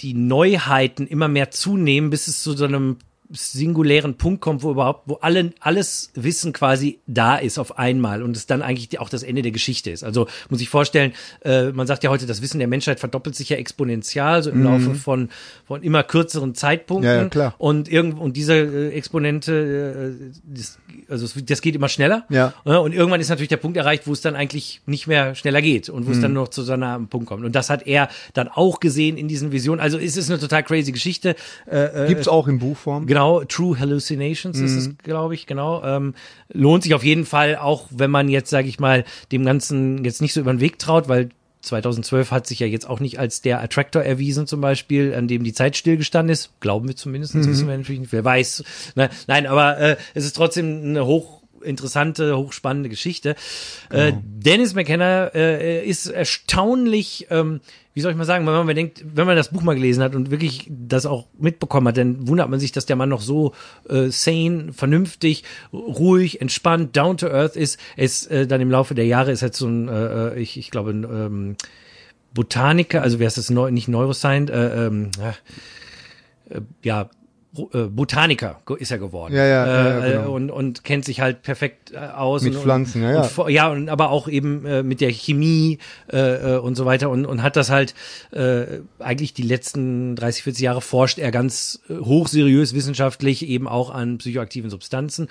die 0.00 0.14
Neuheiten 0.14 1.06
immer 1.06 1.28
mehr 1.28 1.50
zunehmen, 1.50 2.10
bis 2.10 2.26
es 2.26 2.42
zu 2.42 2.56
so 2.56 2.64
einem 2.64 2.96
singulären 3.32 4.14
Punkt 4.14 4.40
kommt, 4.40 4.62
wo 4.62 4.70
überhaupt, 4.70 5.02
wo 5.06 5.14
alle, 5.16 5.52
alles 5.60 6.10
Wissen 6.14 6.52
quasi 6.52 7.00
da 7.06 7.36
ist 7.36 7.58
auf 7.58 7.78
einmal 7.78 8.22
und 8.22 8.36
es 8.36 8.46
dann 8.46 8.62
eigentlich 8.62 8.98
auch 8.98 9.08
das 9.08 9.22
Ende 9.22 9.42
der 9.42 9.52
Geschichte 9.52 9.90
ist. 9.90 10.02
Also 10.04 10.26
muss 10.48 10.60
ich 10.60 10.68
vorstellen, 10.68 11.12
äh, 11.44 11.70
man 11.70 11.86
sagt 11.86 12.04
ja 12.04 12.10
heute, 12.10 12.26
das 12.26 12.42
Wissen 12.42 12.58
der 12.58 12.68
Menschheit 12.68 13.00
verdoppelt 13.00 13.36
sich 13.36 13.48
ja 13.48 13.56
exponentiell, 13.56 14.42
so 14.42 14.50
im 14.50 14.58
mhm. 14.58 14.64
Laufe 14.64 14.94
von, 14.94 15.28
von 15.66 15.82
immer 15.82 16.02
kürzeren 16.02 16.54
Zeitpunkten. 16.54 17.10
Ja, 17.10 17.22
ja, 17.22 17.28
klar. 17.28 17.54
Und 17.58 17.88
irgend, 17.90 18.18
und 18.18 18.36
diese 18.36 18.54
äh, 18.54 18.90
Exponente, 18.90 20.18
äh, 20.20 20.32
das, 20.44 20.78
also 21.08 21.26
das 21.40 21.62
geht 21.62 21.74
immer 21.74 21.88
schneller. 21.88 22.24
Ja. 22.28 22.52
Und 22.64 22.92
irgendwann 22.92 23.20
ist 23.20 23.28
natürlich 23.28 23.48
der 23.48 23.56
Punkt 23.56 23.76
erreicht, 23.76 24.06
wo 24.06 24.12
es 24.12 24.20
dann 24.20 24.36
eigentlich 24.36 24.80
nicht 24.86 25.06
mehr 25.06 25.34
schneller 25.34 25.62
geht 25.62 25.88
und 25.88 26.04
wo 26.04 26.10
mhm. 26.10 26.14
es 26.16 26.20
dann 26.20 26.32
noch 26.32 26.48
zu 26.48 26.62
so 26.62 26.72
einem 26.72 27.08
Punkt 27.08 27.28
kommt. 27.28 27.44
Und 27.44 27.54
das 27.54 27.70
hat 27.70 27.86
er 27.86 28.08
dann 28.34 28.48
auch 28.48 28.80
gesehen 28.80 29.16
in 29.16 29.28
diesen 29.28 29.52
Visionen. 29.52 29.80
Also 29.80 29.98
es 29.98 30.16
ist 30.16 30.30
eine 30.30 30.38
total 30.38 30.62
crazy 30.62 30.92
Geschichte. 30.92 31.36
Äh, 31.70 32.04
äh 32.04 32.08
Gibt's 32.08 32.28
auch 32.28 32.48
in 32.48 32.58
Buchform? 32.58 33.06
Genau 33.06 33.20
Genau, 33.20 33.44
True 33.44 33.78
Hallucinations 33.78 34.58
mhm. 34.58 34.64
ist 34.64 34.76
es, 34.76 34.98
glaube 34.98 35.34
ich, 35.34 35.46
genau. 35.46 35.82
Ähm, 35.84 36.14
lohnt 36.48 36.84
sich 36.84 36.94
auf 36.94 37.04
jeden 37.04 37.26
Fall, 37.26 37.56
auch 37.56 37.86
wenn 37.90 38.10
man 38.10 38.28
jetzt, 38.28 38.48
sage 38.48 38.68
ich 38.68 38.80
mal, 38.80 39.04
dem 39.30 39.44
Ganzen 39.44 40.04
jetzt 40.04 40.22
nicht 40.22 40.32
so 40.32 40.40
über 40.40 40.52
den 40.52 40.60
Weg 40.60 40.78
traut, 40.78 41.08
weil 41.08 41.28
2012 41.60 42.30
hat 42.30 42.46
sich 42.46 42.60
ja 42.60 42.66
jetzt 42.66 42.88
auch 42.88 43.00
nicht 43.00 43.18
als 43.18 43.42
der 43.42 43.60
Attractor 43.60 44.02
erwiesen, 44.02 44.46
zum 44.46 44.60
Beispiel, 44.60 45.14
an 45.14 45.28
dem 45.28 45.44
die 45.44 45.52
Zeit 45.52 45.76
stillgestanden 45.76 46.32
ist. 46.32 46.50
Glauben 46.60 46.88
wir 46.88 46.96
zumindest, 46.96 47.34
mhm. 47.34 47.46
wissen 47.46 47.68
wir 47.68 47.76
natürlich 47.76 48.00
nicht, 48.00 48.12
wer 48.12 48.24
weiß. 48.24 48.64
Ne? 48.94 49.10
Nein, 49.26 49.46
aber 49.46 49.78
äh, 49.78 49.96
es 50.14 50.24
ist 50.24 50.36
trotzdem 50.36 50.82
eine 50.82 51.06
hoch 51.06 51.40
interessante, 51.62 52.36
hochspannende 52.36 52.88
Geschichte. 52.88 53.36
Genau. 53.90 54.02
Äh, 54.02 54.12
Dennis 54.22 54.74
McKenna 54.74 55.26
äh, 55.34 55.86
ist 55.86 56.06
erstaunlich 56.06 57.26
ähm, 57.30 57.60
wie 57.92 58.00
soll 58.00 58.12
ich 58.12 58.18
mal 58.18 58.24
sagen, 58.24 58.46
wenn 58.46 58.66
man 58.66 58.76
denkt, 58.76 59.04
wenn 59.04 59.26
man 59.26 59.36
das 59.36 59.50
Buch 59.50 59.62
mal 59.62 59.74
gelesen 59.74 60.02
hat 60.02 60.14
und 60.14 60.30
wirklich 60.30 60.70
das 60.70 61.06
auch 61.06 61.26
mitbekommen 61.38 61.88
hat, 61.88 61.96
dann 61.96 62.28
wundert 62.28 62.48
man 62.48 62.60
sich, 62.60 62.70
dass 62.70 62.86
der 62.86 62.96
Mann 62.96 63.08
noch 63.08 63.20
so 63.20 63.52
äh, 63.88 64.08
sane, 64.10 64.72
vernünftig, 64.72 65.42
ruhig, 65.72 66.40
entspannt, 66.40 66.96
down 66.96 67.16
to 67.16 67.26
earth 67.26 67.56
ist. 67.56 67.80
Es 67.96 68.26
äh, 68.26 68.46
dann 68.46 68.60
im 68.60 68.70
Laufe 68.70 68.94
der 68.94 69.06
Jahre 69.06 69.32
ist 69.32 69.42
halt 69.42 69.54
so 69.54 69.66
ein, 69.66 69.88
äh, 69.88 70.28
äh 70.34 70.40
ich, 70.40 70.56
ich 70.56 70.70
glaube, 70.70 70.90
ein 70.90 71.04
ähm, 71.04 71.56
Botaniker, 72.32 73.02
also 73.02 73.18
wer 73.18 73.26
ist 73.26 73.38
das, 73.38 73.50
Neu 73.50 73.72
nicht 73.72 73.88
Neuroscience, 73.88 74.50
äh, 74.50 74.86
ähm, 74.86 75.10
äh, 76.48 76.60
ja, 76.84 77.10
Botaniker 77.52 78.60
ist 78.78 78.92
er 78.92 78.98
geworden. 78.98 79.34
Ja, 79.34 79.44
ja, 79.44 79.66
ja, 79.66 80.04
äh, 80.06 80.12
genau. 80.12 80.34
und, 80.34 80.50
und 80.50 80.84
kennt 80.84 81.04
sich 81.04 81.20
halt 81.20 81.42
perfekt 81.42 81.92
äh, 81.92 81.98
aus. 81.98 82.42
Mit 82.42 82.54
und, 82.54 82.62
Pflanzen, 82.62 83.02
ja, 83.02 83.12
ja. 83.12 83.30
Und, 83.36 83.50
ja, 83.50 83.68
und 83.68 83.88
aber 83.88 84.10
auch 84.10 84.28
eben 84.28 84.64
äh, 84.64 84.82
mit 84.84 85.00
der 85.00 85.10
Chemie 85.10 85.78
äh, 86.08 86.56
und 86.56 86.76
so 86.76 86.86
weiter 86.86 87.10
und, 87.10 87.26
und 87.26 87.42
hat 87.42 87.56
das 87.56 87.68
halt 87.68 87.94
äh, 88.30 88.66
eigentlich 89.00 89.34
die 89.34 89.42
letzten 89.42 90.14
30, 90.14 90.44
40 90.44 90.62
Jahre 90.62 90.80
forscht 90.80 91.18
er 91.18 91.32
ganz 91.32 91.80
hochseriös 91.88 92.72
wissenschaftlich 92.72 93.46
eben 93.46 93.66
auch 93.66 93.90
an 93.90 94.18
psychoaktiven 94.18 94.70
Substanzen. 94.70 95.28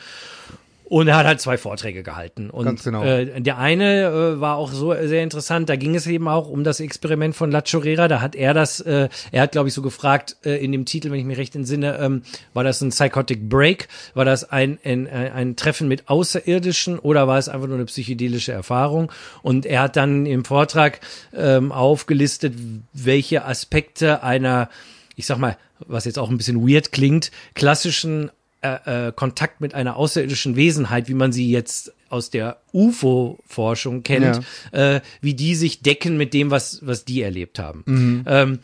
Und 0.90 1.08
er 1.08 1.18
hat 1.18 1.28
halt 1.28 1.40
zwei 1.40 1.60
Vorträge 1.60 2.02
gehalten. 2.02 2.50
Und 2.50 2.66
Ganz 2.66 2.84
genau. 2.84 3.04
äh, 3.04 3.40
der 3.40 3.60
eine 3.60 4.06
äh, 4.06 4.42
war 4.42 4.56
auch 4.56 4.72
so 4.72 4.92
sehr 4.92 5.22
interessant. 5.22 5.70
Da 5.70 5.76
ging 5.76 5.94
es 5.94 6.08
eben 6.08 6.28
auch 6.28 6.50
um 6.50 6.64
das 6.64 6.80
Experiment 6.80 7.36
von 7.36 7.52
La 7.52 7.62
Chorera. 7.62 8.08
Da 8.08 8.22
hat 8.22 8.36
er 8.36 8.56
das, 8.56 8.80
äh, 8.80 9.08
er 9.32 9.42
hat, 9.44 9.52
glaube 9.52 9.68
ich, 9.68 9.76
so 9.76 9.84
gefragt, 9.84 10.38
äh, 10.44 10.56
in 10.64 10.72
dem 10.72 10.86
Titel, 10.86 11.12
wenn 11.12 11.20
ich 11.20 11.26
mich 11.26 11.38
recht 11.38 11.56
entsinne, 11.56 12.00
ähm, 12.00 12.24
war 12.56 12.64
das 12.64 12.82
ein 12.82 12.90
Psychotic 12.90 13.48
Break? 13.48 13.88
War 14.16 14.26
das 14.26 14.50
ein, 14.50 14.80
ein, 14.84 15.08
ein 15.08 15.56
Treffen 15.56 15.88
mit 15.88 16.10
Außerirdischen 16.10 16.98
oder 16.98 17.28
war 17.28 17.38
es 17.38 17.50
einfach 17.50 17.68
nur 17.68 17.78
eine 17.78 17.86
psychedelische 17.86 18.52
Erfahrung? 18.52 19.12
Und 19.44 19.68
er 19.68 19.84
hat 19.84 19.96
dann 19.96 20.26
im 20.26 20.44
Vortrag 20.44 21.02
ähm, 21.36 21.72
aufgelistet, 21.72 22.56
welche 22.94 23.46
Aspekte 23.46 24.24
einer 24.24 24.70
ich 25.16 25.26
sag 25.26 25.38
mal, 25.38 25.58
was 25.80 26.06
jetzt 26.06 26.18
auch 26.18 26.30
ein 26.30 26.38
bisschen 26.38 26.66
weird 26.66 26.94
klingt, 26.94 27.30
klassischen 27.54 28.32
äh, 28.62 29.08
äh, 29.08 29.12
Kontakt 29.14 29.62
mit 29.62 29.74
einer 29.74 29.96
außerirdischen 29.96 30.56
Wesenheit, 30.56 31.08
wie 31.08 31.14
man 31.14 31.32
sie 31.32 31.50
jetzt 31.50 31.94
aus 32.10 32.30
der 32.30 32.58
UFO-Forschung 32.74 34.04
kennt, 34.04 34.42
ja. 34.74 34.96
äh, 34.96 35.02
wie 35.22 35.34
die 35.34 35.56
sich 35.56 35.82
decken 35.82 36.18
mit 36.18 36.34
dem, 36.34 36.52
was, 36.52 36.86
was 36.86 37.06
die 37.06 37.22
erlebt 37.22 37.60
haben. 37.60 37.84
Mhm. 37.86 38.24
Ähm, 38.28 38.60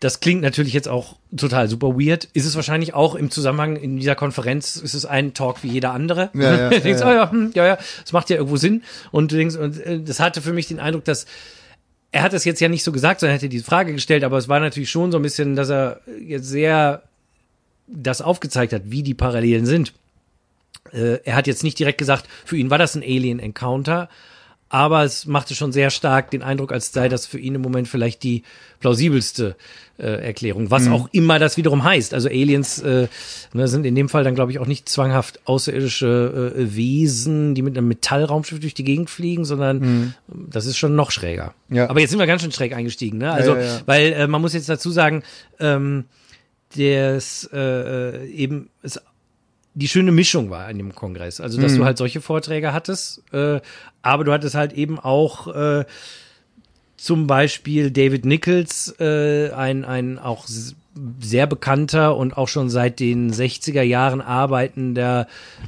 das 0.00 0.20
klingt 0.20 0.42
natürlich 0.42 0.72
jetzt 0.72 0.88
auch 0.88 1.16
total 1.36 1.68
super 1.68 1.98
weird. 1.98 2.28
Ist 2.34 2.44
es 2.44 2.56
wahrscheinlich 2.56 2.94
auch 2.94 3.14
im 3.14 3.30
Zusammenhang 3.30 3.76
in 3.76 3.96
dieser 3.96 4.14
Konferenz, 4.14 4.76
ist 4.76 4.94
es 4.94 5.06
ein 5.06 5.34
Talk 5.34 5.62
wie 5.62 5.68
jeder 5.68 5.92
andere. 5.92 6.30
Ja, 6.34 6.56
ja, 6.56 6.68
du 6.70 6.80
denkst, 6.80 7.00
ja, 7.00 7.12
ja. 7.12 7.22
Oh 7.22 7.24
ja, 7.24 7.30
hm, 7.30 7.50
ja, 7.54 7.66
ja, 7.66 7.78
das 8.02 8.12
macht 8.12 8.30
ja 8.30 8.36
irgendwo 8.36 8.56
Sinn. 8.56 8.82
Und 9.12 9.32
du 9.32 9.36
denkst, 9.36 9.56
und 9.56 9.80
äh, 9.80 10.00
das 10.00 10.20
hatte 10.20 10.42
für 10.42 10.52
mich 10.52 10.66
den 10.66 10.80
Eindruck, 10.80 11.04
dass 11.04 11.26
er 12.10 12.22
hat 12.22 12.32
das 12.32 12.44
jetzt 12.44 12.60
ja 12.60 12.68
nicht 12.68 12.84
so 12.84 12.92
gesagt, 12.92 13.20
sondern 13.20 13.34
hätte 13.34 13.48
diese 13.48 13.64
Frage 13.64 13.92
gestellt, 13.92 14.24
aber 14.24 14.38
es 14.38 14.48
war 14.48 14.60
natürlich 14.60 14.90
schon 14.90 15.10
so 15.10 15.18
ein 15.18 15.22
bisschen, 15.22 15.56
dass 15.56 15.68
er 15.68 16.00
jetzt 16.20 16.48
sehr 16.48 17.02
das 17.86 18.22
aufgezeigt 18.22 18.72
hat, 18.72 18.82
wie 18.86 19.02
die 19.02 19.14
Parallelen 19.14 19.66
sind. 19.66 19.92
Äh, 20.92 21.18
er 21.24 21.36
hat 21.36 21.46
jetzt 21.46 21.64
nicht 21.64 21.78
direkt 21.78 21.98
gesagt, 21.98 22.28
für 22.44 22.56
ihn 22.56 22.70
war 22.70 22.78
das 22.78 22.94
ein 22.94 23.02
Alien 23.02 23.38
Encounter, 23.38 24.08
aber 24.74 25.04
es 25.04 25.26
machte 25.26 25.54
schon 25.54 25.70
sehr 25.70 25.90
stark 25.90 26.32
den 26.32 26.42
Eindruck, 26.42 26.72
als 26.72 26.92
sei 26.92 27.08
das 27.08 27.26
für 27.26 27.38
ihn 27.38 27.54
im 27.54 27.60
Moment 27.60 27.86
vielleicht 27.86 28.24
die 28.24 28.42
plausibelste 28.80 29.54
äh, 29.98 30.24
Erklärung, 30.24 30.70
was 30.70 30.86
mhm. 30.86 30.92
auch 30.94 31.08
immer 31.12 31.38
das 31.38 31.56
wiederum 31.56 31.84
heißt. 31.84 32.12
Also 32.12 32.28
Aliens 32.28 32.80
äh, 32.80 33.06
ne, 33.52 33.68
sind 33.68 33.86
in 33.86 33.94
dem 33.94 34.08
Fall 34.08 34.24
dann, 34.24 34.34
glaube 34.34 34.50
ich, 34.50 34.58
auch 34.58 34.66
nicht 34.66 34.88
zwanghaft 34.88 35.38
außerirdische 35.44 36.54
äh, 36.56 36.74
Wesen, 36.74 37.54
die 37.54 37.62
mit 37.62 37.78
einem 37.78 37.86
Metallraumschiff 37.86 38.58
durch 38.58 38.74
die 38.74 38.82
Gegend 38.82 39.10
fliegen, 39.10 39.44
sondern 39.44 39.78
mhm. 39.78 40.14
das 40.26 40.66
ist 40.66 40.76
schon 40.76 40.96
noch 40.96 41.12
schräger. 41.12 41.54
Ja. 41.68 41.88
Aber 41.88 42.00
jetzt 42.00 42.10
sind 42.10 42.18
wir 42.18 42.26
ganz 42.26 42.42
schön 42.42 42.50
schräg 42.50 42.74
eingestiegen, 42.74 43.18
ne? 43.18 43.32
Also, 43.32 43.54
ja, 43.54 43.62
ja, 43.62 43.80
weil 43.86 44.12
äh, 44.12 44.26
man 44.26 44.40
muss 44.40 44.54
jetzt 44.54 44.68
dazu 44.68 44.90
sagen, 44.90 45.22
ähm, 45.60 46.06
das 46.76 47.48
äh, 47.52 47.58
äh, 47.58 48.26
eben 48.30 48.70
es 48.82 49.00
die 49.74 49.88
schöne 49.88 50.12
Mischung 50.12 50.50
war 50.50 50.70
in 50.70 50.78
dem 50.78 50.94
Kongress. 50.94 51.40
Also, 51.40 51.60
dass 51.60 51.72
mhm. 51.72 51.78
du 51.78 51.84
halt 51.84 51.98
solche 51.98 52.20
Vorträge 52.20 52.72
hattest, 52.72 53.22
äh, 53.32 53.60
aber 54.02 54.24
du 54.24 54.32
hattest 54.32 54.54
halt 54.54 54.72
eben 54.72 55.00
auch 55.00 55.48
äh, 55.52 55.84
zum 56.96 57.26
Beispiel 57.26 57.90
David 57.90 58.24
Nichols, 58.24 58.94
äh, 59.00 59.50
ein, 59.50 59.84
ein 59.84 60.18
auch 60.18 60.46
sehr 61.20 61.46
bekannter 61.46 62.16
und 62.16 62.36
auch 62.36 62.48
schon 62.48 62.70
seit 62.70 63.00
den 63.00 63.32
60er 63.32 63.82
Jahren 63.82 64.20
arbeitender 64.20 65.26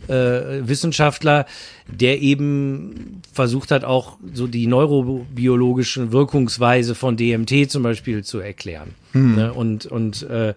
äh, 0.09 0.12
Wissenschaftler, 0.61 1.47
der 1.89 2.21
eben 2.21 3.23
versucht 3.33 3.71
hat, 3.71 3.85
auch 3.85 4.19
so 4.33 4.47
die 4.47 4.67
neurobiologische 4.67 6.12
Wirkungsweise 6.12 6.95
von 6.95 7.17
DMT 7.17 7.71
zum 7.71 7.83
Beispiel 7.83 8.25
zu 8.25 8.39
erklären. 8.39 8.95
Hm. 9.12 9.35
Ne? 9.35 9.53
Und, 9.53 9.87
und 9.87 10.23
äh, 10.25 10.55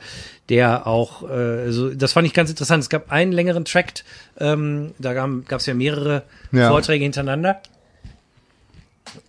der 0.50 0.88
auch, 0.88 1.28
äh, 1.30 1.72
so, 1.72 1.94
das 1.94 2.14
fand 2.14 2.28
ich 2.28 2.34
ganz 2.34 2.50
interessant. 2.50 2.84
Es 2.84 2.90
gab 2.90 3.12
einen 3.12 3.32
längeren 3.32 3.66
Tract, 3.66 4.04
ähm, 4.40 4.92
da 5.00 5.14
gab 5.14 5.60
es 5.60 5.66
ja 5.66 5.74
mehrere 5.74 6.24
ja. 6.52 6.70
Vorträge 6.70 7.04
hintereinander. 7.04 7.62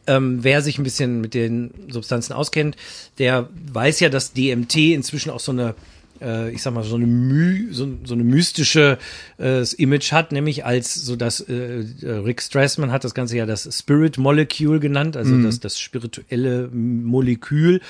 Ähm, 0.07 0.39
wer 0.43 0.63
sich 0.63 0.79
ein 0.79 0.85
bisschen 0.85 1.21
mit 1.21 1.35
den 1.35 1.71
Substanzen 1.89 2.33
auskennt, 2.33 2.77
der 3.19 3.49
weiß 3.73 4.01
ja, 4.01 4.09
dass 4.09 4.33
DMT 4.33 4.77
inzwischen 4.77 5.31
auch 5.31 5.41
so 5.41 5.53
eine 5.53 5.75
äh, 6.21 6.51
ich 6.51 6.63
sag 6.63 6.75
mal, 6.75 6.85
so 6.85 6.97
eine, 6.97 7.07
My 7.07 7.73
so, 7.73 7.89
so 8.05 8.15
eine 8.15 8.25
mystische 8.25 8.99
äh, 9.39 9.65
Image 9.77 10.13
hat, 10.13 10.33
nämlich 10.33 10.65
als 10.65 10.95
so 10.95 11.17
das, 11.17 11.41
äh, 11.41 11.85
Rick 12.03 12.43
Strassman 12.43 12.93
hat 12.93 13.05
das 13.05 13.15
Ganze 13.15 13.37
ja 13.37 13.47
das 13.47 13.69
Spirit 13.77 14.19
Molecule 14.19 14.81
genannt, 14.81 15.17
also 15.17 15.35
mhm. 15.35 15.45
das, 15.45 15.61
das 15.61 15.81
spirituelle 15.81 16.69
Molekül. 16.69 17.81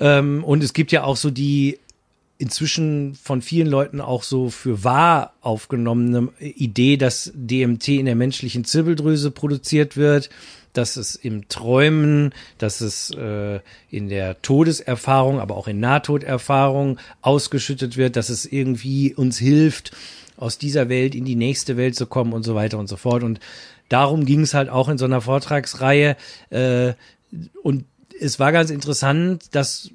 Ähm, 0.00 0.44
und 0.44 0.62
es 0.62 0.72
gibt 0.72 0.92
ja 0.92 1.04
auch 1.04 1.16
so 1.16 1.30
die 1.30 1.78
inzwischen 2.38 3.14
von 3.14 3.40
vielen 3.40 3.68
Leuten 3.68 4.00
auch 4.00 4.24
so 4.24 4.50
für 4.50 4.82
wahr 4.82 5.34
aufgenommene 5.42 6.30
Idee, 6.40 6.96
dass 6.96 7.30
DMT 7.34 7.88
in 7.88 8.06
der 8.06 8.16
menschlichen 8.16 8.64
Zirbeldrüse 8.64 9.30
produziert 9.30 9.96
wird 9.96 10.28
dass 10.72 10.96
es 10.96 11.14
im 11.14 11.48
Träumen, 11.48 12.34
dass 12.58 12.80
es 12.80 13.10
äh, 13.10 13.60
in 13.90 14.08
der 14.08 14.40
Todeserfahrung, 14.42 15.40
aber 15.40 15.56
auch 15.56 15.68
in 15.68 15.80
Nahtoderfahrung 15.80 16.98
ausgeschüttet 17.20 17.96
wird, 17.96 18.16
dass 18.16 18.28
es 18.28 18.46
irgendwie 18.46 19.14
uns 19.14 19.38
hilft, 19.38 19.92
aus 20.36 20.58
dieser 20.58 20.88
Welt 20.88 21.14
in 21.14 21.24
die 21.24 21.36
nächste 21.36 21.76
Welt 21.76 21.94
zu 21.94 22.06
kommen 22.06 22.32
und 22.32 22.42
so 22.42 22.54
weiter 22.54 22.78
und 22.78 22.88
so 22.88 22.96
fort. 22.96 23.22
Und 23.22 23.38
darum 23.88 24.24
ging 24.24 24.40
es 24.40 24.54
halt 24.54 24.68
auch 24.70 24.88
in 24.88 24.98
so 24.98 25.04
einer 25.04 25.20
Vortragsreihe. 25.20 26.16
Äh, 26.50 26.94
und 27.62 27.84
es 28.20 28.38
war 28.38 28.52
ganz 28.52 28.70
interessant, 28.70 29.54
dass 29.54 29.90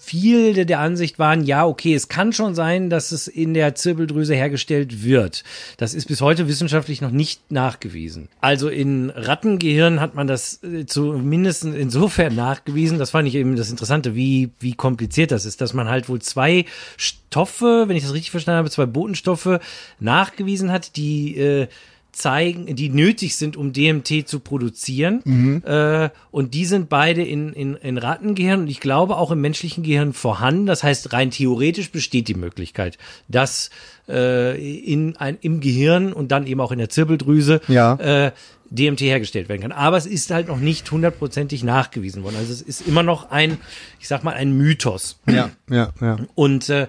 viele 0.00 0.66
der 0.66 0.80
Ansicht 0.80 1.18
waren, 1.18 1.44
ja, 1.44 1.66
okay, 1.66 1.94
es 1.94 2.08
kann 2.08 2.32
schon 2.32 2.54
sein, 2.54 2.90
dass 2.90 3.12
es 3.12 3.28
in 3.28 3.54
der 3.54 3.74
Zirbeldrüse 3.74 4.34
hergestellt 4.34 5.04
wird. 5.04 5.44
Das 5.76 5.94
ist 5.94 6.06
bis 6.06 6.20
heute 6.20 6.48
wissenschaftlich 6.48 7.00
noch 7.00 7.10
nicht 7.10 7.50
nachgewiesen. 7.50 8.28
Also 8.40 8.68
in 8.68 9.10
Rattengehirn 9.10 10.00
hat 10.00 10.14
man 10.14 10.26
das 10.26 10.62
äh, 10.62 10.86
zumindest 10.86 11.64
insofern 11.64 12.34
nachgewiesen, 12.34 12.98
das 12.98 13.10
fand 13.10 13.28
ich 13.28 13.34
eben 13.34 13.56
das 13.56 13.70
Interessante, 13.70 14.14
wie, 14.14 14.50
wie 14.60 14.74
kompliziert 14.74 15.30
das 15.30 15.44
ist, 15.44 15.60
dass 15.60 15.74
man 15.74 15.88
halt 15.88 16.08
wohl 16.08 16.20
zwei 16.20 16.64
Stoffe, 16.96 17.84
wenn 17.86 17.96
ich 17.96 18.02
das 18.02 18.14
richtig 18.14 18.30
verstanden 18.30 18.58
habe, 18.58 18.70
zwei 18.70 18.86
Botenstoffe 18.86 19.60
nachgewiesen 20.00 20.70
hat, 20.70 20.96
die 20.96 21.36
äh, 21.36 21.68
zeigen, 22.14 22.74
die 22.76 22.88
nötig 22.88 23.36
sind, 23.36 23.56
um 23.56 23.72
DMT 23.72 24.26
zu 24.28 24.40
produzieren. 24.40 25.20
Mhm. 25.24 25.62
Äh, 25.66 26.10
und 26.30 26.54
die 26.54 26.64
sind 26.64 26.88
beide 26.88 27.22
in, 27.22 27.52
in, 27.52 27.74
in 27.74 27.98
Rattengehirn 27.98 28.60
und 28.60 28.68
ich 28.68 28.80
glaube 28.80 29.16
auch 29.16 29.30
im 29.30 29.40
menschlichen 29.40 29.82
Gehirn 29.84 30.12
vorhanden. 30.12 30.66
Das 30.66 30.82
heißt, 30.82 31.12
rein 31.12 31.30
theoretisch 31.30 31.90
besteht 31.90 32.28
die 32.28 32.34
Möglichkeit, 32.34 32.98
dass 33.28 33.70
äh, 34.08 34.56
in 34.78 35.16
ein, 35.16 35.38
im 35.40 35.60
Gehirn 35.60 36.12
und 36.12 36.30
dann 36.32 36.46
eben 36.46 36.60
auch 36.60 36.72
in 36.72 36.78
der 36.78 36.88
Zirbeldrüse 36.88 37.60
Ja. 37.68 37.94
äh, 37.94 38.32
DMT 38.70 39.00
hergestellt 39.02 39.48
werden 39.48 39.62
kann. 39.62 39.72
Aber 39.72 39.96
es 39.96 40.06
ist 40.06 40.30
halt 40.30 40.48
noch 40.48 40.58
nicht 40.58 40.90
hundertprozentig 40.90 41.62
nachgewiesen 41.64 42.22
worden. 42.24 42.36
Also 42.36 42.52
es 42.52 42.62
ist 42.62 42.86
immer 42.86 43.02
noch 43.02 43.30
ein, 43.30 43.58
ich 44.00 44.08
sag 44.08 44.24
mal, 44.24 44.34
ein 44.34 44.56
Mythos. 44.56 45.20
Ja, 45.28 45.50
ja, 45.70 45.90
ja. 46.00 46.16
Und 46.34 46.68
äh, 46.70 46.88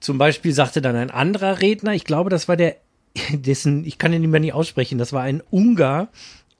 zum 0.00 0.18
Beispiel 0.18 0.52
sagte 0.52 0.82
dann 0.82 0.96
ein 0.96 1.10
anderer 1.10 1.62
Redner, 1.62 1.94
ich 1.94 2.04
glaube, 2.04 2.28
das 2.28 2.46
war 2.46 2.56
der, 2.56 2.76
dessen, 3.32 3.84
ich 3.84 3.98
kann 3.98 4.12
den 4.12 4.28
mehr 4.30 4.40
nicht 4.40 4.52
aussprechen, 4.54 4.98
das 4.98 5.12
war 5.12 5.22
ein 5.22 5.42
Ungar, 5.50 6.08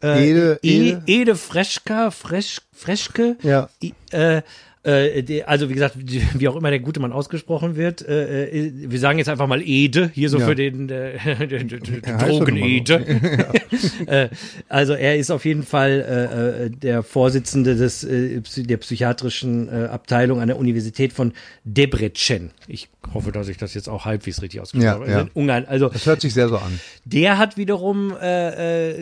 äh, 0.03 0.29
Ede- 0.31 0.59
E- 0.63 0.89
Ede? 0.91 1.03
Ede 1.07 1.37
Freschka, 1.37 2.11
Fresch, 2.11 2.61
Freschke, 2.73 3.37
Ja. 3.43 3.69
Äh, 4.11 4.43
äh, 4.85 5.23
die- 5.23 5.45
also 5.45 5.69
wie 5.71 5.75
gesagt, 5.75 5.97
die- 5.99 6.23
wie 6.35 6.47
auch 6.49 6.57
immer 6.57 6.71
der 6.71 6.81
gute 6.81 7.01
Mann 7.01 7.11
ausgesprochen 7.13 7.77
wird, 7.77 8.07
äh, 8.07 8.45
äh, 8.49 8.73
wir 8.75 8.99
sagen 8.99 9.19
jetzt 9.19 9.29
einfach 9.29 9.47
mal 9.47 9.63
Ede, 9.63 10.11
hier 10.13 10.29
so 10.29 10.39
Ja. 10.39 10.47
für 10.47 10.55
den 10.55 10.89
äh, 10.91 11.17
Ja, 12.07 12.19
Drogen-Ede. 12.19 13.05
äh, 14.07 14.29
also 14.69 14.93
er 14.95 15.17
ist 15.17 15.31
auf 15.31 15.45
jeden 15.45 15.63
Fall 15.63 16.71
der 16.83 17.03
Vorsitzende 17.03 17.77
des, 17.77 18.07
der 18.07 18.77
psychiatrischen 18.77 19.69
Abteilung 19.71 20.41
an 20.41 20.49
der 20.49 20.59
Universität 20.59 21.13
von 21.13 21.33
Debrecen. 21.65 22.51
Ich 22.69 22.89
hoffe, 23.13 23.33
dass 23.33 23.49
ich 23.49 23.57
das 23.57 23.75
jetzt 23.75 23.89
auch 23.89 24.05
halbwegs 24.05 24.43
richtig 24.43 24.61
ausgesprochen 24.61 24.85
Ja, 24.87 24.93
habe. 25.01 25.11
ja. 25.11 25.21
In 25.23 25.31
Ungarn. 25.35 25.65
Also 25.67 25.89
Das 25.89 26.07
hört 26.07 26.21
sich 26.21 26.35
sehr 26.35 26.49
so 26.49 26.57
an. 26.59 26.79
der 27.05 27.39
hat 27.39 27.57
wiederum 27.57 28.15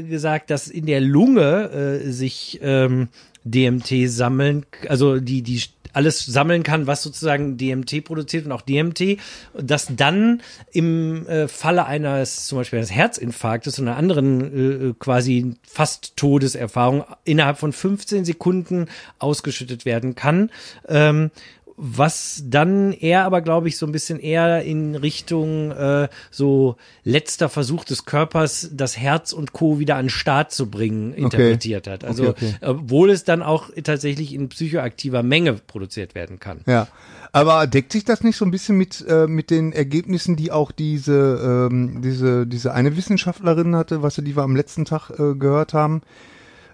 gesagt, 0.08 0.50
dass 0.50 0.68
in 0.68 0.86
der 0.86 1.00
Lunge 1.00 2.00
sich 2.04 2.60
ähm, 2.62 3.08
DMT 3.44 4.08
sammeln, 4.08 4.66
also 4.88 5.18
die 5.18 5.42
die 5.42 5.62
alles 5.92 6.24
sammeln 6.24 6.62
kann, 6.62 6.86
was 6.86 7.02
sozusagen 7.02 7.56
DMT 7.56 8.04
produziert 8.04 8.46
und 8.46 8.52
auch 8.52 8.62
DMT, 8.62 9.18
dass 9.54 9.88
dann 9.94 10.42
im 10.72 11.26
äh, 11.26 11.48
Falle 11.48 11.86
eines 11.86 12.46
zum 12.46 12.58
Beispiel 12.58 12.78
eines 12.78 12.92
Herzinfarktes 12.92 13.78
und 13.78 13.88
einer 13.88 13.96
anderen 13.96 14.90
äh, 14.90 14.94
quasi 14.98 15.56
fast 15.62 16.16
Todeserfahrung 16.16 17.04
innerhalb 17.24 17.58
von 17.58 17.72
15 17.72 18.24
Sekunden 18.24 18.86
ausgeschüttet 19.18 19.84
werden 19.84 20.14
kann. 20.14 20.50
Ähm, 20.88 21.30
was 21.76 22.42
dann 22.46 22.92
eher 22.92 23.24
aber, 23.24 23.40
glaube 23.40 23.68
ich, 23.68 23.76
so 23.76 23.86
ein 23.86 23.92
bisschen 23.92 24.18
eher 24.18 24.62
in 24.62 24.94
Richtung 24.94 25.70
äh, 25.70 26.08
so 26.30 26.76
letzter 27.04 27.48
Versuch 27.48 27.84
des 27.84 28.04
Körpers, 28.04 28.70
das 28.72 28.96
Herz 28.96 29.32
und 29.32 29.52
Co. 29.52 29.78
wieder 29.78 29.96
an 29.96 30.06
den 30.06 30.10
Start 30.10 30.52
zu 30.52 30.70
bringen, 30.70 31.12
interpretiert 31.12 31.86
hat. 31.86 32.04
Also, 32.04 32.22
Okay, 32.22 32.30
okay. 32.30 32.54
obwohl 32.60 33.10
es 33.10 33.24
dann 33.24 33.42
auch 33.42 33.70
tatsächlich 33.82 34.32
in 34.34 34.48
psychoaktiver 34.48 35.22
Menge 35.22 35.54
produziert 35.54 36.14
werden 36.14 36.38
kann. 36.38 36.60
Ja. 36.66 36.88
Aber 37.32 37.66
deckt 37.66 37.92
sich 37.92 38.04
das 38.04 38.22
nicht 38.22 38.36
so 38.36 38.44
ein 38.44 38.50
bisschen 38.50 38.76
mit, 38.76 39.04
äh, 39.08 39.26
mit 39.26 39.50
den 39.50 39.72
Ergebnissen, 39.72 40.36
die 40.36 40.52
auch 40.52 40.70
diese, 40.70 41.68
ähm, 41.70 42.02
diese, 42.02 42.46
diese 42.46 42.74
eine 42.74 42.96
Wissenschaftlerin 42.96 43.74
hatte, 43.74 44.02
was 44.02 44.18
wir, 44.18 44.24
die 44.24 44.36
wir 44.36 44.42
am 44.42 44.54
letzten 44.54 44.84
Tag 44.84 45.10
äh, 45.10 45.34
gehört 45.34 45.72
haben? 45.72 46.02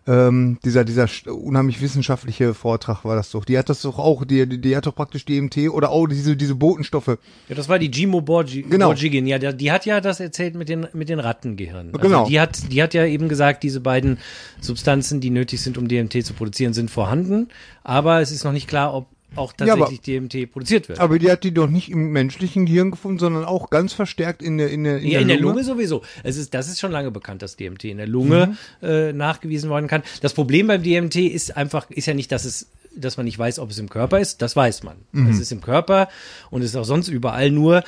Ähm, 0.09 0.59
dieser, 0.65 0.87
dieser 0.87 1.07
unheimlich 1.27 1.83
wissenschaftliche 1.83 2.55
Vortrag 2.55 3.05
war 3.05 3.15
das 3.15 3.31
doch. 3.31 3.45
Die 3.45 3.59
hat 3.59 3.69
das 3.69 3.83
doch 3.83 3.99
auch, 3.99 4.25
die, 4.25 4.49
die, 4.49 4.59
die 4.59 4.75
hat 4.75 4.87
doch 4.87 4.95
praktisch 4.95 5.27
DMT 5.27 5.69
oder 5.69 5.91
auch 5.91 6.07
diese, 6.07 6.35
diese 6.35 6.55
Botenstoffe. 6.55 7.19
Ja, 7.49 7.55
das 7.55 7.69
war 7.69 7.79
die 7.79 7.91
Jimo 7.91 8.23
Borgi 8.23 8.63
Genau. 8.63 8.87
Borgigin. 8.87 9.27
Ja, 9.27 9.39
der, 9.39 9.53
die 9.53 9.71
hat 9.71 9.85
ja 9.85 10.01
das 10.01 10.21
erzählt 10.21 10.55
mit 10.55 10.71
den, 10.71 10.87
mit 10.95 11.11
den 11.11 11.21
Rattengehirnen. 11.21 11.95
Also 11.95 12.01
Genau. 12.01 12.27
Die 12.27 12.41
hat, 12.41 12.73
die 12.73 12.83
hat 12.83 12.95
ja 12.95 13.05
eben 13.05 13.29
gesagt, 13.29 13.63
diese 13.63 13.81
beiden 13.81 14.17
Substanzen, 14.63 15.21
die 15.21 15.29
nötig 15.29 15.61
sind, 15.61 15.77
um 15.77 15.89
DMT 15.89 16.25
zu 16.25 16.33
produzieren, 16.33 16.73
sind 16.73 16.91
vorhanden. 16.91 17.49
Aber 17.85 18.23
es 18.23 18.31
ist 18.31 18.45
noch 18.45 18.53
nicht 18.53 18.67
klar, 18.67 18.95
ob 18.95 19.09
auch 19.37 19.53
Ja, 19.61 19.73
aber- 19.75 19.87
tatsächlich 19.87 20.01
DMT 20.01 20.47
produziert 20.53 20.89
wird. 20.89 21.01
Aber 21.01 21.19
die 21.19 21.31
hat 21.31 21.45
die 21.45 21.53
doch 21.53 21.69
nicht 21.69 21.91
im 21.91 22.11
menschlichen 22.13 22.67
Gehirn 22.67 22.91
gefunden, 22.91 23.19
sondern 23.19 23.45
auch 23.45 23.71
ganz 23.71 23.93
verstärkt 23.93 24.43
in 24.43 24.59
der, 24.59 24.71
in 24.71 24.85
der, 24.85 24.99
in 24.99 25.05
Ja, 25.07 25.11
der, 25.13 25.21
in 25.23 25.29
der 25.29 25.37
Lunge. 25.39 25.53
Lunge 25.55 25.65
sowieso. 25.65 26.03
Es 26.25 26.37
ist, 26.37 26.55
das 26.55 26.69
ist 26.69 26.81
schon 26.81 26.91
lange 26.93 27.11
bekannt, 27.11 27.43
dass 27.43 27.57
DMT 27.57 27.85
in 27.85 27.99
der 27.99 28.07
Lunge 28.09 28.57
Mhm. 28.83 28.89
äh, 28.89 29.13
nachgewiesen 29.13 29.71
werden 29.71 29.87
kann. 29.87 30.03
Das 30.23 30.33
Problem 30.35 30.67
beim 30.67 30.83
DMT 30.83 31.17
ist 31.27 31.57
einfach, 31.57 31.91
ist 31.91 32.07
ja 32.07 32.15
nicht, 32.15 32.33
dass 32.33 32.45
es, 32.45 32.69
dass 32.99 33.17
man 33.17 33.25
nicht 33.25 33.39
weiß, 33.39 33.59
ob 33.59 33.71
es 33.71 33.79
im 33.79 33.89
Körper 33.89 34.19
ist. 34.19 34.43
Das 34.43 34.57
weiß 34.57 34.83
man. 34.83 34.97
Mhm. 35.13 35.31
Es 35.31 35.41
ist 35.41 35.53
im 35.53 35.61
Körper 35.61 36.09
und 36.51 36.63
es 36.63 36.71
ist 36.71 36.77
auch 36.77 36.85
sonst 36.85 37.09
überall. 37.09 37.51
Nur 37.51 37.85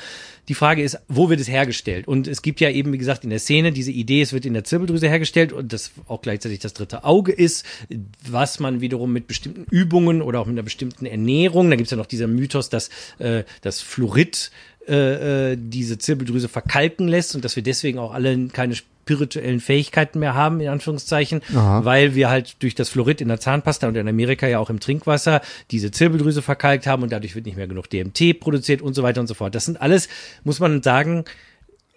die 0.47 0.53
Frage 0.53 0.81
ist, 0.83 0.99
wo 1.07 1.29
wird 1.29 1.39
es 1.39 1.47
hergestellt? 1.47 2.07
Und 2.07 2.27
es 2.27 2.41
gibt 2.41 2.59
ja 2.59 2.69
eben, 2.69 2.91
wie 2.93 2.97
gesagt, 2.97 3.23
in 3.23 3.29
der 3.29 3.39
Szene 3.39 3.71
diese 3.71 3.91
Idee, 3.91 4.21
es 4.21 4.33
wird 4.33 4.45
in 4.45 4.53
der 4.53 4.63
Zirbeldrüse 4.63 5.07
hergestellt 5.07 5.53
und 5.53 5.71
das 5.71 5.91
auch 6.07 6.21
gleichzeitig 6.21 6.59
das 6.59 6.73
dritte 6.73 7.03
Auge 7.03 7.31
ist, 7.31 7.65
was 8.29 8.59
man 8.59 8.81
wiederum 8.81 9.13
mit 9.13 9.27
bestimmten 9.27 9.65
Übungen 9.69 10.21
oder 10.21 10.39
auch 10.39 10.45
mit 10.45 10.55
einer 10.55 10.63
bestimmten 10.63 11.05
Ernährung, 11.05 11.69
da 11.69 11.75
gibt's 11.75 11.91
ja 11.91 11.97
noch 11.97 12.05
dieser 12.05 12.27
Mythos, 12.27 12.69
dass 12.69 12.89
äh, 13.19 13.43
das 13.61 13.81
Fluorid 13.81 14.51
äh, 14.87 15.51
äh, 15.51 15.57
diese 15.59 15.99
Zirbeldrüse 15.99 16.49
verkalken 16.49 17.07
lässt 17.07 17.35
und 17.35 17.45
dass 17.45 17.55
wir 17.55 17.61
deswegen 17.61 17.99
auch 17.99 18.13
alle 18.13 18.47
keine 18.47 18.73
spirituellen 19.03 19.59
Fähigkeiten 19.59 20.19
mehr 20.19 20.35
haben, 20.35 20.61
in 20.61 20.69
Anführungszeichen, 20.69 21.41
Aha. 21.55 21.83
weil 21.85 22.15
wir 22.15 22.29
halt 22.29 22.55
durch 22.61 22.75
das 22.75 22.89
Fluorid 22.89 23.21
in 23.21 23.27
der 23.27 23.39
Zahnpasta 23.39 23.87
und 23.87 23.95
in 23.97 24.07
Amerika 24.07 24.47
ja 24.47 24.59
auch 24.59 24.69
im 24.69 24.79
Trinkwasser 24.79 25.41
diese 25.71 25.91
Zirbeldrüse 25.91 26.41
verkalkt 26.41 26.87
haben 26.87 27.03
und 27.03 27.11
dadurch 27.11 27.35
wird 27.35 27.45
nicht 27.45 27.57
mehr 27.57 27.67
genug 27.67 27.89
DMT 27.89 28.39
produziert 28.39 28.81
und 28.81 28.93
so 28.93 29.03
weiter 29.03 29.19
und 29.21 29.27
so 29.27 29.33
fort. 29.33 29.55
Das 29.55 29.65
sind 29.65 29.81
alles, 29.81 30.07
muss 30.43 30.59
man 30.59 30.81
sagen, 30.83 31.25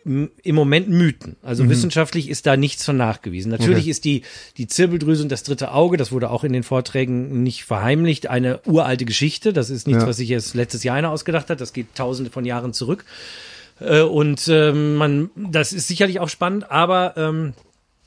im 0.07 0.31
Moment 0.55 0.91
Mythen. 0.91 1.37
Also 1.43 1.67
wissenschaftlich 1.71 2.29
ist 2.29 2.45
da 2.45 2.59
nichts 2.59 2.85
von 2.85 2.97
nachgewiesen. 2.99 3.51
Natürlich 3.51 3.85
Okay. 3.85 3.91
ist 3.91 4.05
die, 4.05 4.23
die 4.59 4.67
Zirbeldrüse 4.67 5.23
und 5.23 5.33
das 5.33 5.45
dritte 5.45 5.73
Auge, 5.73 5.97
das 5.97 6.13
wurde 6.13 6.29
auch 6.29 6.45
in 6.45 6.53
den 6.53 6.63
Vorträgen 6.63 7.43
nicht 7.43 7.65
verheimlicht, 7.65 8.27
eine 8.29 8.61
uralte 8.67 9.07
Geschichte. 9.07 9.55
Das 9.55 9.71
ist 9.71 9.87
nichts, 9.87 10.03
Ja. 10.03 10.09
was 10.09 10.19
sich 10.19 10.29
jetzt 10.29 10.55
letztes 10.55 10.85
Jahr 10.85 10.97
einer 10.97 11.09
ausgedacht 11.11 11.49
hat. 11.49 11.63
Das 11.63 11.73
geht 11.73 11.95
tausende 11.95 12.31
von 12.31 12.45
Jahren 12.45 12.75
zurück. 12.75 13.07
Äh, 13.81 14.03
und 14.03 14.49
ähm, 14.49 14.97
man, 14.97 15.31
das 15.37 15.73
ist 15.73 15.89
sicherlich 15.89 16.21
auch 16.21 16.29
spannend, 16.29 16.71
aber 16.71 17.15
ähm, 17.17 17.55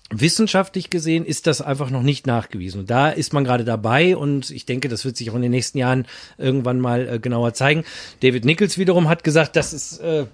wissenschaftlich 0.09 0.89
gesehen 0.89 1.25
ist 1.25 1.47
das 1.47 1.61
einfach 1.61 1.89
noch 1.89 2.01
nicht 2.01 2.27
nachgewiesen. 2.27 2.81
Und 2.81 2.89
da 2.89 3.09
ist 3.09 3.33
man 3.33 3.43
gerade 3.43 3.65
dabei 3.65 4.15
und 4.15 4.49
ich 4.51 4.65
denke, 4.65 4.87
das 4.87 5.03
wird 5.03 5.17
sich 5.17 5.29
auch 5.29 5.35
in 5.35 5.41
den 5.41 5.51
nächsten 5.51 5.77
Jahren 5.77 6.07
irgendwann 6.37 6.79
mal 6.79 7.07
äh, 7.07 7.19
genauer 7.19 7.53
zeigen. 7.53 7.83
David 8.21 8.45
Nichols 8.45 8.77
wiederum 8.77 9.09
hat 9.09 9.23
gesagt, 9.23 9.55
dass 9.55 9.73
es 9.73 9.97
äh, 9.97 10.25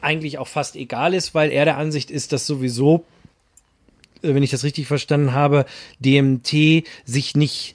eigentlich 0.00 0.38
auch 0.38 0.48
fast 0.48 0.74
egal 0.74 1.14
ist, 1.14 1.34
weil 1.34 1.50
er 1.52 1.64
der 1.64 1.76
Ansicht 1.76 2.10
ist, 2.10 2.32
dass 2.32 2.46
sowieso 2.46 3.04
äh, 4.22 4.34
wenn 4.34 4.42
ich 4.42 4.50
das 4.50 4.64
richtig 4.64 4.86
verstanden 4.86 5.32
habe, 5.32 5.64
DMT 6.00 6.84
sich 7.04 7.36
nicht 7.36 7.74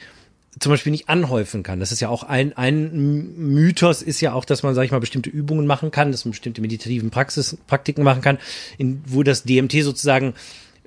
zum 0.59 0.71
Beispiel 0.71 0.91
nicht 0.91 1.09
anhäufen 1.09 1.63
kann. 1.63 1.79
Das 1.79 1.91
ist 1.91 1.99
ja 1.99 2.09
auch 2.09 2.23
ein, 2.23 2.55
ein 2.55 3.35
Mythos 3.37 4.01
ist 4.01 4.21
ja 4.21 4.33
auch, 4.33 4.45
dass 4.45 4.63
man, 4.63 4.73
sag 4.75 4.83
ich 4.83 4.91
mal, 4.91 4.99
bestimmte 4.99 5.29
Übungen 5.29 5.67
machen 5.67 5.91
kann, 5.91 6.11
dass 6.11 6.23
man 6.25 6.31
bestimmte 6.31 6.61
meditativen 6.61 7.09
Praxis, 7.09 7.57
Praktiken 7.67 8.03
machen 8.03 8.21
kann, 8.21 8.37
in, 8.77 9.01
wo 9.05 9.23
das 9.23 9.43
DMT 9.43 9.73
sozusagen 9.83 10.33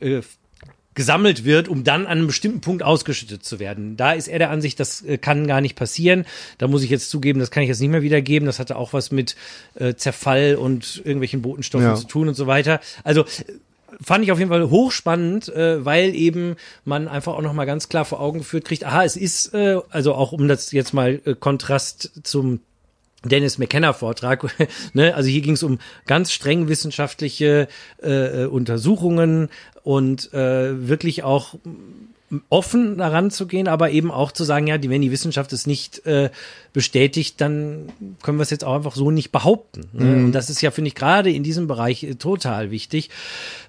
äh, 0.00 0.20
gesammelt 0.94 1.44
wird, 1.44 1.68
um 1.68 1.84
dann 1.84 2.06
an 2.06 2.18
einem 2.18 2.26
bestimmten 2.26 2.60
Punkt 2.60 2.82
ausgeschüttet 2.82 3.44
zu 3.44 3.60
werden. 3.60 3.96
Da 3.96 4.12
ist 4.14 4.26
er 4.26 4.38
der 4.40 4.50
Ansicht, 4.50 4.80
das 4.80 5.02
äh, 5.02 5.16
kann 5.18 5.46
gar 5.46 5.60
nicht 5.60 5.76
passieren. 5.76 6.24
Da 6.58 6.66
muss 6.66 6.82
ich 6.82 6.90
jetzt 6.90 7.10
zugeben, 7.10 7.38
das 7.38 7.50
kann 7.52 7.62
ich 7.62 7.68
jetzt 7.68 7.80
nicht 7.80 7.90
mehr 7.90 8.02
wiedergeben. 8.02 8.46
Das 8.46 8.58
hatte 8.58 8.74
auch 8.74 8.92
was 8.92 9.12
mit 9.12 9.36
äh, 9.76 9.94
Zerfall 9.94 10.56
und 10.56 10.96
irgendwelchen 11.04 11.40
Botenstoffen 11.42 11.86
Ja. 11.86 11.94
zu 11.94 12.06
tun 12.08 12.26
und 12.28 12.34
so 12.34 12.46
weiter. 12.48 12.80
Also 13.04 13.26
fand 14.00 14.24
ich 14.24 14.32
auf 14.32 14.38
jeden 14.38 14.50
Fall 14.50 14.70
hochspannend, 14.70 15.48
äh, 15.48 15.84
weil 15.84 16.14
eben 16.14 16.56
man 16.84 17.08
einfach 17.08 17.34
auch 17.34 17.42
noch 17.42 17.52
mal 17.52 17.64
ganz 17.64 17.88
klar 17.88 18.04
vor 18.04 18.20
Augen 18.20 18.38
geführt 18.38 18.64
kriegt, 18.64 18.84
aha, 18.84 19.04
es 19.04 19.16
ist, 19.16 19.54
äh, 19.54 19.78
also 19.90 20.14
auch 20.14 20.32
um 20.32 20.48
das 20.48 20.72
jetzt 20.72 20.94
mal 20.94 21.20
äh, 21.24 21.34
Kontrast 21.34 22.12
zum 22.22 22.60
Dennis 23.24 23.58
McKenna 23.58 23.92
Vortrag, 23.92 24.46
ne? 24.92 25.14
also 25.14 25.28
hier 25.28 25.40
ging 25.40 25.54
es 25.54 25.62
um 25.62 25.78
ganz 26.06 26.32
streng 26.32 26.68
wissenschaftliche 26.68 27.68
äh, 28.02 28.44
äh, 28.44 28.46
Untersuchungen 28.46 29.48
und 29.82 30.32
äh, 30.32 30.88
wirklich 30.88 31.24
auch 31.24 31.54
offen 32.50 32.98
daran 32.98 33.30
zu 33.30 33.46
gehen, 33.46 33.68
aber 33.68 33.90
eben 33.90 34.10
auch 34.10 34.32
zu 34.32 34.44
sagen, 34.44 34.66
ja, 34.66 34.76
die, 34.78 34.90
wenn 34.90 35.00
die 35.00 35.10
Wissenschaft 35.10 35.52
es 35.52 35.66
nicht 35.66 36.04
äh, 36.06 36.30
bestätigt, 36.72 37.40
dann 37.40 37.86
können 38.22 38.38
wir 38.38 38.42
es 38.42 38.50
jetzt 38.50 38.64
auch 38.64 38.74
einfach 38.74 38.94
so 38.94 39.10
nicht 39.10 39.32
behaupten. 39.32 39.88
Ne? 39.92 40.14
Und 40.24 40.32
das 40.32 40.50
ist 40.50 40.60
ja, 40.60 40.70
finde 40.70 40.88
ich, 40.88 40.94
gerade 40.94 41.30
in 41.30 41.42
diesem 41.42 41.66
Bereich 41.66 42.04
äh, 42.04 42.14
total 42.16 42.70
wichtig, 42.70 43.10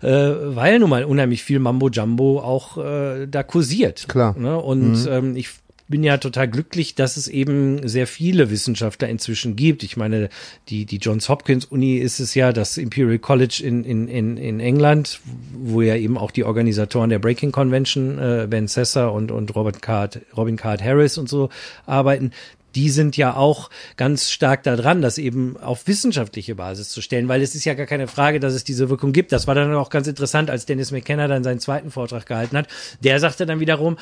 äh, 0.02 0.08
weil 0.10 0.80
nun 0.80 0.89
mal 0.89 1.06
unheimlich 1.06 1.43
viel 1.43 1.60
Mambo-Jumbo 1.60 2.41
auch 2.41 2.78
äh, 2.78 3.28
da 3.28 3.43
kursiert. 3.43 4.08
Klar. 4.10 4.38
Ne? 4.38 4.58
Und 4.58 5.08
ähm, 5.10 5.38
ich 5.38 5.50
bin 5.89 6.04
ja 6.04 6.17
total 6.17 6.47
glücklich, 6.47 6.95
dass 6.95 7.17
es 7.17 7.28
eben 7.28 7.88
sehr 7.88 8.08
viele 8.08 8.49
Wissenschaftler 8.52 9.10
inzwischen 9.10 9.56
gibt. 9.56 9.84
Ich 9.84 9.97
meine, 9.97 10.30
die, 10.69 10.86
die 10.86 10.97
Johns 10.97 11.28
Hopkins 11.28 11.65
Uni 11.65 11.97
ist 11.97 12.19
es 12.19 12.36
ja, 12.36 12.54
das 12.54 12.78
Imperial 12.78 13.19
College 13.19 13.62
in, 13.65 13.84
in, 13.84 14.08
in, 14.08 14.38
in 14.38 14.60
England, 14.60 15.19
wo 15.54 15.82
ja 15.82 15.95
eben 15.95 16.17
auch 16.17 16.32
die 16.32 16.43
Organisatoren 16.43 17.10
der 17.10 17.19
Breaking 17.19 17.52
Convention, 17.52 18.19
äh, 18.19 18.47
Ben 18.47 18.67
Sessa 18.67 19.08
und, 19.08 19.32
und 19.32 19.56
Robert 19.56 19.82
Card, 19.82 20.21
Robin 20.38 20.56
Card 20.56 20.82
Harris 20.84 21.17
und 21.17 21.28
so 21.28 21.49
arbeiten. 21.86 22.32
die 22.75 22.89
sind 22.89 23.17
ja 23.17 23.36
auch 23.36 23.69
ganz 23.97 24.30
stark 24.32 24.63
daran, 24.63 25.02
das 25.02 25.17
eben 25.17 25.58
auf 25.58 25.88
wissenschaftliche 25.88 26.56
Basis 26.56 26.89
zu 26.89 27.02
stellen, 27.02 27.28
weil 27.28 27.41
es 27.41 27.56
ist 27.56 27.65
ja 27.65 27.73
gar 27.73 27.88
keine 27.88 28.08
Frage, 28.08 28.39
dass 28.39 28.54
es 28.54 28.63
diese 28.63 28.89
Wirkung 28.89 29.12
gibt. 29.12 29.32
Das 29.32 29.47
war 29.47 29.56
dann 29.56 29.73
auch 29.73 29.89
ganz 29.89 30.08
interessant, 30.08 30.49
als 30.49 30.65
Dennis 30.65 30.91
McKenna 30.91 31.28
dann 31.28 31.43
seinen 31.43 31.60
zweiten 31.60 31.91
Vortrag 31.91 32.25
gehalten 32.25 32.58
hat. 32.58 32.67
Der 33.04 33.19
sagte 33.19 33.45
dann 33.45 33.60
wiederum, 33.60 33.97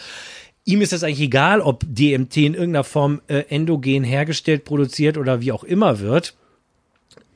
ihm 0.68 0.82
ist 0.82 0.94
es 0.94 1.04
eigentlich 1.04 1.22
egal, 1.22 1.62
ob 1.62 1.84
DMT 1.88 2.38
in 2.38 2.54
irgendeiner 2.54 2.84
Form 2.84 3.22
äh, 3.28 3.46
endogen 3.50 4.04
hergestellt, 4.04 4.66
produziert 4.66 5.18
oder 5.18 5.42
wie 5.42 5.52
auch 5.52 5.64
immer 5.64 6.00
wird 6.00 6.36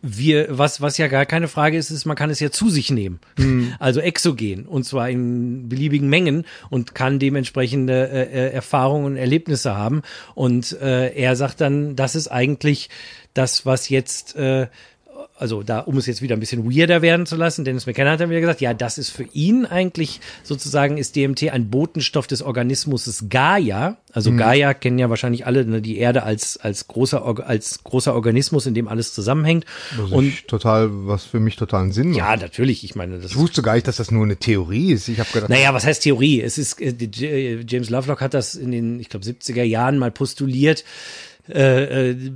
wir, 0.01 0.47
was, 0.49 0.81
was 0.81 0.97
ja 0.97 1.07
gar 1.07 1.25
keine 1.25 1.47
Frage 1.47 1.77
ist, 1.77 1.91
ist, 1.91 2.05
man 2.05 2.15
kann 2.15 2.31
es 2.31 2.39
ja 2.39 2.49
zu 2.51 2.69
sich 2.69 2.89
nehmen. 2.89 3.19
Mhm. 3.37 3.73
Also 3.79 3.99
exogen. 3.99 4.65
Und 4.65 4.83
zwar 4.83 5.09
in 5.09 5.69
beliebigen 5.69 6.09
Mengen 6.09 6.45
und 6.69 6.95
kann 6.95 7.19
dementsprechende 7.19 8.09
äh, 8.09 8.23
äh, 8.23 8.51
Erfahrungen 8.51 9.05
und 9.05 9.17
Erlebnisse 9.17 9.75
haben. 9.75 10.01
Und 10.35 10.79
äh, 10.81 11.13
er 11.13 11.35
sagt 11.35 11.61
dann, 11.61 11.95
das 11.95 12.15
ist 12.15 12.27
eigentlich 12.27 12.89
das, 13.33 13.65
was 13.65 13.89
jetzt 13.89 14.35
äh, 14.35 14.67
also 15.41 15.63
da, 15.63 15.79
um 15.79 15.97
es 15.97 16.05
jetzt 16.05 16.21
wieder 16.21 16.35
ein 16.35 16.39
bisschen 16.39 16.71
weirder 16.71 17.01
werden 17.01 17.25
zu 17.25 17.35
lassen, 17.35 17.65
Dennis 17.65 17.87
McKenna 17.87 18.11
hat 18.11 18.19
dann 18.19 18.29
wieder 18.29 18.41
gesagt, 18.41 18.61
ja, 18.61 18.75
das 18.75 18.99
ist 18.99 19.09
für 19.09 19.25
ihn 19.33 19.65
eigentlich 19.65 20.21
sozusagen 20.43 20.99
ist 20.99 21.15
DMT 21.15 21.49
ein 21.49 21.71
Botenstoff 21.71 22.27
des 22.27 22.43
Organismus 22.43 23.25
Gaia. 23.27 23.97
Also 24.13 24.31
mhm. 24.31 24.37
Gaia 24.37 24.75
kennen 24.75 24.99
ja 24.99 25.09
wahrscheinlich 25.09 25.47
alle 25.47 25.65
ne, 25.65 25.81
die 25.81 25.97
Erde 25.97 26.21
als 26.21 26.57
als 26.57 26.87
großer 26.87 27.25
als 27.47 27.83
großer 27.83 28.13
Organismus, 28.13 28.67
in 28.67 28.75
dem 28.75 28.87
alles 28.87 29.15
zusammenhängt. 29.15 29.65
Das 29.97 30.11
und 30.11 30.47
total 30.47 30.89
was 30.91 31.23
für 31.23 31.39
mich 31.39 31.55
totalen 31.55 31.91
Sinn 31.91 32.09
macht. 32.09 32.17
Ja, 32.19 32.35
natürlich. 32.35 32.83
Ich 32.83 32.93
meine, 32.93 33.17
das 33.17 33.31
ich 33.31 33.37
wusste 33.37 33.63
gar 33.63 33.73
nicht, 33.73 33.87
dass 33.87 33.95
das 33.95 34.11
nur 34.11 34.23
eine 34.23 34.37
Theorie 34.37 34.91
ist. 34.91 35.07
Ich 35.07 35.19
habe 35.19 35.29
gedacht, 35.33 35.49
naja, 35.49 35.73
was 35.73 35.87
heißt 35.87 36.03
Theorie? 36.03 36.39
Es 36.41 36.59
ist 36.59 36.79
äh, 36.79 37.63
James 37.67 37.89
Lovelock 37.89 38.21
hat 38.21 38.35
das 38.35 38.53
in 38.53 38.71
den, 38.71 38.99
ich 38.99 39.09
glaube, 39.09 39.25
70er 39.25 39.63
Jahren 39.63 39.97
mal 39.97 40.11
postuliert. 40.11 40.83
Äh, 41.49 42.11
äh, 42.11 42.31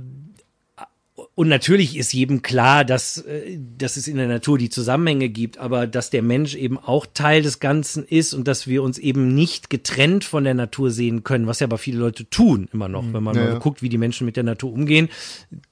und 1.38 1.48
natürlich 1.48 1.98
ist 1.98 2.14
jedem 2.14 2.40
klar, 2.40 2.82
dass, 2.86 3.18
äh, 3.18 3.58
dass 3.76 3.98
es 3.98 4.08
in 4.08 4.16
der 4.16 4.26
Natur 4.26 4.56
die 4.56 4.70
Zusammenhänge 4.70 5.28
gibt, 5.28 5.58
aber 5.58 5.86
dass 5.86 6.08
der 6.08 6.22
Mensch 6.22 6.54
eben 6.54 6.78
auch 6.78 7.04
Teil 7.12 7.42
des 7.42 7.60
Ganzen 7.60 8.04
ist 8.04 8.32
und 8.32 8.48
dass 8.48 8.66
wir 8.66 8.82
uns 8.82 8.96
eben 8.96 9.34
nicht 9.34 9.68
getrennt 9.68 10.24
von 10.24 10.44
der 10.44 10.54
Natur 10.54 10.90
sehen 10.90 11.24
können, 11.24 11.46
was 11.46 11.60
ja 11.60 11.66
aber 11.66 11.76
viele 11.76 11.98
Leute 11.98 12.30
tun 12.30 12.70
immer 12.72 12.88
noch. 12.88 13.02
Mhm. 13.02 13.12
Wenn 13.12 13.22
man 13.22 13.36
ja, 13.36 13.44
mal 13.50 13.58
guckt, 13.58 13.82
wie 13.82 13.90
die 13.90 13.98
Menschen 13.98 14.24
mit 14.24 14.36
der 14.36 14.44
Natur 14.44 14.72
umgehen, 14.72 15.10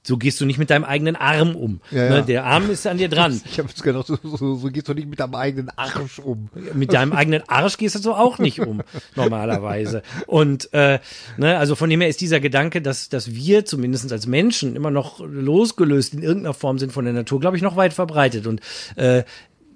so 0.03 0.17
gehst 0.17 0.39
du 0.39 0.45
nicht 0.45 0.59
mit 0.59 0.69
deinem 0.69 0.83
eigenen 0.83 1.15
Arm 1.15 1.55
um. 1.55 1.81
Ja, 1.89 2.09
ne? 2.09 2.23
Der 2.23 2.45
Arm 2.45 2.69
ist 2.69 2.85
an 2.85 2.99
dir 2.99 3.09
dran. 3.09 3.41
Ich 3.55 3.57
habe 3.57 3.69
jetzt 3.69 3.81
gedacht, 3.81 4.05
so, 4.05 4.17
so, 4.21 4.55
so 4.55 4.67
gehst 4.67 4.87
du 4.87 4.93
nicht 4.93 5.07
mit 5.07 5.19
deinem 5.19 5.33
eigenen 5.33 5.69
Arsch 5.69 6.19
um. 6.19 6.49
Mit 6.73 6.93
deinem 6.93 7.13
eigenen 7.13 7.41
Arsch 7.47 7.77
gehst 7.77 7.95
du 7.95 7.99
so 7.99 8.13
auch 8.13 8.37
nicht 8.37 8.59
um, 8.59 8.81
normalerweise. 9.15 10.03
Und 10.27 10.71
äh, 10.73 10.99
ne, 11.37 11.57
also 11.57 11.75
von 11.75 11.89
dem 11.89 12.01
her 12.01 12.09
ist 12.09 12.21
dieser 12.21 12.39
Gedanke, 12.39 12.81
dass, 12.81 13.09
dass 13.09 13.33
wir 13.33 13.65
zumindest 13.65 14.11
als 14.11 14.27
Menschen 14.27 14.75
immer 14.75 14.91
noch 14.91 15.21
losgelöst 15.55 16.13
in 16.13 16.21
irgendeiner 16.21 16.53
Form 16.53 16.77
sind 16.77 16.91
von 16.91 17.05
der 17.05 17.13
Natur, 17.13 17.39
glaube 17.39 17.55
ich, 17.57 17.63
noch 17.63 17.77
weit 17.77 17.93
verbreitet. 17.93 18.45
Und 18.47 18.61
äh, 18.95 19.23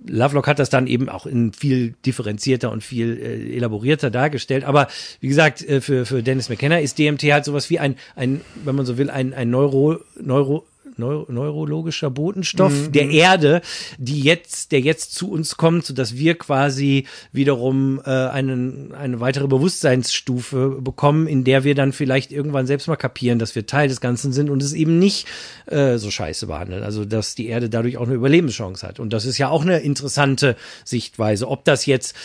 Lovelock 0.07 0.47
hat 0.47 0.59
das 0.59 0.69
dann 0.69 0.87
eben 0.87 1.09
auch 1.09 1.25
in 1.25 1.53
viel 1.53 1.95
differenzierter 2.05 2.71
und 2.71 2.83
viel 2.83 3.17
äh, 3.17 3.55
elaborierter 3.55 4.09
dargestellt. 4.09 4.63
Aber 4.63 4.87
wie 5.19 5.27
gesagt, 5.27 5.67
äh, 5.67 5.81
für, 5.81 6.05
für 6.05 6.23
Dennis 6.23 6.49
McKenna 6.49 6.79
ist 6.79 6.97
DMT 6.97 7.23
halt 7.31 7.45
sowas 7.45 7.69
wie 7.69 7.79
ein, 7.79 7.95
ein, 8.15 8.41
wenn 8.63 8.75
man 8.75 8.85
so 8.85 8.97
will, 8.97 9.09
ein, 9.09 9.33
ein 9.33 9.49
Neuro, 9.49 9.99
Neuro, 10.19 10.65
Neu 10.99 11.25
neurologischer 11.27 12.09
Botenstoff 12.11 12.73
mhm. 12.73 12.91
der 12.91 13.09
Erde, 13.09 13.61
die 13.97 14.21
jetzt, 14.21 14.71
der 14.71 14.81
jetzt 14.81 15.15
zu 15.15 15.31
uns 15.31 15.57
kommt, 15.57 15.85
so 15.85 15.93
dass 15.93 16.15
wir 16.15 16.35
quasi 16.35 17.05
wiederum 17.31 18.01
äh, 18.05 18.09
einen, 18.09 18.93
eine 18.93 19.19
weitere 19.19 19.47
Bewusstseinsstufe 19.47 20.79
bekommen, 20.81 21.27
in 21.27 21.43
der 21.43 21.63
wir 21.63 21.75
dann 21.75 21.93
vielleicht 21.93 22.31
irgendwann 22.31 22.67
selbst 22.67 22.87
mal 22.87 22.95
kapieren, 22.95 23.39
dass 23.39 23.55
wir 23.55 23.65
Teil 23.65 23.87
des 23.87 24.01
Ganzen 24.01 24.33
sind 24.33 24.49
und 24.49 24.61
es 24.61 24.73
eben 24.73 24.99
nicht 24.99 25.27
äh, 25.65 25.97
so 25.97 26.11
scheiße 26.11 26.47
behandeln. 26.47 26.83
Also 26.83 27.05
dass 27.05 27.35
die 27.35 27.47
Erde 27.47 27.69
dadurch 27.69 27.97
auch 27.97 28.05
eine 28.05 28.15
Überlebenschance 28.15 28.85
hat. 28.85 28.99
Und 28.99 29.13
das 29.13 29.25
ist 29.25 29.37
ja 29.37 29.49
auch 29.49 29.63
eine 29.63 29.79
interessante 29.79 30.55
Sichtweise. 30.85 31.47
Ob 31.47 31.63
das 31.65 31.85
jetzt 31.85 32.15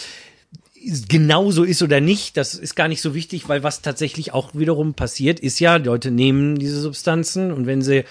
genauso 1.08 1.64
ist 1.64 1.82
oder 1.82 2.00
nicht, 2.00 2.36
das 2.36 2.54
ist 2.54 2.74
gar 2.74 2.88
nicht 2.88 3.00
so 3.00 3.14
wichtig, 3.14 3.48
weil 3.48 3.62
was 3.62 3.82
tatsächlich 3.82 4.34
auch 4.34 4.54
wiederum 4.54 4.94
passiert, 4.94 5.40
ist 5.40 5.58
ja, 5.60 5.76
Leute 5.76 6.10
nehmen 6.10 6.58
diese 6.58 6.80
Substanzen 6.80 7.52
und 7.52 7.66
wenn 7.66 7.82
sie 7.82 8.04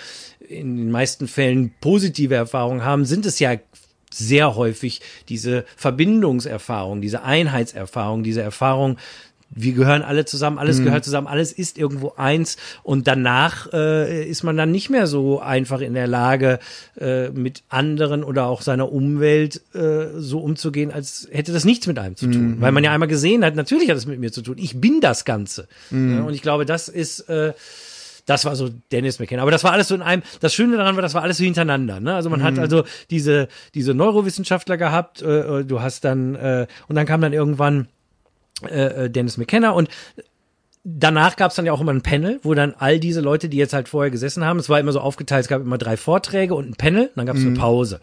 in 0.48 0.78
den 0.78 0.92
meisten 0.92 1.28
Fällen 1.28 1.74
positive 1.82 2.36
Erfahrungen 2.36 2.84
haben, 2.84 3.06
sind 3.06 3.26
es 3.26 3.40
ja 3.40 3.58
sehr 4.12 4.56
häufig 4.56 5.02
diese 5.30 5.66
Verbindungserfahrung, 5.76 7.02
diese 7.02 7.24
Einheitserfahrung, 7.24 8.24
diese 8.24 8.42
Erfahrung, 8.42 8.98
wir 9.56 9.74
gehören 9.74 10.02
alle 10.02 10.26
zusammen, 10.26 10.58
alles 10.58 10.80
mhm. 10.80 10.86
gehört 10.86 11.04
zusammen, 11.04 11.28
alles 11.28 11.52
ist 11.52 11.78
irgendwo 11.78 12.14
eins 12.18 12.58
und 12.82 13.08
danach 13.08 13.72
äh, 13.72 14.28
ist 14.28 14.44
man 14.44 14.58
dann 14.58 14.72
nicht 14.72 14.90
mehr 14.90 15.08
so 15.08 15.40
einfach 15.40 15.82
in 15.82 15.94
der 15.94 16.08
Lage, 16.08 16.60
äh, 17.00 17.30
mit 17.30 17.64
anderen 17.70 18.24
oder 18.24 18.48
auch 18.48 18.62
seiner 18.62 18.92
Umwelt 18.92 19.62
äh, 19.74 20.08
so 20.18 20.40
umzugehen, 20.40 20.92
als 20.92 21.28
hätte 21.32 21.54
das 21.54 21.66
nichts 21.66 21.88
mit 21.88 22.00
einem 22.00 22.16
zu 22.16 22.28
tun. 22.28 22.56
Mhm. 22.56 22.62
Weil 22.62 22.72
man 22.72 22.84
ja 22.84 22.92
einmal 22.92 23.10
gesehen 23.10 23.46
hat, 23.46 23.56
natürlich 23.56 23.90
hat 23.90 23.98
es 23.98 24.06
mit 24.06 24.20
mir 24.20 24.32
zu 24.32 24.42
tun. 24.42 24.56
Ich 24.58 24.80
bin 24.80 25.02
das 25.02 25.26
Ganze. 25.26 25.68
Mhm. 25.92 26.18
Ja, 26.18 26.24
und 26.24 26.34
ich 26.34 26.42
glaube, 26.42 26.66
das 26.66 26.90
ist 26.90 27.30
äh, 27.30 27.54
das 28.26 28.46
war 28.46 28.56
so 28.56 28.70
Dennis 28.92 29.20
McKenna. 29.20 29.42
Aber 29.42 29.52
das 29.52 29.64
war 29.64 29.72
alles 29.72 29.88
so 29.88 29.96
in 29.96 30.02
einem, 30.02 30.24
das 30.40 30.54
Schöne 30.54 30.78
daran 30.78 30.96
war, 30.96 31.02
das 31.02 31.14
war 31.14 31.24
alles 31.24 31.38
so 31.38 31.44
hintereinander. 31.44 32.00
Ne? 32.00 32.16
Also 32.16 32.30
man 32.30 32.40
mhm. 32.40 32.44
hat 32.46 32.60
also 32.60 32.84
diese, 33.10 33.48
diese 33.74 33.94
Neurowissenschaftler 33.94 34.78
gehabt, 34.78 35.22
äh, 35.22 35.60
äh, 35.60 35.66
du 35.66 35.82
hast 35.82 36.06
dann, 36.06 36.36
äh, 36.36 36.68
und 36.88 36.96
dann 36.96 37.06
kam 37.06 37.22
dann 37.22 37.34
irgendwann 37.34 37.88
äh, 38.70 39.06
äh 39.06 39.10
Dennis 39.10 39.38
McKenna 39.38 39.72
und 39.72 39.90
danach 40.84 41.38
gab 41.38 41.52
es 41.52 41.56
dann 41.56 41.66
ja 41.66 41.72
auch 41.72 41.80
immer 41.80 41.94
ein 41.94 42.02
Panel, 42.02 42.40
wo 42.44 42.54
dann 42.54 42.74
all 42.78 43.00
diese 43.00 43.22
Leute, 43.22 43.48
die 43.48 43.58
jetzt 43.58 43.74
halt 43.74 43.88
vorher 43.88 44.12
gesessen 44.12 44.44
haben, 44.44 44.60
es 44.60 44.70
war 44.70 44.80
immer 44.80 44.92
so 44.92 45.00
aufgeteilt, 45.00 45.44
es 45.44 45.48
gab 45.48 45.62
immer 45.62 45.78
drei 45.78 45.96
Vorträge 45.96 46.56
und 46.56 46.70
ein 46.70 46.76
Panel, 46.76 47.10
dann 47.16 47.26
gab 47.26 47.38
es 47.38 47.42
mhm. 47.42 47.50
eine 47.50 47.60
Pause. 47.60 48.02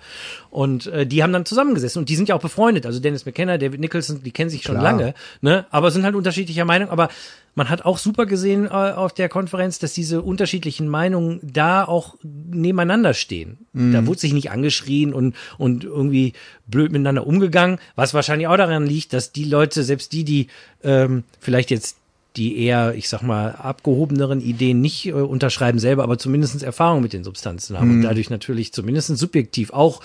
Und 0.48 0.86
äh, 0.86 1.06
die 1.06 1.22
haben 1.22 1.32
dann 1.32 1.44
zusammengesessen 1.44 2.00
und 2.00 2.08
die 2.08 2.16
sind 2.16 2.28
ja 2.28 2.34
auch 2.34 2.40
befreundet. 2.40 2.86
Also 2.86 2.98
Dennis 2.98 3.26
McKenna, 3.26 3.58
David 3.58 3.80
Nicholson, 3.80 4.22
die 4.22 4.30
kennen 4.30 4.50
sich 4.50 4.62
schon 4.62 4.78
Klar. 4.78 4.92
lange, 4.92 5.14
ne? 5.42 5.66
Aber 5.70 5.90
sind 5.90 6.04
halt 6.04 6.14
unterschiedlicher 6.14 6.64
Meinung. 6.64 6.88
Aber 6.88 7.08
man 7.54 7.68
hat 7.68 7.84
auch 7.84 7.98
super 7.98 8.24
gesehen 8.24 8.66
äh, 8.66 8.70
auf 8.70 9.12
der 9.12 9.28
Konferenz, 9.28 9.78
dass 9.78 9.92
diese 9.92 10.22
unterschiedlichen 10.22 10.88
Meinungen 10.88 11.40
da 11.42 11.84
auch 11.84 12.16
nebeneinander 12.22 13.12
stehen. 13.12 13.66
Mhm. 13.74 13.92
Da 13.92 14.06
wurde 14.06 14.20
sich 14.20 14.32
nicht 14.32 14.50
angeschrien 14.50 15.12
und, 15.12 15.34
und 15.58 15.84
irgendwie 15.84 16.32
blöd 16.66 16.92
miteinander 16.92 17.26
umgegangen, 17.26 17.78
was 17.94 18.14
wahrscheinlich 18.14 18.48
auch 18.48 18.56
daran 18.56 18.86
liegt, 18.86 19.12
dass 19.12 19.32
die 19.32 19.44
Leute, 19.44 19.82
selbst 19.82 20.12
die, 20.12 20.24
die 20.24 20.46
ähm, 20.82 21.24
vielleicht 21.40 21.70
jetzt 21.70 21.99
die 22.36 22.58
eher, 22.58 22.94
ich 22.94 23.08
sag 23.08 23.22
mal, 23.22 23.52
abgehobeneren 23.52 24.40
Ideen 24.40 24.80
nicht 24.80 25.06
äh, 25.06 25.12
unterschreiben 25.12 25.78
selber, 25.78 26.04
aber 26.04 26.18
zumindest 26.18 26.62
Erfahrung 26.62 27.02
mit 27.02 27.12
den 27.12 27.24
Substanzen 27.24 27.78
haben 27.78 27.88
mhm. 27.88 27.94
und 27.96 28.02
dadurch 28.02 28.30
natürlich 28.30 28.72
zumindest 28.72 29.16
subjektiv 29.16 29.72
auch 29.72 30.00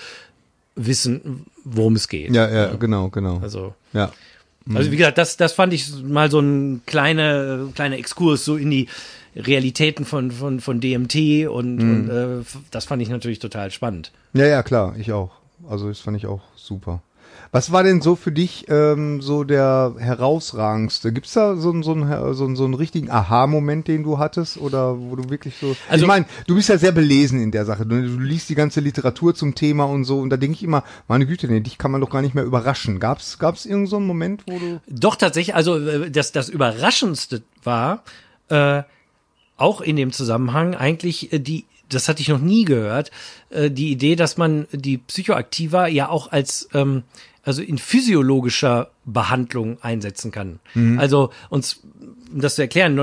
wissen, 0.74 1.46
worum 1.64 1.94
es 1.96 2.08
geht. 2.08 2.34
Ja, 2.34 2.48
ja, 2.48 2.66
ja. 2.66 2.74
genau, 2.74 3.08
genau. 3.08 3.38
Also, 3.38 3.74
ja. 3.92 4.12
Mhm. 4.64 4.76
Also 4.76 4.90
wie 4.90 4.96
gesagt, 4.96 5.18
das, 5.18 5.36
das 5.36 5.52
fand 5.52 5.72
ich 5.72 6.02
mal 6.02 6.30
so 6.30 6.40
ein 6.40 6.82
kleiner, 6.86 7.68
kleiner 7.74 7.96
Exkurs 7.96 8.44
so 8.44 8.56
in 8.56 8.70
die 8.70 8.88
Realitäten 9.36 10.04
von, 10.04 10.30
von, 10.30 10.60
von 10.60 10.80
DMT 10.80 11.48
und, 11.48 11.76
mhm. 11.76 12.10
und 12.10 12.10
äh, 12.10 12.44
das 12.70 12.86
fand 12.86 13.02
ich 13.02 13.08
natürlich 13.08 13.38
total 13.38 13.70
spannend. 13.70 14.12
Ja, 14.32 14.46
ja, 14.46 14.62
klar, 14.62 14.96
ich 14.98 15.12
auch. 15.12 15.30
Also 15.68 15.88
das 15.88 16.00
fand 16.00 16.16
ich 16.16 16.26
auch 16.26 16.42
super. 16.56 17.02
Was 17.52 17.72
war 17.72 17.82
denn 17.82 18.00
so 18.00 18.16
für 18.16 18.32
dich 18.32 18.66
ähm, 18.68 19.20
so 19.20 19.44
der 19.44 19.94
herausragendste? 19.98 21.12
Gibt's 21.12 21.32
da 21.32 21.56
so, 21.56 21.82
so, 21.82 21.92
einen, 21.92 22.34
so, 22.34 22.54
so 22.54 22.64
einen 22.64 22.74
richtigen 22.74 23.10
Aha-Moment, 23.10 23.88
den 23.88 24.02
du 24.02 24.18
hattest? 24.18 24.58
Oder 24.58 24.98
wo 24.98 25.16
du 25.16 25.30
wirklich 25.30 25.54
so. 25.60 25.76
Also, 25.88 26.04
ich 26.04 26.08
meine, 26.08 26.26
du 26.46 26.54
bist 26.54 26.68
ja 26.68 26.78
sehr 26.78 26.92
belesen 26.92 27.40
in 27.40 27.50
der 27.50 27.64
Sache. 27.64 27.86
Du, 27.86 28.00
du 28.00 28.18
liest 28.18 28.48
die 28.48 28.54
ganze 28.54 28.80
Literatur 28.80 29.34
zum 29.34 29.54
Thema 29.54 29.84
und 29.84 30.04
so. 30.04 30.18
Und 30.18 30.30
da 30.30 30.36
denke 30.36 30.54
ich 30.54 30.62
immer, 30.62 30.84
meine 31.08 31.26
Güte, 31.26 31.48
nee, 31.48 31.60
dich 31.60 31.78
kann 31.78 31.90
man 31.90 32.00
doch 32.00 32.10
gar 32.10 32.22
nicht 32.22 32.34
mehr 32.34 32.44
überraschen. 32.44 33.00
Gab's, 33.00 33.38
gab's 33.38 33.66
irgend 33.66 33.88
so 33.88 33.96
einen 33.96 34.06
Moment, 34.06 34.42
wo 34.46 34.58
du. 34.58 34.80
Doch, 34.88 35.16
tatsächlich, 35.16 35.54
also 35.54 35.78
äh, 35.78 36.10
das, 36.10 36.32
das 36.32 36.48
Überraschendste 36.48 37.42
war, 37.62 38.02
äh, 38.48 38.82
auch 39.56 39.80
in 39.80 39.96
dem 39.96 40.12
Zusammenhang 40.12 40.74
eigentlich 40.74 41.32
äh, 41.32 41.38
die 41.38 41.64
das 41.88 42.08
hatte 42.08 42.20
ich 42.20 42.28
noch 42.28 42.40
nie 42.40 42.64
gehört, 42.64 43.10
äh, 43.50 43.70
die 43.70 43.92
Idee, 43.92 44.16
dass 44.16 44.36
man 44.36 44.66
die 44.72 44.98
Psychoaktiva 44.98 45.86
ja 45.86 46.08
auch 46.08 46.32
als 46.32 46.68
ähm, 46.74 47.04
also 47.46 47.62
in 47.62 47.78
physiologischer 47.78 48.90
Behandlung 49.04 49.78
einsetzen 49.80 50.32
kann. 50.32 50.58
Mhm. 50.74 50.98
Also 50.98 51.30
uns 51.48 51.80
um 52.32 52.40
das 52.40 52.56
zu 52.56 52.62
erklären, 52.62 52.94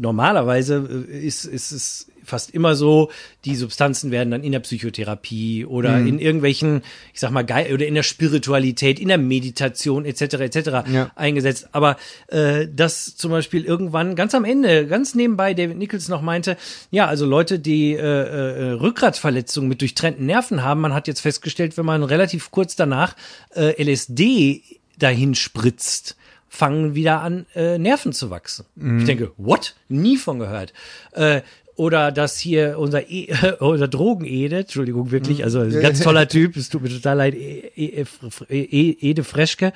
normalerweise 0.00 1.06
äh, 1.10 1.26
ist, 1.26 1.44
ist 1.44 1.72
es 1.72 2.07
fast 2.28 2.50
immer 2.50 2.74
so, 2.74 3.10
die 3.44 3.56
Substanzen 3.56 4.10
werden 4.10 4.30
dann 4.30 4.44
in 4.44 4.52
der 4.52 4.60
Psychotherapie 4.60 5.64
oder 5.64 5.96
mhm. 5.98 6.06
in 6.06 6.18
irgendwelchen, 6.18 6.82
ich 7.12 7.20
sag 7.20 7.30
mal, 7.30 7.42
geil 7.44 7.72
oder 7.72 7.86
in 7.86 7.94
der 7.94 8.02
Spiritualität, 8.02 9.00
in 9.00 9.08
der 9.08 9.18
Meditation 9.18 10.04
etc. 10.04 10.22
etc. 10.34 10.56
Ja. 10.90 11.10
eingesetzt. 11.16 11.68
Aber 11.72 11.96
äh, 12.28 12.66
das 12.72 13.16
zum 13.16 13.30
Beispiel 13.30 13.64
irgendwann 13.64 14.14
ganz 14.14 14.34
am 14.34 14.44
Ende, 14.44 14.86
ganz 14.86 15.14
nebenbei, 15.14 15.54
David 15.54 15.78
Nichols 15.78 16.08
noch 16.08 16.22
meinte, 16.22 16.56
ja, 16.90 17.06
also 17.06 17.26
Leute, 17.26 17.58
die 17.58 17.94
äh, 17.94 17.98
äh, 17.98 18.70
Rückgratverletzungen 18.72 19.68
mit 19.68 19.80
durchtrennten 19.80 20.26
Nerven 20.26 20.62
haben, 20.62 20.80
man 20.80 20.94
hat 20.94 21.08
jetzt 21.08 21.20
festgestellt, 21.20 21.76
wenn 21.76 21.86
man 21.86 22.02
relativ 22.02 22.50
kurz 22.50 22.76
danach 22.76 23.16
äh, 23.54 23.82
LSD 23.82 24.62
dahin 24.98 25.34
spritzt, 25.34 26.16
fangen 26.48 26.94
wieder 26.94 27.20
an, 27.20 27.46
äh, 27.54 27.78
Nerven 27.78 28.12
zu 28.12 28.30
wachsen. 28.30 28.64
Mhm. 28.74 29.00
Ich 29.00 29.04
denke, 29.04 29.32
what? 29.36 29.74
Nie 29.88 30.16
von 30.16 30.38
gehört. 30.38 30.72
Äh, 31.12 31.42
oder 31.78 32.10
dass 32.10 32.38
hier 32.38 32.76
unser, 32.78 33.08
e 33.08 33.28
unser 33.60 33.86
Drogen-Ede, 33.88 34.58
Entschuldigung, 34.58 35.12
wirklich, 35.12 35.44
also 35.44 35.60
ein 35.60 35.80
ganz 35.80 36.00
toller 36.02 36.26
Typ, 36.26 36.56
es 36.56 36.68
tut 36.68 36.82
mir 36.82 36.88
total 36.88 37.16
leid, 37.18 37.34
E- 37.34 37.70
E- 37.76 38.04
E- 38.50 38.96
Ede 39.00 39.22
Freschke, 39.22 39.72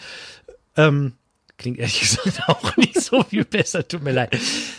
ähm, 0.76 1.12
klingt 1.58 1.78
ehrlich 1.78 2.00
gesagt 2.24 2.42
auch 2.48 2.76
nicht 2.76 3.00
so 3.00 3.22
viel 3.22 3.44
besser, 3.44 3.86
tut 3.86 4.02
mir 4.02 4.12
leid, 4.12 4.36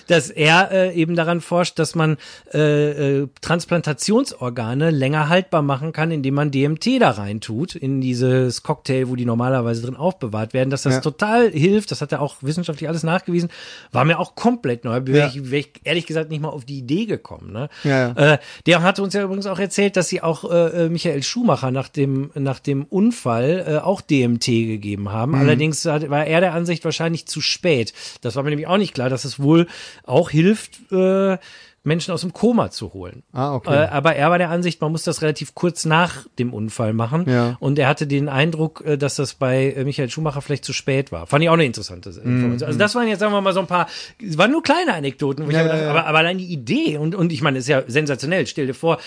dass 0.08 0.30
er 0.30 0.72
äh, 0.72 0.94
eben 0.94 1.16
daran 1.16 1.40
forscht, 1.42 1.80
dass 1.80 1.96
man 1.96 2.18
äh, 2.54 3.22
äh, 3.22 3.28
Transplantationsorgane 3.42 4.90
länger 4.92 5.30
haltbar 5.30 5.62
machen 5.62 5.92
kann, 5.94 6.12
indem 6.12 6.34
man 6.36 6.52
DMT 6.52 7.00
da 7.02 7.12
rein 7.12 7.42
tut, 7.42 7.76
in 7.76 8.02
dieses 8.02 8.64
Cocktail, 8.64 9.08
wo 9.10 9.16
die 9.16 9.26
normalerweise 9.26 9.82
drin 9.84 9.96
aufbewahrt 9.96 10.54
werden, 10.54 10.70
dass 10.70 10.84
das 10.84 10.96
Ja. 10.96 11.02
total 11.02 11.52
hilft, 11.52 11.92
das 11.92 12.02
hat 12.02 12.12
er 12.12 12.22
auch 12.22 12.38
wissenschaftlich 12.42 12.90
alles 12.90 13.04
nachgewiesen, 13.04 13.50
war 13.92 14.06
mir 14.06 14.20
auch 14.20 14.36
komplett 14.36 14.84
neu, 14.84 15.02
wäre 15.06 15.18
Ja. 15.20 15.28
ich, 15.28 15.52
wär 15.52 15.60
ich 15.60 15.72
ehrlich 15.84 16.06
gesagt 16.06 16.30
nicht 16.30 16.42
mal 16.42 16.50
auf 16.50 16.66
die 16.66 16.80
Idee 16.80 17.06
gekommen. 17.06 17.52
Ne? 17.52 17.70
Ja, 17.84 18.14
ja. 18.16 18.34
Äh, 18.34 18.38
der 18.66 18.82
hatte 18.82 19.04
uns 19.04 19.14
ja 19.14 19.24
übrigens 19.24 19.46
auch 19.46 19.60
erzählt, 19.60 19.96
dass 19.98 20.10
sie 20.10 20.22
auch 20.22 20.50
äh, 20.50 20.86
äh, 20.86 20.90
Michael 20.90 21.24
Schumacher 21.24 21.72
nach 21.72 21.88
dem, 21.90 22.32
nach 22.36 22.60
dem 22.60 22.84
Unfall 22.86 23.66
äh, 23.68 23.78
auch 23.78 24.02
DMT 24.02 24.46
gegeben 24.46 25.12
haben. 25.12 25.36
Allerdings 25.36 25.86
hat, 25.86 26.10
war 26.10 26.26
er 26.26 26.42
der 26.42 26.54
Ansicht 26.64 26.86
wahrscheinlich 26.86 27.26
zu 27.26 27.42
spät. 27.42 27.94
Das 28.22 28.36
war 28.36 28.44
mir 28.44 28.52
nämlich 28.52 28.68
auch 28.68 28.78
nicht 28.78 28.94
klar, 28.94 29.10
dass 29.10 29.26
es 29.26 29.40
wohl 29.40 29.68
auch 30.04 30.30
hilft, 30.30 30.92
äh, 30.94 31.38
Menschen 31.86 32.14
aus 32.14 32.22
dem 32.22 32.32
Koma 32.32 32.72
zu 32.72 32.94
holen. 32.94 33.24
Ah, 33.34 33.56
okay. 33.56 33.74
Äh, 33.74 33.88
aber 33.88 34.16
er 34.16 34.30
war 34.32 34.38
der 34.38 34.50
Ansicht, 34.50 34.80
man 34.80 34.92
muss 34.92 35.04
das 35.04 35.22
relativ 35.22 35.54
kurz 35.54 35.84
nach 35.84 36.26
dem 36.40 36.54
Unfall 36.54 36.94
machen. 36.94 37.26
Ja. 37.30 37.58
Und 37.60 37.78
er 37.78 37.88
hatte 37.88 38.08
den 38.08 38.30
Eindruck, 38.30 38.84
äh, 38.86 38.98
dass 38.98 39.16
das 39.16 39.34
bei 39.34 39.72
äh, 39.72 39.84
Michael 39.84 40.10
Schumacher 40.10 40.42
vielleicht 40.42 40.64
zu 40.64 40.72
spät 40.74 41.12
war. 41.12 41.28
Fand 41.28 41.44
ich 41.44 41.50
auch 41.50 41.54
eine 41.54 41.66
interessante 41.66 42.10
Information. 42.10 42.68
Also 42.68 42.80
das 42.80 42.96
waren 42.96 43.08
jetzt, 43.08 43.20
sagen 43.20 43.34
wir 43.34 43.42
mal, 43.42 43.54
so 43.54 43.60
ein 43.60 43.68
paar, 43.68 43.88
es 44.26 44.38
waren 44.38 44.52
nur 44.52 44.64
kleine 44.64 44.94
Anekdoten, 44.94 45.46
wo 45.46 45.50
ich 45.50 45.56
Ja, 45.56 45.66
aber, 45.66 45.78
ja, 45.78 45.90
aber, 45.90 46.06
aber 46.06 46.18
allein 46.20 46.38
die 46.38 46.46
Idee 46.52 46.98
und, 46.98 47.16
und 47.16 47.34
ich 47.34 47.42
meine, 47.42 47.58
ist 47.60 47.68
ja 47.68 47.84
sensationell. 47.86 48.48
Stell 48.48 48.68
dir 48.68 48.74
vor, 48.74 48.98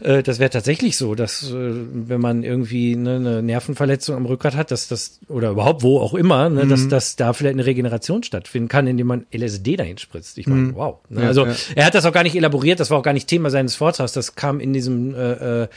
äh, 0.00 0.22
das 0.22 0.38
wäre 0.38 0.50
tatsächlich 0.50 0.96
so, 0.96 1.14
dass 1.16 1.50
äh, 1.50 1.54
wenn 1.54 2.20
man 2.20 2.44
irgendwie 2.44 2.94
ne, 2.94 3.16
eine 3.16 3.42
Nervenverletzung 3.42 4.16
am 4.16 4.26
Rückgrat 4.26 4.54
hat, 4.54 4.70
dass 4.70 4.86
das, 4.86 5.18
oder 5.28 5.50
überhaupt 5.50 5.82
wo 5.82 5.98
auch 5.98 6.14
immer, 6.14 6.48
ne, 6.48 6.64
Mhm. 6.64 6.68
dass, 6.68 6.86
dass 6.88 7.16
da 7.16 7.32
vielleicht 7.32 7.54
eine 7.54 7.66
Regeneration 7.66 8.22
stattfinden 8.22 8.68
kann, 8.68 8.86
indem 8.86 9.08
man 9.08 9.26
LSD 9.34 9.76
dahin 9.76 9.98
spritzt. 9.98 10.38
Ich 10.38 10.46
meine, 10.46 10.74
wow. 10.76 10.98
Ne? 11.08 11.22
Mhm. 11.22 11.26
Also 11.26 11.46
er 11.74 11.86
hat 11.86 11.94
das 11.94 12.04
auch 12.06 12.11
gar 12.12 12.22
nicht 12.22 12.36
elaboriert, 12.36 12.80
das 12.80 12.90
war 12.90 12.98
auch 12.98 13.02
gar 13.02 13.12
nicht 13.12 13.28
Thema 13.28 13.50
seines 13.50 13.74
Vortrags, 13.74 14.12
das 14.12 14.34
kam 14.34 14.60
in 14.60 14.72
diesem 14.72 15.14
äh, 15.14 15.62
äh, 15.62 15.68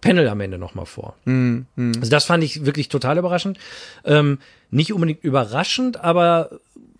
Panel 0.00 0.28
am 0.28 0.40
Ende 0.40 0.58
nochmal 0.58 0.86
vor. 0.86 1.14
Mhm, 1.24 1.66
Also 1.76 2.10
das 2.10 2.24
fand 2.24 2.44
ich 2.44 2.64
wirklich 2.66 2.88
total 2.88 3.18
überraschend. 3.18 3.58
Ähm, 4.04 4.38
nicht 4.70 4.92
unbedingt 4.92 5.24
überraschend, 5.24 6.02
aber 6.02 6.50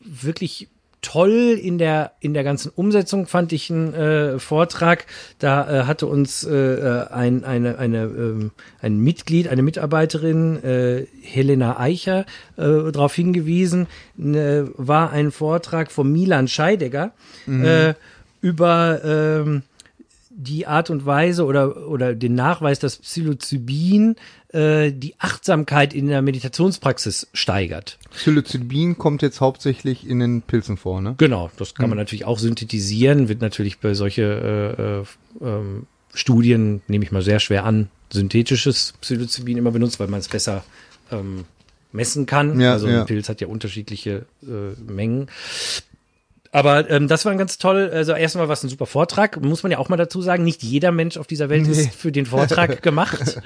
wirklich 0.01 0.69
toll 1.03 1.57
in 1.63 1.79
der 1.79 2.13
in 2.21 2.35
der 2.35 2.43
ganzen 2.43 2.73
Umsetzung 2.75 3.27
fand 3.29 3.53
ich 3.53 3.71
einen 3.71 3.95
äh, 3.95 4.39
Vortrag. 4.41 5.07
Da 5.39 5.83
äh, 5.83 5.85
hatte 5.85 6.07
uns 6.07 6.43
äh, 6.43 6.53
äh, 6.55 7.07
ein 7.11 7.45
eine 7.45 7.79
eine 7.79 8.05
ähm, 8.05 8.51
ein 8.81 8.99
Mitglied, 8.99 9.47
eine 9.47 9.63
Mitarbeiterin 9.63 10.65
äh, 10.65 11.07
Helena 11.23 11.79
Eicher 11.79 12.27
äh, 12.57 12.91
darauf 12.91 13.15
hingewiesen. 13.15 13.87
Ne, 14.17 14.69
war 14.77 15.11
ein 15.13 15.31
Vortrag 15.31 15.93
von 15.93 16.11
Milan 16.11 16.49
Scheidegger 16.49 17.13
äh, 17.47 17.95
über 18.41 19.01
ähm, 19.05 19.63
die 20.31 20.67
Art 20.67 20.91
und 20.91 21.07
Weise 21.07 21.45
oder, 21.47 21.89
oder 21.89 22.15
den 22.15 22.35
Nachweis, 22.35 22.79
dass 22.79 22.99
Psilocybin 22.99 24.17
äh, 24.49 24.93
die 24.93 25.15
Achtsamkeit 25.19 25.95
in 25.95 26.09
der 26.09 26.21
Meditationspraxis 26.21 27.29
steigert. 27.33 27.99
Psilocybin 28.11 28.99
kommt 28.99 29.23
jetzt 29.23 29.41
hauptsächlich 29.41 30.07
in 30.07 30.21
den 30.21 30.43
Pilzen 30.43 30.77
vor, 30.77 31.01
ne? 31.01 31.15
Genau, 31.17 31.51
das 31.57 31.75
kann 31.75 31.89
man 31.89 31.97
natürlich 31.97 32.27
auch 32.27 32.39
synthetisieren, 32.39 33.29
wird 33.29 33.41
natürlich 33.41 33.79
bei 33.79 33.95
solche 33.95 35.05
äh, 35.43 35.47
äh, 35.47 35.49
ähm, 35.49 35.87
Studien, 36.13 36.83
nehme 36.87 37.05
ich 37.05 37.13
mal 37.13 37.23
sehr 37.23 37.41
schwer 37.41 37.65
an, 37.65 37.89
synthetisches 38.13 38.95
Psilocybin 39.01 39.57
immer 39.57 39.71
benutzt, 39.71 39.99
weil 40.01 40.09
man 40.09 40.21
es 40.21 40.29
besser 40.29 40.65
ähm, 41.11 41.45
messen 41.93 42.27
kann. 42.27 42.61
Ja, 42.61 42.73
also 42.73 42.89
ja. 42.89 43.01
ein 43.01 43.07
Pilz 43.07 43.29
hat 43.29 43.41
ja 43.41 43.47
unterschiedliche 43.47 44.27
äh, 44.43 44.81
Mengen. 44.81 45.29
Aber 46.57 46.89
ähm, 46.89 47.07
das 47.07 47.27
war 47.27 47.33
ein 47.33 47.39
ganz 47.39 47.59
toll, 47.59 47.91
also 47.93 48.13
erstmal 48.13 48.49
war 48.49 48.55
es 48.55 48.63
ein 48.63 48.71
super 48.71 48.87
Vortrag, 48.87 49.43
muss 49.43 49.63
man 49.63 49.73
ja 49.73 49.77
auch 49.77 49.91
mal 49.91 49.99
dazu 49.99 50.23
sagen, 50.23 50.43
nicht 50.43 50.63
jeder 50.63 50.91
Mensch 50.91 51.19
auf 51.19 51.27
dieser 51.27 51.51
Welt 51.51 51.69
ist 51.69 51.95
für 51.95 52.11
den 52.11 52.25
Vortrag 52.25 52.81
gemacht. 52.83 53.43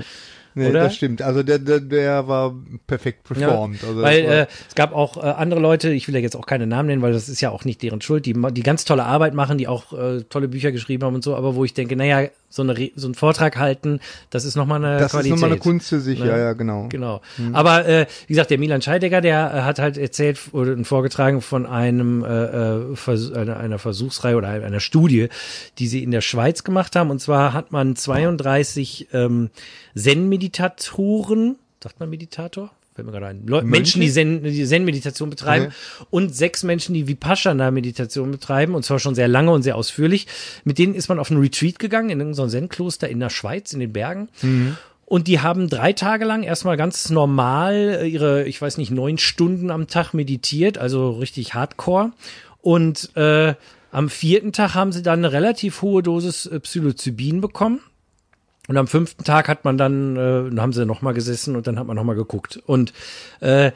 Nee, 0.55 0.69
Oder? 0.69 0.85
das 0.85 0.97
stimmt. 0.97 1.23
Also 1.23 1.43
der, 1.43 1.59
der, 1.59 1.81
der 1.81 2.27
war 2.29 2.55
perfekt 2.87 3.25
performt. 3.25 3.83
also 3.85 4.03
weil 4.03 4.23
das 4.25 4.33
äh, 4.33 4.47
es 4.69 4.75
gab 4.75 4.95
auch 4.95 5.17
äh, 5.17 5.21
andere 5.21 5.61
Leute, 5.61 5.91
ich 5.91 6.09
will 6.09 6.15
ja 6.15 6.21
jetzt 6.21 6.37
auch 6.37 6.47
keine 6.47 6.67
Namen 6.67 6.89
nennen, 6.89 7.03
weil 7.03 7.13
das 7.13 7.29
ist 7.29 7.41
ja 7.41 7.51
auch 7.51 7.65
nicht 7.65 7.83
deren 7.83 8.01
Schuld, 8.01 8.27
die, 8.27 8.35
die 8.53 8.63
ganz 8.63 8.85
tolle 8.85 9.05
Arbeit 9.05 9.35
machen, 9.35 9.59
die 9.59 9.69
auch 9.69 9.93
äh, 9.93 10.23
tolle 10.29 10.49
Bücher 10.49 10.73
geschrieben 10.73 11.05
haben 11.05 11.15
und 11.15 11.25
so, 11.25 11.37
aber 11.37 11.55
wo 11.55 11.65
ich 11.65 11.75
denke, 11.75 11.97
naja, 11.97 12.29
so, 12.49 12.63
eine, 12.63 12.91
so 12.97 13.07
einen 13.07 13.15
Vortrag 13.15 13.57
halten, 13.57 14.01
das 14.31 14.45
ist 14.45 14.57
nochmal 14.57 14.85
eine 14.85 14.99
das 14.99 15.13
Qualität. 15.13 15.35
ist 15.35 15.41
nochmal 15.41 15.53
eine 15.53 15.61
Kunst 15.61 15.89
für 15.89 16.01
sich, 16.01 16.19
Ne? 16.19 16.27
ja, 16.27 16.37
ja, 16.37 16.53
genau. 16.53 16.89
Genau. 16.89 17.21
Aber 17.53 17.87
äh, 17.87 18.07
wie 18.27 18.35
gesagt, 18.35 18.51
der 18.51 18.59
Milan 18.59 18.83
Scheidegger, 18.83 19.21
der 19.21 19.55
äh, 19.55 19.61
hat 19.63 19.79
halt 19.79 19.97
erzählt 19.97 20.39
oder 20.53 20.77
vorgetragen 20.85 21.41
von 21.41 21.65
einem 21.67 22.25
äh, 22.25 22.27
äh, 22.27 22.97
Vers 22.97 23.33
einer, 23.33 23.59
einer 23.59 23.79
Versuchsreihe 23.79 24.37
oder 24.37 24.49
einer 24.49 24.81
Studie, 24.81 25.29
die 25.79 25.87
sie 25.87 26.03
in 26.03 26.11
der 26.11 26.21
Schweiz 26.21 26.65
gemacht 26.65 26.97
haben. 26.97 27.11
Und 27.11 27.21
zwar 27.21 27.53
hat 27.53 27.71
man 27.71 27.95
32 27.95 29.09
ähm, 29.13 29.51
Zen-Meditatoren, 29.95 31.57
sagt 31.83 32.01
man 32.01 32.11
Meditator? 32.11 32.71
Fällt 32.95 33.07
mir 33.07 33.13
gerade 33.13 33.27
ein. 33.27 33.47
Leu 33.47 33.63
Menschen, 33.63 34.01
die 34.01 34.11
Zen- 34.11 34.43
Zen-Meditation 34.67 35.31
betreiben 35.31 35.67
Okay. 35.67 36.07
und 36.11 36.35
sechs 36.35 36.65
Menschen, 36.65 36.93
die 36.95 37.07
Vipassana-Meditation 37.07 38.31
betreiben 38.33 38.75
und 38.75 38.85
zwar 38.85 38.99
schon 38.99 39.15
sehr 39.15 39.29
lange 39.29 39.53
und 39.53 39.63
sehr 39.63 39.77
ausführlich. 39.77 40.27
Mit 40.65 40.79
denen 40.79 40.95
ist 40.95 41.09
man 41.09 41.19
auf 41.19 41.31
ein 41.31 41.37
Retreat 41.39 41.79
gegangen 41.79 42.11
in 42.11 42.19
irgendein 42.21 42.51
Zen-Kloster 42.51 43.09
in 43.09 43.21
der 43.21 43.31
Schweiz, 43.31 43.73
in 43.73 43.81
den 43.81 43.93
Bergen. 43.93 44.29
Und 45.05 45.27
die 45.29 45.41
haben 45.41 45.69
drei 45.69 45.93
Tage 45.93 46.25
lang 46.25 46.43
erstmal 46.43 46.77
ganz 46.77 47.11
normal 47.11 47.99
äh, 48.03 48.07
ihre, 48.07 48.45
ich 48.47 48.61
weiß 48.63 48.77
nicht, 48.79 48.91
neun 48.93 49.19
Stunden 49.19 49.71
am 49.71 49.89
Tag 49.89 50.13
meditiert, 50.15 50.79
also 50.79 51.11
richtig 51.11 51.55
hardcore. 51.55 52.13
Und 52.61 53.11
äh, 53.17 53.55
am 53.91 54.09
vierten 54.09 54.53
Tag 54.53 54.75
haben 54.75 54.93
sie 54.93 55.03
dann 55.03 55.19
eine 55.21 55.33
relativ 55.33 55.83
hohe 55.83 56.03
Dosis 56.05 56.47
äh, 56.47 56.61
Psilocybin 56.61 57.41
bekommen. 57.41 57.81
Und 58.71 58.77
am 58.77 58.87
fünften 58.87 59.25
Tag 59.25 59.49
hat 59.49 59.65
man 59.65 59.77
dann, 59.77 60.15
äh, 60.15 60.61
haben 60.61 60.73
sie 60.73 60.87
nochmal 60.87 61.13
gesessen 61.13 61.57
und 61.57 61.67
dann 61.67 61.77
hat 61.77 61.89
man 61.89 61.97
nochmal 61.97 62.15
geguckt. 62.15 62.63
Und 62.67 62.93
äh, 63.41 63.73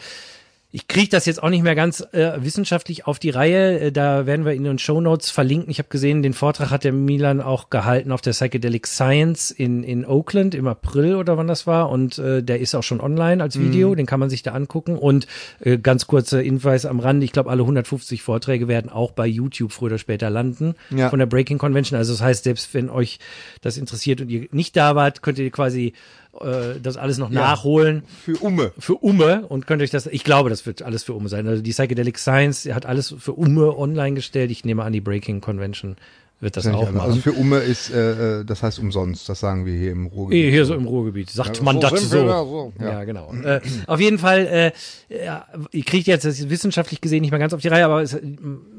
ich 0.76 0.88
kriege 0.88 1.08
das 1.08 1.24
jetzt 1.24 1.40
auch 1.40 1.50
nicht 1.50 1.62
mehr 1.62 1.76
ganz 1.76 2.00
äh, 2.12 2.32
wissenschaftlich 2.38 3.06
auf 3.06 3.20
die 3.20 3.30
Reihe. 3.30 3.78
Äh, 3.78 3.92
da 3.92 4.26
werden 4.26 4.44
wir 4.44 4.54
in 4.54 4.64
den 4.64 4.80
Show 4.80 5.00
Notes 5.00 5.30
verlinken. 5.30 5.70
Ich 5.70 5.78
habe 5.78 5.88
gesehen, 5.88 6.20
den 6.24 6.32
Vortrag 6.32 6.70
hat 6.70 6.82
der 6.82 6.90
Milan 6.92 7.40
auch 7.40 7.70
gehalten 7.70 8.10
auf 8.10 8.22
der 8.22 8.32
Psychedelic 8.32 8.88
Science 8.88 9.52
in, 9.52 9.84
in 9.84 10.04
Oakland 10.04 10.52
im 10.52 10.66
April 10.66 11.14
oder 11.14 11.36
wann 11.36 11.46
das 11.46 11.68
war. 11.68 11.90
Und 11.90 12.18
äh, 12.18 12.42
der 12.42 12.58
ist 12.58 12.74
auch 12.74 12.82
schon 12.82 13.00
online 13.00 13.40
als 13.40 13.56
Video. 13.56 13.94
Den 13.94 14.06
kann 14.06 14.18
man 14.18 14.30
sich 14.30 14.42
da 14.42 14.50
angucken. 14.50 14.98
Und 14.98 15.28
äh, 15.60 15.78
ganz 15.78 16.08
kurzer 16.08 16.40
Hinweis 16.40 16.86
am 16.86 16.98
Rande. 16.98 17.24
Ich 17.24 17.30
glaube, 17.30 17.50
alle 17.50 17.62
150 17.62 18.22
Vorträge 18.22 18.66
werden 18.66 18.90
auch 18.90 19.12
bei 19.12 19.28
YouTube 19.28 19.70
früher 19.70 19.84
oder 19.86 19.98
später 19.98 20.28
landen 20.28 20.74
Ja. 20.90 21.08
von 21.08 21.20
der 21.20 21.26
Breaking 21.26 21.58
Convention. 21.58 21.96
Also 21.96 22.14
das 22.14 22.20
heißt, 22.20 22.42
selbst 22.42 22.74
wenn 22.74 22.90
euch 22.90 23.20
das 23.60 23.76
interessiert 23.76 24.20
und 24.20 24.28
ihr 24.28 24.48
nicht 24.50 24.76
da 24.76 24.96
wart, 24.96 25.22
könnt 25.22 25.38
ihr 25.38 25.52
quasi 25.52 25.92
äh, 26.40 26.80
das 26.80 26.96
alles 26.96 27.18
noch 27.18 27.30
nachholen 27.30 28.02
Für 28.24 28.36
Umme. 28.38 28.72
für 28.78 28.94
Umme 28.96 29.46
und 29.46 29.66
könnt 29.66 29.82
euch 29.82 29.90
das, 29.90 30.06
ich 30.06 30.24
glaube, 30.24 30.50
das 30.50 30.66
wird 30.66 30.82
alles 30.82 31.04
für 31.04 31.12
Umme 31.14 31.28
sein. 31.28 31.46
Also 31.46 31.62
die 31.62 31.70
Psychedelic 31.70 32.18
Science 32.18 32.66
hat 32.66 32.86
alles 32.86 33.14
für 33.18 33.32
Umme 33.32 33.76
online 33.76 34.14
gestellt. 34.14 34.50
Ich 34.50 34.64
nehme 34.64 34.82
an, 34.82 34.92
die 34.92 35.00
Breaking 35.00 35.40
Convention 35.40 35.96
wird 36.40 36.56
das 36.56 36.66
auch 36.66 36.80
Also 36.86 36.92
machen. 36.92 37.20
für 37.22 37.32
Umme 37.32 37.58
ist, 37.58 37.90
äh, 37.90 38.40
äh, 38.40 38.44
das 38.44 38.62
heißt 38.62 38.78
umsonst. 38.78 39.28
Das 39.28 39.40
sagen 39.40 39.64
wir 39.64 39.74
hier 39.74 39.92
im 39.92 40.06
Ruhrgebiet. 40.06 40.50
Hier, 40.52 40.66
so 40.66 40.74
im 40.74 40.86
Ruhrgebiet. 40.86 41.30
Sagt 41.30 41.58
Ja, 41.58 41.62
man 41.62 41.76
so 41.76 41.88
das 41.88 42.10
so. 42.10 42.26
da 42.26 42.44
so, 42.44 42.72
Ja, 42.78 42.90
ja. 42.90 43.04
genau. 43.04 43.32
Äh, 43.42 43.60
auf 43.86 44.00
jeden 44.00 44.18
Fall, 44.18 44.72
äh, 45.08 45.24
ja, 45.24 45.46
ihr 45.72 45.84
kriegt 45.84 46.06
jetzt 46.06 46.24
das 46.24 46.50
wissenschaftlich 46.50 47.00
gesehen 47.00 47.22
nicht 47.22 47.30
mehr 47.30 47.40
ganz 47.40 47.54
auf 47.54 47.60
die 47.62 47.68
Reihe, 47.68 47.84
aber 47.86 48.02
es, 48.02 48.18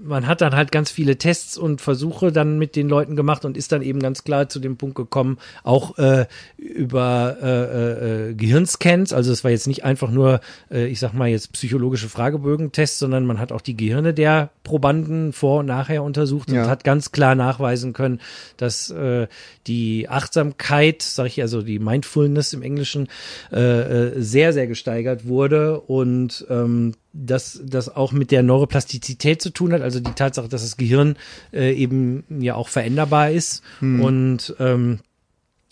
man 0.04 0.28
hat 0.28 0.42
dann 0.42 0.56
halt 0.56 0.72
ganz 0.72 0.92
viele 0.92 1.18
Tests 1.18 1.58
und 1.58 1.82
Versuche 1.82 2.32
dann 2.32 2.60
mit 2.60 2.76
den 2.76 2.88
Leuten 2.88 3.16
gemacht 3.16 3.46
und 3.46 3.58
ist 3.58 3.72
dann 3.72 3.82
eben 3.82 4.00
ganz 4.00 4.24
klar 4.24 4.48
zu 4.48 4.60
dem 4.60 4.78
Punkt 4.78 4.96
gekommen, 4.96 5.38
auch 5.64 5.98
äh, 5.98 6.26
über 6.58 7.38
äh, 7.42 8.30
äh, 8.30 8.34
Gehirnscans. 8.36 9.14
Also 9.14 9.32
es 9.32 9.44
war 9.44 9.52
jetzt 9.52 9.68
nicht 9.68 9.84
einfach 9.84 10.12
nur, 10.12 10.40
äh, 10.70 10.86
ich 10.88 11.00
sag 11.00 11.14
mal 11.14 11.30
jetzt 11.30 11.52
psychologische 11.54 12.10
Fragebögen-Tests, 12.10 13.00
sondern 13.00 13.26
man 13.26 13.40
hat 13.40 13.52
auch 13.52 13.62
die 13.62 13.76
Gehirne 13.76 14.14
der 14.14 14.50
Probanden 14.64 15.34
vor 15.34 15.60
und 15.62 15.66
nachher 15.68 16.04
untersucht 16.04 16.50
und 16.52 16.58
hat 16.68 16.84
ganz 16.84 17.12
klar 17.12 17.36
nachweisen 17.46 17.94
können, 17.94 18.20
dass 18.58 18.90
äh, 18.90 19.28
die 19.68 20.10
Achtsamkeit, 20.10 21.02
sage 21.02 21.28
ich 21.28 21.42
also 21.42 21.62
die 21.62 21.80
Mindfulness 21.80 22.54
im 22.54 22.62
Englischen, 22.62 23.08
äh, 23.52 23.60
äh, 23.60 24.22
sehr, 24.22 24.54
sehr 24.54 24.68
gesteigert 24.68 25.28
wurde 25.28 25.80
und 25.80 26.46
ähm, 26.50 26.94
dass 27.14 27.62
das 27.64 27.96
auch 27.96 28.12
mit 28.12 28.32
der 28.32 28.44
Neuroplastizität 28.44 29.42
zu 29.42 29.52
tun 29.52 29.72
hat, 29.74 29.82
also 29.82 30.00
die 30.00 30.12
Tatsache, 30.12 30.50
dass 30.50 30.64
das 30.64 30.78
Gehirn 30.78 31.16
äh, 31.54 31.74
eben 31.74 32.24
ja 32.30 32.56
auch 32.56 32.68
veränderbar 32.68 33.32
ist 33.32 33.64
und 33.80 34.56
ähm, 34.60 35.00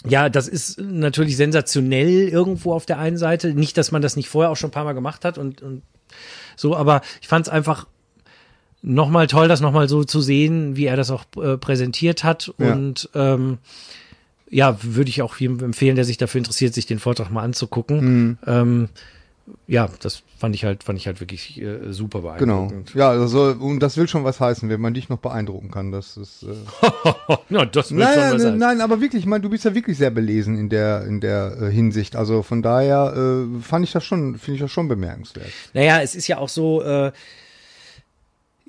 ja, 0.06 0.30
das 0.30 0.48
ist 0.48 0.80
natürlich 0.80 1.38
sensationell 1.38 2.28
irgendwo 2.28 2.74
auf 2.74 2.86
der 2.86 3.00
einen 3.00 3.18
Seite. 3.18 3.54
Nicht, 3.54 3.78
dass 3.78 3.92
man 3.92 4.02
das 4.02 4.18
nicht 4.18 4.28
vorher 4.28 4.52
auch 4.52 4.58
schon 4.58 4.70
ein 4.70 4.74
paar 4.74 4.84
Mal 4.84 4.94
gemacht 4.94 5.24
hat 5.24 5.38
und, 5.38 5.62
und 5.62 5.82
so, 6.56 6.76
aber 6.76 7.02
ich 7.22 7.28
fand 7.28 7.48
es 7.48 7.54
einfach 7.54 7.88
nochmal 8.84 9.28
toll, 9.28 9.48
das 9.48 9.62
nochmal 9.62 9.90
so 9.90 10.04
zu 10.04 10.22
sehen, 10.22 10.76
wie 10.76 10.86
er 10.86 10.98
das 10.98 11.10
auch 11.10 11.24
äh, 11.42 11.58
präsentiert 11.58 12.24
hat. 12.24 12.54
Ja. 12.60 12.74
Und 12.74 13.10
ähm, 13.16 13.58
ja, 14.50 14.78
würde 14.84 15.10
ich 15.10 15.22
auch 15.24 15.38
jedem 15.38 15.60
empfehlen, 15.64 15.96
der 15.96 16.06
sich 16.06 16.18
dafür 16.18 16.38
interessiert, 16.40 16.74
sich 16.76 16.86
den 16.86 17.00
Vortrag 17.00 17.32
mal 17.32 17.42
anzugucken. 17.42 17.98
Mhm. 18.04 18.38
Ähm, 18.46 18.90
ja, 19.68 19.90
das 20.02 20.22
fand 20.38 20.56
ich 20.56 20.64
halt, 20.64 20.84
fand 20.84 20.98
ich 20.98 21.08
halt 21.08 21.20
wirklich 21.20 21.62
äh, 21.62 21.92
super 21.92 22.22
Genau. 22.38 22.68
beeindruckend. 22.68 22.94
Ja, 22.94 23.10
also, 23.10 23.56
und 23.60 23.80
das 23.80 23.98
will 23.98 24.08
schon 24.08 24.24
was 24.24 24.40
heißen, 24.40 24.70
wenn 24.70 24.80
man 24.80 24.94
dich 24.94 25.10
noch 25.10 25.18
beeindrucken 25.18 25.70
kann. 25.72 25.92
Das 25.92 26.16
ist. 26.16 26.44
Äh 26.44 27.34
ja, 27.50 27.66
das 27.66 27.92
will 27.92 28.00
nein, 28.00 28.14
schon 28.14 28.22
nein, 28.24 28.34
was 28.34 28.42
sein. 28.42 28.58
nein, 28.58 28.82
aber 28.82 29.02
wirklich, 29.02 29.22
ich 29.24 29.26
meine, 29.26 29.42
du 29.42 29.50
bist 29.50 29.66
ja 29.66 29.74
wirklich 29.74 29.98
sehr 29.98 30.12
belesen 30.12 30.58
in 30.58 30.70
der 30.70 31.06
in 31.06 31.20
der 31.20 31.58
äh, 31.62 31.72
Hinsicht. 31.72 32.16
Also 32.16 32.42
von 32.42 32.62
daher 32.62 33.14
äh, 33.16 33.62
fand 33.62 33.86
ich 33.86 33.92
das 33.92 34.06
schon, 34.06 34.38
finde 34.38 34.56
ich 34.56 34.62
das 34.62 34.72
schon 34.72 34.88
bemerkenswert. 34.88 35.48
Naja, 35.74 36.02
es 36.02 36.16
ist 36.16 36.28
ja 36.28 36.38
auch 36.38 36.50
so, 36.50 36.82
äh, 36.82 37.12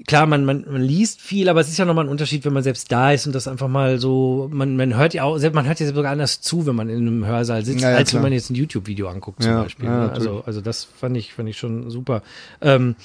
klar, 0.06 0.26
man, 0.26 0.44
man, 0.44 0.64
man 0.68 0.82
liest 0.82 1.20
viel, 1.20 1.48
aber 1.48 1.60
es 1.60 1.68
ist 1.68 1.78
ja 1.78 1.84
nochmal 1.84 2.04
ein 2.06 2.10
Unterschied, 2.10 2.44
wenn 2.44 2.52
man 2.52 2.62
selbst 2.62 2.90
da 2.90 3.12
ist 3.12 3.26
und 3.26 3.34
das 3.34 3.46
einfach 3.48 3.68
mal 3.68 3.98
so, 3.98 4.48
man, 4.52 4.76
man 4.76 4.96
hört 4.96 5.14
ja 5.14 5.22
auch, 5.22 5.38
selbst- 5.38 5.54
man 5.54 5.66
hört 5.66 5.78
ja 5.80 5.86
sogar 5.86 6.10
anders 6.12 6.40
zu, 6.40 6.66
wenn 6.66 6.74
man 6.74 6.88
in 6.88 6.98
einem 7.06 7.26
Hörsaal 7.26 7.64
sitzt, 7.64 7.82
Ja, 7.82 7.90
ja, 7.90 7.96
als 7.96 8.08
wenn 8.12 8.18
klar. 8.18 8.22
man 8.24 8.32
jetzt 8.32 8.50
ein 8.50 8.54
YouTube-Video 8.56 9.08
anguckt 9.08 9.42
zum 9.42 9.52
Ja, 9.52 9.62
Beispiel. 9.62 9.88
ne? 9.88 10.10
also, 10.12 10.42
also 10.44 10.60
das 10.60 10.84
fand 10.84 11.16
ich, 11.16 11.32
fand 11.34 11.48
ich 11.48 11.58
schon 11.58 11.90
super. 11.90 12.22
Ähm, 12.60 12.96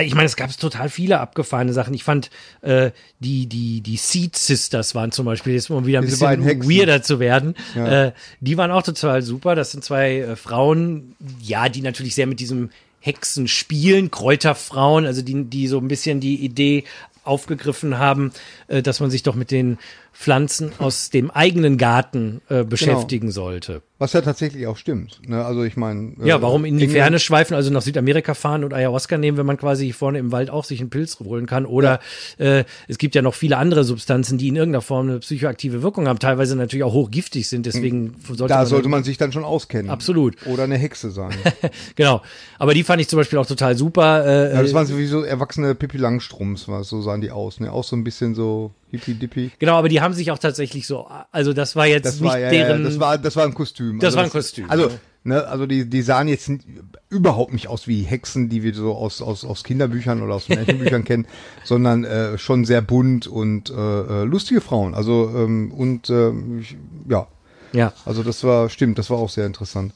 ich 0.00 0.14
meine, 0.14 0.24
es 0.24 0.36
gab 0.36 0.50
total 0.56 0.88
viele 0.88 1.20
abgefahrene 1.20 1.74
Sachen. 1.74 1.92
Ich 1.92 2.02
fand 2.02 2.30
äh, 2.62 2.92
die 3.20 3.44
die 3.46 3.82
die 3.82 3.98
Seed 3.98 4.36
Sisters 4.36 4.94
waren 4.94 5.12
zum 5.12 5.26
Beispiel 5.26 5.52
jetzt 5.52 5.68
mal 5.68 5.84
wieder 5.84 5.98
ein 5.98 6.06
Diese 6.06 6.26
bisschen 6.26 6.62
weirder 6.66 7.02
zu 7.02 7.20
werden. 7.20 7.54
Äh, 7.76 8.12
die 8.40 8.56
waren 8.56 8.70
auch 8.70 8.82
total 8.84 9.20
super. 9.20 9.54
Das 9.54 9.70
sind 9.72 9.84
zwei 9.84 10.20
äh, 10.20 10.36
Frauen, 10.36 11.14
ja, 11.42 11.68
die 11.68 11.82
natürlich 11.82 12.14
sehr 12.14 12.26
mit 12.26 12.40
diesem 12.40 12.70
Hexen 13.02 13.48
spielen, 13.48 14.10
Kräuterfrauen, 14.10 15.06
also 15.06 15.22
die, 15.22 15.44
die 15.44 15.66
so 15.66 15.78
ein 15.78 15.88
bisschen 15.88 16.20
die 16.20 16.36
Idee 16.36 16.84
aufgegriffen 17.24 17.98
haben, 17.98 18.32
äh, 18.68 18.82
dass 18.82 19.00
man 19.00 19.10
sich 19.10 19.22
doch 19.22 19.34
mit 19.34 19.50
den 19.50 19.78
Pflanzen 20.14 20.72
aus 20.78 21.08
dem 21.08 21.30
eigenen 21.30 21.78
Garten 21.78 22.42
Genau. 22.48 22.60
äh, 22.60 22.64
beschäftigen 22.64 23.30
sollte. 23.30 23.80
Was 23.98 24.12
ja 24.12 24.20
tatsächlich 24.20 24.66
auch 24.66 24.76
stimmt. 24.76 25.20
Ne? 25.26 25.42
Also 25.44 25.62
ich 25.62 25.76
meine. 25.76 26.12
äh, 26.22 26.26
Ja, 26.28 26.42
warum 26.42 26.64
in 26.66 26.76
die 26.76 26.88
Ferne 26.88 27.18
schweifen, 27.18 27.54
also 27.54 27.70
nach 27.70 27.80
Südamerika 27.82 28.34
fahren 28.34 28.62
und 28.64 28.74
Ayahuasca 28.74 29.16
nehmen, 29.16 29.38
wenn 29.38 29.46
man 29.46 29.56
quasi 29.56 29.84
hier 29.86 29.94
vorne 29.94 30.18
im 30.18 30.30
Wald 30.32 30.50
auch 30.50 30.64
sich 30.64 30.80
einen 30.80 30.90
Pilz 30.90 31.18
holen 31.20 31.46
kann? 31.46 31.64
Oder 31.64 32.00
äh, 32.38 32.64
es 32.88 32.98
gibt 32.98 33.14
ja 33.14 33.22
noch 33.22 33.34
viele 33.34 33.56
andere 33.56 33.84
Substanzen, 33.84 34.36
die 34.38 34.48
in 34.48 34.56
irgendeiner 34.56 34.82
Form 34.82 35.08
eine 35.08 35.18
psychoaktive 35.20 35.82
Wirkung 35.82 36.08
haben, 36.08 36.18
teilweise 36.18 36.56
natürlich 36.56 36.84
auch 36.84 36.92
hochgiftig 36.92 37.48
sind. 37.48 37.64
Deswegen 37.64 38.14
sollte 38.26 38.46
Da 38.48 38.58
man 38.58 38.66
sollte 38.66 38.88
man 38.88 39.04
sich 39.04 39.16
dann 39.18 39.32
schon 39.32 39.44
auskennen. 39.44 39.90
Absolut. 39.90 40.36
Oder 40.46 40.64
eine 40.64 40.76
Hexe 40.76 41.10
sein. 41.10 41.32
genau. 41.96 42.20
Aber 42.58 42.74
die 42.74 42.82
fand 42.82 43.00
ich 43.00 43.08
zum 43.08 43.18
Beispiel 43.18 43.38
auch 43.38 43.46
total 43.46 43.76
super. 43.76 44.26
Äh, 44.26 44.54
Ja, 44.54 44.62
das 44.62 44.74
waren 44.74 44.86
sowieso 44.86 45.22
erwachsene 45.22 45.74
Pippi 45.74 45.96
Langstrums, 45.96 46.68
was 46.68 46.88
so 46.88 47.00
sahen 47.12 47.20
die 47.20 47.30
aus. 47.30 47.60
Ne? 47.60 47.70
Auch 47.70 47.84
so 47.84 47.94
ein 47.96 48.04
bisschen 48.04 48.34
so 48.34 48.72
hippie-dippy. 48.90 49.52
Genau, 49.58 49.76
aber 49.76 49.88
die 49.88 50.00
haben 50.00 50.14
sich 50.14 50.30
auch 50.30 50.38
tatsächlich 50.38 50.86
so, 50.86 51.06
also 51.30 51.52
das 51.52 51.76
war 51.76 51.86
jetzt 51.86 52.06
Das 52.06 52.20
nicht 52.20 52.30
war, 52.30 52.38
ja, 52.38 52.50
deren. 52.50 52.84
das 52.84 52.98
war, 52.98 53.18
das 53.18 53.36
war 53.36 53.44
ein 53.44 53.54
Kostüm. 53.54 53.98
Das 53.98 54.16
war 54.16 54.24
ein 54.24 54.30
Kostüm, 54.30 54.70
Also, 54.70 54.90
ne, 55.24 55.46
also 55.46 55.66
die, 55.66 55.88
die 55.88 56.02
sahen 56.02 56.28
jetzt 56.28 56.50
überhaupt 57.10 57.52
nicht 57.52 57.68
aus 57.68 57.86
wie 57.86 58.02
Hexen, 58.02 58.48
die 58.48 58.62
wir 58.62 58.74
so 58.74 58.94
aus, 58.94 59.20
aus, 59.20 59.44
aus 59.44 59.62
Kinderbüchern 59.64 60.22
oder 60.22 60.34
aus 60.34 60.48
Märchenbüchern 60.48 61.04
kennen, 61.10 61.26
sondern 61.64 62.04
äh, 62.04 62.38
schon 62.38 62.64
sehr 62.64 62.82
bunt 62.82 63.26
und 63.26 63.70
äh, 63.70 63.74
äh, 63.74 64.24
lustige 64.24 64.60
Frauen. 64.60 64.94
Also, 64.94 65.30
ähm, 65.34 65.70
und 65.72 66.10
ich, 66.60 66.76
ja, 67.08 67.26
ja. 67.72 67.92
also 68.04 68.22
das 68.22 68.42
war, 68.44 68.68
stimmt, 68.68 68.98
das 68.98 69.10
war 69.10 69.18
auch 69.18 69.30
sehr 69.30 69.46
interessant. 69.46 69.92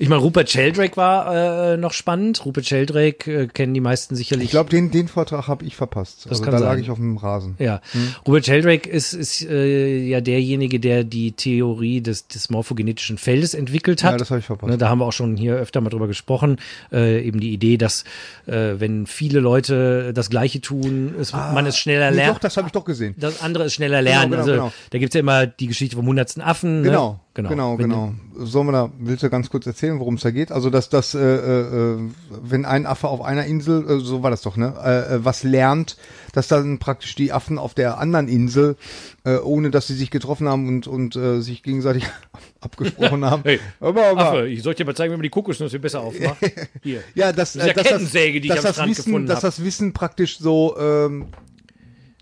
Ich 0.00 0.08
meine, 0.08 0.22
Rupert 0.22 0.48
Sheldrake 0.48 0.96
war 0.96 1.72
äh, 1.72 1.76
noch 1.76 1.92
spannend. 1.92 2.46
Rupert 2.46 2.66
Sheldrake 2.66 3.32
äh, 3.32 3.46
kennen 3.48 3.74
die 3.74 3.80
meisten 3.80 4.14
sicherlich. 4.14 4.44
Ich 4.44 4.50
glaube, 4.52 4.70
den, 4.70 4.92
den 4.92 5.08
Vortrag 5.08 5.48
habe 5.48 5.64
ich 5.64 5.74
verpasst. 5.74 6.20
Das 6.26 6.30
also 6.32 6.44
kann 6.44 6.52
da 6.52 6.58
lag 6.60 6.74
sein. 6.74 6.80
ich 6.84 6.90
auf 6.90 6.98
dem 6.98 7.16
Rasen. 7.16 7.56
Ja, 7.58 7.80
Robert 8.24 8.46
Sheldrake 8.46 8.88
ist, 8.88 9.12
ist 9.12 9.42
äh, 9.42 10.04
ja 10.06 10.20
derjenige, 10.20 10.78
der 10.78 11.02
die 11.02 11.32
Theorie 11.32 12.00
des, 12.00 12.28
des 12.28 12.48
morphogenetischen 12.48 13.18
Feldes 13.18 13.54
entwickelt 13.54 14.04
hat. 14.04 14.12
Ja, 14.12 14.18
das 14.18 14.30
habe 14.30 14.38
ich 14.38 14.46
verpasst. 14.46 14.70
Ne, 14.70 14.78
da 14.78 14.88
haben 14.88 14.98
wir 15.00 15.04
auch 15.06 15.12
schon 15.12 15.36
hier 15.36 15.56
öfter 15.56 15.80
mal 15.80 15.90
drüber 15.90 16.06
gesprochen. 16.06 16.58
Äh, 16.92 17.26
eben 17.26 17.40
die 17.40 17.52
Idee, 17.52 17.76
dass 17.76 18.04
äh, 18.46 18.74
wenn 18.78 19.06
viele 19.08 19.40
Leute 19.40 20.12
das 20.14 20.30
Gleiche 20.30 20.60
tun, 20.60 21.16
es, 21.20 21.32
man 21.32 21.66
es 21.66 21.76
schneller 21.76 22.06
Ah, 22.06 22.10
Nee, 22.12 22.16
lernt. 22.18 22.36
doch, 22.36 22.40
das 22.40 22.56
habe 22.56 22.68
ich 22.68 22.72
doch 22.72 22.84
gesehen. 22.84 23.16
das 23.18 23.42
andere 23.42 23.64
ist 23.64 23.74
schneller 23.74 24.00
lernen. 24.00 24.30
genau, 24.30 24.42
also 24.42 24.52
genau. 24.52 24.72
da 24.90 24.98
gibt's 24.98 25.14
ja 25.14 25.20
immer 25.20 25.48
die 25.48 25.66
Geschichte 25.66 25.96
vom 25.96 26.06
hundertsten 26.06 26.40
Affen. 26.40 26.84
Genau, 26.84 27.12
ne? 27.14 27.20
Genau, 27.46 27.78
Wenn- 27.78 27.90
genau. 27.90 28.12
Sollen 28.40 28.66
wir 28.68 28.72
da, 28.72 28.90
willst 28.98 29.22
du 29.22 29.30
ganz 29.30 29.50
kurz 29.50 29.66
erzählen, 29.66 29.98
worum 29.98 30.14
es 30.14 30.22
da 30.22 30.30
geht? 30.30 30.52
Also, 30.52 30.70
dass 30.70 30.88
das, 30.88 31.14
äh, 31.14 31.18
äh, 31.18 31.98
wenn 32.30 32.64
ein 32.64 32.86
Affe 32.86 33.08
auf 33.08 33.20
einer 33.20 33.44
Insel, 33.46 33.88
äh, 33.88 34.00
so 34.00 34.22
war 34.22 34.30
das 34.30 34.42
doch, 34.42 34.56
ne, 34.56 34.74
äh, 34.82 35.14
äh, 35.16 35.24
was 35.24 35.42
lernt, 35.42 35.96
dass 36.32 36.46
dann 36.48 36.78
praktisch 36.78 37.14
die 37.16 37.32
Affen 37.32 37.58
auf 37.58 37.74
der 37.74 37.98
anderen 37.98 38.28
Insel, 38.28 38.76
äh, 39.24 39.38
ohne 39.38 39.70
dass 39.70 39.88
sie 39.88 39.94
sich 39.94 40.10
getroffen 40.10 40.48
haben 40.48 40.68
und, 40.68 40.86
und 40.86 41.16
äh, 41.16 41.40
sich 41.40 41.62
gegenseitig 41.62 42.04
abgesprochen 42.60 43.24
haben. 43.24 43.42
Hey, 43.48 43.60
aber, 43.80 44.06
aber, 44.06 44.20
Affe, 44.32 44.48
ich 44.48 44.62
soll 44.62 44.74
dir 44.74 44.84
mal 44.84 44.94
zeigen, 44.94 45.12
wie 45.12 45.16
man 45.16 45.22
die 45.22 45.30
Kokosnüsse 45.30 45.78
besser 45.78 46.00
aufmacht. 46.00 46.38
Hier. 46.82 47.02
ja, 47.14 47.32
das, 47.32 47.54
Das 47.54 47.62
ist 47.62 47.66
ja 47.66 47.68
äh, 47.72 47.74
dass 47.74 47.88
Kettensäge, 47.88 48.40
die 48.40 48.48
ich 48.48 48.54
dass 48.54 48.64
am 48.64 48.68
das 48.68 48.74
Strand 48.76 48.90
Wissen, 48.98 49.26
dass 49.26 49.40
das 49.40 49.64
Wissen 49.64 49.92
praktisch 49.92 50.38
so, 50.38 50.76
ähm, 50.78 51.26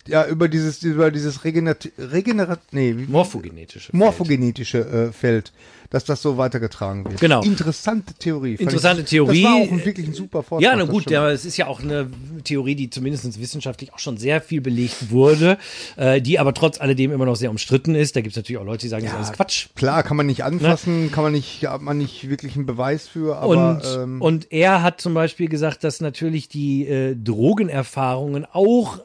ja, 0.06 0.26
über 0.26 0.48
dieses, 0.48 0.82
über 0.82 1.10
dieses 1.10 1.44
regenerat, 1.44 1.90
regenerat, 1.98 2.60
nee, 2.72 2.94
wie, 2.96 3.06
Morphogenetische. 3.06 3.90
Feld. 3.90 3.94
morphogenetische 3.94 4.78
äh, 4.78 5.12
Feld, 5.12 5.52
dass 5.90 6.04
das 6.04 6.22
so 6.22 6.36
weitergetragen 6.36 7.04
wird. 7.04 7.20
Genau. 7.20 7.42
Interessante 7.42 8.14
Theorie. 8.14 8.54
Interessante 8.54 9.02
ich. 9.02 9.08
Theorie. 9.08 9.42
Das 9.42 9.52
war 9.52 9.60
auch 9.60 9.72
ein, 9.72 9.84
wirklich 9.84 10.06
ein 10.06 10.14
super 10.14 10.42
Vortrag. 10.42 10.62
Ja, 10.62 10.76
na 10.76 10.84
gut, 10.84 11.10
ja, 11.10 11.30
es 11.30 11.44
ist 11.44 11.56
ja 11.56 11.66
auch 11.66 11.82
eine 11.82 12.10
Theorie, 12.44 12.74
die 12.74 12.90
zumindest 12.90 13.40
wissenschaftlich 13.40 13.92
auch 13.92 13.98
schon 13.98 14.16
sehr 14.16 14.40
viel 14.40 14.60
belegt 14.60 15.10
wurde, 15.10 15.58
äh, 15.96 16.20
die 16.20 16.38
aber 16.38 16.54
trotz 16.54 16.80
alledem 16.80 17.12
immer 17.12 17.26
noch 17.26 17.36
sehr 17.36 17.50
umstritten 17.50 17.94
ist. 17.94 18.16
Da 18.16 18.20
gibt 18.20 18.32
es 18.32 18.36
natürlich 18.36 18.60
auch 18.60 18.66
Leute, 18.66 18.82
die 18.82 18.88
sagen, 18.88 19.04
das 19.04 19.12
ist 19.12 19.16
alles 19.18 19.32
Quatsch. 19.32 19.66
Klar, 19.74 20.02
kann 20.02 20.16
man 20.16 20.26
nicht 20.26 20.44
anfassen, 20.44 21.10
kann 21.12 21.24
man 21.24 21.32
nicht, 21.32 21.66
hat 21.66 21.82
man 21.82 21.98
nicht 21.98 22.28
wirklich 22.28 22.56
einen 22.56 22.66
Beweis 22.66 23.06
für, 23.08 23.38
aber 23.38 23.46
Und, 23.48 23.82
ähm, 23.96 24.22
und 24.22 24.52
er 24.52 24.82
hat 24.82 25.00
zum 25.00 25.14
Beispiel 25.14 25.48
gesagt, 25.48 25.84
dass 25.84 26.00
natürlich 26.00 26.48
die 26.48 26.86
äh, 26.86 27.14
Drogenerfahrungen 27.16 28.44
auch 28.44 29.00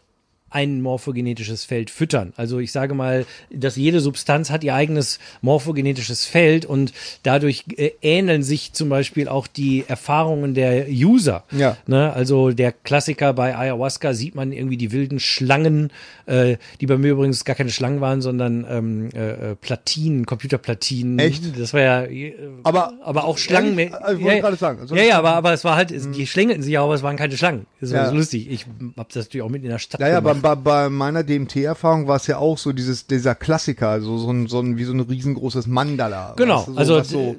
ein 0.52 0.82
morphogenetisches 0.82 1.66
Feld 1.66 1.90
füttern. 1.90 2.34
Also 2.38 2.60
ich 2.60 2.72
sage 2.72 2.94
mal, 2.94 3.26
dass 3.50 3.76
jede 3.78 4.00
Substanz 4.02 4.50
hat 4.50 4.64
ihr 4.64 4.76
eigenes 4.76 5.18
morphogenetisches 5.42 6.26
Feld 6.26 6.66
und 6.66 6.94
dadurch 7.24 7.64
äh, 7.78 7.92
ähneln 8.02 8.44
sich 8.44 8.74
zum 8.74 8.90
Beispiel 8.90 9.28
auch 9.28 9.48
die 9.48 9.86
Erfahrungen 9.88 10.54
der 10.54 10.88
User. 10.90 11.44
Ja. 11.52 11.78
Ne? 11.88 12.12
Also 12.14 12.52
der 12.52 12.72
Klassiker 12.72 13.34
bei 13.34 13.56
Ayahuasca 13.58 14.14
sieht 14.14 14.36
man 14.36 14.52
irgendwie 14.52 14.78
die 14.78 14.92
wilden 14.92 15.20
Schlangen, 15.20 15.92
äh, 16.26 16.58
die 16.80 16.86
bei 16.86 16.98
mir 16.98 17.12
übrigens 17.14 17.46
gar 17.46 17.56
keine 17.56 17.70
Schlangen 17.72 18.02
waren, 18.02 18.22
sondern 18.22 18.66
ähm, 18.70 19.10
äh, 19.14 19.52
äh, 19.52 19.56
Platinen, 19.56 20.26
Computerplatinen. 20.26 21.18
Echt? 21.20 21.58
Das 21.60 21.74
war 21.74 21.82
ja, 21.82 22.04
äh, 22.04 22.34
Aber- 22.64 22.94
aber 23.04 23.24
auch 23.26 23.38
Schlangen. 23.38 23.78
Ehrlich? 23.78 23.96
Ich 24.20 24.24
wollte 24.24 24.42
gerade 24.42 24.58
sagen, 24.58 24.80
also- 24.82 24.96
ja, 24.96 25.04
ja, 25.04 25.18
aber, 25.18 25.34
aber 25.34 25.54
es 25.54 25.64
war 25.64 25.76
halt, 25.76 25.92
es, 25.92 26.10
die 26.12 26.28
schlängelten 26.28 26.64
sich 26.64 26.74
ja, 26.74 26.84
aber 26.84 26.94
es 26.94 27.04
waren 27.04 27.16
keine 27.16 27.38
Schlangen. 27.38 27.66
Das 27.80 27.92
war 27.92 28.04
Ja. 28.04 28.10
so 28.10 28.16
lustig. 28.16 28.50
Ich 28.52 28.66
hab 28.98 29.10
das 29.10 29.26
natürlich 29.26 29.44
auch 29.44 29.50
mitten 29.50 29.66
in 29.66 29.72
der 29.72 29.80
Stadt 29.80 30.02
ja, 30.02 30.10
ja, 30.10 30.20
bei, 30.20 30.30
gemacht. 30.32 30.41
Bei, 30.42 30.56
bei 30.56 30.90
meiner 30.90 31.24
DMT-Erfahrung 31.24 32.08
war 32.08 32.18
es 32.18 32.28
ja 32.28 32.38
auch 32.38 32.58
so 32.58 32.72
dieses, 32.72 33.08
dieser 33.08 33.36
Klassiker, 33.36 34.02
so, 34.02 34.18
so 34.18 34.32
ein, 34.32 34.48
so 34.48 34.60
ein, 34.60 34.78
wie 34.78 34.84
so 34.84 34.94
ein 34.94 35.00
riesengroßes 35.00 35.68
Mandala. 35.68 36.34
Genau, 36.38 36.60
weißt 36.60 36.68
du, 36.68 36.74
so, 36.74 36.78
also 36.78 37.04
so, 37.04 37.36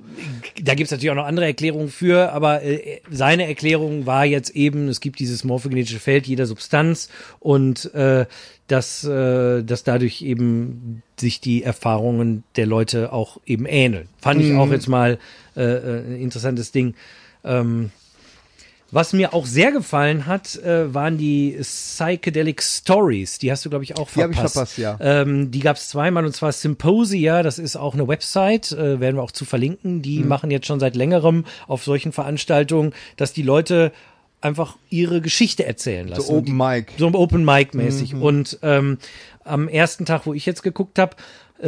äh, 0.57 0.63
da 0.63 0.75
gibt's 0.75 0.91
natürlich 0.91 1.11
auch 1.11 1.17
noch 1.17 1.27
andere 1.27 1.47
Erklärungen 1.47 1.89
für, 1.89 2.33
aber 2.33 2.63
äh, 2.63 3.01
seine 3.11 3.47
Erklärung 3.47 4.07
war 4.07 4.25
jetzt 4.25 4.51
eben, 4.51 4.89
es 4.89 5.01
gibt 5.01 5.19
dieses 5.19 5.45
morphogenetische 5.45 5.99
Feld 5.99 6.27
jeder 6.27 6.47
Substanz 6.47 7.09
und 7.41 7.93
äh, 7.95 8.27
dass, 8.69 9.05
äh, 9.05 9.63
dass 9.63 9.85
dadurch 9.85 10.23
eben 10.23 11.03
sich 11.19 11.41
die 11.41 11.63
Erfahrungen 11.63 12.45
der 12.57 12.67
Leute 12.67 13.13
auch 13.13 13.39
eben 13.45 13.67
ähneln. 13.67 14.09
Fand 14.19 14.41
ich 14.41 14.55
auch 14.55 14.71
jetzt 14.71 14.89
mal 14.89 15.19
äh, 15.57 15.63
äh, 15.63 15.99
ein 16.01 16.21
interessantes 16.21 16.73
Ding. 16.73 16.95
Ähm, 17.45 17.91
was 18.93 19.13
mir 19.15 19.33
auch 19.35 19.47
sehr 19.47 19.73
gefallen 19.73 20.27
hat, 20.27 20.55
äh, 20.57 20.93
waren 20.95 21.17
die 21.19 21.57
Psychedelic 21.61 22.63
Stories. 22.63 23.39
Die 23.39 23.51
hast 23.51 23.65
du, 23.65 23.71
glaube 23.71 23.85
ich, 23.85 23.97
auch 23.97 24.09
verpasst. 24.09 24.55
Die 24.55 24.61
hab 24.61 24.69
ich 24.69 24.75
verpasst, 24.75 24.79
ja. 24.79 24.99
Ähm, 25.01 25.51
die 25.51 25.61
gab 25.61 25.77
es 25.77 25.89
zweimal 25.89 26.25
und 26.27 26.37
zwar 26.37 26.53
Symposia, 26.53 27.43
das 27.43 27.59
ist 27.59 27.77
auch 27.77 27.95
eine 27.95 28.07
Website, 28.07 28.71
äh, 28.73 29.01
werden 29.01 29.17
wir 29.17 29.23
auch 29.23 29.33
zu 29.33 29.45
verlinken. 29.47 30.03
Die 30.03 30.21
Mhm. 30.21 30.29
machen 30.29 30.51
jetzt 30.51 30.67
schon 30.67 30.79
seit 30.79 30.95
längerem 30.95 31.47
auf 31.67 31.83
solchen 31.85 32.13
Veranstaltungen, 32.13 32.93
dass 33.17 33.33
die 33.33 33.43
Leute 33.43 33.93
einfach 34.43 34.77
ihre 34.91 35.21
Geschichte 35.21 35.65
erzählen 35.65 36.07
lassen. 36.09 36.27
so 36.27 36.35
Open 36.35 36.57
Mic. 36.57 36.93
So 36.99 37.07
Open 37.15 37.45
Mic 37.45 37.75
mäßig. 37.75 38.15
Mhm. 38.15 38.23
Und 38.23 38.59
ähm, 38.63 38.99
am 39.45 39.69
ersten 39.69 40.05
Tag, 40.05 40.27
wo 40.27 40.35
ich 40.35 40.45
jetzt 40.45 40.63
geguckt 40.63 40.99
habe, 40.99 41.17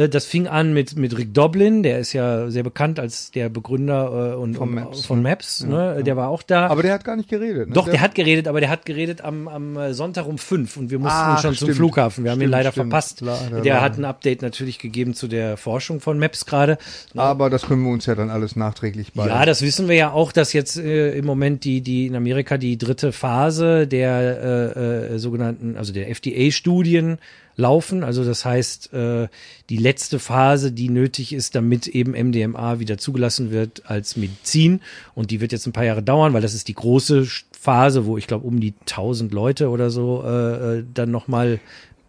das 0.09 0.25
fing 0.25 0.47
an 0.47 0.73
mit, 0.73 0.97
mit 0.97 1.17
Rick 1.17 1.33
Doblin, 1.33 1.81
der 1.81 1.99
ist 1.99 2.11
ja 2.11 2.49
sehr 2.49 2.63
bekannt 2.63 2.99
als 2.99 3.31
der 3.31 3.47
Begründer 3.49 4.33
äh, 4.33 4.35
und, 4.35 4.55
Von 4.55 4.69
und- 4.69 4.75
Maps. 4.75 5.05
von 5.05 5.21
Maps 5.21 5.63
ne? 5.63 6.03
Der 6.03 6.17
war 6.17 6.27
auch 6.29 6.43
da. 6.43 6.67
Aber 6.67 6.81
der 6.81 6.93
hat 6.93 7.05
gar 7.05 7.15
nicht 7.15 7.29
geredet. 7.29 7.69
Ne? 7.69 7.73
Doch, 7.73 7.87
der, 7.87 8.01
hat 8.01 8.13
geredet, 8.13 8.47
aber 8.49 8.59
der 8.59 8.69
hat 8.69 8.85
geredet 8.85 9.21
am, 9.21 9.47
am 9.47 9.77
äh, 9.77 9.93
Sonntag 9.93 10.27
um 10.27 10.37
fünf 10.37 10.75
und 10.75 10.91
wir 10.91 10.99
mussten 10.99 11.17
Ach, 11.17 11.41
schon 11.41 11.55
zum 11.55 11.67
stimmt. 11.67 11.77
Flughafen. 11.77 12.23
Wir 12.25 12.31
haben 12.31 12.39
ihn 12.39 12.43
Stimmt, 12.43 12.51
leider 12.51 12.71
stimmt. 12.71 12.89
verpasst. 12.91 13.21
Leider, 13.21 13.61
der 13.61 13.81
hat 13.81 13.97
ein 13.97 14.05
Update 14.05 14.41
natürlich 14.41 14.79
gegeben 14.79 15.13
zu 15.13 15.27
der 15.27 15.55
Forschung 15.55 16.01
von 16.01 16.19
Maps 16.19 16.45
gerade. 16.45 16.77
Aber 17.15 17.49
das 17.49 17.63
können 17.63 17.83
wir 17.83 17.91
uns 17.91 18.05
ja 18.05 18.15
dann 18.15 18.29
alles 18.29 18.55
nachträglich 18.57 19.13
bei. 19.13 19.27
Ja, 19.27 19.45
das 19.45 19.61
wissen 19.61 19.87
wir 19.87 19.95
ja 19.95 20.11
auch, 20.11 20.31
dass 20.33 20.51
jetzt 20.51 20.77
äh, 20.77 21.17
im 21.17 21.25
Moment 21.25 21.63
die, 21.63 21.79
die 21.81 22.07
in 22.07 22.15
Amerika 22.15 22.57
die 22.57 22.77
dritte 22.77 23.13
Phase 23.13 23.87
der 23.87 24.73
äh, 24.75 25.13
äh, 25.15 25.17
sogenannten, 25.19 25.77
also 25.77 25.93
der 25.93 26.09
FDA-Studien 26.09 27.17
laufen. 27.57 28.03
Also 28.03 28.23
das 28.23 28.45
heißt, 28.45 28.93
äh, 28.93 29.27
die 29.69 29.77
letzte 29.77 30.19
Phase, 30.19 30.71
die 30.71 30.89
nötig 30.89 31.33
ist, 31.33 31.55
damit 31.55 31.87
eben 31.87 32.11
MDMA 32.11 32.79
wieder 32.79 32.97
zugelassen 32.97 33.51
wird 33.51 33.83
als 33.89 34.17
Medizin. 34.17 34.81
Und 35.13 35.31
die 35.31 35.41
wird 35.41 35.51
jetzt 35.51 35.65
ein 35.65 35.73
paar 35.73 35.85
Jahre 35.85 36.03
dauern, 36.03 36.33
weil 36.33 36.41
das 36.41 36.53
ist 36.53 36.67
die 36.67 36.73
große 36.73 37.27
Phase, 37.59 38.05
wo 38.05 38.17
ich 38.17 38.27
glaube 38.27 38.45
um 38.45 38.59
die 38.59 38.73
1000 38.81 39.33
Leute 39.33 39.69
oder 39.69 39.89
so 39.89 40.23
äh, 40.25 40.79
äh, 40.79 40.83
dann 40.93 41.11
nochmal 41.11 41.59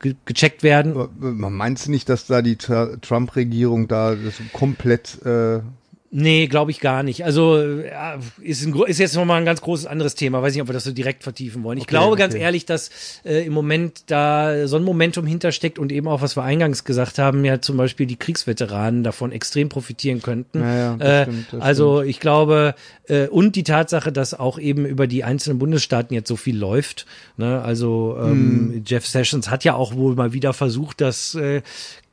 ge 0.01 0.14
gecheckt 0.24 0.62
werden. 0.62 0.94
Äh, 0.94 1.07
Man 1.20 1.53
meinst 1.55 1.86
du 1.86 1.90
nicht, 1.90 2.09
dass 2.09 2.26
da 2.26 2.42
die 2.42 2.57
Trump-Regierung 2.57 3.88
da 3.88 4.14
das 4.14 4.34
komplett 4.53 5.24
äh, 5.24 5.61
Nee, 6.11 6.47
glaube 6.47 6.71
ich 6.71 6.81
gar 6.81 7.03
nicht. 7.03 7.25
Also 7.25 7.61
ja, 7.61 8.19
ist, 8.41 8.65
ein, 8.65 8.75
ist 8.87 8.99
jetzt 8.99 9.15
nochmal 9.17 9.39
ein 9.39 9.45
ganz 9.45 9.61
großes 9.61 9.87
anderes 9.87 10.15
Thema. 10.15 10.41
Weiß 10.43 10.55
nicht, 10.55 10.63
ob 10.63 10.69
wir 10.69 10.73
das 10.73 10.85
so 10.85 10.93
direkt 10.93 11.23
vertiefen 11.23 11.63
wollen. 11.65 11.79
Ich 11.79 11.85
Okay, 11.85 11.91
glaube 11.91 12.17
ganz 12.17 12.35
okay. 12.35 12.43
ehrlich, 12.43 12.65
dass 12.65 12.91
äh, 13.25 13.45
im 13.45 13.53
Moment 13.53 14.05
da 14.07 14.67
so 14.69 14.77
ein 14.77 14.83
Momentum 14.85 15.27
hintersteckt 15.27 15.79
und 15.79 15.93
eben 15.93 16.09
auch, 16.09 16.23
was 16.23 16.37
wir 16.37 16.43
eingangs 16.43 16.85
gesagt 16.85 17.19
haben, 17.19 17.45
ja 17.45 17.61
zum 17.61 17.77
Beispiel 17.77 18.07
die 18.07 18.17
Kriegsveteranen 18.17 19.03
davon 19.03 19.33
extrem 19.33 19.69
profitieren 19.69 20.23
könnten. 20.23 20.61
Ja, 20.61 20.97
ja, 20.97 20.97
äh, 20.97 21.23
stimmt, 21.25 21.63
also 21.63 22.03
ich 22.03 22.21
glaube, 22.21 22.75
äh, 23.09 23.27
und 23.27 23.57
die 23.57 23.65
Tatsache, 23.65 24.13
dass 24.13 24.33
auch 24.35 24.59
eben 24.59 24.87
über 24.87 25.07
die 25.07 25.25
einzelnen 25.25 25.59
Bundesstaaten 25.59 26.15
jetzt 26.15 26.29
so 26.29 26.37
viel 26.37 26.57
läuft. 26.57 27.07
Ne? 27.37 27.61
Also 27.63 28.17
ähm, 28.21 28.73
Hm. 28.73 28.83
Jeff 28.87 29.07
Sessions 29.07 29.51
hat 29.51 29.65
ja 29.65 29.75
auch 29.75 29.95
wohl 29.95 30.15
mal 30.15 30.33
wieder 30.33 30.53
versucht, 30.53 31.01
das 31.01 31.35
äh, 31.35 31.63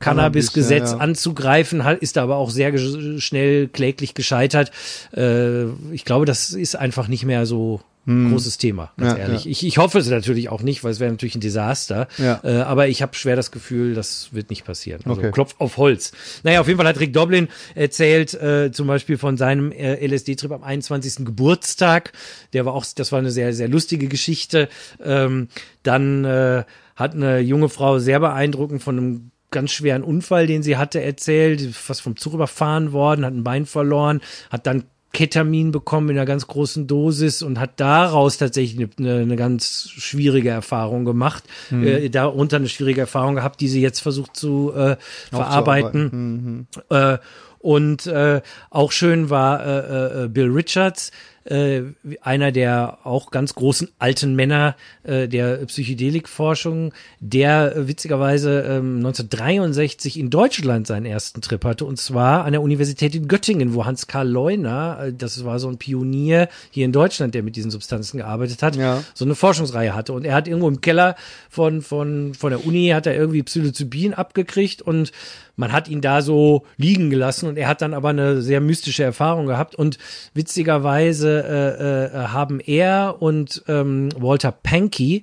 Cannabis-Gesetz 0.04 0.90
ja, 0.92 0.96
ja. 0.96 1.02
anzugreifen, 1.02 1.84
hat- 1.84 1.98
ist 1.98 2.16
da 2.16 2.22
aber 2.22 2.36
auch 2.36 2.50
sehr 2.50 2.76
schnell 3.18 3.68
kläglich 3.68 4.14
gescheitert. 4.14 4.70
Äh, 5.16 5.64
ich 5.92 6.04
glaube, 6.04 6.26
das 6.26 6.50
ist 6.50 6.76
einfach 6.76 7.08
nicht 7.08 7.24
mehr 7.24 7.46
so 7.46 7.80
großes 8.06 8.58
Thema, 8.58 8.92
ganz 8.98 9.12
Hm. 9.12 9.18
Ja, 9.18 9.24
ehrlich. 9.24 9.44
ja. 9.46 9.50
Ich, 9.50 9.66
ich 9.66 9.78
hoffe 9.78 9.98
es 9.98 10.10
natürlich 10.10 10.50
auch 10.50 10.60
nicht, 10.60 10.84
weil 10.84 10.90
es 10.90 11.00
wäre 11.00 11.10
natürlich 11.10 11.36
ein 11.36 11.40
Desaster. 11.40 12.06
Ja. 12.18 12.38
Äh, 12.44 12.56
aber 12.60 12.86
ich 12.88 13.00
habe 13.00 13.14
schwer 13.14 13.34
das 13.34 13.50
Gefühl, 13.50 13.94
das 13.94 14.28
wird 14.32 14.50
nicht 14.50 14.66
passieren. 14.66 15.00
Also 15.06 15.22
Okay. 15.22 15.30
Klopf 15.32 15.54
auf 15.58 15.78
Holz. 15.78 16.12
Naja, 16.42 16.60
auf 16.60 16.66
jeden 16.66 16.76
Fall 16.76 16.86
hat 16.86 17.00
Rick 17.00 17.14
Doblin 17.14 17.48
erzählt 17.74 18.34
äh, 18.34 18.70
zum 18.72 18.88
Beispiel 18.88 19.16
von 19.16 19.38
seinem 19.38 19.72
äh, 19.72 20.06
LSD-Trip 20.06 20.52
am 20.52 20.62
21. 20.62 21.24
Geburtstag. 21.24 22.12
Der 22.52 22.66
war 22.66 22.74
auch, 22.74 22.84
das 22.94 23.10
war 23.10 23.20
eine 23.20 23.30
sehr, 23.30 23.54
sehr 23.54 23.68
lustige 23.68 24.06
Geschichte. 24.06 24.68
Ähm, 25.02 25.48
dann 25.82 26.26
äh, 26.26 26.64
hat 26.96 27.14
eine 27.14 27.38
junge 27.38 27.70
Frau 27.70 27.98
sehr 28.00 28.20
beeindruckend 28.20 28.82
von 28.82 28.98
einem 28.98 29.30
ganz 29.54 29.70
schweren 29.70 30.02
Unfall, 30.02 30.46
den 30.46 30.62
sie 30.62 30.76
hatte, 30.76 31.02
erzählt, 31.02 31.62
fast 31.74 32.02
vom 32.02 32.16
Zug 32.16 32.34
überfahren 32.34 32.92
worden, 32.92 33.24
hat 33.24 33.32
ein 33.32 33.44
Bein 33.44 33.64
verloren, 33.64 34.20
hat 34.50 34.66
dann 34.66 34.84
Ketamin 35.14 35.70
bekommen 35.72 36.10
in 36.10 36.16
einer 36.16 36.26
ganz 36.26 36.46
großen 36.46 36.86
Dosis 36.86 37.40
und 37.40 37.58
hat 37.58 37.78
daraus 37.80 38.36
tatsächlich 38.36 38.90
eine, 38.98 39.14
eine, 39.20 39.36
ganz 39.36 39.88
schwierige 39.88 40.50
Erfahrung 40.50 41.06
gemacht, 41.06 41.44
äh, 41.70 42.10
darunter 42.10 42.56
eine 42.56 42.68
schwierige 42.68 43.02
Erfahrung 43.02 43.36
gehabt, 43.36 43.60
die 43.60 43.68
sie 43.68 43.80
jetzt 43.80 44.00
versucht 44.00 44.36
zu 44.36 44.72
äh, 44.74 44.96
verarbeiten. 45.30 46.66
Äh, 46.90 47.18
und 47.60 48.06
äh, 48.06 48.42
auch 48.68 48.92
schön 48.92 49.30
war 49.30 49.64
äh, 49.64 50.24
äh, 50.24 50.28
Bill 50.28 50.50
Richards, 50.50 51.12
äh, 51.44 51.82
einer 52.22 52.52
der 52.52 52.98
auch 53.04 53.30
ganz 53.30 53.54
großen 53.54 53.90
alten 53.98 54.34
Männer 54.34 54.76
äh, 55.02 55.28
der 55.28 55.56
Psychedelikforschung, 55.66 56.92
der 57.20 57.76
äh, 57.76 57.88
witzigerweise 57.88 58.60
ähm, 58.62 58.96
1963 58.98 60.18
in 60.18 60.30
Deutschland 60.30 60.86
seinen 60.86 61.06
ersten 61.06 61.40
Trip 61.40 61.64
hatte 61.64 61.84
und 61.84 61.98
zwar 61.98 62.44
an 62.44 62.52
der 62.52 62.62
Universität 62.62 63.14
in 63.14 63.28
Göttingen, 63.28 63.74
wo 63.74 63.84
Hans 63.84 64.06
Karl 64.06 64.28
Leuner, 64.28 64.98
äh, 65.06 65.12
das 65.12 65.44
war 65.44 65.58
so 65.58 65.68
ein 65.68 65.78
Pionier 65.78 66.48
hier 66.70 66.84
in 66.84 66.92
Deutschland, 66.92 67.34
der 67.34 67.42
mit 67.42 67.56
diesen 67.56 67.70
Substanzen 67.70 68.18
gearbeitet 68.18 68.62
hat, 68.62 68.76
Ja. 68.76 69.02
so 69.14 69.24
eine 69.24 69.34
Forschungsreihe 69.34 69.94
hatte. 69.94 70.12
Und 70.12 70.24
er 70.24 70.34
hat 70.34 70.48
irgendwo 70.48 70.68
im 70.68 70.80
Keller 70.80 71.16
von 71.50 71.82
von 71.82 72.34
von 72.34 72.50
der 72.50 72.66
Uni 72.66 72.88
hat 72.88 73.06
er 73.06 73.14
irgendwie 73.14 73.42
Psilocybin 73.42 74.14
abgekriegt 74.14 74.82
und 74.82 75.12
man 75.56 75.70
hat 75.70 75.88
ihn 75.88 76.00
da 76.00 76.20
so 76.20 76.64
liegen 76.76 77.10
gelassen. 77.10 77.48
Und 77.48 77.56
er 77.56 77.68
hat 77.68 77.80
dann 77.80 77.94
aber 77.94 78.08
eine 78.08 78.42
sehr 78.42 78.60
mystische 78.60 79.04
Erfahrung 79.04 79.46
gehabt. 79.46 79.76
Und 79.76 79.98
witzigerweise 80.34 81.33
äh, 81.42 82.04
äh, 82.06 82.26
haben 82.28 82.60
er 82.60 83.16
und 83.20 83.62
ähm, 83.68 84.10
Walter 84.16 84.52
Pankey 84.52 85.22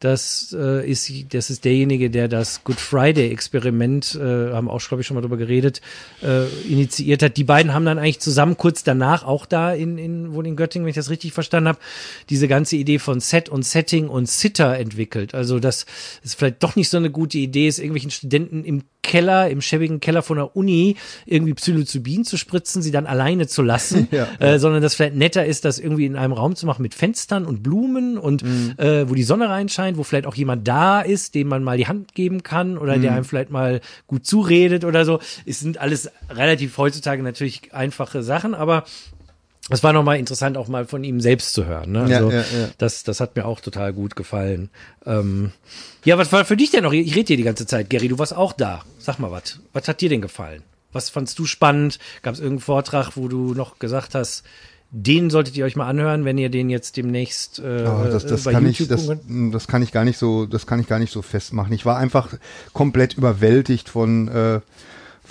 das 0.00 0.56
äh, 0.58 0.90
ist 0.90 1.12
das 1.34 1.50
ist 1.50 1.66
derjenige, 1.66 2.08
der 2.08 2.26
das 2.26 2.64
Good 2.64 2.80
Friday 2.80 3.30
Experiment, 3.30 4.14
äh, 4.14 4.50
haben 4.50 4.70
auch 4.70 4.80
glaube 4.80 5.02
ich 5.02 5.06
schon 5.06 5.14
mal 5.14 5.20
drüber 5.20 5.36
geredet, 5.36 5.82
äh, 6.22 6.46
initiiert 6.66 7.22
hat. 7.22 7.36
Die 7.36 7.44
beiden 7.44 7.74
haben 7.74 7.84
dann 7.84 7.98
eigentlich 7.98 8.18
zusammen 8.18 8.56
kurz 8.56 8.82
danach 8.82 9.24
auch 9.24 9.44
da 9.44 9.74
in 9.74 9.98
in 9.98 10.32
wohl 10.32 10.46
in 10.46 10.56
Göttingen, 10.56 10.86
wenn 10.86 10.90
ich 10.90 10.96
das 10.96 11.10
richtig 11.10 11.34
verstanden 11.34 11.68
habe, 11.68 11.78
diese 12.30 12.48
ganze 12.48 12.76
Idee 12.76 12.98
von 12.98 13.20
Set 13.20 13.50
und 13.50 13.62
Setting 13.62 14.08
und 14.08 14.26
Sitter 14.26 14.78
entwickelt. 14.78 15.34
Also 15.34 15.60
das 15.60 15.84
ist 16.22 16.34
vielleicht 16.34 16.62
doch 16.62 16.76
nicht 16.76 16.88
so 16.88 16.96
eine 16.96 17.10
gute 17.10 17.36
Idee, 17.36 17.68
ist 17.68 17.78
irgendwelchen 17.78 18.10
Studenten 18.10 18.64
im 18.64 18.84
Keller, 19.02 19.48
im 19.50 19.60
schäbigen 19.60 20.00
Keller 20.00 20.22
von 20.22 20.36
der 20.36 20.56
Uni 20.56 20.96
irgendwie 21.26 21.54
Psilocybin 21.54 22.24
zu 22.24 22.36
spritzen, 22.36 22.82
sie 22.82 22.90
dann 22.90 23.06
alleine 23.06 23.46
zu 23.46 23.62
lassen, 23.62 24.08
Ja. 24.12 24.26
äh, 24.38 24.58
sondern 24.58 24.82
dass 24.82 24.94
vielleicht 24.94 25.14
netter 25.16 25.44
ist, 25.46 25.64
das 25.64 25.78
irgendwie 25.78 26.06
in 26.06 26.16
einem 26.16 26.32
Raum 26.32 26.54
zu 26.56 26.66
machen 26.66 26.82
mit 26.82 26.94
Fenstern 26.94 27.44
und 27.46 27.62
Blumen 27.62 28.18
und 28.18 28.42
äh, 28.78 29.08
wo 29.08 29.14
die 29.14 29.22
Sonne 29.22 29.48
reinscheint, 29.48 29.96
wo 29.96 30.02
vielleicht 30.02 30.26
auch 30.26 30.34
jemand 30.34 30.66
da 30.68 31.00
ist, 31.00 31.34
dem 31.34 31.48
man 31.48 31.62
mal 31.64 31.76
die 31.76 31.86
Hand 31.86 32.14
geben 32.14 32.42
kann 32.42 32.78
oder 32.78 32.98
der 32.98 33.12
einem 33.14 33.24
vielleicht 33.24 33.50
mal 33.50 33.80
gut 34.06 34.26
zuredet 34.26 34.84
oder 34.84 35.04
so. 35.04 35.18
Es 35.46 35.60
sind 35.60 35.78
alles 35.78 36.10
relativ 36.28 36.76
heutzutage 36.78 37.22
natürlich 37.22 37.72
einfache 37.74 38.22
Sachen, 38.22 38.54
aber 38.54 38.84
es 39.68 39.82
war 39.82 39.92
nochmal 39.92 40.18
interessant, 40.18 40.56
auch 40.56 40.68
mal 40.68 40.86
von 40.86 41.04
ihm 41.04 41.20
selbst 41.20 41.52
zu 41.52 41.66
hören. 41.66 41.92
Ne? 41.92 42.06
Ja, 42.08 42.16
Also 42.18 42.30
ja, 42.30 42.38
ja. 42.38 42.68
Das, 42.78 43.04
das 43.04 43.20
hat 43.20 43.36
mir 43.36 43.44
auch 43.44 43.60
total 43.60 43.92
gut 43.92 44.16
gefallen. 44.16 44.70
Ähm, 45.06 45.52
ja, 46.04 46.16
was 46.18 46.32
war 46.32 46.44
für 46.44 46.56
dich 46.56 46.70
denn 46.70 46.82
noch? 46.84 46.92
Ich 46.92 47.14
rede 47.14 47.26
dir 47.26 47.36
die 47.36 47.42
ganze 47.42 47.66
Zeit, 47.66 47.90
Gary, 47.90 48.08
du 48.08 48.18
warst 48.18 48.34
auch 48.34 48.52
da. 48.52 48.82
Sag 48.98 49.18
mal 49.18 49.30
was. 49.30 49.60
Was 49.72 49.86
hat 49.86 50.00
dir 50.00 50.08
denn 50.08 50.22
gefallen? 50.22 50.62
Was 50.92 51.10
fandst 51.10 51.38
du 51.38 51.44
spannend? 51.44 51.98
Gab 52.22 52.34
es 52.34 52.40
irgendeinen 52.40 52.64
Vortrag, 52.64 53.16
wo 53.16 53.28
du 53.28 53.54
noch 53.54 53.78
gesagt 53.78 54.14
hast, 54.14 54.42
den 54.92 55.30
solltet 55.30 55.56
ihr 55.56 55.64
euch 55.64 55.76
mal 55.76 55.86
anhören, 55.86 56.24
wenn 56.24 56.36
ihr 56.36 56.48
den 56.48 56.68
jetzt 56.68 56.96
demnächst 56.96 57.60
äh, 57.60 57.86
Oh, 57.86 58.04
das, 58.10 58.26
das 58.26 58.42
bei 58.42 58.50
kann 58.52 58.66
ich, 58.66 58.80
YouTube 58.80 58.96
das, 58.96 59.06
gucken 59.06 59.20
könnt? 59.28 59.54
das 59.54 59.68
kann 59.68 59.82
ich 59.82 59.92
gar 59.92 60.04
nicht 60.04 60.18
so, 60.18 60.46
das 60.46 60.66
kann 60.66 60.80
ich 60.80 60.88
gar 60.88 60.98
nicht 60.98 61.12
so 61.12 61.22
festmachen. 61.22 61.72
Ich 61.72 61.86
war 61.86 61.96
einfach 61.96 62.34
komplett 62.72 63.14
überwältigt 63.14 63.88
von, 63.88 64.26
äh, 64.26 64.60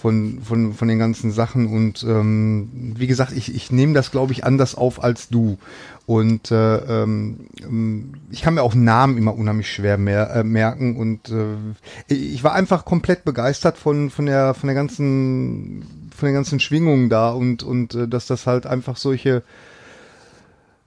von, 0.01 0.39
von, 0.41 0.73
von 0.73 0.87
den 0.87 0.99
ganzen 0.99 1.31
Sachen. 1.31 1.67
Und 1.67 2.03
ähm, 2.03 2.93
wie 2.95 3.07
gesagt, 3.07 3.33
ich, 3.33 3.53
ich 3.53 3.71
nehme 3.71 3.93
das, 3.93 4.11
glaube 4.11 4.31
ich, 4.31 4.45
anders 4.45 4.75
auf 4.75 5.03
als 5.03 5.29
du. 5.29 5.57
Und 6.05 6.51
äh, 6.51 6.77
ähm, 6.77 7.47
ähm, 7.61 8.13
ich 8.31 8.41
kann 8.41 8.55
mir 8.55 8.63
auch 8.63 8.73
Namen 8.73 9.17
immer 9.17 9.35
unheimlich 9.35 9.71
schwer 9.71 9.97
mer 9.97 10.31
äh, 10.31 10.43
merken. 10.43 10.95
Und 10.95 11.29
äh, 11.29 12.13
ich 12.13 12.43
war 12.43 12.53
einfach 12.53 12.85
komplett 12.85 13.25
begeistert 13.25 13.77
von, 13.77 14.09
von 14.09 14.25
der, 14.25 14.53
von 14.53 14.67
der 14.67 14.75
ganzen, 14.75 16.09
von 16.15 16.27
den 16.27 16.35
ganzen 16.35 16.59
Schwingungen 16.59 17.09
da. 17.09 17.31
Und, 17.31 17.63
und 17.63 17.93
äh, 17.95 18.07
dass 18.07 18.27
das 18.27 18.47
halt 18.47 18.65
einfach 18.65 18.97
solche 18.97 19.43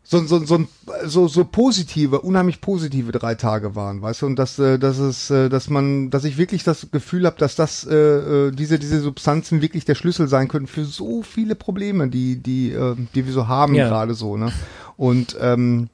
so, 0.05 0.19
so, 0.27 0.45
so, 0.45 0.67
so, 1.07 1.29
so 1.29 1.45
positive, 1.45 2.21
unheimlich 2.21 2.61
positive 2.61 3.13
drei 3.13 3.35
Tage 3.35 3.75
waren, 3.77 4.03
weißt 4.03 4.23
du, 4.23 4.27
und 4.27 4.37
dass, 4.39 4.59
äh, 4.59 4.79
dass 4.79 4.99
es, 4.99 5.31
äh, 5.31 5.49
dass 5.49 5.71
man, 5.71 6.11
dass 6.11 6.25
ich 6.25 6.37
wirklich 6.39 6.65
das 6.65 6.89
Gefühl 6.91 7.25
habe, 7.25 7.37
dass 7.39 7.55
das, 7.55 7.85
äh, 7.87 7.95
äh, 7.95 8.51
diese, 8.51 8.79
diese 8.79 9.01
Substanzen 9.01 9.63
wirklich 9.63 9.85
der 9.85 9.95
Schlüssel 9.95 10.29
sein 10.29 10.49
können 10.49 10.67
für 10.67 10.85
so 10.85 11.23
viele 11.23 11.55
Probleme, 11.55 12.09
die, 12.09 12.37
die, 12.37 12.73
äh, 12.73 12.97
die 13.15 13.27
wir 13.27 13.33
so 13.33 13.47
haben 13.49 13.75
Ja. 13.75 13.89
gerade 13.89 14.15
so, 14.15 14.37
ne? 14.37 14.53
Und 14.97 15.37
ähm, 15.41 15.89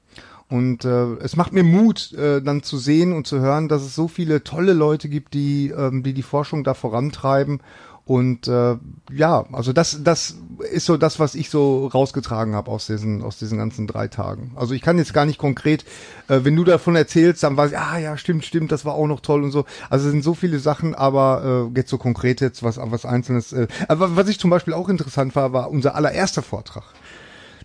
und 0.51 0.87
äh, 0.87 1.15
es 1.23 1.37
macht 1.37 1.53
mir 1.53 1.63
Mut, 1.63 2.13
äh, 2.15 2.41
dann 2.41 2.63
zu 2.63 2.79
sehen 2.79 3.13
und 3.13 3.27
zu 3.27 3.39
hören, 3.41 3.69
dass 3.69 3.83
es 3.83 3.95
so 3.95 4.09
viele 4.09 4.43
tolle 4.45 4.73
Leute 4.73 5.11
gibt, 5.11 5.35
die, 5.35 5.69
ähm, 5.77 6.03
die 6.03 6.15
die 6.15 6.23
Forschung 6.23 6.65
da 6.65 6.73
vorantreiben. 6.73 7.61
Und 8.09 8.49
äh, 8.49 8.77
ja, 9.13 9.45
also 9.53 9.75
das, 9.75 10.03
das 10.03 10.37
ist 10.73 10.87
so 10.87 10.97
das, 10.97 11.21
was 11.21 11.35
ich 11.35 11.51
so 11.51 11.89
rausgetragen 11.89 12.55
habe 12.55 12.71
aus 12.71 12.87
diesen, 12.87 13.23
aus 13.23 13.39
diesen 13.39 13.59
ganzen 13.59 13.87
drei 13.87 14.09
Tagen. 14.09 14.53
Also 14.57 14.73
ich 14.73 14.81
kann 14.81 14.97
jetzt 14.97 15.13
gar 15.13 15.27
nicht 15.27 15.39
konkret, 15.39 15.85
äh, 16.29 16.41
wenn 16.43 16.57
du 16.57 16.65
davon 16.65 16.97
erzählst, 16.97 17.43
dann 17.43 17.59
weiß 17.59 17.73
ich, 17.73 17.79
ah 17.79 17.99
ja, 17.99 18.17
stimmt, 18.17 18.47
stimmt, 18.47 18.73
das 18.73 18.87
war 18.87 18.95
auch 18.95 19.07
noch 19.07 19.21
toll 19.21 19.45
und 19.45 19.51
so. 19.51 19.67
Also 19.91 20.07
es 20.07 20.13
sind 20.13 20.25
so 20.25 20.33
viele 20.33 20.59
Sachen, 20.59 20.95
aber 20.95 21.69
äh, 21.71 21.79
jetzt 21.79 21.91
so 21.91 21.99
konkret 21.99 22.41
jetzt 22.41 22.63
was, 22.63 22.79
was 22.83 23.05
Einzelnes. 23.05 23.53
Äh, 23.53 23.69
aber 23.89 24.17
was 24.17 24.27
ich 24.29 24.41
zum 24.41 24.49
Beispiel 24.49 24.73
auch 24.73 24.89
interessant 24.89 25.37
war, 25.37 25.53
war 25.53 25.69
unser 25.71 25.95
allererster 25.95 26.41
Vortrag. 26.43 26.85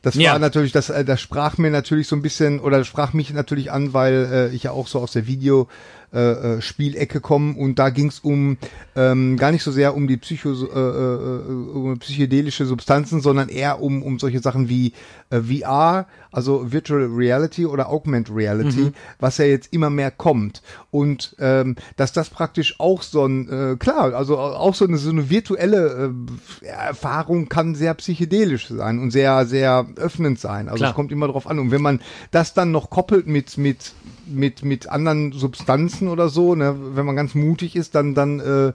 Das 0.01 0.15
Ja. 0.15 0.33
war 0.33 0.39
natürlich, 0.39 0.73
das, 0.73 0.89
äh, 0.89 1.05
das 1.05 1.21
sprach 1.21 1.57
mir 1.57 1.71
natürlich 1.71 2.09
so 2.09 2.17
ein 2.17 2.21
bisschen, 2.21 2.59
oder 2.59 2.79
das 2.79 2.87
sprach 2.87 3.13
mich 3.13 3.33
natürlich 3.33 3.71
an, 3.71 3.93
weil 3.93 4.49
äh, 4.51 4.53
ich 4.53 4.63
ja 4.63 4.71
auch 4.71 4.87
so 4.89 4.99
aus 4.99 5.13
der 5.13 5.25
Video, 5.25 5.69
äh, 6.13 6.57
äh, 6.57 6.61
Spielecke 6.61 7.21
kommen 7.21 7.55
und 7.55 7.79
da 7.79 7.89
ging 7.89 8.07
es 8.07 8.19
um 8.19 8.57
ähm, 8.95 9.35
gar 9.37 9.51
nicht 9.51 9.63
so 9.63 9.71
sehr 9.71 9.95
um 9.95 10.07
die 10.07 10.17
Psycho, 10.17 10.51
äh, 10.51 10.79
äh, 10.79 11.73
um 11.73 11.97
psychedelische 11.97 12.67
Substanzen, 12.67 13.19
sondern 13.19 13.49
eher 13.49 13.81
um 13.81 14.03
um 14.03 14.19
solche 14.19 14.39
Sachen 14.39 14.69
wie 14.69 14.93
äh, 15.31 15.41
VR, 15.41 16.05
also 16.31 16.71
Virtual 16.71 17.05
Reality 17.05 17.65
oder 17.65 17.89
Augmented 17.89 18.35
Reality, 18.35 18.81
mhm. 18.81 18.93
was 19.19 19.39
ja 19.39 19.45
jetzt 19.45 19.73
immer 19.73 19.89
mehr 19.89 20.11
kommt 20.11 20.61
und 20.91 21.35
ähm, 21.39 21.77
dass 21.95 22.13
das 22.13 22.29
praktisch 22.29 22.79
auch 22.79 23.01
so 23.01 23.25
ein 23.25 23.49
äh, 23.49 23.75
klar, 23.77 24.13
also 24.13 24.37
auch 24.37 24.75
so 24.75 24.85
eine 24.85 24.97
so 24.97 25.09
eine 25.09 25.31
virtuelle 25.31 26.13
äh, 26.61 26.67
Erfahrung 26.67 27.49
kann 27.49 27.73
sehr 27.73 27.95
psychedelisch 27.95 28.67
sein 28.67 28.99
und 28.99 29.09
sehr 29.09 29.47
sehr 29.47 29.87
öffnend 29.95 30.39
sein. 30.39 30.69
Also 30.69 30.85
es 30.85 30.93
kommt 30.93 31.11
immer 31.11 31.27
drauf 31.27 31.47
an 31.47 31.57
und 31.57 31.71
wenn 31.71 31.81
man 31.81 32.01
das 32.29 32.53
dann 32.53 32.71
noch 32.71 32.91
koppelt 32.91 33.25
mit 33.25 33.57
mit 33.57 33.93
mit 34.25 34.63
mit 34.63 34.89
anderen 34.89 35.31
Substanzen 35.31 36.07
oder 36.07 36.29
so, 36.29 36.55
ne, 36.55 36.75
wenn 36.95 37.05
man 37.05 37.15
ganz 37.15 37.35
mutig 37.35 37.75
ist, 37.75 37.95
dann 37.95 38.13
dann 38.15 38.39
äh, 38.39 38.73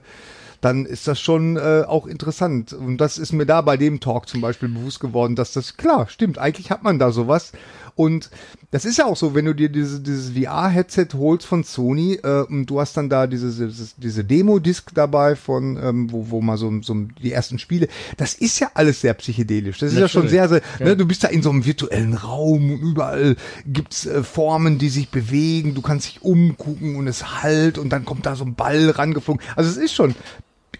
dann 0.61 0.85
ist 0.85 1.07
das 1.07 1.19
schon 1.21 1.55
äh, 1.57 1.83
auch 1.87 2.05
interessant. 2.05 2.73
Und 2.73 2.97
das 2.97 3.17
ist 3.17 3.31
mir 3.31 3.45
da 3.45 3.61
bei 3.61 3.77
dem 3.77 3.99
Talk 3.99 4.27
zum 4.27 4.41
Beispiel 4.41 4.69
bewusst 4.69 4.99
geworden, 4.99 5.35
dass 5.35 5.53
das 5.53 5.77
klar 5.77 6.07
stimmt. 6.09 6.37
Eigentlich 6.37 6.69
hat 6.69 6.83
man 6.83 6.99
da 6.99 7.11
sowas. 7.11 7.53
Und 7.99 8.29
das 8.71 8.85
ist 8.85 8.97
ja 8.97 9.07
auch 9.07 9.17
so, 9.17 9.35
wenn 9.35 9.43
du 9.43 9.53
dir 9.53 9.67
diese, 9.67 9.99
dieses 9.99 10.29
VR-Headset 10.29 11.07
holst 11.15 11.45
von 11.45 11.65
Sony 11.65 12.13
äh, 12.23 12.43
und 12.43 12.65
du 12.67 12.79
hast 12.79 12.95
dann 12.95 13.09
da 13.09 13.27
diese, 13.27 13.49
diese, 13.67 13.89
diese 13.97 14.23
Demo-Disc 14.23 14.91
dabei 14.93 15.35
von, 15.35 15.77
ähm, 15.83 16.09
wo, 16.09 16.29
wo 16.29 16.39
mal 16.39 16.57
so, 16.57 16.71
so 16.81 16.95
die 17.21 17.33
ersten 17.33 17.59
Spiele, 17.59 17.89
das 18.15 18.35
ist 18.35 18.57
ja 18.61 18.71
alles 18.73 19.01
sehr 19.01 19.13
psychedelisch. 19.15 19.79
Das 19.79 19.91
ist 19.91 19.99
Natürlich. 19.99 20.13
ja 20.13 20.21
schon 20.21 20.29
sehr, 20.29 20.47
sehr, 20.47 20.61
ja. 20.79 20.85
Ne, 20.85 20.95
du 20.95 21.05
bist 21.05 21.25
da 21.25 21.27
in 21.27 21.43
so 21.43 21.49
einem 21.49 21.65
virtuellen 21.65 22.13
Raum 22.13 22.71
und 22.71 22.79
überall 22.79 23.35
gibt's 23.65 24.05
äh, 24.05 24.23
Formen, 24.23 24.77
die 24.77 24.87
sich 24.87 25.09
bewegen, 25.09 25.75
du 25.75 25.81
kannst 25.81 26.07
dich 26.07 26.21
umgucken 26.21 26.95
und 26.95 27.05
es 27.05 27.43
halt 27.43 27.77
und 27.77 27.89
dann 27.89 28.05
kommt 28.05 28.25
da 28.25 28.37
so 28.37 28.45
ein 28.45 28.55
Ball 28.55 28.91
rangeflogen. 28.91 29.43
Also 29.57 29.69
es 29.69 29.75
ist 29.75 29.93
schon 29.93 30.15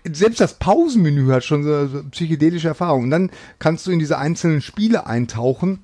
selbst 0.09 0.39
das 0.39 0.53
Pausenmenü 0.53 1.27
hat 1.33 1.43
schon 1.43 1.63
so, 1.63 1.87
so 1.87 2.03
psychedelische 2.11 2.69
Erfahrungen. 2.69 3.03
Und 3.03 3.11
dann 3.11 3.29
kannst 3.59 3.85
du 3.85 3.91
in 3.91 3.99
diese 3.99 4.17
einzelnen 4.17 4.61
Spiele 4.61 5.05
eintauchen 5.05 5.79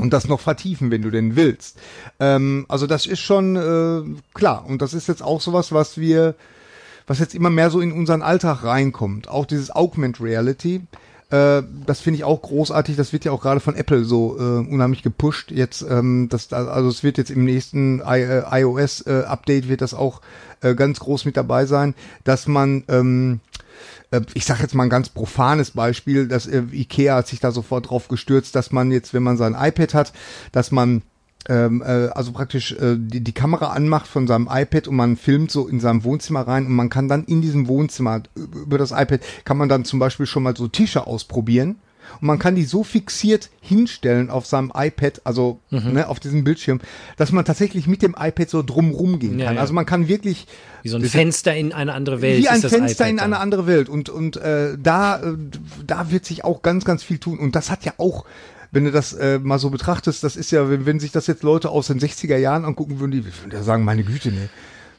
und 0.00 0.12
das 0.12 0.26
noch 0.26 0.40
vertiefen, 0.40 0.90
wenn 0.90 1.02
du 1.02 1.10
denn 1.10 1.36
willst. 1.36 1.78
Ähm, 2.18 2.64
also 2.68 2.86
das 2.86 3.06
ist 3.06 3.20
schon 3.20 3.56
äh, 3.56 4.20
klar 4.34 4.64
und 4.66 4.82
das 4.82 4.94
ist 4.94 5.08
jetzt 5.08 5.22
auch 5.22 5.40
sowas, 5.40 5.72
was 5.72 5.98
wir, 5.98 6.34
was 7.06 7.18
jetzt 7.18 7.34
immer 7.34 7.50
mehr 7.50 7.70
so 7.70 7.80
in 7.80 7.92
unseren 7.92 8.22
Alltag 8.22 8.64
reinkommt. 8.64 9.28
Auch 9.28 9.46
dieses 9.46 9.70
Augment 9.70 10.20
Reality. 10.20 10.82
Äh, 11.30 11.62
das 11.86 12.00
finde 12.00 12.16
ich 12.16 12.24
auch 12.24 12.40
großartig. 12.40 12.96
Das 12.96 13.12
wird 13.12 13.24
ja 13.24 13.32
auch 13.32 13.42
gerade 13.42 13.60
von 13.60 13.76
Apple 13.76 14.04
so 14.04 14.36
äh, 14.38 14.66
unheimlich 14.68 15.02
gepusht. 15.02 15.50
Jetzt, 15.50 15.82
ähm, 15.82 16.28
das, 16.30 16.52
also 16.52 16.88
es 16.88 17.02
wird 17.02 17.18
jetzt 17.18 17.30
im 17.30 17.44
nächsten 17.44 18.00
äh, 18.00 18.42
iOS 18.60 19.02
äh, 19.02 19.24
wird 19.68 19.82
das 19.82 19.94
auch 19.94 20.22
äh, 20.62 20.74
ganz 20.74 20.98
groß 21.00 21.26
mit 21.26 21.36
dabei 21.36 21.66
sein, 21.66 21.94
dass 22.24 22.48
man 22.48 22.84
ähm, 22.88 23.40
äh, 23.40 23.99
ich 24.34 24.44
sage 24.44 24.62
jetzt 24.62 24.74
mal 24.74 24.84
ein 24.84 24.90
ganz 24.90 25.08
profanes 25.08 25.70
Beispiel, 25.70 26.26
dass 26.26 26.46
äh, 26.46 26.62
Ikea 26.72 27.16
hat 27.16 27.28
sich 27.28 27.40
da 27.40 27.52
sofort 27.52 27.90
drauf 27.90 28.08
gestürzt, 28.08 28.56
dass 28.56 28.72
man 28.72 28.90
jetzt, 28.90 29.14
wenn 29.14 29.22
man 29.22 29.36
sein 29.36 29.56
iPad 29.58 29.94
hat, 29.94 30.12
dass 30.52 30.72
man 30.72 31.02
ähm, 31.48 31.82
äh, 31.82 32.08
also 32.08 32.32
praktisch 32.32 32.72
äh, 32.72 32.96
die, 32.98 33.20
die 33.20 33.32
Kamera 33.32 33.68
anmacht 33.68 34.06
von 34.06 34.26
seinem 34.26 34.48
iPad 34.50 34.88
und 34.88 34.96
man 34.96 35.16
filmt 35.16 35.50
so 35.50 35.68
in 35.68 35.80
seinem 35.80 36.04
Wohnzimmer 36.04 36.46
rein 36.46 36.66
und 36.66 36.72
man 36.72 36.90
kann 36.90 37.08
dann 37.08 37.24
in 37.24 37.40
diesem 37.40 37.68
Wohnzimmer 37.68 38.22
über 38.34 38.78
das 38.78 38.90
iPad 38.90 39.20
kann 39.44 39.56
man 39.56 39.68
dann 39.68 39.84
zum 39.84 39.98
Beispiel 39.98 40.26
schon 40.26 40.42
mal 40.42 40.56
so 40.56 40.68
Tische 40.68 41.06
ausprobieren 41.06 41.76
und 42.20 42.26
man 42.26 42.38
kann 42.38 42.54
die 42.54 42.64
so 42.64 42.84
fixiert 42.84 43.50
hinstellen 43.60 44.30
auf 44.30 44.46
seinem 44.46 44.72
iPad, 44.74 45.20
also 45.24 45.60
mhm. 45.70 45.92
ne, 45.92 46.08
auf 46.08 46.20
diesem 46.20 46.44
Bildschirm, 46.44 46.80
dass 47.16 47.32
man 47.32 47.44
tatsächlich 47.44 47.86
mit 47.86 48.02
dem 48.02 48.14
iPad 48.18 48.50
so 48.50 48.62
drumrum 48.62 49.18
gehen 49.18 49.32
kann. 49.32 49.40
Ja, 49.40 49.52
ja. 49.52 49.60
Also 49.60 49.72
man 49.72 49.86
kann 49.86 50.08
wirklich 50.08 50.46
wie 50.82 50.88
so 50.88 50.96
ein 50.96 51.04
Fenster 51.04 51.54
in 51.54 51.72
eine 51.72 51.92
andere 51.92 52.22
Welt. 52.22 52.42
Wie 52.42 52.48
ein 52.48 52.60
Fenster 52.60 53.08
in 53.08 53.18
eine 53.18 53.38
andere 53.38 53.66
Welt 53.66 53.88
und 53.88 54.08
und 54.08 54.36
äh, 54.36 54.76
da 54.82 55.20
äh, 55.20 55.36
da 55.86 56.10
wird 56.10 56.24
sich 56.24 56.44
auch 56.44 56.62
ganz 56.62 56.84
ganz 56.84 57.02
viel 57.02 57.18
tun 57.18 57.38
und 57.38 57.54
das 57.54 57.70
hat 57.70 57.84
ja 57.84 57.94
auch 57.98 58.24
wenn 58.72 58.84
du 58.84 58.92
das 58.92 59.12
äh, 59.12 59.38
mal 59.38 59.58
so 59.58 59.70
betrachtest, 59.70 60.22
das 60.22 60.36
ist 60.36 60.52
ja, 60.52 60.70
wenn, 60.70 60.86
wenn 60.86 61.00
sich 61.00 61.10
das 61.10 61.26
jetzt 61.26 61.42
Leute 61.42 61.70
aus 61.70 61.88
den 61.88 61.98
60er 61.98 62.36
Jahren 62.36 62.64
angucken 62.64 63.00
würden, 63.00 63.10
die 63.10 63.24
würden 63.24 63.50
ja 63.52 63.62
sagen, 63.62 63.84
meine 63.84 64.04
Güte, 64.04 64.30
ne. 64.30 64.48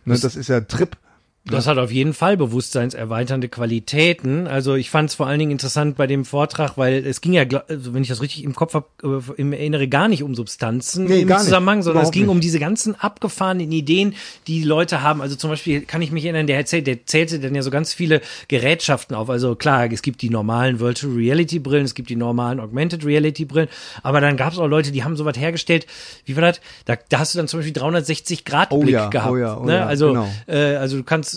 ne 0.06 0.20
das 0.20 0.36
ist 0.36 0.50
ja 0.50 0.62
Trip. 0.62 0.98
Das 1.44 1.66
hat 1.66 1.80
auf 1.80 1.92
jeden 1.92 2.14
Fall 2.14 2.38
bewusstseinserweiternde 2.38 3.50
Qualitäten. 3.50 4.46
Also 4.46 4.76
ich 4.76 4.92
fand 4.92 5.10
es 5.10 5.16
vor 5.16 5.26
allen 5.26 5.40
Dingen 5.40 5.52
interessant 5.52 5.98
bei 5.98 6.06
dem 6.06 6.24
Vortrag, 6.24 6.78
weil 6.78 7.04
es 7.06 7.20
ging 7.20 7.34
ja, 7.34 7.46
also 7.68 7.96
wenn 7.96 8.04
ich 8.04 8.10
das 8.10 8.22
richtig 8.22 8.44
im 8.44 8.54
Kopf 8.54 8.76
habe, 8.76 8.86
äh, 9.04 9.42
im 9.42 9.52
Erinnere 9.52 9.88
gar 9.88 10.08
nicht 10.08 10.22
um 10.22 10.36
Substanzen 10.36 11.06
nee, 11.06 11.22
im 11.22 11.30
Zusammenhang, 11.30 11.82
sondern 11.82 12.04
es 12.04 12.12
ging 12.12 12.24
nicht. 12.24 12.32
um 12.32 12.42
diese 12.42 12.60
ganzen 12.60 12.94
abgefahrenen 12.94 13.72
Ideen, 13.72 14.14
die, 14.46 14.62
die 14.62 14.64
Leute 14.64 15.02
haben. 15.02 15.20
Also 15.20 15.36
zum 15.36 15.50
Beispiel 15.50 15.82
kann 15.82 16.04
ich 16.04 16.12
mich 16.12 16.26
erinnern, 16.26 16.46
der 16.46 16.58
erzählt, 16.58 16.86
der 16.86 17.08
zählte 17.08 17.40
dann 17.40 17.56
ja 17.56 17.64
so 17.64 17.72
ganz 17.72 17.92
viele 17.92 18.22
Gerätschaften 18.48 19.16
auf. 19.16 19.32
Also 19.32 19.56
klar, 19.56 19.92
es 19.92 20.04
gibt 20.04 20.22
die 20.22 20.30
normalen 20.30 20.80
Virtual 20.80 21.12
Reality 21.12 21.58
Brillen, 21.58 21.86
es 21.86 21.96
gibt 21.96 22.12
die 22.12 22.16
normalen 22.16 22.60
Augmented 22.60 23.04
Reality 23.04 23.46
Brillen, 23.46 23.70
aber 24.04 24.22
dann 24.22 24.38
gab 24.38 24.54
es 24.54 24.60
auch 24.60 24.68
Leute, 24.68 24.92
die 24.92 25.04
haben 25.04 25.18
sowas 25.18 25.38
hergestellt. 25.40 25.88
Wie 26.26 26.36
war 26.36 26.44
das? 26.44 26.62
Da, 26.86 26.98
da 27.10 27.18
hast 27.18 27.34
du 27.34 27.40
dann 27.40 27.48
zum 27.48 27.60
Beispiel 27.62 27.74
360 27.74 28.46
Grad 28.46 28.70
Blick 28.70 28.82
oh 28.82 28.88
ja, 28.88 29.10
gehabt. 29.10 29.32
Oh 29.32 29.38
ja, 29.38 29.58
oh 29.58 29.66
ne? 29.66 29.78
ja, 29.78 29.86
also, 29.88 30.10
genau. 30.10 30.30
äh, 30.48 30.76
also 30.76 30.98
du 30.98 31.04
kannst 31.04 31.31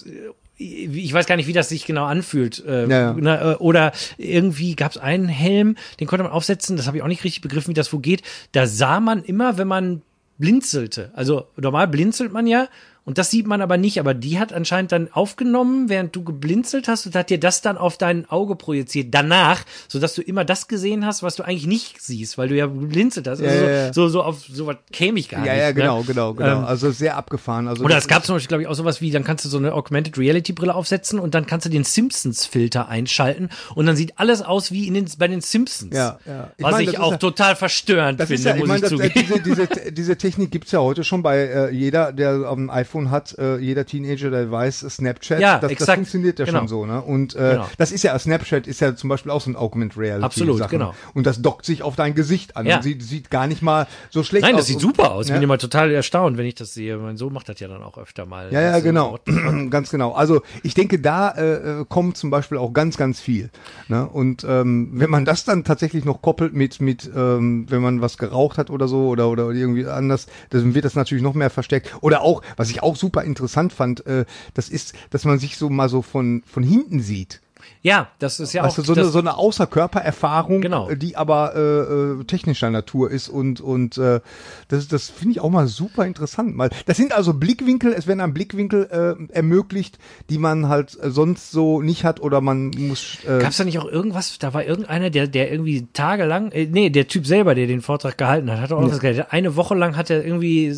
ich 0.56 1.12
weiß 1.12 1.26
gar 1.26 1.36
nicht, 1.36 1.48
wie 1.48 1.52
das 1.52 1.68
sich 1.68 1.84
genau 1.84 2.04
anfühlt. 2.04 2.64
Äh, 2.64 2.88
ja, 2.88 3.16
ja. 3.16 3.52
Äh, 3.52 3.56
oder 3.56 3.92
irgendwie 4.18 4.76
gab 4.76 4.92
es 4.92 4.98
einen 4.98 5.28
Helm, 5.28 5.76
den 5.98 6.06
konnte 6.06 6.22
man 6.22 6.32
aufsetzen, 6.32 6.76
das 6.76 6.86
habe 6.86 6.96
ich 6.96 7.02
auch 7.02 7.08
nicht 7.08 7.24
richtig 7.24 7.42
begriffen, 7.42 7.70
wie 7.70 7.74
das 7.74 7.92
wo 7.92 7.98
geht. 7.98 8.22
Da 8.52 8.66
sah 8.66 9.00
man 9.00 9.24
immer, 9.24 9.58
wenn 9.58 9.68
man 9.68 10.02
blinzelte. 10.38 11.10
Also 11.14 11.46
normal 11.56 11.88
blinzelt 11.88 12.32
man 12.32 12.46
ja 12.46 12.68
und 13.04 13.18
das 13.18 13.30
sieht 13.30 13.46
man 13.46 13.60
aber 13.60 13.76
nicht, 13.76 14.00
aber 14.00 14.14
die 14.14 14.38
hat 14.38 14.52
anscheinend 14.52 14.92
dann 14.92 15.12
aufgenommen, 15.12 15.88
während 15.88 16.16
du 16.16 16.24
geblinzelt 16.24 16.88
hast 16.88 17.06
und 17.06 17.14
hat 17.14 17.28
dir 17.28 17.38
das 17.38 17.60
dann 17.60 17.76
auf 17.76 17.98
dein 17.98 18.28
Auge 18.30 18.56
projiziert. 18.56 19.12
Danach, 19.12 19.62
sodass 19.88 20.14
du 20.14 20.22
immer 20.22 20.44
das 20.44 20.68
gesehen 20.68 21.04
hast, 21.04 21.22
was 21.22 21.36
du 21.36 21.42
eigentlich 21.42 21.66
nicht 21.66 22.00
siehst, 22.00 22.38
weil 22.38 22.48
du 22.48 22.56
ja 22.56 22.66
geblinzelt 22.66 23.28
hast. 23.28 23.42
Also 23.42 23.64
ja, 23.64 23.92
so, 23.92 24.04
so, 24.04 24.08
so, 24.08 24.22
auf 24.22 24.40
sowas 24.40 24.76
käme 24.90 25.20
ich 25.20 25.28
gar 25.28 25.44
ja, 25.44 25.52
nicht. 25.52 25.62
Ja, 25.62 25.72
genau, 25.72 25.98
ne? 26.00 26.04
genau, 26.06 26.34
genau. 26.34 26.58
Ähm, 26.58 26.64
also 26.64 26.90
sehr 26.90 27.16
abgefahren. 27.16 27.68
Also 27.68 27.84
oder 27.84 27.98
es 27.98 28.08
gab 28.08 28.24
zum 28.24 28.36
Beispiel, 28.36 28.48
glaube 28.48 28.62
ich, 28.62 28.68
auch 28.68 28.74
sowas 28.74 29.00
wie, 29.02 29.10
dann 29.10 29.24
kannst 29.24 29.44
du 29.44 29.50
so 29.50 29.58
eine 29.58 29.74
Augmented 29.74 30.16
Reality 30.16 30.54
Brille 30.54 30.74
aufsetzen 30.74 31.18
und 31.18 31.34
dann 31.34 31.44
kannst 31.46 31.66
du 31.66 31.70
den 31.70 31.84
Simpsons 31.84 32.46
Filter 32.46 32.88
einschalten 32.88 33.50
und 33.74 33.84
dann 33.86 33.96
sieht 33.96 34.18
alles 34.18 34.40
aus 34.40 34.72
wie 34.72 34.88
in 34.88 34.94
den, 34.94 35.06
bei 35.18 35.28
den 35.28 35.42
Simpsons. 35.42 35.94
Ja, 35.94 36.18
ja. 36.24 36.50
Ich 36.56 36.64
was 36.64 36.72
mein, 36.72 36.88
ich 36.88 36.98
auch 36.98 37.12
ja, 37.12 37.18
total 37.18 37.54
verstörend 37.54 38.22
finde, 38.22 38.42
ja, 38.42 38.54
muss 38.54 38.62
ich, 38.62 38.68
mein, 38.68 38.82
ich 38.82 38.88
zugeben. 38.88 39.42
Diese, 39.44 39.66
diese, 39.66 39.92
diese 39.92 40.16
Technik 40.16 40.50
gibt's 40.50 40.72
ja 40.72 40.80
heute 40.80 41.04
schon 41.04 41.22
bei 41.22 41.38
äh, 41.38 41.70
jeder, 41.70 42.12
der 42.12 42.48
auf 42.48 42.56
dem 42.56 42.70
iPhone 42.70 42.93
hat, 43.10 43.36
äh, 43.38 43.58
jeder 43.58 43.84
Teenager, 43.86 44.30
der 44.30 44.50
weiß, 44.50 44.80
Snapchat, 44.80 45.40
ja, 45.40 45.58
das, 45.58 45.74
das 45.74 45.90
funktioniert 45.90 46.38
ja 46.38 46.44
genau. 46.44 46.60
schon 46.60 46.68
so, 46.68 46.86
ne? 46.86 47.02
Und 47.02 47.34
äh, 47.34 47.38
genau. 47.38 47.68
das 47.78 47.92
ist 47.92 48.02
ja, 48.02 48.18
Snapchat 48.18 48.66
ist 48.66 48.80
ja 48.80 48.94
zum 48.94 49.08
Beispiel 49.08 49.30
auch 49.30 49.40
so 49.40 49.50
ein 49.50 49.56
Augmented 49.56 49.98
Reality. 49.98 50.24
Absolut, 50.24 50.58
Sache. 50.58 50.70
genau. 50.70 50.94
Und 51.14 51.26
das 51.26 51.42
dockt 51.42 51.66
sich 51.66 51.82
auf 51.82 51.96
dein 51.96 52.14
Gesicht 52.14 52.56
an. 52.56 52.66
Ja. 52.66 52.76
Und 52.76 52.82
sieht, 52.82 53.02
sieht 53.02 53.30
gar 53.30 53.46
nicht 53.46 53.62
mal 53.62 53.86
so 54.10 54.22
schlecht 54.22 54.42
Nein, 54.42 54.54
aus. 54.54 54.56
Nein, 54.56 54.58
das 54.58 54.66
sieht 54.68 54.80
super 54.80 55.12
aus. 55.12 55.26
Ich 55.26 55.30
ja. 55.30 55.36
bin 55.36 55.42
immer 55.42 55.58
total 55.58 55.90
erstaunt, 55.90 56.36
wenn 56.36 56.46
ich 56.46 56.54
das 56.54 56.74
sehe. 56.74 56.96
Mein 56.98 57.16
Sohn 57.16 57.32
macht 57.32 57.48
das 57.48 57.60
ja 57.60 57.68
dann 57.68 57.82
auch 57.82 57.98
öfter 57.98 58.26
mal. 58.26 58.52
Ja, 58.52 58.60
ja, 58.60 58.80
genau. 58.80 59.18
ganz 59.70 59.90
genau. 59.90 60.12
Also 60.12 60.42
ich 60.62 60.74
denke, 60.74 60.98
da 60.98 61.30
äh, 61.30 61.80
äh, 61.80 61.84
kommt 61.88 62.16
zum 62.16 62.30
Beispiel 62.30 62.58
auch 62.58 62.72
ganz, 62.72 62.96
ganz 62.96 63.20
viel. 63.20 63.50
Ne? 63.88 64.06
Und 64.06 64.44
ähm, 64.48 64.90
wenn 64.94 65.10
man 65.10 65.24
das 65.24 65.44
dann 65.44 65.64
tatsächlich 65.64 66.04
noch 66.04 66.22
koppelt 66.22 66.54
mit, 66.54 66.80
mit 66.80 67.10
ähm, 67.14 67.66
wenn 67.68 67.82
man 67.82 68.00
was 68.00 68.18
geraucht 68.18 68.58
hat 68.58 68.70
oder 68.70 68.88
so 68.88 69.08
oder, 69.08 69.28
oder 69.28 69.50
irgendwie 69.50 69.86
anders, 69.86 70.26
dann 70.50 70.74
wird 70.74 70.84
das 70.84 70.94
natürlich 70.94 71.22
noch 71.22 71.34
mehr 71.34 71.50
verstärkt. 71.50 71.94
Oder 72.00 72.22
auch, 72.22 72.42
was 72.56 72.70
ich 72.70 72.82
auch 72.84 72.96
super 72.96 73.24
interessant 73.24 73.72
fand, 73.72 74.06
äh, 74.06 74.24
das 74.54 74.68
ist, 74.68 74.94
dass 75.10 75.24
man 75.24 75.38
sich 75.38 75.56
so 75.56 75.70
mal 75.70 75.88
so 75.88 76.02
von, 76.02 76.42
von 76.46 76.62
hinten 76.62 77.00
sieht. 77.00 77.40
Ja, 77.82 78.08
das 78.18 78.40
ist 78.40 78.52
ja 78.52 78.64
weißt 78.64 78.80
auch 78.80 78.84
so, 78.84 78.94
eine, 78.94 79.04
so 79.04 79.18
eine 79.18 79.36
Außerkörpererfahrung, 79.36 80.60
genau. 80.60 80.90
die 80.94 81.16
aber 81.16 81.54
äh, 81.54 82.20
äh, 82.20 82.24
technischer 82.24 82.70
Natur 82.70 83.10
ist 83.10 83.28
und 83.28 83.60
und 83.60 83.98
äh, 83.98 84.20
das 84.68 84.88
das 84.88 85.10
finde 85.10 85.32
ich 85.32 85.40
auch 85.40 85.50
mal 85.50 85.66
super 85.66 86.06
interessant. 86.06 86.56
Mal, 86.56 86.70
das 86.86 86.96
sind 86.96 87.12
also 87.12 87.34
Blickwinkel, 87.34 87.92
es 87.92 88.06
werden 88.06 88.20
ein 88.20 88.32
Blickwinkel 88.32 88.88
äh, 89.30 89.34
ermöglicht, 89.34 89.98
die 90.30 90.38
man 90.38 90.68
halt 90.68 90.96
sonst 91.02 91.50
so 91.50 91.82
nicht 91.82 92.04
hat 92.04 92.20
oder 92.20 92.40
man 92.40 92.70
muss. 92.70 93.18
Äh, 93.24 93.40
Gab 93.40 93.50
es 93.50 93.58
da 93.58 93.64
nicht 93.64 93.78
auch 93.78 93.88
irgendwas? 93.88 94.38
Da 94.38 94.54
war 94.54 94.64
irgendeiner, 94.64 95.10
der 95.10 95.26
der 95.26 95.52
irgendwie 95.52 95.86
tagelang, 95.92 96.52
äh, 96.52 96.66
nee, 96.66 96.90
der 96.90 97.06
Typ 97.08 97.26
selber, 97.26 97.54
der 97.54 97.66
den 97.66 97.82
Vortrag 97.82 98.16
gehalten 98.16 98.50
hat, 98.50 98.60
hat 98.60 98.72
auch 98.72 98.80
ja. 98.80 98.90
was 98.90 99.30
Eine 99.30 99.56
Woche 99.56 99.74
lang 99.74 99.96
hat 99.96 100.10
er 100.10 100.24
irgendwie 100.24 100.74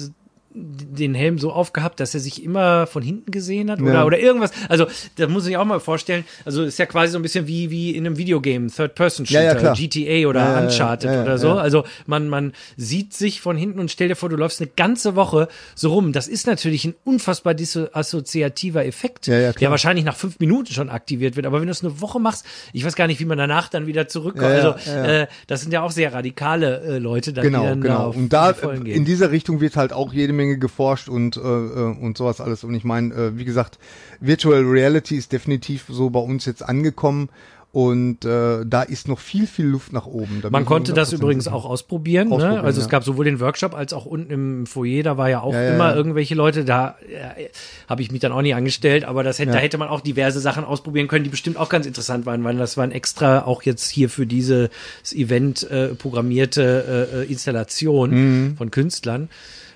den 0.56 1.14
Helm 1.14 1.38
so 1.38 1.52
aufgehabt, 1.52 2.00
dass 2.00 2.14
er 2.14 2.20
sich 2.20 2.42
immer 2.42 2.86
von 2.86 3.02
hinten 3.02 3.30
gesehen 3.30 3.70
hat 3.70 3.80
oder, 3.80 3.92
ja. 3.92 4.04
oder 4.04 4.18
irgendwas. 4.18 4.50
Also, 4.68 4.86
da 5.16 5.28
muss 5.28 5.46
ich 5.46 5.56
auch 5.56 5.64
mal 5.64 5.80
vorstellen. 5.80 6.24
Also, 6.44 6.62
ist 6.62 6.78
ja 6.78 6.86
quasi 6.86 7.12
so 7.12 7.18
ein 7.18 7.22
bisschen 7.22 7.46
wie, 7.46 7.70
wie 7.70 7.94
in 7.94 8.06
einem 8.06 8.16
Videogame, 8.16 8.68
Third-Person-Shooter, 8.68 9.42
ja, 9.42 9.60
ja, 9.60 9.74
GTA 9.74 10.28
oder 10.28 10.62
Uncharted 10.62 11.10
oder 11.10 11.38
so. 11.38 11.52
Also, 11.52 11.84
man, 12.06 12.28
man 12.28 12.52
sieht 12.76 13.12
sich 13.12 13.40
von 13.40 13.56
hinten 13.56 13.80
und 13.80 13.90
stell 13.90 14.08
dir 14.08 14.16
vor, 14.16 14.28
du 14.28 14.36
läufst 14.36 14.60
eine 14.60 14.70
ganze 14.74 15.14
Woche 15.14 15.48
so 15.74 15.92
rum. 15.92 16.12
Das 16.12 16.28
ist 16.28 16.46
natürlich 16.46 16.84
ein 16.84 16.94
unfassbar 17.04 17.54
dissoziativer 17.54 18.86
Effekt, 18.86 19.26
der 19.26 19.70
wahrscheinlich 19.70 20.04
nach 20.04 20.16
fünf 20.16 20.40
Minuten 20.40 20.72
schon 20.72 20.88
aktiviert 20.88 21.36
wird. 21.36 21.46
Aber 21.46 21.60
wenn 21.60 21.66
du 21.66 21.72
es 21.72 21.84
eine 21.84 22.00
Woche 22.00 22.18
machst, 22.18 22.46
ich 22.72 22.84
weiß 22.84 22.96
gar 22.96 23.06
nicht, 23.06 23.20
wie 23.20 23.26
man 23.26 23.38
danach 23.38 23.68
dann 23.68 23.86
wieder 23.86 24.08
zurückkommt. 24.08 24.46
also, 24.46 24.74
Äh, 24.86 25.26
das 25.46 25.60
sind 25.60 25.72
ja 25.72 25.82
auch 25.82 25.90
sehr 25.90 26.12
radikale 26.12 26.80
äh, 26.80 26.98
Leute, 26.98 27.32
dann, 27.32 27.44
genau, 27.44 27.62
die 27.62 27.68
dann 27.68 27.80
genau. 27.80 28.12
Da 28.12 28.18
und 28.18 28.32
da, 28.32 28.50
in 28.50 29.04
dieser 29.04 29.30
Richtung 29.30 29.60
wird 29.60 29.76
halt 29.76 29.92
auch 29.92 30.12
jede 30.12 30.32
Menge 30.32 30.45
Menge 30.46 30.58
geforscht 30.58 31.08
und, 31.08 31.36
äh, 31.36 31.40
äh, 31.40 31.96
und 32.00 32.16
sowas 32.16 32.40
alles. 32.40 32.64
Und 32.64 32.74
ich 32.74 32.84
meine, 32.84 33.14
äh, 33.14 33.38
wie 33.38 33.44
gesagt, 33.44 33.78
Virtual 34.20 34.62
Reality 34.62 35.16
ist 35.16 35.32
definitiv 35.32 35.84
so 35.88 36.10
bei 36.10 36.20
uns 36.20 36.44
jetzt 36.46 36.62
angekommen. 36.62 37.28
Und 37.72 38.24
äh, 38.24 38.64
da 38.64 38.82
ist 38.84 39.06
noch 39.06 39.18
viel, 39.18 39.46
viel 39.46 39.66
Luft 39.66 39.92
nach 39.92 40.06
oben. 40.06 40.40
Da 40.40 40.48
Man 40.48 40.64
konnte 40.64 40.94
das 40.94 41.12
100% 41.12 41.16
übrigens 41.16 41.44
sicher. 41.44 41.56
auch 41.56 41.66
ausprobieren. 41.66 42.32
Ausprobieren, 42.32 42.54
ne? 42.62 42.64
Also 42.64 42.80
es 42.80 42.86
ja. 42.86 42.90
gab 42.90 43.04
sowohl 43.04 43.26
den 43.26 43.38
Workshop 43.38 43.74
als 43.74 43.92
auch 43.92 44.06
unten 44.06 44.32
im 44.32 44.66
Foyer, 44.66 45.02
da 45.02 45.18
war 45.18 45.28
ja 45.28 45.42
auch 45.42 45.52
Ja, 45.52 45.62
ja, 45.62 45.74
immer 45.74 45.94
irgendwelche 45.94 46.34
Leute, 46.34 46.64
da 46.64 46.96
äh, 47.06 47.48
habe 47.86 48.00
ich 48.00 48.10
mich 48.10 48.22
dann 48.22 48.32
auch 48.32 48.40
nie 48.40 48.54
angestellt, 48.54 49.04
aber 49.04 49.22
das 49.24 49.38
hätte, 49.38 49.52
da 49.52 49.58
hätte 49.58 49.76
man 49.76 49.88
auch 49.88 50.00
diverse 50.00 50.40
Sachen 50.40 50.64
ausprobieren 50.64 51.06
können, 51.06 51.24
die 51.24 51.30
bestimmt 51.30 51.58
auch 51.58 51.68
ganz 51.68 51.84
interessant 51.84 52.24
waren, 52.24 52.42
weil 52.44 52.56
das 52.56 52.78
waren 52.78 52.92
extra 52.92 53.44
auch 53.44 53.60
jetzt 53.62 53.90
hier 53.90 54.08
für 54.08 54.24
dieses 54.26 54.70
Event 55.12 55.70
äh, 55.70 55.88
programmierte 55.88 57.08
äh, 57.12 57.24
äh, 57.24 57.30
Installation 57.30 58.10
Mhm. 58.10 58.56
von 58.56 58.70
Künstlern. 58.70 59.28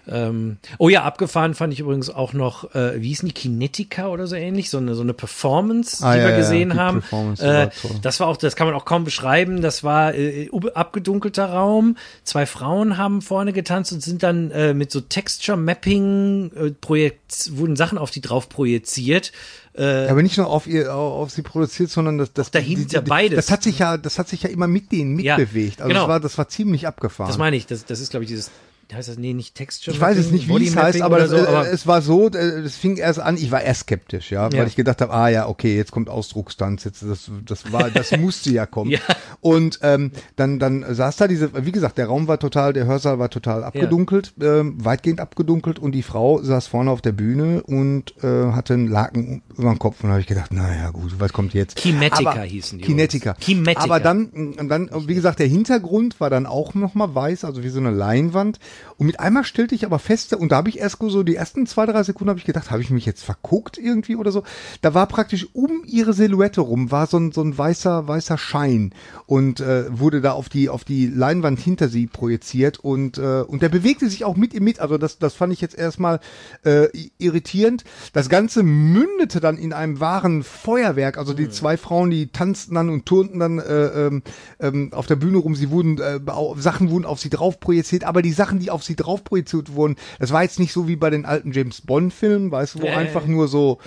Ähm, 0.09 0.57
oh 0.79 0.89
ja, 0.89 1.03
abgefahren 1.05 1.55
fand 1.55 1.73
ich 1.73 1.81
übrigens 1.81 2.11
auch 2.11 2.33
noch, 2.33 2.75
äh, 2.75 3.01
wie 3.01 3.09
hießen 3.09 3.29
die, 3.29 3.35
Kinetica 3.35 4.09
oder 4.09 4.27
so 4.27 4.35
ähnlich, 4.37 4.71
so 4.71 4.79
eine, 4.79 4.95
so 4.95 5.03
eine 5.03 5.13
Performance, 5.15 6.05
Ah, 6.05 6.15
die 6.15 6.19
ja, 6.21 6.25
wir 6.27 6.31
ja, 6.33 6.37
gesehen 6.39 6.71
die 6.71 6.77
haben. 6.79 7.03
Die 7.11 7.43
Äh, 7.43 7.47
war 7.47 7.71
das 8.03 8.21
war 8.21 8.27
auch, 8.29 8.37
das 8.37 8.57
kann 8.57 8.67
man 8.67 8.75
auch 8.77 8.85
kaum 8.85 9.05
beschreiben. 9.05 9.61
Das 9.63 9.85
war 9.85 10.15
äh, 10.15 10.49
abgedunkelter 10.75 11.47
Raum. 11.47 11.97
Zwei 12.25 12.47
Frauen 12.47 12.97
haben 12.97 13.23
vorne 13.23 13.53
getanzt 13.53 13.93
und 13.93 14.03
sind 14.03 14.23
dann 14.23 14.51
äh, 14.51 14.75
mit 14.75 14.91
so 14.91 15.01
Texture 15.01 15.57
Mapping 15.59 16.51
äh, 16.55 16.71
Projekt 16.71 17.51
wurden 17.57 17.77
Sachen 17.77 17.99
auf 17.99 18.11
die 18.11 18.21
drauf 18.21 18.49
projiziert. 18.49 19.33
Äh, 19.77 20.07
Ja, 20.07 20.11
aber 20.11 20.23
nicht 20.23 20.37
nur 20.37 20.49
auf 20.49 20.67
ihr, 20.67 20.93
auf, 20.95 21.31
sie 21.31 21.43
produziert, 21.43 21.91
sondern 21.91 22.19
das, 22.19 22.33
das 22.33 22.51
dahinter 22.51 23.03
beides. 23.03 23.37
Das 23.37 23.51
hat 23.51 23.63
sich 23.63 23.79
ja, 23.79 23.97
das 23.97 24.19
hat 24.19 24.29
sich 24.29 24.43
ja 24.43 24.51
immer 24.51 24.67
mit 24.67 24.91
denen 24.93 25.19
Ja, 25.21 25.37
mitbewegt. 25.37 25.81
Also 25.81 25.89
genau. 25.89 26.01
das 26.01 26.09
war, 26.09 26.21
das 26.21 26.39
war 26.39 26.49
ziemlich 26.49 26.87
abgefahren. 26.87 27.29
das 27.29 27.39
meine 27.39 27.57
ich. 27.57 27.67
Das, 27.67 27.85
das 27.85 28.01
ist 28.01 28.11
glaube 28.11 28.25
ich 28.25 28.29
dieses 28.29 28.51
heißt 28.95 29.09
das 29.09 29.19
nee 29.19 29.33
nicht 29.33 29.55
Texture. 29.55 29.95
Ich 29.95 30.01
weiß 30.01 30.17
es 30.19 30.31
nicht, 30.31 30.49
wie 30.49 30.67
es 30.67 30.77
heißt, 30.77 31.03
aber, 31.03 31.27
so, 31.29 31.37
aber 31.37 31.71
es 31.71 31.87
war 31.87 32.03
so, 32.03 32.29
äh, 32.29 32.63
das 32.63 32.77
fing 32.77 32.97
erst 32.97 33.21
an, 33.21 33.37
ich 33.37 33.51
war 33.51 33.63
erst 33.63 33.83
skeptisch, 33.83 34.31
ja, 34.31 34.49
Ja. 34.49 34.59
weil 34.61 34.67
ich 34.67 34.77
gedacht 34.77 35.01
habe, 35.01 35.13
ah 35.13 35.29
ja, 35.29 35.49
okay, 35.49 35.77
jetzt 35.77 35.91
kommt 35.93 36.09
Ausdruckstanz, 36.09 36.85
jetzt 36.85 37.03
das, 37.03 37.31
das 37.45 37.73
war, 37.73 37.91
das 37.95 38.11
musste 38.19 38.51
ja 38.51 38.67
kommen. 38.67 38.91
Ja. 38.91 38.99
Und 39.41 39.79
ähm, 39.83 40.13
dann, 40.37 40.59
dann 40.59 40.85
saß 40.95 41.17
da 41.17 41.29
diese, 41.29 41.65
wie 41.65 41.73
gesagt, 41.73 41.99
der 41.99 42.07
Raum 42.07 42.29
war 42.29 42.39
total, 42.39 42.73
der 42.73 42.87
Hörsaal 42.87 43.19
war 43.19 43.31
total 43.31 43.65
abgedunkelt, 43.65 44.33
ähm, 44.41 44.85
weitgehend 44.85 45.21
abgedunkelt 45.21 45.79
und 45.79 45.93
die 45.93 46.03
Frau 46.03 46.43
saß 46.43 46.67
vorne 46.67 46.91
auf 46.91 47.01
der 47.01 47.13
Bühne 47.13 47.63
und 47.63 48.15
äh, 48.23 48.53
hatte 48.53 48.75
einen 48.75 48.89
Laken 48.89 49.43
über 49.57 49.71
den 49.71 49.79
Kopf 49.79 50.03
und 50.03 50.09
da 50.09 50.13
habe 50.15 50.21
ich 50.21 50.27
gedacht, 50.27 50.53
naja 50.53 50.91
gut, 50.91 51.15
was 51.19 51.33
kommt 51.33 51.55
jetzt? 51.55 51.77
Kinetica 51.77 52.31
Aber- 52.31 52.43
hießen 52.43 52.79
die 52.79 52.85
Kinetica. 52.85 53.35
Kinetica. 53.35 53.83
Aber 53.85 54.01
dann, 54.01 54.27
und 54.59 54.69
dann, 54.69 54.91
wie 55.07 55.15
gesagt, 55.15 55.39
der 55.39 55.47
Hintergrund 55.47 56.21
war 56.21 56.31
dann 56.31 56.47
auch 56.47 56.75
nochmal 56.75 57.15
weiß, 57.15 57.45
also 57.45 57.63
wie 57.63 57.69
so 57.69 57.79
eine 57.79 57.91
Leinwand. 57.91 58.59
Und 58.97 59.07
mit 59.07 59.21
einmal 59.21 59.45
stellte 59.45 59.75
ich 59.75 59.85
aber 59.85 59.99
fest, 59.99 60.35
und 60.35 60.53
da 60.53 60.57
habe 60.57 60.69
ich 60.69 60.79
erst 60.79 60.99
so 61.01 61.23
die 61.23 61.37
ersten 61.37 61.67
zwei, 61.67 61.87
drei 61.87 62.03
Sekunden 62.03 62.31
habe 62.31 62.39
ich 62.39 62.45
gedacht, 62.45 62.71
habe 62.71 62.83
ich 62.83 62.91
mich 62.91 63.07
jetzt 63.07 63.25
verguckt 63.25 63.79
irgendwie 63.79 64.17
oder 64.17 64.33
so. 64.33 64.43
Da 64.83 64.95
war 64.95 65.07
praktisch 65.07 65.49
um 65.55 65.83
ihre 65.87 66.13
Silhouette 66.13 66.61
rum, 66.61 66.91
war 66.91 67.07
so 67.07 67.19
ein, 67.19 67.33
so 67.33 67.43
ein 67.43 67.57
weißer, 67.57 68.07
weißer 68.07 68.37
Schein 68.37 68.93
und 69.27 69.61
äh, 69.61 69.87
wurde 69.99 70.21
da 70.21 70.33
auf 70.33 70.49
die, 70.49 70.69
auf 70.69 70.85
die 70.85 71.07
Leinwand 71.07 71.59
hinter 71.59 71.89
sie 71.89 72.07
projiziert 72.07 72.79
und, 72.79 73.19
äh, 73.19 73.43
und 73.43 73.63
der 73.63 73.69
bewegte 73.69 74.09
sich 74.09 74.25
auch 74.25 74.37
mit 74.37 74.55
ihr 74.55 74.63
mit. 74.63 74.81
Also 74.81 74.99
das, 74.99 75.19
das 75.19 75.35
fand 75.35 75.53
ich 75.53 75.61
jetzt 75.61 75.77
erstmal 75.77 76.21
äh, 76.65 76.89
irritierend. 77.19 77.85
Das 78.13 78.29
Ganze 78.29 78.63
mündete 78.63 79.41
dann 79.41 79.57
in 79.57 79.73
einem 79.73 80.01
wahren 80.01 80.43
Feuerwerk. 80.43 81.19
Also 81.19 81.33
die 81.33 81.49
zwei 81.49 81.77
Frauen, 81.77 82.11
die 82.11 82.29
tanzten 82.29 82.75
dann 82.75 82.89
und 82.89 83.07
turnten 83.07 83.39
dann 83.39 83.59
äh, 83.59 84.07
ähm, 84.07 84.23
ähm, 84.59 84.93
auf 84.93 85.07
der 85.07 85.17
Bühne 85.17 85.39
rum. 85.39 85.55
Sie 85.55 85.71
wurden, 85.71 85.99
äh, 85.99 86.21
Sachen 86.57 86.91
wurden 86.91 87.05
auf 87.05 87.21
sie 87.21 87.31
drauf 87.31 87.61
projiziert, 87.61 88.05
aber 88.05 88.23
die 88.23 88.33
Sachen, 88.33 88.59
die 88.59 88.70
auf 88.71 88.83
sie 88.85 88.97
drauf 88.97 89.25
projiziert 89.25 89.75
wurden, 89.75 89.97
das 90.19 90.33
war 90.33 90.43
jetzt 90.43 90.59
nicht 90.59 90.73
so 90.73 90.89
wie 90.89 90.97
bei 90.97 91.11
den 91.11 91.25
alten 91.27 91.53
James 91.53 91.81
Bond 91.83 92.13
Filmen, 92.13 92.51
weißt 92.51 92.77
du, 92.77 92.83
wo 92.83 92.87
Ja, 92.87 92.97
einfach 92.97 93.23
ja. 93.23 93.29
nur 93.29 93.49
so 93.49 93.79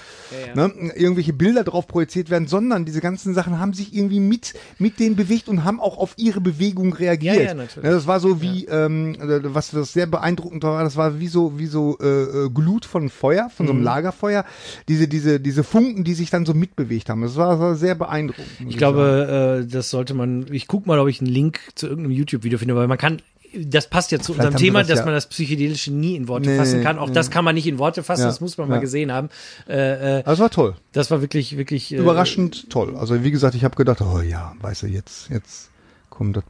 Ne, 0.56 0.72
irgendwelche 0.96 1.34
Bilder 1.34 1.64
drauf 1.64 1.88
projiziert 1.88 2.30
werden, 2.30 2.48
sondern 2.48 2.86
diese 2.86 3.02
ganzen 3.02 3.34
Sachen 3.34 3.60
haben 3.60 3.74
sich 3.74 3.96
irgendwie 3.96 4.20
mit 4.20 4.54
mit 4.78 5.00
denen 5.00 5.16
bewegt 5.16 5.48
und 5.48 5.64
haben 5.64 5.80
auch 5.80 5.98
auf 5.98 6.14
ihre 6.18 6.42
Bewegung 6.42 6.94
reagiert. 6.94 7.56
Ne, 7.56 7.68
das 7.82 8.06
war 8.08 8.20
so 8.20 8.42
wie 8.42 8.66
ähm, 8.66 9.16
was, 9.20 9.74
was 9.74 9.94
sehr 9.94 10.06
beeindruckend 10.06 10.64
war, 10.64 10.84
das 10.84 10.96
war 10.96 11.20
wie 11.20 11.28
so 11.28 11.58
wie 11.58 11.66
so 11.68 11.98
äh, 12.02 12.06
äh, 12.46 12.50
Glut 12.50 12.86
von 12.86 13.10
Feuer, 13.10 13.50
von 13.50 13.66
Mhm. 13.66 13.68
so 13.68 13.74
einem 13.74 13.84
Lagerfeuer, 13.84 14.46
diese 14.88 15.08
diese 15.08 15.40
diese 15.40 15.64
Funken, 15.64 16.04
die 16.04 16.14
sich 16.14 16.30
dann 16.30 16.46
so 16.46 16.54
mitbewegt 16.54 17.10
haben. 17.10 17.22
Das 17.22 17.36
war, 17.36 17.60
war 17.60 17.76
sehr 17.76 17.96
beeindruckend. 17.96 18.46
Ich 18.68 18.78
glaube, 18.78 19.64
äh, 19.64 19.72
das 19.72 19.90
sollte 19.90 20.14
man, 20.14 20.46
ich 20.52 20.68
guck 20.68 20.86
mal, 20.86 21.00
ob 21.00 21.08
ich 21.08 21.22
einen 21.22 21.30
Link 21.30 21.60
zu 21.76 21.88
irgendeinem 21.88 22.12
YouTube-Video 22.16 22.60
finde, 22.60 22.76
weil 22.76 22.88
man 22.88 22.98
kann, 22.98 23.22
das 23.66 23.88
passt 23.90 24.12
ja 24.12 24.20
zu 24.20 24.34
Vielleicht 24.34 24.48
unserem 24.48 24.62
Thema, 24.64 24.80
das 24.80 24.88
dass 24.90 25.00
ja- 25.00 25.06
man 25.06 25.14
das 25.14 25.28
Psychedelische 25.28 25.92
nie 25.92 26.16
in 26.16 26.28
Worte 26.28 26.50
Nee, 26.50 26.58
fassen 26.58 26.84
kann. 26.84 26.98
Auch 26.98 27.08
nee. 27.08 27.14
das 27.14 27.30
kann 27.32 27.46
man 27.46 27.56
nicht 27.56 27.68
in 27.68 27.78
Worte 27.80 28.04
fassen, 28.04 28.22
Ja, 28.22 28.28
das 28.28 28.42
muss 28.42 28.58
man 28.58 28.70
mal 28.70 28.76
ja. 28.76 28.82
gesehen 28.82 29.12
haben. 29.12 29.30
Äh, 29.68 30.20
äh, 30.20 30.24
das 30.24 30.40
war 30.40 30.50
toll. 30.50 30.76
das 30.92 31.12
war 31.12 31.22
wirklich, 31.22 31.58
wirklich 31.58 31.94
äh, 31.94 31.98
Überraschend 31.98 32.70
toll. 32.70 32.96
Also 32.96 33.24
wie 33.24 33.32
gesagt, 33.32 33.56
ich 33.56 33.64
habe 33.64 33.76
gedacht, 33.76 34.02
oh 34.02 34.22
ja, 34.22 34.54
weißt 34.62 34.84
du, 34.84 34.88
jetzt 34.88 35.30
jetzt 35.30 35.70
kommt 36.10 36.36
das. 36.38 36.44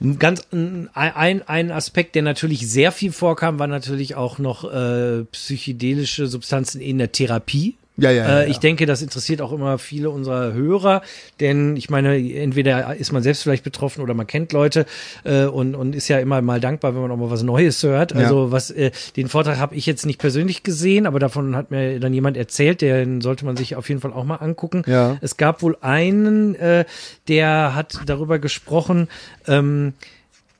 Ein 0.00 0.18
Ganz 0.18 0.42
ein, 0.52 0.88
ein, 0.94 1.42
ein 1.46 1.70
Aspekt, 1.70 2.14
der 2.14 2.22
natürlich 2.22 2.68
sehr 2.68 2.92
viel 2.92 3.12
vorkam, 3.12 3.58
war 3.58 3.66
natürlich 3.68 4.16
auch 4.16 4.38
noch 4.38 4.70
äh, 4.70 5.24
psychedelische 5.24 6.26
Substanzen 6.26 6.80
in 6.80 6.98
der 6.98 7.12
Therapie. 7.12 7.76
Ja, 7.96 8.10
ja, 8.10 8.26
ja, 8.26 8.40
äh, 8.40 8.50
Ich 8.50 8.58
denke, 8.58 8.86
das 8.86 9.02
interessiert 9.02 9.40
auch 9.40 9.52
immer 9.52 9.78
viele 9.78 10.10
unserer 10.10 10.52
Hörer, 10.52 11.02
denn 11.38 11.76
ich 11.76 11.90
meine, 11.90 12.16
entweder 12.16 12.96
ist 12.96 13.12
man 13.12 13.22
selbst 13.22 13.42
vielleicht 13.42 13.62
betroffen 13.62 14.02
oder 14.02 14.14
man 14.14 14.26
kennt 14.26 14.52
Leute 14.52 14.84
äh, 15.22 15.44
und, 15.44 15.74
und 15.76 15.94
ist 15.94 16.08
ja 16.08 16.18
immer 16.18 16.42
mal 16.42 16.60
dankbar, 16.60 16.94
wenn 16.94 17.02
man 17.02 17.10
auch 17.12 17.16
mal 17.16 17.30
was 17.30 17.44
Neues 17.44 17.82
hört. 17.82 18.12
Also 18.12 18.50
was 18.50 18.70
äh, 18.70 18.90
den 19.16 19.28
Vortrag 19.28 19.58
habe 19.58 19.76
ich 19.76 19.86
jetzt 19.86 20.06
nicht 20.06 20.18
persönlich 20.18 20.64
gesehen, 20.64 21.06
aber 21.06 21.20
davon 21.20 21.54
hat 21.54 21.70
mir 21.70 22.00
dann 22.00 22.12
jemand 22.12 22.36
erzählt, 22.36 22.80
den 22.80 23.20
sollte 23.20 23.44
man 23.44 23.56
sich 23.56 23.76
auf 23.76 23.88
jeden 23.88 24.00
Fall 24.00 24.12
auch 24.12 24.24
mal 24.24 24.36
angucken. 24.36 24.82
Ja. 24.86 25.16
Es 25.20 25.36
gab 25.36 25.62
wohl 25.62 25.76
einen, 25.80 26.56
äh, 26.56 26.84
der 27.28 27.74
hat 27.76 28.00
darüber 28.06 28.40
gesprochen, 28.40 29.08
ähm, 29.46 29.94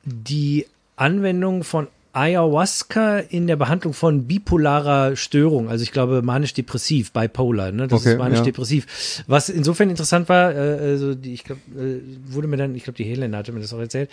die 0.05 0.67
Anwendung 0.97 1.65
von 1.65 1.89
Ayahuasca 2.15 3.19
in 3.19 3.47
der 3.47 3.57
Behandlung 3.57 3.93
von 3.93 4.27
bipolarer 4.27 5.17
Störung, 5.17 5.69
also 5.69 5.83
ich 5.83 5.93
glaube 5.93 6.23
manisch-depressiv, 6.23 7.13
bipolar, 7.13 7.73
ne? 7.73 7.89
Das 7.89 8.03
Okay, 8.03 8.13
ist 8.13 8.19
manisch-depressiv. 8.19 9.25
Was 9.27 9.49
insofern 9.49 9.91
interessant 9.91 10.29
war, 10.29 10.55
äh, 10.55 10.59
also 10.59 11.15
die, 11.15 11.35
ich 11.35 11.45
glaube, 11.45 11.61
äh, 11.77 12.01
wurde 12.33 12.47
mir 12.47 12.57
dann, 12.57 12.75
ich 12.75 12.85
glaube, 12.85 12.97
die 12.97 13.05
Helena 13.05 13.39
hatte 13.39 13.53
mir 13.53 13.61
das 13.61 13.73
auch 13.73 13.79
erzählt, 13.81 14.11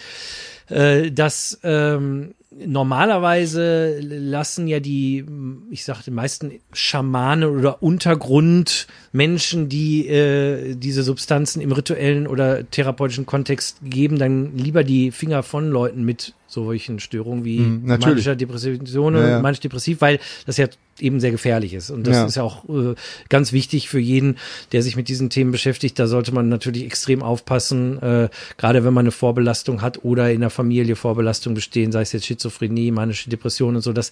äh, 0.69 1.11
dass 1.11 1.59
ähm, 1.63 2.33
normalerweise 2.53 3.99
lassen 4.01 4.67
ja 4.67 4.79
die, 4.81 5.25
ich 5.69 5.85
sag 5.85 6.01
die 6.03 6.11
meisten 6.11 6.59
Schamane 6.73 7.49
oder 7.49 7.81
Untergrundmenschen, 7.81 9.69
die 9.69 10.07
äh, 10.07 10.75
diese 10.75 11.03
Substanzen 11.03 11.61
im 11.61 11.71
rituellen 11.71 12.27
oder 12.27 12.69
therapeutischen 12.69 13.25
Kontext 13.25 13.77
geben, 13.83 14.19
dann 14.19 14.57
lieber 14.57 14.83
die 14.83 15.11
Finger 15.11 15.43
von 15.43 15.69
Leuten 15.69 16.03
mit 16.03 16.33
solchen 16.47 16.99
Störungen 16.99 17.45
wie 17.45 17.59
natürlich. 17.59 18.25
manischer 18.25 18.35
Depression 18.35 19.15
Ja, 19.15 19.27
ja. 19.27 19.35
und 19.37 19.41
manisch-depressiv, 19.43 20.01
weil 20.01 20.19
das 20.45 20.57
ja 20.57 20.67
eben 21.01 21.19
sehr 21.19 21.31
gefährlich 21.31 21.73
ist. 21.73 21.89
Und 21.89 22.07
das 22.07 22.15
Ja. 22.15 22.25
ist 22.25 22.35
ja 22.35 22.43
auch 22.43 22.67
äh, 22.69 22.95
ganz 23.29 23.51
wichtig 23.53 23.89
für 23.89 23.99
jeden, 23.99 24.37
der 24.71 24.83
sich 24.83 24.95
mit 24.95 25.07
diesen 25.07 25.29
Themen 25.29 25.51
beschäftigt. 25.51 25.97
Da 25.99 26.07
sollte 26.07 26.33
man 26.33 26.49
natürlich 26.49 26.85
extrem 26.85 27.23
aufpassen, 27.23 28.01
äh, 28.01 28.29
gerade 28.57 28.83
wenn 28.83 28.93
man 28.93 29.03
eine 29.03 29.11
Vorbelastung 29.11 29.81
hat 29.81 30.03
oder 30.03 30.31
in 30.31 30.41
der 30.41 30.49
Familie 30.49 30.95
Vorbelastung 30.95 31.53
bestehen, 31.53 31.91
sei 31.91 32.01
es 32.01 32.11
jetzt 32.11 32.25
Schizophrenie, 32.25 32.91
manische 32.91 33.29
Depression 33.29 33.75
und 33.75 33.81
so. 33.81 33.93
Das 33.93 34.11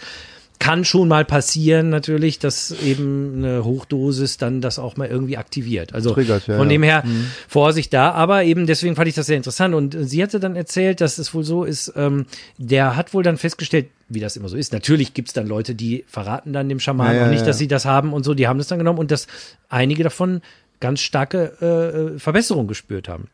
kann 0.60 0.84
schon 0.84 1.07
mal 1.07 1.24
passieren, 1.24 1.89
natürlich, 1.89 2.38
dass 2.38 2.72
eben 2.72 3.38
eine 3.38 3.64
Hochdosis 3.64 4.38
dann 4.38 4.60
das 4.60 4.78
auch 4.78 4.97
mal 4.97 5.07
irgendwie 5.07 5.38
aktiviert. 5.38 5.93
Also 5.93 6.14
Triggert, 6.14 6.47
ja, 6.47 6.57
von 6.57 6.68
ja. 6.68 6.70
dem 6.70 6.84
her 6.84 7.03
Vorsicht 7.47 7.93
da, 7.93 8.12
aber 8.12 8.43
eben 8.43 8.68
deswegen 8.68 8.95
fand 8.97 9.07
ich 9.07 9.16
das 9.16 9.28
sehr 9.28 9.38
interessant. 9.38 9.74
Und 9.74 9.95
sie 9.97 10.22
hatte 10.22 10.39
dann 10.41 10.57
erzählt, 10.57 10.99
dass 10.99 11.18
es 11.18 11.34
wohl 11.34 11.45
so 11.45 11.64
ist, 11.64 11.93
ähm, 11.95 12.26
der 12.57 12.97
hat 12.97 13.14
wohl 13.14 13.24
dann 13.24 13.38
festgestellt, 13.38 13.88
wie 14.10 14.20
das 14.20 14.36
immer 14.36 14.49
so 14.49 14.57
ist. 14.57 14.74
Natürlich 14.74 15.14
gibt's 15.14 15.34
dann 15.34 15.47
Leute, 15.47 15.76
die 15.76 16.03
verraten 16.07 16.51
dann 16.51 16.68
dem 16.68 16.80
Schaman 16.80 17.07
Ja, 17.07 17.14
ja, 17.14 17.26
auch 17.26 17.30
nicht, 17.30 17.41
ja. 17.41 17.45
dass 17.47 17.57
sie 17.57 17.68
das 17.68 17.86
haben 17.86 18.12
und 18.12 18.24
so, 18.24 18.34
die 18.34 18.47
haben 18.47 18.57
das 18.57 18.68
dann 18.68 18.80
genommen 18.80 18.99
und 18.99 19.12
dass 19.12 19.28
einige 19.70 20.03
davon 20.03 20.41
ganz 20.80 21.01
starke 21.01 22.13
äh, 22.15 22.19
Verbesserung 22.19 22.67
gespürt 22.67 23.09
haben. 23.09 23.27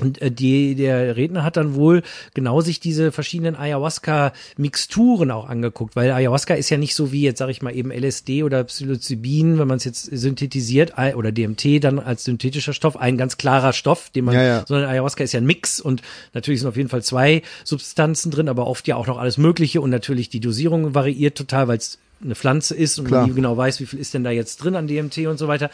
Und 0.00 0.20
äh, 0.20 0.30
die, 0.30 0.74
der 0.74 1.16
Redner 1.16 1.42
hat 1.42 1.56
dann 1.56 1.74
wohl 1.76 2.02
genau 2.34 2.60
sich 2.60 2.78
diese 2.78 3.10
verschiedenen 3.10 3.56
Ayahuasca-Mixturen 3.56 5.30
auch 5.30 5.48
angeguckt, 5.48 5.96
weil 5.96 6.10
Ayahuasca 6.10 6.54
ist 6.54 6.68
ja 6.70 6.76
nicht 6.76 6.94
so 6.94 7.10
wie 7.12 7.22
jetzt, 7.22 7.38
sage 7.38 7.52
ich 7.52 7.62
mal, 7.62 7.74
eben 7.74 7.90
LSD 7.90 8.42
oder 8.42 8.64
Psilocybin, 8.64 9.58
wenn 9.58 9.66
man 9.66 9.78
es 9.78 9.84
jetzt 9.84 10.04
synthetisiert, 10.04 10.98
ei- 10.98 11.16
oder 11.16 11.32
DMT 11.32 11.82
dann 11.82 11.98
als 11.98 12.24
synthetischer 12.24 12.72
Stoff, 12.74 12.96
ein 12.96 13.16
ganz 13.16 13.38
klarer 13.38 13.72
Stoff, 13.72 14.10
den 14.10 14.26
man, 14.26 14.34
Ja, 14.34 14.42
ja. 14.42 14.64
sondern 14.66 14.90
Ayahuasca 14.90 15.24
ist 15.24 15.32
ja 15.32 15.40
ein 15.40 15.46
Mix 15.46 15.80
und 15.80 16.02
natürlich 16.34 16.60
sind 16.60 16.68
auf 16.68 16.76
jeden 16.76 16.88
Fall 16.90 17.02
zwei 17.02 17.42
Substanzen 17.64 18.30
drin, 18.30 18.48
aber 18.48 18.66
oft 18.66 18.86
ja 18.88 18.96
auch 18.96 19.06
noch 19.06 19.18
alles 19.18 19.38
Mögliche 19.38 19.80
und 19.80 19.90
natürlich 19.90 20.28
die 20.28 20.40
Dosierung 20.40 20.94
variiert 20.94 21.36
total, 21.36 21.68
weil 21.68 21.78
es 21.78 21.98
eine 22.22 22.34
Pflanze 22.34 22.74
ist 22.74 22.98
und 22.98 23.06
Klar. 23.06 23.20
man 23.22 23.30
nie 23.30 23.36
genau 23.36 23.56
weiß, 23.56 23.80
wie 23.80 23.86
viel 23.86 23.98
ist 23.98 24.14
denn 24.14 24.24
da 24.24 24.30
jetzt 24.30 24.56
drin 24.58 24.74
an 24.76 24.86
DMT 24.86 25.18
und 25.26 25.38
so 25.38 25.48
weiter. 25.48 25.70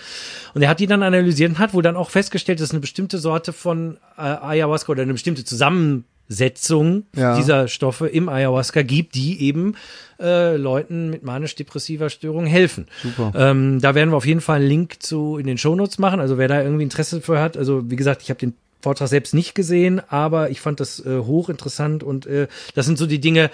Und 0.55 0.63
er 0.63 0.69
hat 0.69 0.81
die 0.81 0.87
dann 0.87 1.03
analysiert 1.03 1.51
und 1.51 1.59
hat 1.59 1.73
wohl 1.75 1.83
dann 1.83 1.97
auch 1.97 2.11
festgestellt, 2.11 2.61
dass 2.61 2.71
eine 2.73 2.81
bestimmte 2.81 3.19
Sorte 3.19 3.53
von 3.53 3.99
äh, 4.17 4.23
Ayahuasca 4.23 4.91
oder 4.93 5.03
eine 5.03 5.13
bestimmte 5.13 5.45
Freisetzung 6.29 7.05
Ja. 7.15 7.37
dieser 7.37 7.69
Stoffe 7.69 8.07
im 8.09 8.29
Ayahuasca 8.29 8.83
gibt, 8.83 9.15
die 9.15 9.43
eben 9.43 9.75
äh, 10.21 10.57
Leuten 10.57 11.11
mit 11.11 11.23
manisch-depressiver 11.23 12.11
Störung 12.11 12.47
helfen. 12.47 12.87
Super. 13.03 13.33
Ähm, 13.37 13.81
da 13.81 13.95
werden 13.95 14.11
wir 14.11 14.17
auf 14.17 14.27
jeden 14.27 14.41
Fall 14.41 14.61
einen 14.61 14.69
Link 14.69 15.03
zu 15.03 15.37
in 15.39 15.47
den 15.47 15.59
Shownotes 15.59 15.99
machen. 15.99 16.21
Also 16.21 16.39
wer 16.39 16.49
da 16.49 16.63
irgendwie 16.63 16.85
Interesse 16.85 17.21
für 17.21 17.41
hat, 17.41 17.57
also 17.57 17.91
wie 17.91 17.97
gesagt, 17.97 18.23
ich 18.23 18.31
habe 18.31 18.41
den 18.41 18.55
Vortrag 18.83 19.09
selbst 19.09 19.33
nicht 19.33 19.55
gesehen, 19.55 20.03
aber 20.09 20.51
ich 20.51 20.61
fand 20.61 20.81
das 20.81 20.99
äh, 21.05 21.19
hochinteressant 21.19 22.03
und 22.03 22.27
äh, 22.27 22.49
das 22.75 22.85
sind 22.85 22.99
so 22.99 23.07
die 23.07 23.21
Dinge, 23.21 23.51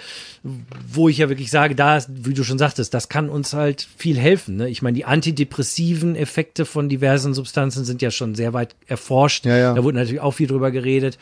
wo 0.91 1.07
ich 1.07 1.19
ja 1.19 1.29
wirklich 1.29 1.51
sage, 1.51 1.75
da, 1.75 1.99
wie 2.07 2.33
du 2.33 2.43
schon 2.43 2.57
sagtest, 2.57 2.93
das 2.93 3.09
kann 3.09 3.29
uns 3.29 3.53
halt 3.53 3.87
viel 3.97 4.17
helfen. 4.17 4.55
Ne? 4.55 4.69
Ich 4.69 4.81
meine, 4.81 4.95
die 4.95 5.05
antidepressiven 5.05 6.15
Effekte 6.15 6.65
von 6.65 6.89
diversen 6.89 7.35
Substanzen 7.35 7.85
sind 7.85 8.01
ja 8.01 8.09
schon 8.09 8.33
sehr 8.33 8.53
weit 8.53 8.75
erforscht. 8.87 9.45
Ja, 9.45 9.57
ja. 9.57 9.73
Da 9.75 9.83
wurde 9.83 9.97
natürlich 9.97 10.21
auch 10.21 10.33
viel 10.33 10.47
drüber 10.47 10.71
geredet. 10.71 11.19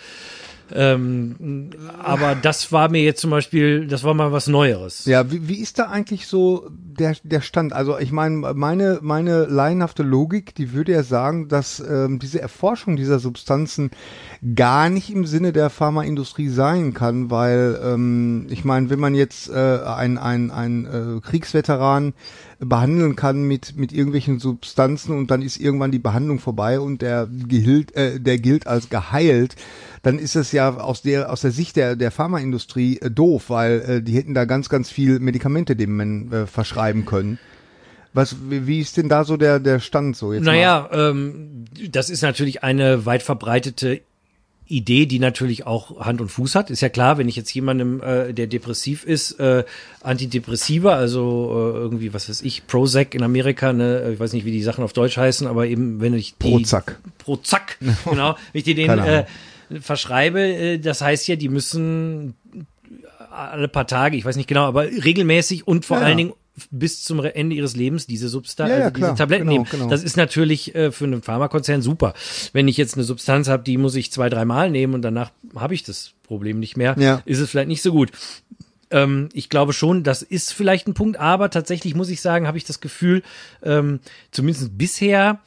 Ähm, 0.73 1.69
aber 2.03 2.35
das 2.35 2.71
war 2.71 2.89
mir 2.89 3.01
jetzt 3.01 3.21
zum 3.21 3.31
Beispiel, 3.31 3.87
das 3.87 4.03
war 4.03 4.13
mal 4.13 4.31
was 4.31 4.47
Neueres. 4.47 5.05
Ja, 5.05 5.31
wie, 5.31 5.47
wie 5.47 5.59
ist 5.59 5.79
da 5.79 5.85
eigentlich 5.85 6.27
so 6.27 6.67
der, 6.69 7.15
der 7.23 7.41
Stand? 7.41 7.73
Also 7.73 7.97
ich 7.97 8.11
meine, 8.11 8.53
meine, 8.53 8.99
meine 9.01 9.45
laienhafte 9.45 10.03
Logik, 10.03 10.55
die 10.55 10.73
würde 10.73 10.91
ja 10.91 11.03
sagen, 11.03 11.47
dass 11.47 11.79
ähm, 11.79 12.19
diese 12.19 12.41
Erforschung 12.41 12.95
dieser 12.95 13.19
Substanzen 13.19 13.91
gar 14.55 14.89
nicht 14.89 15.09
im 15.09 15.25
Sinne 15.25 15.53
der 15.53 15.69
Pharmaindustrie 15.69 16.49
sein 16.49 16.93
kann, 16.93 17.31
weil 17.31 17.79
ähm, 17.83 18.47
ich 18.49 18.65
meine, 18.65 18.89
wenn 18.89 18.99
man 18.99 19.15
jetzt 19.15 19.49
äh, 19.49 19.53
ein, 19.53 20.17
ein, 20.17 20.51
ein 20.51 20.85
äh, 20.85 21.21
Kriegsveteran 21.21 22.13
behandeln 22.59 23.15
kann 23.15 23.43
mit, 23.43 23.77
mit 23.77 23.91
irgendwelchen 23.91 24.39
Substanzen 24.39 25.15
und 25.15 25.29
dann 25.29 25.41
ist 25.41 25.57
irgendwann 25.57 25.91
die 25.91 25.99
Behandlung 25.99 26.39
vorbei 26.39 26.79
und 26.79 27.01
der 27.01 27.27
gilt, 27.27 27.95
äh, 27.95 28.19
der 28.19 28.39
gilt 28.39 28.65
als 28.65 28.89
geheilt, 28.89 29.55
dann 30.01 30.17
ist 30.17 30.35
es 30.35 30.51
ja 30.51 30.75
aus 30.75 31.01
der, 31.01 31.31
aus 31.31 31.41
der 31.41 31.51
Sicht 31.51 31.75
der, 31.75 31.95
der 31.95 32.11
Pharmaindustrie 32.11 32.99
äh, 32.99 33.11
doof, 33.11 33.49
weil 33.49 33.81
äh, 33.81 34.01
die 34.01 34.15
hätten 34.15 34.33
da 34.33 34.45
ganz, 34.45 34.69
ganz 34.69 34.89
viel 34.89 35.19
Medikamente 35.19 35.75
dem 35.75 35.95
man 35.95 36.31
äh, 36.31 36.47
verschreiben 36.47 37.05
können. 37.05 37.39
Was, 38.13 38.35
wie, 38.49 38.79
ist 38.79 38.97
denn 38.97 39.09
da 39.09 39.23
so 39.23 39.37
der, 39.37 39.59
der 39.59 39.79
Stand 39.79 40.15
so 40.15 40.33
jetzt? 40.33 40.43
mal? 40.43 40.53
Naja, 40.53 40.89
ähm, 40.91 41.65
das 41.91 42.09
ist 42.09 42.23
natürlich 42.23 42.63
eine 42.63 43.05
weit 43.05 43.21
verbreitete 43.21 44.01
Idee, 44.67 45.05
die 45.05 45.19
natürlich 45.19 45.65
auch 45.65 46.05
Hand 46.05 46.21
und 46.21 46.29
Fuß 46.29 46.55
hat. 46.55 46.69
Ist 46.69 46.81
ja 46.81 46.89
klar, 46.89 47.17
wenn 47.17 47.27
ich 47.27 47.35
jetzt 47.35 47.53
jemandem, 47.53 48.01
äh, 48.01 48.33
der 48.33 48.47
depressiv 48.47 49.03
ist, 49.03 49.39
äh, 49.39 49.63
Antidepressiva, 50.01 50.95
also 50.95 51.73
äh, 51.73 51.77
irgendwie, 51.77 52.13
was 52.13 52.29
weiß 52.29 52.41
ich, 52.41 52.67
Prozac 52.67 53.15
in 53.15 53.23
Amerika, 53.23 53.73
ne, 53.73 54.11
ich 54.13 54.19
weiß 54.19 54.33
nicht, 54.33 54.45
wie 54.45 54.51
die 54.51 54.63
Sachen 54.63 54.83
auf 54.83 54.93
Deutsch 54.93 55.17
heißen, 55.17 55.47
aber 55.47 55.67
eben, 55.67 56.01
wenn 56.01 56.13
ich 56.13 56.35
die 56.37 56.49
Prozac. 56.49 56.99
Prozac, 57.17 57.77
genau, 58.05 58.35
wenn 58.51 58.59
ich 58.59 58.63
die 58.63 58.75
denen 58.75 58.99
Keine 58.99 59.27
äh, 59.69 59.79
verschreibe, 59.79 60.41
äh, 60.41 60.77
das 60.79 61.01
heißt 61.01 61.27
ja, 61.27 61.35
die 61.35 61.49
müssen 61.49 62.35
alle 63.29 63.67
paar 63.67 63.87
Tage, 63.87 64.17
ich 64.17 64.25
weiß 64.25 64.35
nicht 64.35 64.47
genau, 64.47 64.65
aber 64.65 64.83
regelmäßig 64.85 65.67
und 65.67 65.85
vor 65.85 65.97
ja. 65.97 66.05
allen 66.05 66.17
Dingen 66.17 66.33
bis 66.71 67.03
zum 67.03 67.19
Ende 67.23 67.55
ihres 67.55 67.75
Lebens 67.75 68.07
diese 68.07 68.29
Substanz, 68.29 68.69
Ja, 68.71 68.77
ja, 68.77 68.83
also 68.85 68.93
diese 68.95 69.05
klar. 69.05 69.15
Tabletten 69.15 69.43
Genau, 69.47 69.53
nehmen. 69.61 69.67
genau. 69.69 69.89
Das 69.89 70.03
ist 70.03 70.17
natürlich 70.17 70.73
äh, 70.75 70.91
für 70.91 71.05
einen 71.05 71.21
Pharmakonzern 71.21 71.81
super. 71.81 72.13
Wenn 72.53 72.67
ich 72.67 72.77
jetzt 72.77 72.95
eine 72.95 73.03
Substanz 73.03 73.47
habe, 73.47 73.63
die 73.63 73.77
muss 73.77 73.95
ich 73.95 74.11
zwei, 74.11 74.29
dreimal 74.29 74.71
nehmen 74.71 74.93
und 74.93 75.01
danach 75.01 75.31
habe 75.55 75.73
ich 75.73 75.83
das 75.83 76.13
Problem 76.23 76.59
nicht 76.59 76.75
mehr, 76.77 76.95
Ja. 76.99 77.21
ist 77.25 77.39
es 77.39 77.49
vielleicht 77.49 77.67
nicht 77.67 77.81
so 77.81 77.91
gut. 77.91 78.11
Ähm, 78.89 79.29
ich 79.33 79.49
glaube 79.49 79.73
schon, 79.73 80.03
das 80.03 80.21
ist 80.21 80.53
vielleicht 80.53 80.87
ein 80.87 80.93
Punkt, 80.93 81.19
aber 81.19 81.49
tatsächlich 81.49 81.93
muss 81.93 82.09
ich 82.09 82.21
sagen, 82.21 82.47
habe 82.47 82.57
ich 82.57 82.63
das 82.65 82.79
Gefühl, 82.79 83.21
ähm, 83.61 83.99
zumindest 84.31 84.77
bisher, 84.77 85.39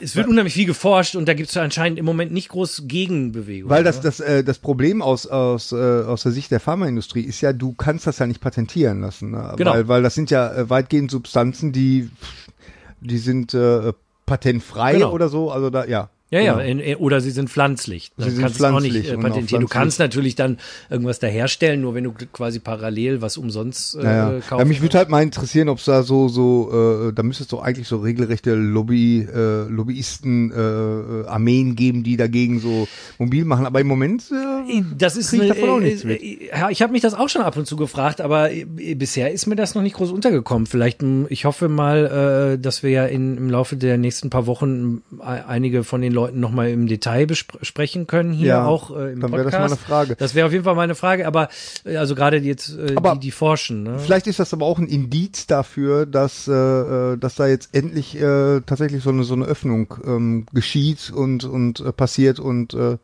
es 0.00 0.16
wird 0.16 0.28
unheimlich 0.28 0.54
viel 0.54 0.66
geforscht 0.66 1.14
und 1.16 1.26
da 1.28 1.34
gibt 1.34 1.50
es 1.50 1.56
anscheinend 1.56 1.98
im 1.98 2.04
Moment 2.04 2.32
nicht 2.32 2.48
groß 2.48 2.84
Gegenbewegung. 2.86 3.70
Weil 3.70 3.84
das, 3.84 3.96
oder? 3.98 4.04
das, 4.04 4.20
äh, 4.20 4.44
das 4.44 4.58
Problem 4.58 5.02
aus, 5.02 5.26
aus, 5.26 5.72
äh, 5.72 5.76
aus 5.76 6.22
der 6.22 6.32
Sicht 6.32 6.50
der 6.50 6.60
Pharmaindustrie 6.60 7.22
ist 7.22 7.40
ja, 7.40 7.52
du 7.52 7.72
kannst 7.72 8.06
das 8.06 8.18
ja 8.18 8.26
nicht 8.26 8.40
patentieren 8.40 9.00
lassen. 9.00 9.30
Ne? 9.32 9.54
Genau. 9.56 9.72
Weil, 9.72 9.88
weil 9.88 10.02
das 10.02 10.14
sind 10.14 10.30
ja 10.30 10.52
äh, 10.52 10.70
weitgehend 10.70 11.10
Substanzen, 11.10 11.72
die, 11.72 12.10
die 13.00 13.18
sind 13.18 13.54
äh, 13.54 13.92
patentfrei 14.26 14.94
Genau. 14.94 15.12
oder 15.12 15.28
so. 15.28 15.50
Also 15.50 15.70
da, 15.70 15.84
ja. 15.84 16.10
Ja, 16.30 16.40
ja, 16.40 16.54
Genau. 16.54 16.64
in, 16.64 16.80
in, 16.80 16.96
oder 16.96 17.20
sie 17.20 17.30
sind 17.30 17.48
pflanzlich. 17.50 18.10
Sie 18.16 18.30
sind 18.30 18.42
auch 18.44 18.48
nicht 18.48 18.56
pflanzlich 18.56 19.08
äh, 19.12 19.16
patentieren. 19.16 19.44
Du 19.60 19.68
pflanzlich. 19.68 19.70
kannst 19.70 19.98
natürlich 20.00 20.34
dann 20.34 20.58
irgendwas 20.90 21.18
da 21.20 21.26
herstellen, 21.28 21.80
nur 21.82 21.94
wenn 21.94 22.04
du 22.04 22.12
quasi 22.32 22.58
parallel 22.58 23.20
was 23.22 23.36
umsonst 23.36 23.94
äh, 23.96 24.02
Ja, 24.02 24.12
ja. 24.32 24.40
kaufst. 24.40 24.58
ja, 24.58 24.64
mich 24.64 24.80
würde 24.82 24.98
halt 24.98 25.10
mal 25.10 25.22
interessieren, 25.22 25.68
ob 25.68 25.78
es 25.78 25.84
da 25.84 26.02
so, 26.02 26.28
so, 26.28 27.08
äh, 27.10 27.12
da 27.12 27.22
müsste 27.22 27.44
es 27.44 27.48
doch 27.48 27.62
eigentlich 27.62 27.86
so 27.86 27.98
regelrechte 27.98 28.54
Lobby, 28.54 29.20
äh, 29.32 29.68
Lobbyisten, 29.68 30.50
äh, 30.50 30.56
äh, 30.56 31.26
Armeen 31.26 31.76
geben, 31.76 32.02
die 32.02 32.16
dagegen 32.16 32.58
so 32.58 32.88
mobil 33.18 33.44
machen. 33.44 33.66
Aber 33.66 33.80
im 33.80 33.86
Moment, 33.86 34.24
äh, 34.32 34.82
Das 34.96 35.16
ist 35.16 35.32
ich 35.32 35.46
davon 35.46 35.68
auch 35.68 35.78
äh, 35.78 35.82
nichts 35.84 36.04
mit. 36.04 36.20
äh, 36.22 36.48
ja, 36.50 36.70
ich 36.70 36.82
habe 36.82 36.92
mich 36.92 37.02
das 37.02 37.14
auch 37.14 37.28
schon 37.28 37.42
ab 37.42 37.56
und 37.56 37.66
zu 37.66 37.76
gefragt, 37.76 38.20
aber 38.20 38.50
äh, 38.50 38.64
bisher 38.94 39.30
ist 39.30 39.46
mir 39.46 39.56
das 39.56 39.74
noch 39.74 39.82
nicht 39.82 39.94
groß 39.96 40.10
untergekommen. 40.10 40.66
Vielleicht, 40.66 41.02
m, 41.02 41.26
ich 41.28 41.44
hoffe 41.44 41.68
mal, 41.68 42.54
äh, 42.54 42.58
dass 42.60 42.82
wir 42.82 42.90
ja 42.90 43.04
in, 43.04 43.36
im 43.36 43.50
Laufe 43.50 43.76
der 43.76 43.98
nächsten 43.98 44.30
paar 44.30 44.46
Wochen 44.46 45.02
m, 45.12 45.20
e- 45.20 45.22
einige 45.46 45.84
von 45.84 46.00
den 46.00 46.13
Leuten 46.14 46.40
noch 46.40 46.50
mal 46.50 46.70
im 46.70 46.86
Detail 46.86 47.26
bespr 47.26 47.58
sprechen 47.62 48.06
können 48.06 48.32
hier 48.32 48.46
Ja, 48.48 48.64
auch 48.66 48.90
äh, 48.96 49.12
im 49.12 49.20
dann 49.20 49.32
wäre 49.32 49.44
Podcast. 49.44 49.54
das 49.54 49.60
mal 49.60 49.66
eine 49.66 49.76
Frage. 49.76 50.16
Das 50.16 50.34
wäre 50.34 50.46
auf 50.46 50.52
jeden 50.52 50.64
Fall 50.64 50.74
mal 50.74 50.82
eine 50.82 50.94
Frage, 50.94 51.26
aber 51.26 51.48
äh, 51.84 51.96
also 51.96 52.14
gerade 52.14 52.38
jetzt 52.38 52.76
äh, 52.78 52.94
Aber 52.96 53.14
die, 53.14 53.20
die 53.20 53.30
forschen. 53.30 53.82
Ne? 53.82 53.98
Vielleicht 53.98 54.26
ist 54.26 54.38
das 54.38 54.52
aber 54.54 54.64
auch 54.64 54.78
ein 54.78 54.86
Indiz 54.86 55.46
dafür, 55.46 56.06
dass, 56.06 56.48
äh, 56.48 56.52
äh, 56.52 57.16
dass 57.18 57.34
da 57.34 57.46
jetzt 57.46 57.74
endlich 57.74 58.14
äh, 58.16 58.60
tatsächlich 58.62 59.02
so 59.02 59.10
eine, 59.10 59.24
so 59.24 59.34
eine 59.34 59.44
Öffnung 59.44 59.94
ähm, 60.06 60.46
geschieht 60.52 61.10
und, 61.14 61.44
und 61.44 61.80
äh, 61.80 61.92
passiert 61.92 62.38
und 62.40 62.72
äh, 62.74 62.96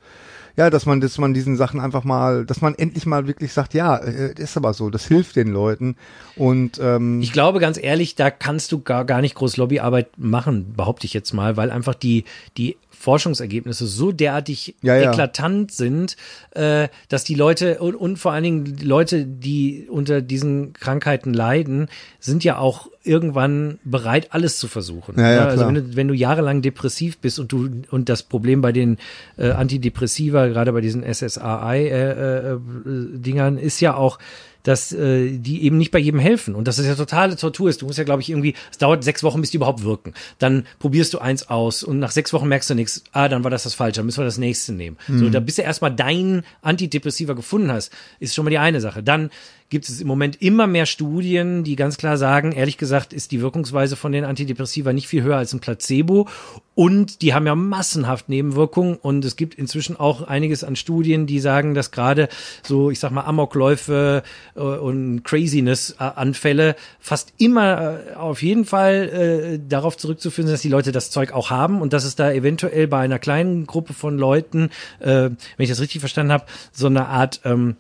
ja, 0.57 0.69
dass 0.69 0.85
man, 0.85 1.01
dass 1.01 1.17
man 1.17 1.33
diesen 1.33 1.57
Sachen 1.57 1.81
einfach 1.81 2.05
mal, 2.05 2.45
dass 2.45 2.61
man 2.61 2.75
endlich 2.75 3.07
mal 3.07 3.27
wirklich 3.27 3.53
sagt, 3.53 3.73
ja, 3.73 3.97
äh, 3.97 4.35
ist 4.37 4.57
aber 4.57 4.75
so, 4.75 4.91
das 4.91 5.07
hilft 5.07 5.37
den 5.37 5.49
Leuten 5.49 5.97
und 6.37 6.79
ähm, 6.83 7.23
Ich 7.23 7.33
glaube 7.33 7.61
ganz 7.61 7.79
ehrlich, 7.83 8.15
da 8.17 8.31
kannst 8.31 8.73
du 8.73 8.81
gar, 8.81 9.05
gar 9.05 9.21
nicht 9.21 9.37
groß 9.37 9.57
Lobbyarbeit 9.57 10.09
machen, 10.19 10.75
behaupte 10.77 11.07
ich 11.07 11.15
jetzt 11.15 11.33
mal, 11.33 11.57
weil 11.57 11.71
einfach 11.71 11.95
die, 11.95 12.25
die 12.59 12.77
Forschungsergebnisse 13.01 13.87
so 13.87 14.13
derartig 14.13 14.77
Ja, 14.83 14.95
ja. 14.95 15.11
eklatant 15.11 15.73
sind, 15.73 16.19
äh, 16.51 16.89
dass 17.09 17.25
die 17.25 17.35
Leute 17.35 17.79
und, 17.79 17.95
und 17.95 18.19
vor 18.19 18.33
allen 18.33 18.45
Dingen 18.45 18.77
die 18.77 18.85
Leute, 18.85 19.25
die 19.25 19.87
unter 19.89 20.21
diesen 20.21 20.75
Krankheiten 20.75 21.33
leiden, 21.33 21.89
sind 22.19 22.45
ja 22.45 22.59
auch 22.59 22.89
irgendwann 23.03 23.79
bereit, 23.85 24.35
alles 24.35 24.59
zu 24.59 24.69
versuchen. 24.69 25.19
Ja, 25.19 25.33
ja, 25.33 25.47
also 25.47 25.65
klar. 25.65 25.69
wenn 25.69 25.75
du, 25.77 25.97
wenn 25.97 26.09
du 26.09 26.15
jahrelang 26.15 26.61
depressiv 26.61 27.17
bist 27.17 27.39
und 27.39 27.53
du 27.53 27.71
und 27.91 28.11
das 28.11 28.23
Problem 28.23 28.61
bei 28.61 28.73
den 28.73 28.99
äh, 29.39 29.49
Antidepressiva, 29.51 30.49
gerade 30.49 30.75
bei 30.75 30.83
diesen 30.83 31.03
SSRI-Dingern, 31.03 33.57
äh, 33.57 33.63
ist 33.63 33.81
ja 33.81 33.95
auch, 33.95 34.19
dass 34.63 34.93
äh, 34.93 35.31
die 35.31 35.63
eben 35.65 35.79
nicht 35.79 35.91
bei 35.91 35.99
jedem 35.99 36.21
helfen 36.21 36.55
und 36.55 36.69
dass 36.69 36.79
es 36.79 36.87
ja 36.87 36.95
totale 36.95 37.37
Tortur 37.37 37.69
ist. 37.69 37.83
Du 37.83 37.87
musst 37.87 37.99
ja, 37.99 38.05
glaube 38.05 38.23
ich, 38.23 38.31
irgendwie, 38.31 38.55
es 38.71 38.79
dauert 38.79 39.05
sechs 39.05 39.23
Wochen, 39.23 39.41
bis 39.41 39.51
die 39.51 39.57
überhaupt 39.57 39.85
wirken. 39.85 40.15
Dann 40.39 40.67
probierst 40.79 41.15
du 41.15 41.19
eins 41.19 41.49
aus 41.49 41.83
und 41.83 41.99
nach 41.99 42.11
sechs 42.11 42.33
Wochen 42.33 42.49
merkst 42.49 42.71
du 42.71 42.75
nichts. 42.75 43.05
Ah, 43.13 43.29
dann 43.29 43.45
war 43.45 43.51
das 43.51 43.65
das 43.65 43.75
Falsche, 43.75 43.97
dann 43.97 44.07
müssen 44.07 44.21
wir 44.21 44.25
das 44.25 44.39
nächste 44.39 44.73
nehmen. 44.73 44.97
So, 45.09 45.29
da 45.31 45.41
bis 45.41 45.57
du 45.57 45.63
erstmal 45.63 45.95
dein 45.95 46.43
Antidepressiva 46.63 47.35
gefunden 47.35 47.73
hast, 47.73 47.93
ist 48.19 48.35
schon 48.35 48.45
mal 48.45 48.51
die 48.51 48.59
eine 48.59 48.81
Sache. 48.81 49.03
Dann 49.03 49.31
gibt 49.71 49.89
es 49.89 50.01
im 50.01 50.09
Moment 50.09 50.43
immer 50.43 50.67
mehr 50.67 50.85
Studien, 50.85 51.63
die 51.63 51.77
ganz 51.77 51.97
klar 51.97 52.17
sagen, 52.17 52.51
ehrlich 52.51 52.77
gesagt, 52.77 53.13
ist 53.13 53.31
die 53.31 53.41
Wirkungsweise 53.41 53.95
von 53.95 54.11
den 54.11 54.25
Antidepressiva 54.25 54.93
nicht 54.93 55.07
viel 55.07 55.23
höher 55.23 55.37
als 55.37 55.53
ein 55.53 55.61
Placebo. 55.61 56.29
Und 56.75 57.23
die 57.23 57.35
haben 57.35 57.47
ja 57.47 57.55
massenhaft 57.55 58.29
Nebenwirkungen. 58.29 58.97
Und 58.97 59.25
es 59.25 59.37
gibt 59.37 59.55
inzwischen 59.55 59.97
auch 59.97 60.23
einiges 60.23 60.65
an 60.65 60.75
Studien, 60.75 61.27
die 61.27 61.39
sagen, 61.39 61.75
dass 61.75 61.93
gerade 61.93 62.29
so, 62.65 62.91
ich 62.91 62.99
sag 62.99 63.13
mal, 63.13 63.23
Amokläufe 63.23 64.25
äh, 64.57 64.61
und 64.61 65.23
Craziness-Anfälle 65.23 66.75
fast 66.99 67.33
immer 67.39 67.99
äh, 67.99 68.15
auf 68.15 68.43
jeden 68.43 68.65
Fall 68.65 69.09
äh, 69.09 69.69
darauf 69.69 69.97
zurückzuführen 69.97 70.49
sind, 70.49 70.55
dass 70.55 70.63
die 70.63 70.69
Leute 70.69 70.91
das 70.91 71.11
Zeug 71.11 71.33
auch 71.33 71.51
haben 71.51 71.81
und 71.81 71.93
dass 71.93 72.05
es 72.05 72.17
da 72.17 72.33
eventuell 72.33 72.89
bei 72.89 72.99
einer 72.99 73.21
kleinen 73.21 73.67
Gruppe 73.67 73.93
von 73.93 74.19
Leuten, 74.19 74.71
äh, 74.99 75.31
wenn 75.31 75.37
ich 75.59 75.69
das 75.69 75.81
richtig 75.81 76.01
verstanden 76.01 76.33
habe, 76.33 76.47
so 76.73 76.87
eine 76.87 77.07
Art 77.07 77.41
ähm, 77.45 77.77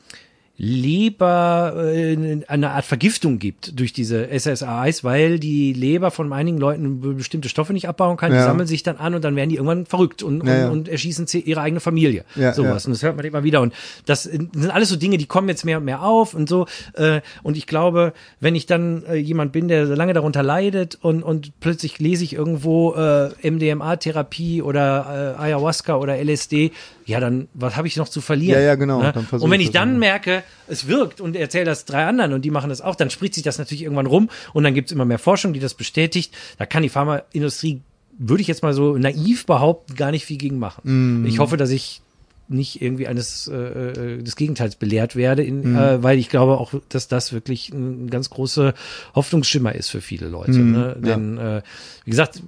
Leber, 0.62 1.72
äh, 1.90 2.42
eine 2.46 2.70
Art 2.72 2.84
Vergiftung 2.84 3.38
gibt 3.38 3.78
durch 3.80 3.94
diese 3.94 4.28
SSRIs, 4.30 5.02
weil 5.04 5.38
die 5.38 5.72
Leber 5.72 6.10
von 6.10 6.30
einigen 6.34 6.58
Leuten 6.58 7.16
bestimmte 7.16 7.48
Stoffe 7.48 7.72
nicht 7.72 7.88
abbauen 7.88 8.18
kann, 8.18 8.30
die 8.30 8.36
Ja. 8.36 8.44
sammeln 8.44 8.66
sich 8.68 8.82
dann 8.82 8.98
an 8.98 9.14
und 9.14 9.24
dann 9.24 9.36
werden 9.36 9.48
die 9.48 9.56
irgendwann 9.56 9.86
verrückt 9.86 10.22
und, 10.22 10.46
Ja, 10.46 10.58
ja. 10.58 10.64
und, 10.66 10.72
und 10.72 10.88
erschießen 10.88 11.26
ihre 11.44 11.62
eigene 11.62 11.80
Familie. 11.80 12.24
Ja, 12.36 12.52
Sowas. 12.52 12.84
Und 12.84 12.92
das 12.92 13.02
hört 13.02 13.16
man 13.16 13.24
immer 13.24 13.42
wieder. 13.42 13.62
Und 13.62 13.72
das 14.04 14.24
sind 14.24 14.70
alles 14.70 14.90
so 14.90 14.96
Dinge, 14.96 15.16
die 15.16 15.24
kommen 15.26 15.48
jetzt 15.48 15.64
mehr 15.64 15.78
und 15.78 15.84
mehr 15.84 16.02
auf 16.02 16.34
und 16.34 16.48
so. 16.48 16.66
Äh, 16.92 17.22
und 17.42 17.56
ich 17.56 17.66
glaube, 17.66 18.12
wenn 18.40 18.54
ich 18.54 18.66
dann 18.66 19.02
äh, 19.04 19.14
jemand 19.16 19.52
bin, 19.52 19.66
der 19.68 19.86
so 19.86 19.94
lange 19.94 20.12
darunter 20.12 20.42
leidet 20.42 20.98
und, 21.00 21.22
und 21.22 21.58
plötzlich 21.60 21.98
lese 22.00 22.22
ich 22.24 22.34
irgendwo 22.34 22.92
äh, 22.94 23.30
MDMA-Therapie 23.50 24.60
oder 24.60 25.36
äh, 25.38 25.42
Ayahuasca 25.42 25.96
oder 25.96 26.22
LSD, 26.22 26.72
ja, 27.10 27.20
dann 27.20 27.48
was 27.54 27.76
habe 27.76 27.88
ich 27.88 27.96
noch 27.96 28.08
zu 28.08 28.20
verlieren? 28.20 28.60
Ja, 28.60 28.64
ja, 28.64 28.74
genau. 28.76 29.02
Ne? 29.02 29.12
Und 29.32 29.50
wenn 29.50 29.60
ich 29.60 29.70
dann 29.70 29.98
merke, 29.98 30.42
es 30.68 30.86
wirkt 30.86 31.20
und 31.20 31.36
erzähle 31.36 31.64
das 31.64 31.84
drei 31.84 32.06
anderen 32.06 32.32
und 32.32 32.44
die 32.44 32.50
machen 32.50 32.70
das 32.70 32.80
auch, 32.80 32.94
dann 32.94 33.10
spricht 33.10 33.34
sich 33.34 33.42
das 33.42 33.58
natürlich 33.58 33.82
irgendwann 33.82 34.06
rum 34.06 34.30
und 34.52 34.64
dann 34.64 34.74
gibt's 34.74 34.92
immer 34.92 35.04
mehr 35.04 35.18
Forschung, 35.18 35.52
die 35.52 35.60
das 35.60 35.74
bestätigt. 35.74 36.34
Da 36.58 36.66
kann 36.66 36.82
die 36.82 36.88
Pharmaindustrie, 36.88 37.80
würde 38.16 38.40
ich 38.40 38.48
jetzt 38.48 38.62
mal 38.62 38.72
so 38.72 38.96
naiv 38.96 39.46
behaupten, 39.46 39.94
gar 39.96 40.12
nicht 40.12 40.24
viel 40.24 40.38
gegen 40.38 40.58
machen. 40.58 41.22
Mm. 41.22 41.26
Ich 41.26 41.38
hoffe, 41.38 41.56
dass 41.56 41.70
ich 41.70 42.02
nicht 42.50 42.82
irgendwie 42.82 43.06
eines 43.06 43.46
äh, 43.46 43.56
äh, 43.56 44.22
des 44.22 44.34
Gegenteils 44.36 44.76
belehrt 44.76 45.14
werde, 45.14 45.44
in, 45.44 45.70
mhm. 45.70 45.76
äh, 45.76 46.02
weil 46.02 46.18
ich 46.18 46.28
glaube 46.28 46.58
auch, 46.58 46.74
dass 46.88 47.06
das 47.06 47.32
wirklich 47.32 47.70
ein 47.70 48.10
ganz 48.10 48.28
großer 48.28 48.74
Hoffnungsschimmer 49.14 49.74
ist 49.74 49.88
für 49.88 50.00
viele 50.00 50.28
Leute. 50.28 50.58
Mhm, 50.58 50.72
ne? 50.72 50.96
Denn 50.98 51.36
ja. 51.36 51.58
äh, 51.58 51.62
wie 52.04 52.10
gesagt, 52.10 52.42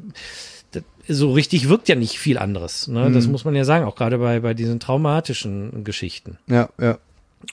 so 1.13 1.33
richtig 1.33 1.69
wirkt 1.69 1.89
ja 1.89 1.95
nicht 1.95 2.19
viel 2.19 2.39
anderes. 2.39 2.89
Ne? 2.89 3.09
Mhm. 3.09 3.15
Das 3.15 3.27
muss 3.27 3.45
man 3.45 3.55
ja 3.55 3.65
sagen, 3.65 3.85
auch 3.85 3.95
gerade 3.95 4.19
bei 4.19 4.41
bei 4.41 4.55
diesen 4.55 4.81
traumatischen 4.81 5.85
Geschichten. 5.85 6.39
Ja, 6.49 6.69
ja. 6.81 6.99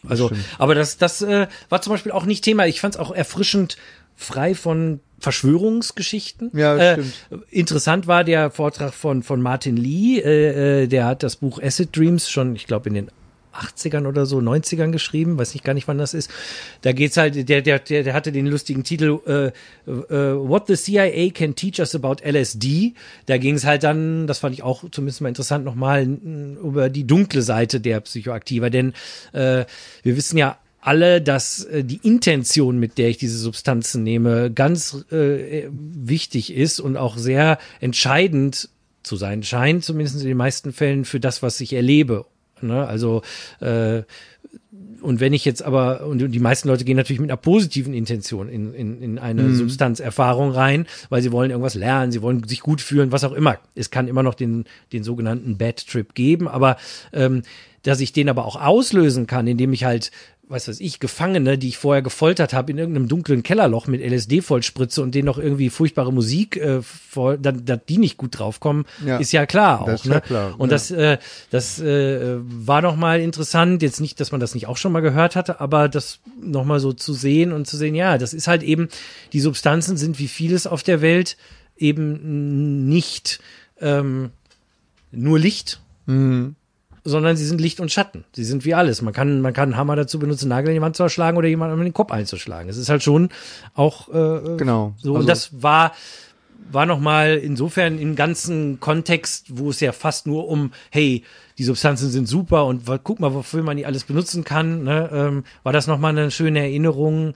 Also, 0.08 0.30
aber 0.60 0.76
das, 0.76 0.98
das 0.98 1.22
äh, 1.22 1.48
war 1.70 1.82
zum 1.82 1.94
Beispiel 1.94 2.12
auch 2.12 2.26
nicht 2.26 2.44
Thema. 2.44 2.68
Ich 2.68 2.80
fand 2.80 2.96
es 2.96 3.00
auch 3.00 3.12
erfrischend 3.12 3.78
frei 4.16 4.54
von 4.54 5.00
Verschwörungsgeschichten. 5.20 6.52
Ja, 6.54 6.78
äh, 6.78 6.94
stimmt. 6.94 7.46
Interessant 7.50 8.08
war 8.08 8.24
der 8.24 8.52
Vortrag 8.52 8.94
von, 8.94 9.24
von 9.24 9.42
Martin 9.42 9.78
Lee, 9.78 10.20
äh, 10.20 10.84
äh 10.84 10.88
der 10.88 11.06
hat 11.06 11.24
das 11.24 11.38
Buch 11.38 11.62
Acid 11.62 11.96
Dreams 11.96 12.30
schon, 12.30 12.56
ich 12.56 12.68
glaube, 12.68 12.90
in 12.90 12.96
den 12.96 13.12
80ern 13.60 14.08
oder 14.08 14.26
so, 14.26 14.40
90ern 14.40 14.92
geschrieben, 14.92 15.38
weiß 15.38 15.54
nicht 15.54 15.64
gar 15.64 15.74
nicht, 15.74 15.88
wann 15.88 15.98
das 15.98 16.14
ist. 16.14 16.32
Da 16.82 16.92
geht's 16.92 17.18
halt, 17.18 17.50
der, 17.50 17.62
der, 17.62 17.80
der, 17.80 18.04
der 18.04 18.14
hatte 18.14 18.32
den 18.32 18.48
lustigen 18.48 18.84
Titel 18.84 19.20
äh, 19.26 19.92
äh, 19.92 20.36
What 20.36 20.68
the 20.68 20.76
CIA 20.76 21.32
Can 21.34 21.56
Teach 21.56 21.80
Us 21.80 21.96
About 21.96 22.18
LSD. 22.24 22.94
Da 23.26 23.38
ging 23.38 23.56
es 23.56 23.66
halt 23.66 23.84
dann, 23.84 24.28
das 24.28 24.40
fand 24.40 24.54
ich 24.54 24.64
auch 24.64 24.84
zumindest 24.92 25.22
mal 25.22 25.30
interessant, 25.30 25.66
nochmal 25.66 26.04
über 26.06 26.90
die 26.90 27.06
dunkle 27.06 27.42
Seite 27.42 27.80
der 27.80 28.00
Psychoaktiver. 28.02 28.70
Denn 28.70 28.94
äh, 29.34 29.66
wir 30.04 30.18
wissen 30.18 30.38
ja 30.38 30.58
alle, 30.82 31.22
dass 31.22 31.66
äh, 31.66 31.84
die 31.84 32.00
Intention, 32.04 32.80
mit 32.80 32.98
der 32.98 33.10
ich 33.10 33.18
diese 33.18 33.38
Substanzen 33.38 34.04
nehme, 34.04 34.52
ganz 34.52 35.06
äh, 35.12 35.68
wichtig 35.72 36.54
ist 36.54 36.80
und 36.80 36.98
auch 36.98 37.18
sehr 37.18 37.60
entscheidend 37.80 38.70
zu 39.04 39.16
sein 39.16 39.44
scheint, 39.44 39.84
zumindest 39.84 40.22
in 40.22 40.28
den 40.28 40.38
meisten 40.38 40.74
Fällen, 40.74 41.06
für 41.06 41.20
das, 41.20 41.42
was 41.42 41.60
ich 41.62 41.74
erlebe. 41.74 42.26
Ne? 42.62 42.86
Also 42.86 43.22
äh, 43.60 44.04
und 45.02 45.20
wenn 45.20 45.34
ich 45.34 45.46
jetzt 45.46 45.64
aber, 45.64 46.06
und 46.06 46.20
die 46.20 46.40
meisten 46.40 46.68
Leute 46.68 46.84
gehen 46.84 46.98
natürlich 46.98 47.20
mit 47.20 47.30
einer 47.30 47.38
positiven 47.38 47.94
Intention 47.94 48.50
in, 48.50 48.74
in, 48.74 49.02
in 49.02 49.20
eine 49.20 49.44
mhm. 49.44 49.56
Substanzerfahrung 49.56 50.52
rein, 50.52 50.88
weil 51.10 51.22
sie 51.22 51.32
wollen 51.32 51.52
irgendwas 51.52 51.76
lernen, 51.76 52.12
sie 52.12 52.22
wollen 52.22 52.44
sich 52.44 52.62
gut 52.62 52.82
fühlen, 52.82 53.12
was 53.12 53.24
auch 53.24 53.34
immer. 53.34 53.60
Es 53.76 53.92
kann 53.92 54.08
immer 54.08 54.24
noch 54.24 54.36
den, 54.36 54.66
den 54.94 55.04
sogenannten 55.04 55.58
Bad 55.58 55.88
Trip 55.88 56.14
geben, 56.14 56.48
aber 56.48 56.78
ähm, 57.14 57.44
dass 57.84 58.00
ich 58.00 58.14
den 58.14 58.30
aber 58.30 58.46
auch 58.46 58.56
auslösen 58.56 59.28
kann, 59.28 59.48
indem 59.48 59.74
ich 59.74 59.84
halt 59.84 60.12
was 60.50 60.68
weiß 60.68 60.80
ich, 60.80 61.00
Gefangene, 61.00 61.60
die 61.60 61.68
ich 61.68 61.78
vorher 61.78 62.02
gefoltert 62.02 62.54
habe, 62.54 62.72
in 62.72 62.80
irgendeinem 62.80 63.08
dunklen 63.08 63.44
Kellerloch 63.44 63.86
mit 63.86 64.02
LSD 64.02 64.42
vollspritze 64.42 65.04
und 65.04 65.14
denen 65.14 65.28
noch 65.28 65.38
irgendwie 65.38 65.70
furchtbare 65.70 66.12
Musik, 66.12 66.58
äh, 66.58 66.82
voll, 66.82 67.38
dann, 67.38 67.66
dass 67.66 67.82
die 67.88 68.00
nicht 68.00 68.18
gut 68.18 68.40
draufkommen, 68.40 68.86
ja, 69.06 69.18
ist 69.18 69.32
ja 69.32 69.46
klar 69.46 69.82
auch. 69.82 70.06
Ne? 70.06 70.16
ja 70.16 70.22
klar. 70.22 70.56
Und 70.58 70.70
ja. 70.70 70.76
das, 70.76 70.90
äh, 70.90 71.20
das 71.52 71.80
äh, 71.80 72.38
war 72.42 72.82
noch 72.82 72.96
mal 72.96 73.20
interessant. 73.20 73.84
Jetzt 73.84 74.02
nicht, 74.02 74.20
dass 74.20 74.32
man 74.32 74.42
das 74.42 74.56
nicht 74.56 74.66
auch 74.66 74.78
schon 74.78 74.92
mal 74.92 75.02
gehört 75.02 75.36
hatte, 75.36 75.62
aber 75.62 75.88
das 75.88 76.20
noch 76.42 76.66
mal 76.66 76.80
so 76.80 76.94
zu 76.94 77.14
sehen 77.14 77.54
und 77.54 77.68
zu 77.68 77.78
sehen, 77.78 77.94
ja, 77.94 78.18
das 78.18 78.34
ist 78.34 78.48
halt 78.48 78.64
eben, 78.64 78.90
die 79.34 79.42
Substanzen 79.42 79.98
sind 79.98 80.18
wie 80.18 80.28
vieles 80.28 80.66
auf 80.66 80.82
der 80.82 81.02
Welt 81.02 81.38
eben 81.78 82.88
nicht 82.90 83.40
ähm, 83.80 84.32
nur 85.12 85.38
Licht. 85.38 85.80
Mhm 86.08 86.56
sondern 87.10 87.36
sie 87.38 87.46
sind 87.46 87.60
Licht 87.60 87.80
und 87.80 87.92
Schatten. 87.92 88.24
Sie 88.34 88.44
sind 88.44 88.66
wie 88.66 88.74
alles. 88.74 89.02
Man 89.02 89.14
kann, 89.14 89.42
man 89.42 89.54
kann 89.54 89.70
einen 89.70 89.78
Hammer 89.78 89.96
dazu 89.96 90.20
benutzen, 90.20 90.50
Nagel 90.50 90.70
in 90.70 90.76
die 90.76 90.82
Wand 90.82 90.96
zu 90.96 91.04
erschlagen 91.04 91.38
oder 91.38 91.48
jemanden 91.48 91.78
in 91.80 91.86
den 91.86 91.94
Kopf 91.94 92.12
einzuschlagen. 92.12 92.70
Es 92.70 92.78
ist 92.78 92.90
halt 92.90 93.04
schon 93.04 93.30
auch 93.74 94.10
äh, 94.10 94.58
genau. 94.58 94.94
so. 94.98 95.10
Also, 95.10 95.20
und 95.20 95.30
das 95.30 95.62
war 95.62 95.92
war 96.72 96.86
noch 96.86 97.00
mal 97.00 97.38
insofern 97.38 97.98
im 98.00 98.16
ganzen 98.16 98.80
Kontext, 98.80 99.58
wo 99.58 99.70
es 99.70 99.80
ja 99.80 99.92
fast 99.92 100.28
nur 100.28 100.48
um, 100.48 100.72
hey, 100.92 101.24
die 101.58 101.64
Substanzen 101.64 102.10
sind 102.10 102.28
super 102.28 102.66
und 102.66 102.84
guck 103.04 103.20
mal, 103.20 103.34
wofür 103.34 103.64
man 103.64 103.78
die 103.78 103.86
alles 103.86 104.04
benutzen 104.04 104.44
kann, 104.44 104.84
ne, 104.84 105.10
ähm, 105.12 105.44
war 105.64 105.74
das 105.74 105.88
noch 105.88 106.00
mal 106.00 106.10
eine 106.10 106.32
schöne 106.32 106.60
Erinnerung 106.60 107.34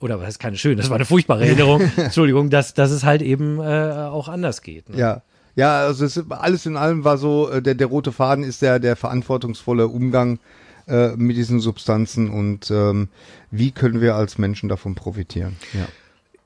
oder 0.00 0.20
was 0.20 0.28
ist 0.28 0.38
keine 0.38 0.56
schöne, 0.56 0.76
das 0.76 0.88
war 0.88 0.96
eine 0.96 1.04
furchtbare 1.04 1.44
Erinnerung, 1.46 1.90
Entschuldigung, 1.96 2.50
dass, 2.50 2.74
dass 2.74 2.90
es 2.90 3.04
halt 3.04 3.22
eben 3.22 3.60
äh, 3.60 3.92
auch 3.92 4.28
anders 4.28 4.62
geht. 4.62 4.88
Ne? 4.88 4.98
Ja, 4.98 5.22
ja, 5.56 5.80
also 5.80 6.04
es, 6.04 6.22
alles 6.30 6.66
in 6.66 6.76
allem 6.76 7.02
war 7.04 7.18
so, 7.18 7.50
äh, 7.50 7.62
der, 7.62 7.74
der 7.74 7.86
rote 7.88 8.12
Faden 8.12 8.44
ist 8.44 8.62
der, 8.62 8.78
der 8.78 8.94
verantwortungsvolle 8.94 9.88
Umgang 9.88 10.38
äh, 10.86 11.16
mit 11.16 11.36
diesen 11.36 11.60
Substanzen 11.60 12.30
und 12.30 12.70
ähm, 12.70 13.08
wie 13.50 13.72
können 13.72 14.00
wir 14.00 14.14
als 14.14 14.38
Menschen 14.38 14.68
davon 14.68 14.94
profitieren. 14.94 15.56
Ja. 15.72 15.88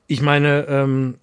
Ich 0.07 0.21
meine, 0.21 0.65
ähm, 0.67 1.15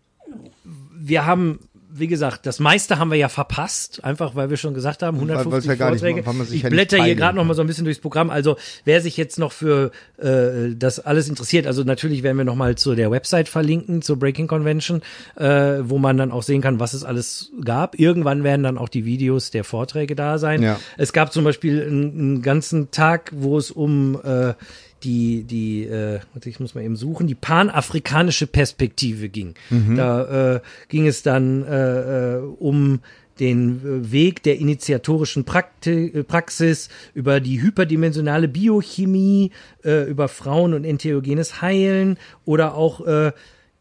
wir 0.94 1.27
haben 1.27 1.59
wie 1.90 2.06
gesagt, 2.06 2.47
das 2.47 2.60
meiste 2.60 2.98
haben 2.98 3.10
wir 3.10 3.16
ja 3.16 3.28
verpasst, 3.28 4.05
einfach 4.05 4.35
weil 4.35 4.51
wir 4.51 4.56
schon 4.56 4.74
gesagt 4.74 5.02
haben, 5.02 5.16
150 5.16 5.78
ja 5.78 5.89
Vorträge. 5.89 6.23
Nicht, 6.23 6.52
ich 6.52 6.62
ja 6.62 6.69
blätter 6.69 7.02
hier 7.02 7.15
gerade 7.15 7.36
noch 7.36 7.44
mal 7.44 7.55
so 7.55 7.62
ein 7.62 7.66
bisschen 7.66 7.85
durchs 7.85 8.01
Programm. 8.01 8.31
Also 8.31 8.56
wer 8.85 9.01
sich 9.01 9.16
jetzt 9.16 9.39
noch 9.39 9.52
für 9.52 9.90
äh, 10.19 10.74
das 10.77 11.01
alles 11.01 11.28
interessiert, 11.28 11.66
also 11.66 11.85
natürlich 11.85 12.23
werden 12.23 12.36
wir 12.36 12.44
noch 12.44 12.56
mal 12.56 12.77
zu 12.77 12.94
der 12.94 13.10
Website 13.10 13.48
verlinken, 13.48 14.02
zur 14.02 14.19
Breaking 14.19 14.47
Convention, 14.47 15.02
äh, 15.36 15.78
wo 15.82 15.98
man 15.98 16.16
dann 16.16 16.31
auch 16.31 16.43
sehen 16.43 16.60
kann, 16.60 16.78
was 16.78 16.93
es 16.93 17.05
alles 17.05 17.52
gab. 17.65 17.98
Irgendwann 17.98 18.44
werden 18.44 18.62
dann 18.62 18.78
auch 18.78 18.89
die 18.89 19.05
Videos 19.05 19.51
der 19.51 19.65
Vorträge 19.65 20.15
da 20.15 20.39
sein. 20.39 20.62
Ja. 20.62 20.78
Es 20.97 21.12
gab 21.12 21.32
zum 21.32 21.44
Beispiel 21.44 21.82
einen, 21.82 22.19
einen 22.19 22.43
ganzen 22.43 22.90
Tag, 22.90 23.32
wo 23.35 23.56
es 23.56 23.70
um 23.70 24.20
äh, 24.23 24.55
die, 25.03 25.45
die, 25.45 25.85
äh, 25.85 26.20
ich 26.45 26.61
muss 26.61 26.75
mal 26.75 26.85
eben 26.85 26.97
suchen, 26.97 27.27
die 27.27 27.35
panafrikanische 27.35 28.47
Perspektive 28.47 29.29
ging. 29.29 29.55
Mhm. 29.70 29.97
Da 29.97 30.57
äh, 30.57 30.61
ging 30.89 31.07
es 31.07 31.23
dann 31.23 31.65
äh, 31.65 32.37
äh 32.37 32.39
um 32.39 33.01
den 33.41 33.81
äh, 33.85 34.12
Weg 34.12 34.43
der 34.43 34.59
initiatorischen 34.59 35.45
Prakti 35.45 36.09
äh, 36.09 36.25
Praxis, 36.25 36.89
über 37.15 37.41
die 37.41 37.62
hyperdimensionale 37.62 38.49
Biochemie, 38.49 39.53
äh, 39.85 40.09
über 40.09 40.29
Frauen 40.29 40.75
und 40.75 40.85
entheogenes 40.85 41.62
Heilen 41.62 42.19
oder 42.45 42.75
auch 42.75 43.07
äh, 43.07 43.33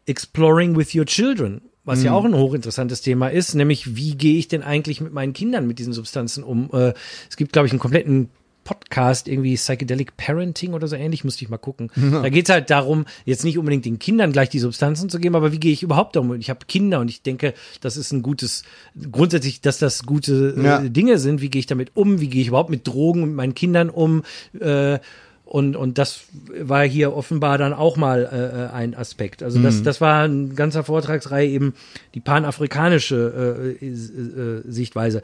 Exploring 0.06 0.76
with 0.76 0.94
Your 0.94 1.06
Children, 1.06 1.60
was 1.84 2.00
mhm. 2.00 2.04
ja 2.06 2.12
auch 2.12 2.24
ein 2.24 2.34
hochinteressantes 2.34 3.02
Thema 3.02 3.28
ist, 3.28 3.54
nämlich 3.54 3.96
wie 3.96 4.16
gehe 4.16 4.38
ich 4.38 4.48
denn 4.48 4.62
eigentlich 4.62 5.00
mit 5.00 5.12
meinen 5.12 5.32
Kindern 5.32 5.66
mit 5.66 5.78
diesen 5.78 5.92
Substanzen 5.92 6.44
um? 6.44 6.70
Äh, 6.72 6.94
es 7.28 7.36
gibt, 7.36 7.52
glaube 7.52 7.66
ich, 7.66 7.72
einen 7.72 7.80
kompletten 7.80 8.30
Podcast, 8.68 9.28
irgendwie 9.28 9.54
Psychedelic 9.54 10.18
Parenting 10.18 10.74
oder 10.74 10.86
so 10.88 10.94
ähnlich, 10.94 11.24
musste 11.24 11.42
ich 11.42 11.48
mal 11.48 11.56
gucken. 11.56 11.90
Ja. 11.96 12.20
Da 12.20 12.28
geht's 12.28 12.50
halt 12.50 12.68
darum, 12.68 13.06
jetzt 13.24 13.42
nicht 13.42 13.56
unbedingt 13.56 13.86
den 13.86 13.98
Kindern 13.98 14.30
gleich 14.30 14.50
die 14.50 14.58
Substanzen 14.58 15.08
zu 15.08 15.18
geben, 15.18 15.36
aber 15.36 15.52
wie 15.52 15.58
gehe 15.58 15.72
ich 15.72 15.82
überhaupt 15.82 16.16
darum? 16.16 16.34
Ich 16.34 16.50
habe 16.50 16.66
Kinder 16.68 17.00
und 17.00 17.08
ich 17.08 17.22
denke, 17.22 17.54
das 17.80 17.96
ist 17.96 18.12
ein 18.12 18.20
gutes, 18.20 18.64
grundsätzlich, 19.10 19.62
dass 19.62 19.78
das 19.78 20.02
gute 20.02 20.54
äh, 20.54 20.62
ja. 20.62 20.80
Dinge 20.80 21.18
sind. 21.18 21.40
Wie 21.40 21.48
gehe 21.48 21.60
ich 21.60 21.66
damit 21.66 21.92
um? 21.94 22.20
Wie 22.20 22.28
gehe 22.28 22.42
ich 22.42 22.48
überhaupt 22.48 22.68
mit 22.68 22.86
Drogen 22.86 23.22
mit 23.22 23.34
meinen 23.34 23.54
Kindern 23.54 23.88
um? 23.88 24.22
Äh, 24.60 24.98
und, 25.46 25.76
und 25.76 25.96
das 25.96 26.20
war 26.60 26.84
hier 26.84 27.16
offenbar 27.16 27.56
dann 27.56 27.72
auch 27.72 27.96
mal 27.96 28.28
äh, 28.30 28.64
äh 28.64 28.68
ein 28.68 28.94
Aspekt. 28.94 29.42
Also 29.42 29.58
das, 29.62 29.76
mhm. 29.76 29.84
das 29.84 30.02
war 30.02 30.24
ein 30.24 30.54
ganzer 30.56 30.84
Vortragsreihe 30.84 31.48
eben 31.48 31.72
die 32.14 32.20
panafrikanische 32.20 33.76
äh, 33.80 33.86
äh, 33.86 33.88
äh, 33.88 34.62
Sichtweise. 34.66 35.22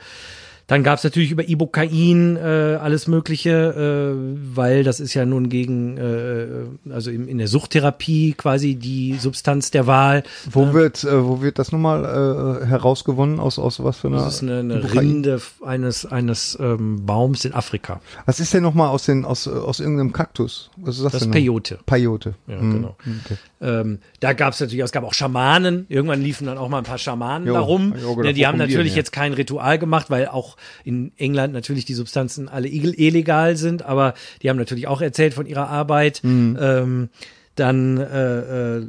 Dann 0.66 0.82
gab 0.82 0.98
es 0.98 1.04
natürlich 1.04 1.30
über 1.30 1.46
Ibokain 1.46 2.36
äh, 2.36 2.78
alles 2.80 3.06
Mögliche, 3.06 3.50
äh, 3.50 4.56
weil 4.56 4.82
das 4.82 4.98
ist 4.98 5.12
ja 5.12 5.26
nun 5.26 5.50
gegen, 5.50 5.98
äh, 5.98 6.46
also 6.90 7.10
in, 7.10 7.28
in 7.28 7.38
der 7.38 7.48
Suchttherapie 7.48 8.32
quasi 8.32 8.74
die 8.74 9.16
Substanz 9.18 9.70
der 9.70 9.86
Wahl. 9.86 10.22
Wo 10.50 10.62
ähm, 10.62 10.72
wird, 10.72 11.04
äh, 11.04 11.24
wo 11.24 11.42
wird 11.42 11.58
das 11.58 11.70
nochmal 11.70 12.62
äh, 12.62 12.66
herausgewonnen 12.66 13.40
aus 13.40 13.58
aus 13.58 13.82
was 13.84 13.98
für 13.98 14.08
einer? 14.08 14.18
Das 14.18 14.36
ist 14.36 14.42
eine, 14.42 14.60
eine 14.60 14.94
Rinde 14.94 15.40
eines 15.64 16.06
eines 16.06 16.56
ähm, 16.60 17.04
Baums 17.04 17.44
in 17.44 17.52
Afrika. 17.52 18.00
Was 18.24 18.40
ist 18.40 18.54
denn 18.54 18.62
nochmal 18.62 18.88
aus 18.88 19.04
den 19.04 19.24
aus 19.24 19.46
aus 19.46 19.80
irgendeinem 19.80 20.12
Kaktus? 20.12 20.70
Was 20.76 20.96
ist 20.96 21.04
das? 21.04 21.12
Das 21.12 21.22
ist 21.22 21.30
Peyote. 21.30 21.78
Peyote. 21.84 22.34
Ja, 22.46 22.56
mhm. 22.56 22.72
genau. 22.72 22.96
Okay. 23.24 23.36
Ähm, 23.60 23.98
da 24.20 24.32
gab 24.32 24.52
es 24.52 24.60
natürlich, 24.60 24.82
es 24.82 24.92
gab 24.92 25.04
auch 25.04 25.14
Schamanen. 25.14 25.86
Irgendwann 25.88 26.22
liefen 26.22 26.46
dann 26.46 26.58
auch 26.58 26.68
mal 26.68 26.78
ein 26.78 26.84
paar 26.84 26.98
Schamanen 26.98 27.46
jo, 27.48 27.54
da 27.54 27.60
rum. 27.60 27.94
Ne, 28.16 28.32
die 28.32 28.46
haben 28.46 28.58
natürlich 28.58 28.94
jetzt 28.94 29.12
kein 29.12 29.32
Ritual 29.32 29.78
gemacht, 29.78 30.10
weil 30.10 30.28
auch 30.28 30.53
in 30.84 31.12
England 31.16 31.52
natürlich 31.52 31.84
die 31.84 31.94
Substanzen 31.94 32.48
alle 32.48 32.68
illegal 32.68 33.56
sind, 33.56 33.82
aber 33.84 34.14
die 34.42 34.50
haben 34.50 34.56
natürlich 34.56 34.86
auch 34.86 35.00
erzählt 35.00 35.34
von 35.34 35.46
ihrer 35.46 35.68
Arbeit. 35.68 36.20
Mhm. 36.22 36.58
Ähm, 36.60 37.08
dann 37.54 37.98
äh, 37.98 38.78
äh, 38.78 38.86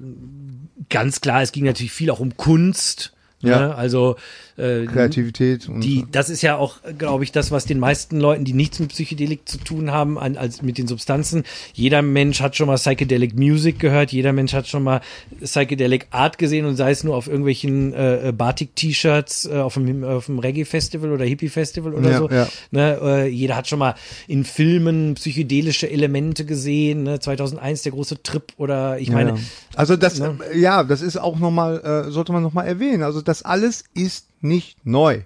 ganz 0.90 1.22
klar, 1.22 1.42
es 1.42 1.52
ging 1.52 1.66
natürlich 1.66 1.92
viel 1.92 2.10
auch 2.10 2.20
um 2.20 2.36
Kunst. 2.36 3.14
Ja. 3.42 3.60
Ne? 3.60 3.76
Also 3.76 4.16
äh, 4.58 4.86
Kreativität. 4.86 5.68
Und 5.68 5.82
die, 5.82 6.06
das 6.12 6.30
ist 6.30 6.42
ja 6.42 6.56
auch, 6.56 6.78
glaube 6.98 7.24
ich, 7.24 7.32
das, 7.32 7.52
was 7.52 7.66
den 7.66 7.80
meisten 7.80 8.20
Leuten, 8.20 8.46
die 8.46 8.54
nichts 8.54 8.80
mit 8.80 8.90
Psychedelik 8.90 9.48
zu 9.48 9.58
tun 9.58 9.92
haben, 9.92 10.18
an, 10.18 10.38
als 10.38 10.62
mit 10.62 10.78
den 10.78 10.88
Substanzen. 10.88 11.44
Jeder 11.74 12.02
Mensch 12.02 12.40
hat 12.40 12.56
schon 12.56 12.68
mal 12.68 12.78
Psychedelic 12.78 13.36
Music 13.36 13.80
gehört, 13.80 14.12
jeder 14.12 14.32
Mensch 14.32 14.54
hat 14.54 14.68
schon 14.68 14.84
mal 14.84 15.02
Psychedelic 15.42 16.08
Art 16.12 16.38
gesehen 16.38 16.66
und 16.66 16.78
sei 16.78 16.92
es 16.92 17.04
nur 17.04 17.16
auf 17.16 17.28
irgendwelchen 17.28 17.94
äh, 17.94 18.34
Batik-T-Shirts 18.36 19.46
äh, 19.46 19.58
auf 19.58 19.74
dem, 19.74 20.04
auf 20.04 20.28
dem 20.28 20.40
Reggae-Festival 20.40 21.12
oder 21.12 21.26
Hippie-Festival 21.26 21.94
oder 21.94 22.12
ja, 22.12 22.18
so. 22.18 22.30
Ja. 22.30 22.48
Ne, 22.72 23.00
äh, 23.02 23.28
jeder 23.28 23.58
hat 23.58 23.68
schon 23.68 23.80
mal 23.80 23.96
in 24.28 24.46
Filmen 24.46 25.16
psychedelische 25.16 25.90
Elemente 25.90 26.46
gesehen. 26.46 27.04
Ne? 27.04 27.20
2001 27.20 27.84
der 27.84 27.92
große 27.92 28.24
Trip 28.24 28.54
oder 28.58 29.00
ich 29.00 29.12
meine. 29.12 29.32
Ja. 29.32 29.38
Also 29.76 29.98
das, 29.98 30.20
ne? 30.20 30.38
ja, 30.54 30.84
das 30.84 31.02
ist 31.02 31.18
auch 31.18 31.38
nochmal, 31.38 32.06
äh, 32.08 32.12
sollte 32.12 32.32
man 32.32 32.42
nochmal 32.42 32.68
erwähnen. 32.68 33.04
Also 33.04 33.22
das 33.22 33.44
alles 33.44 33.84
ist 33.94 34.28
nicht 34.42 34.86
neu. 34.86 35.22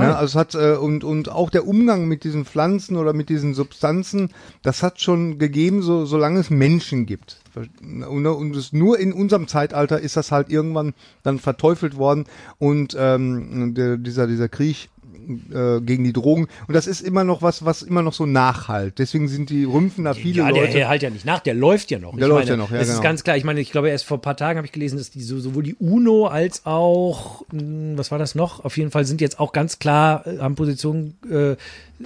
Ja, 0.00 0.14
also 0.14 0.24
es 0.24 0.34
hat 0.36 0.54
äh, 0.54 0.76
und 0.76 1.04
und 1.04 1.28
auch 1.28 1.50
der 1.50 1.66
Umgang 1.66 2.06
mit 2.08 2.24
diesen 2.24 2.44
Pflanzen 2.44 2.96
oder 2.96 3.12
mit 3.12 3.28
diesen 3.28 3.54
Substanzen, 3.54 4.30
das 4.62 4.82
hat 4.82 5.00
schon 5.00 5.38
gegeben, 5.38 5.82
so 5.82 6.06
solange 6.06 6.40
es 6.40 6.50
Menschen 6.50 7.04
gibt. 7.06 7.40
Und, 8.06 8.26
und 8.26 8.56
es 8.56 8.72
nur 8.72 8.98
in 8.98 9.12
unserem 9.12 9.48
Zeitalter 9.48 10.00
ist 10.00 10.16
das 10.16 10.32
halt 10.32 10.50
irgendwann 10.50 10.94
dann 11.22 11.38
verteufelt 11.38 11.96
worden 11.96 12.24
und 12.58 12.96
ähm, 12.98 13.74
der, 13.74 13.98
dieser 13.98 14.26
dieser 14.26 14.48
Krieg 14.48 14.88
äh, 15.52 15.80
gegen 15.80 16.04
die 16.04 16.12
Drogen. 16.12 16.48
Und 16.66 16.74
das 16.74 16.86
ist 16.86 17.00
immer 17.00 17.24
noch 17.24 17.42
was, 17.42 17.64
was 17.64 17.82
immer 17.82 18.02
noch 18.02 18.12
so 18.12 18.26
nachhalt. 18.26 18.98
Deswegen 18.98 19.28
sind 19.28 19.50
die 19.50 19.64
Rümpfen 19.64 20.04
da 20.04 20.14
viele 20.14 20.38
ja, 20.38 20.48
Leute. 20.48 20.62
der, 20.62 20.72
der 20.72 20.88
halt 20.88 21.02
ja 21.02 21.10
nicht 21.10 21.24
nach, 21.24 21.40
der 21.40 21.54
läuft 21.54 21.90
ja 21.90 21.98
noch. 21.98 22.14
Der 22.16 22.22
ich 22.22 22.28
läuft 22.28 22.46
meine, 22.46 22.50
ja 22.50 22.56
noch, 22.56 22.70
ja, 22.70 22.78
Das 22.78 22.88
ist 22.88 22.94
genau. 22.94 23.02
ganz 23.02 23.24
klar. 23.24 23.36
Ich 23.36 23.44
meine, 23.44 23.60
ich 23.60 23.70
glaube, 23.70 23.88
erst 23.90 24.04
vor 24.04 24.18
ein 24.18 24.22
paar 24.22 24.36
Tagen 24.36 24.56
habe 24.56 24.66
ich 24.66 24.72
gelesen, 24.72 24.98
dass 24.98 25.10
die 25.10 25.22
so, 25.22 25.40
sowohl 25.40 25.62
die 25.62 25.74
UNO 25.74 26.26
als 26.26 26.66
auch, 26.66 27.42
mh, 27.52 27.98
was 27.98 28.10
war 28.10 28.18
das 28.18 28.34
noch? 28.34 28.64
Auf 28.64 28.76
jeden 28.76 28.90
Fall 28.90 29.04
sind 29.04 29.20
jetzt 29.20 29.40
auch 29.40 29.52
ganz 29.52 29.78
klar, 29.78 30.26
äh, 30.26 30.38
haben 30.38 30.54
Positionen, 30.54 31.14
äh, 31.30 31.56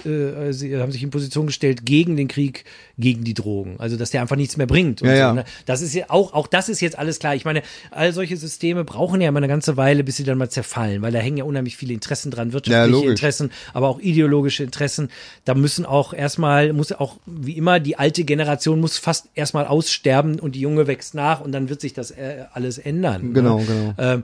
äh, 0.05 0.51
sie 0.53 0.77
haben 0.77 0.91
sich 0.91 1.03
in 1.03 1.09
Position 1.09 1.47
gestellt 1.47 1.85
gegen 1.85 2.15
den 2.17 2.27
Krieg, 2.27 2.65
gegen 2.97 3.23
die 3.23 3.33
Drogen. 3.33 3.75
Also, 3.79 3.97
dass 3.97 4.11
der 4.11 4.21
einfach 4.21 4.35
nichts 4.35 4.57
mehr 4.57 4.67
bringt. 4.67 5.01
Ja, 5.01 5.07
so, 5.07 5.13
ja. 5.13 5.33
ne? 5.33 5.45
Das 5.65 5.81
ist 5.81 5.93
ja 5.93 6.05
auch, 6.09 6.33
auch 6.33 6.47
das 6.47 6.69
ist 6.69 6.81
jetzt 6.81 6.97
alles 6.97 7.19
klar. 7.19 7.35
Ich 7.35 7.45
meine, 7.45 7.61
all 7.91 8.13
solche 8.13 8.37
Systeme 8.37 8.83
brauchen 8.83 9.21
ja 9.21 9.29
immer 9.29 9.37
eine 9.37 9.47
ganze 9.47 9.77
Weile, 9.77 10.03
bis 10.03 10.17
sie 10.17 10.23
dann 10.23 10.37
mal 10.37 10.49
zerfallen, 10.49 11.01
weil 11.01 11.11
da 11.11 11.19
hängen 11.19 11.37
ja 11.37 11.43
unheimlich 11.43 11.77
viele 11.77 11.93
Interessen 11.93 12.31
dran, 12.31 12.53
wirtschaftliche 12.53 12.91
logisch. 12.91 13.11
Interessen, 13.11 13.51
aber 13.73 13.87
auch 13.87 13.99
ideologische 13.99 14.63
Interessen. 14.63 15.09
Da 15.45 15.53
müssen 15.53 15.85
auch 15.85 16.13
erstmal, 16.13 16.73
muss 16.73 16.91
auch 16.91 17.17
wie 17.25 17.57
immer, 17.57 17.79
die 17.79 17.97
alte 17.97 18.23
Generation 18.23 18.79
muss 18.79 18.97
fast 18.97 19.27
erstmal 19.35 19.65
aussterben 19.65 20.39
und 20.39 20.55
die 20.55 20.61
junge 20.61 20.87
wächst 20.87 21.15
nach 21.15 21.41
und 21.41 21.51
dann 21.51 21.69
wird 21.69 21.81
sich 21.81 21.93
das 21.93 22.11
äh, 22.11 22.45
alles 22.53 22.77
ändern. 22.77 23.33
Genau, 23.33 23.59
ne? 23.59 23.65
genau. 23.65 23.93
Ähm, 23.97 24.23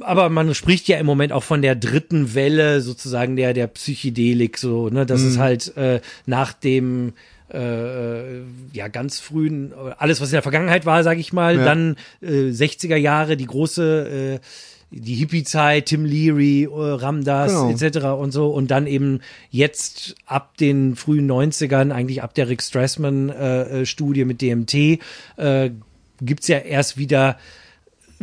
aber 0.00 0.28
man 0.28 0.54
spricht 0.54 0.88
ja 0.88 0.98
im 0.98 1.06
Moment 1.06 1.32
auch 1.32 1.42
von 1.42 1.62
der 1.62 1.74
dritten 1.74 2.34
Welle 2.34 2.80
sozusagen 2.80 3.36
der, 3.36 3.52
der 3.52 3.66
Psychedelik, 3.66 4.58
so, 4.58 4.88
ne, 4.88 5.01
das 5.04 5.20
Mhm. 5.22 5.28
ist 5.28 5.38
halt 5.38 5.76
äh, 5.76 6.00
nach 6.26 6.52
dem 6.52 7.12
äh, 7.52 8.38
ja 8.72 8.88
ganz 8.88 9.20
frühen 9.20 9.72
alles 9.98 10.20
was 10.20 10.28
in 10.28 10.32
der 10.34 10.42
Vergangenheit 10.42 10.86
war, 10.86 11.02
sage 11.04 11.20
ich 11.20 11.32
mal, 11.32 11.56
Ja. 11.58 11.64
dann 11.64 11.96
äh, 12.22 12.50
60er 12.50 12.96
Jahre 12.96 13.36
die 13.36 13.46
große 13.46 14.38
äh, 14.40 14.46
die 14.94 15.14
Hippie-Zeit, 15.14 15.86
Tim 15.86 16.04
Leary, 16.04 16.64
äh, 16.64 16.68
Ramdas 16.70 17.50
Genau. 17.52 17.70
etc. 17.70 17.98
und 18.20 18.30
so 18.30 18.48
und 18.50 18.70
dann 18.70 18.86
eben 18.86 19.20
jetzt 19.50 20.14
ab 20.26 20.56
den 20.58 20.96
frühen 20.96 21.26
90ern, 21.30 21.90
eigentlich 21.92 22.22
ab 22.22 22.34
der 22.34 22.48
Rick 22.50 22.60
Strassman-Studie 22.62 24.24
mit 24.24 24.40
DMT, 24.42 24.98
äh, 25.36 25.70
gibt's 26.20 26.48
ja 26.48 26.58
erst 26.58 26.98
wieder 26.98 27.36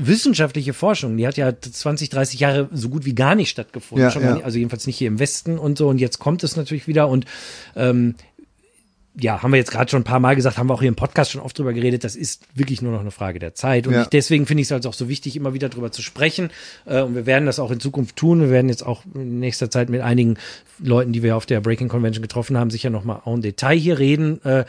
wissenschaftliche 0.08 0.74
Forschung, 0.74 1.18
die 1.18 1.28
hat 1.28 1.38
ja 1.38 1.52
20, 1.60 2.10
30 2.10 2.40
Jahre 2.40 2.70
so 2.72 2.90
gut 2.90 3.06
wie 3.06 3.16
gar 3.16 3.36
nicht 3.36 3.50
stattgefunden. 3.50 4.10
Ja, 4.10 4.38
ja. 4.38 4.44
also 4.44 4.58
jedenfalls 4.58 4.88
nicht 4.88 4.98
hier 4.98 5.08
im 5.08 5.20
Westen 5.20 5.58
und 5.58 5.78
so. 5.78 5.88
Und 5.88 6.00
jetzt 6.00 6.20
kommt 6.20 6.44
es 6.44 6.56
natürlich 6.56 6.88
wieder 6.88 7.08
und 7.08 7.26
ähm, 7.76 8.16
ja, 9.22 9.42
haben 9.42 9.52
wir 9.52 9.58
jetzt 9.58 9.72
gerade 9.72 9.90
schon 9.90 10.02
ein 10.02 10.06
paar 10.06 10.20
Mal 10.20 10.36
gesagt, 10.36 10.58
haben 10.58 10.68
wir 10.68 10.74
auch 10.74 10.82
hier 10.82 10.88
im 10.88 10.96
Podcast 10.96 11.32
schon 11.32 11.42
oft 11.42 11.58
drüber 11.58 11.74
geredet, 11.74 12.04
das 12.04 12.16
ist 12.16 12.44
wirklich 12.56 12.82
nur 12.82 12.92
noch 12.92 13.02
eine 13.02 13.12
Frage 13.12 13.40
der 13.40 13.54
Zeit. 13.54 13.88
Und 13.88 13.94
Ja. 13.94 14.04
ich, 14.04 14.08
deswegen 14.08 14.46
finde 14.46 14.62
ich 14.62 14.68
es 14.68 14.72
halt 14.72 14.86
auch 14.88 14.94
so 14.94 15.10
wichtig, 15.10 15.36
immer 15.36 15.54
wieder 15.54 15.70
drüber 15.70 15.92
zu 15.92 16.02
sprechen. 16.02 16.50
Äh, 16.86 17.02
und 17.02 17.16
wir 17.16 17.26
werden 17.26 17.46
das 17.46 17.60
auch 17.60 17.72
in 17.72 17.80
Zukunft 17.80 18.16
tun. 18.16 18.42
Wir 18.42 18.50
werden 18.50 18.70
jetzt 18.70 18.86
auch 18.86 19.04
in 19.14 19.40
nächster 19.40 19.70
Zeit 19.70 19.90
mit 19.90 20.02
einigen 20.02 20.38
Leuten, 20.82 21.12
die 21.12 21.24
wir 21.24 21.36
auf 21.36 21.46
der 21.46 21.62
Breaking 21.62 21.88
Convention 21.90 22.22
getroffen 22.22 22.58
haben, 22.58 22.70
sicher 22.70 22.90
nochmal 22.90 23.22
en 23.26 23.42
Detail 23.42 23.78
hier 23.78 24.00
reden. 24.00 24.44
Äh, 24.46 24.66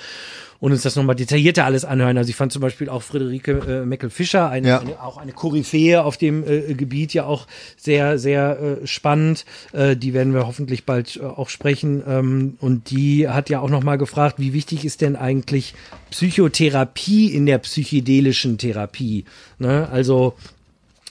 und 0.61 0.73
uns 0.73 0.83
das 0.83 0.95
nochmal 0.95 1.17
detaillierter 1.17 1.65
alles 1.65 1.87
anhören. 1.87 2.19
Also 2.19 2.29
ich 2.29 2.37
fand 2.37 2.53
zum 2.53 2.61
Beispiel 2.61 2.91
auch 2.91 3.03
Friederike 3.03 3.53
äh, 3.67 3.87
Meckel-Fischer, 3.87 4.51
eine, 4.51 4.69
Ja. 4.69 4.81
eine, 4.81 5.03
auch 5.03 5.17
eine 5.17 5.33
Koryphäe 5.33 6.05
auf 6.05 6.19
dem 6.19 6.47
äh, 6.47 6.75
Gebiet, 6.75 7.15
ja 7.15 7.25
auch 7.25 7.47
sehr, 7.79 8.19
sehr 8.19 8.79
äh, 8.83 8.87
spannend. 8.87 9.47
Äh, 9.73 9.97
die 9.97 10.13
werden 10.13 10.35
wir 10.35 10.47
hoffentlich 10.47 10.85
bald 10.85 11.17
äh, 11.17 11.25
auch 11.25 11.49
sprechen. 11.49 12.03
Ähm, 12.07 12.59
und 12.61 12.91
die 12.91 13.27
hat 13.27 13.49
ja 13.49 13.61
auch 13.61 13.71
nochmal 13.71 13.97
gefragt, 13.97 14.35
wie 14.39 14.53
wichtig 14.53 14.85
ist 14.85 15.01
denn 15.01 15.17
eigentlich 15.17 15.73
Psychotherapie 16.11 17.35
in 17.35 17.47
der 17.47 17.57
psychedelischen 17.59 18.59
Therapie? 18.59 19.25
Ne? 19.59 19.89
Also 19.91 20.35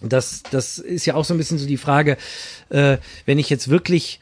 das, 0.03 0.43
das 0.51 0.77
ist 0.77 1.07
ja 1.07 1.15
auch 1.15 1.26
so 1.26 1.34
ein 1.34 1.38
bisschen 1.38 1.57
so 1.57 1.65
die 1.67 1.77
Frage, 1.77 2.17
äh, 2.69 2.97
wenn 3.26 3.39
ich 3.39 3.49
jetzt 3.49 3.69
wirklich 3.69 4.19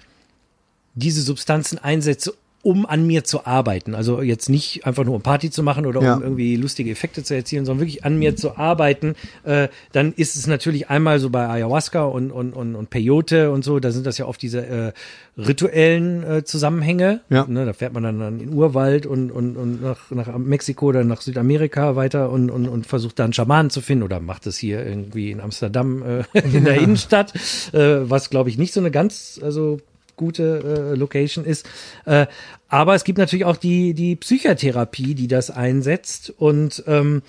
diese 0.98 1.22
Substanzen 1.22 1.78
einsetze, 1.78 2.34
um 2.64 2.86
an 2.86 3.06
mir 3.08 3.24
zu 3.24 3.46
arbeiten. 3.46 3.96
Also 3.96 4.22
jetzt 4.22 4.50
nicht 4.50 4.86
einfach 4.86 5.06
nur 5.06 5.16
um 5.16 5.22
Party 5.22 5.50
zu 5.50 5.64
machen 5.64 5.86
oder 5.86 6.02
Ja. 6.02 6.16
um 6.16 6.24
irgendwie 6.24 6.58
lustige 6.58 6.92
Effekte 6.92 7.24
zu 7.24 7.34
erzielen, 7.34 7.66
sondern 7.66 7.82
wirklich 7.86 8.04
an 8.04 8.18
mir 8.20 8.36
zu 8.36 8.58
arbeiten, 8.58 9.16
äh, 9.46 9.70
dann 9.94 10.12
ist 10.14 10.36
es 10.36 10.48
natürlich 10.48 10.90
einmal 10.90 11.20
so 11.20 11.30
bei 11.30 11.48
Ayahuasca 11.48 12.04
und, 12.04 12.32
und, 12.32 12.52
und, 12.54 12.76
und 12.76 12.90
Peyote 12.90 13.52
und 13.52 13.64
so, 13.64 13.80
da 13.80 13.92
sind 13.92 14.06
das 14.06 14.18
ja 14.18 14.26
oft 14.26 14.42
diese 14.42 14.66
äh, 14.66 14.92
rituellen 15.38 16.24
äh, 16.24 16.44
Zusammenhänge. 16.44 17.22
Ja. 17.30 17.46
Ne, 17.48 17.66
da 17.66 17.72
fährt 17.74 17.94
man 17.94 18.04
dann 18.04 18.22
in 18.22 18.40
den 18.40 18.54
Urwald 18.54 19.06
und, 19.06 19.32
und, 19.32 19.56
und 19.56 19.82
nach, 19.82 20.12
nach 20.12 20.36
Mexiko 20.38 20.88
oder 20.88 21.04
nach 21.06 21.22
Südamerika 21.22 21.96
weiter 21.96 22.32
und, 22.32 22.50
und, 22.50 22.68
und 22.68 22.86
versucht 22.86 23.20
da 23.20 23.24
einen 23.24 23.34
Schamanen 23.34 23.70
zu 23.70 23.80
finden 23.82 24.04
oder 24.04 24.20
macht 24.20 24.46
es 24.48 24.58
hier 24.58 24.86
irgendwie 24.86 25.32
in 25.32 25.40
Amsterdam 25.40 26.04
äh, 26.34 26.40
in 26.54 26.66
der 26.66 26.82
Innenstadt, 26.82 27.34
äh, 27.74 28.10
was 28.10 28.30
glaube 28.30 28.50
ich 28.50 28.58
nicht 28.58 28.74
so 28.74 28.82
eine 28.82 28.92
ganz, 28.92 29.40
also 29.42 29.80
gute 30.18 30.92
äh, 30.94 30.98
Location 30.98 31.46
ist. 31.46 31.70
Äh, 32.06 32.28
aber 32.68 32.96
es 32.96 33.06
gibt 33.06 33.18
natürlich 33.18 33.46
auch 33.46 33.56
die, 33.56 33.94
die 33.94 34.18
Psychotherapie, 34.18 35.16
die 35.16 35.28
das 35.28 35.50
einsetzt 35.50 36.34
und, 36.38 36.84
ähm, 36.88 37.22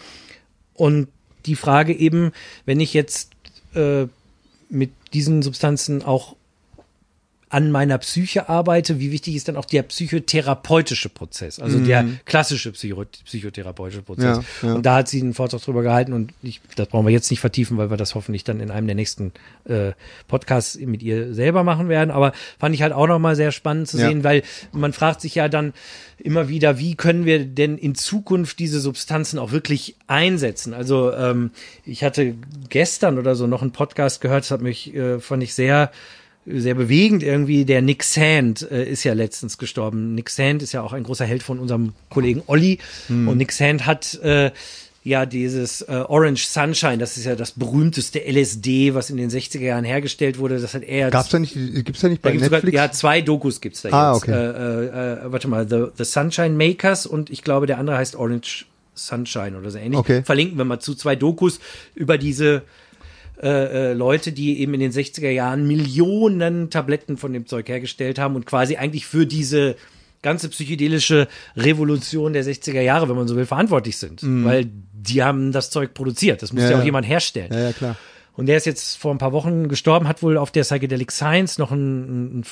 und 0.74 1.08
die 1.46 1.54
Frage 1.54 1.94
eben, 1.94 2.32
wenn 2.66 2.80
ich 2.80 2.94
jetzt 2.94 3.30
äh, 3.74 4.06
mit 4.68 4.90
diesen 5.12 5.42
Substanzen 5.42 6.02
auch 6.02 6.34
an 7.50 7.70
meiner 7.70 7.98
Psyche 7.98 8.48
arbeite, 8.48 9.00
wie 9.00 9.10
wichtig 9.10 9.34
ist 9.34 9.48
dann 9.48 9.56
auch 9.56 9.64
der 9.64 9.82
psychotherapeutische 9.82 11.08
Prozess, 11.08 11.58
also 11.58 11.78
der 11.78 12.04
klassische 12.26 12.72
Psycho 12.72 13.04
psychotherapeutische 13.24 14.02
Prozess. 14.02 14.38
Ja, 14.62 14.68
ja. 14.68 14.74
Und 14.74 14.84
da 14.86 14.96
hat 14.96 15.08
sie 15.08 15.20
einen 15.20 15.34
Vortrag 15.34 15.62
drüber 15.62 15.82
gehalten 15.82 16.12
und 16.12 16.32
ich, 16.42 16.60
das 16.76 16.88
brauchen 16.88 17.06
wir 17.06 17.12
jetzt 17.12 17.30
nicht 17.30 17.40
vertiefen, 17.40 17.78
weil 17.78 17.90
wir 17.90 17.96
das 17.96 18.14
hoffentlich 18.14 18.44
dann 18.44 18.60
in 18.60 18.70
einem 18.70 18.86
der 18.86 18.96
nächsten 18.96 19.32
äh, 19.64 19.92
Podcasts 20.26 20.78
mit 20.78 21.02
ihr 21.02 21.32
selber 21.34 21.64
machen 21.64 21.88
werden. 21.88 22.10
Aber 22.10 22.32
fand 22.58 22.74
ich 22.74 22.82
halt 22.82 22.92
auch 22.92 23.06
nochmal 23.06 23.36
sehr 23.36 23.52
spannend 23.52 23.88
zu 23.88 23.98
Ja. 23.98 24.08
sehen, 24.08 24.24
weil 24.24 24.42
man 24.72 24.92
fragt 24.92 25.20
sich 25.20 25.34
ja 25.34 25.48
dann 25.48 25.72
immer 26.18 26.48
wieder, 26.48 26.78
wie 26.78 26.96
können 26.96 27.24
wir 27.24 27.44
denn 27.44 27.78
in 27.78 27.94
Zukunft 27.94 28.58
diese 28.58 28.80
Substanzen 28.80 29.38
auch 29.38 29.52
wirklich 29.52 29.96
einsetzen? 30.06 30.74
Also 30.74 31.12
ähm, 31.12 31.50
ich 31.84 32.04
hatte 32.04 32.34
gestern 32.68 33.18
oder 33.18 33.34
so 33.34 33.46
noch 33.46 33.62
einen 33.62 33.72
Podcast 33.72 34.20
gehört, 34.20 34.44
das 34.44 34.50
hat 34.50 34.60
mich, 34.60 34.94
äh, 34.94 35.20
fand 35.20 35.42
ich 35.42 35.54
sehr 35.54 35.90
sehr 36.46 36.74
bewegend 36.74 37.22
irgendwie. 37.22 37.64
Der 37.64 37.82
Nick 37.82 38.02
Sand 38.04 38.68
äh, 38.70 38.84
ist 38.90 39.04
ja 39.04 39.12
letztens 39.12 39.58
gestorben. 39.58 40.14
Nick 40.14 40.30
Sand 40.30 40.62
ist 40.62 40.72
ja 40.72 40.82
auch 40.82 40.92
ein 40.92 41.02
großer 41.02 41.24
Held 41.26 41.42
von 41.42 41.58
unserem 41.58 41.92
Kollegen 42.08 42.42
Olli. 42.46 42.78
Und 43.08 43.36
Nick 43.36 43.52
Sand 43.52 43.84
hat 43.86 44.14
äh, 44.22 44.50
ja 45.04 45.26
dieses 45.26 45.82
äh, 45.82 46.04
Orange 46.08 46.46
Sunshine, 46.46 46.98
das 46.98 47.16
ist 47.16 47.24
ja 47.24 47.34
das 47.36 47.52
berühmteste 47.52 48.20
LSD, 48.20 48.94
was 48.94 49.10
in 49.10 49.16
den 49.16 49.30
60er 49.30 49.60
Jahren 49.60 49.84
hergestellt 49.84 50.38
wurde. 50.38 50.58
Das 50.58 50.74
hat 50.74 50.82
er 50.84 51.10
Gab's 51.10 51.28
da 51.30 51.38
nicht, 51.38 51.54
gibt's 51.54 52.00
da 52.00 52.08
nicht 52.08 52.24
da 52.24 52.30
bei 52.30 52.34
sogar, 52.36 52.50
Netflix? 52.50 52.74
ja, 52.76 52.90
zwei 52.92 53.20
Dokus 53.22 53.60
gibt's 53.60 53.82
da 53.82 53.90
Ah, 53.90 54.14
jetzt. 54.14 54.22
okay. 54.24 54.32
Äh, 54.32 54.44
äh, 54.44 55.26
äh, 55.26 55.32
warte 55.32 55.48
mal, 55.48 55.68
The, 55.68 55.84
The 55.96 56.04
Sunshine 56.04 56.50
Makers 56.50 57.06
und 57.06 57.30
ich 57.30 57.42
glaube, 57.42 57.66
der 57.66 57.78
andere 57.78 57.96
heißt 57.98 58.16
Orange 58.16 58.66
Sunshine 58.94 59.56
oder 59.56 59.70
so 59.70 59.78
ähnlich. 59.78 59.98
Okay. 59.98 60.22
Verlinken 60.24 60.58
wir 60.58 60.64
mal 60.64 60.80
zu 60.80 60.94
zwei 60.94 61.14
Dokus 61.14 61.60
über 61.94 62.18
diese 62.18 62.62
äh, 63.42 63.90
äh, 63.90 63.92
Leute, 63.92 64.32
die 64.32 64.60
eben 64.60 64.74
in 64.74 64.80
den 64.80 64.92
60er 64.92 65.30
Jahren 65.30 65.66
Millionen 65.66 66.70
Tabletten 66.70 67.16
von 67.16 67.32
dem 67.32 67.46
Zeug 67.46 67.68
hergestellt 67.68 68.18
haben 68.18 68.34
und 68.36 68.46
quasi 68.46 68.76
eigentlich 68.76 69.06
für 69.06 69.26
diese 69.26 69.76
ganze 70.22 70.48
psychedelische 70.48 71.28
Revolution 71.56 72.32
der 72.32 72.44
60er 72.44 72.80
Jahre, 72.80 73.08
wenn 73.08 73.16
man 73.16 73.28
so 73.28 73.36
will, 73.36 73.46
verantwortlich 73.46 73.96
sind. 73.96 74.22
Weil 74.44 74.66
die 74.92 75.22
haben 75.22 75.52
das 75.52 75.70
Zeug 75.70 75.94
produziert. 75.94 76.42
Das 76.42 76.52
muss 76.52 76.62
ja, 76.62 76.68
Mhm. 76.68 76.70
Ja, 76.70 76.76
auch 76.76 76.80
ja. 76.80 76.86
jemand 76.86 77.08
herstellen. 77.08 77.52
ja, 77.52 77.60
ja, 77.60 77.72
klar. 77.72 77.96
Und 78.34 78.46
der 78.46 78.56
ist 78.56 78.66
jetzt 78.66 78.98
vor 78.98 79.12
ein 79.12 79.18
paar 79.18 79.32
Wochen 79.32 79.68
gestorben, 79.68 80.06
hat 80.06 80.22
wohl 80.22 80.36
auf 80.36 80.52
der 80.52 80.62
Psychedelic 80.62 81.10
Science 81.10 81.58
noch 81.58 81.72
ein, 81.72 82.38
ein, 82.38 82.44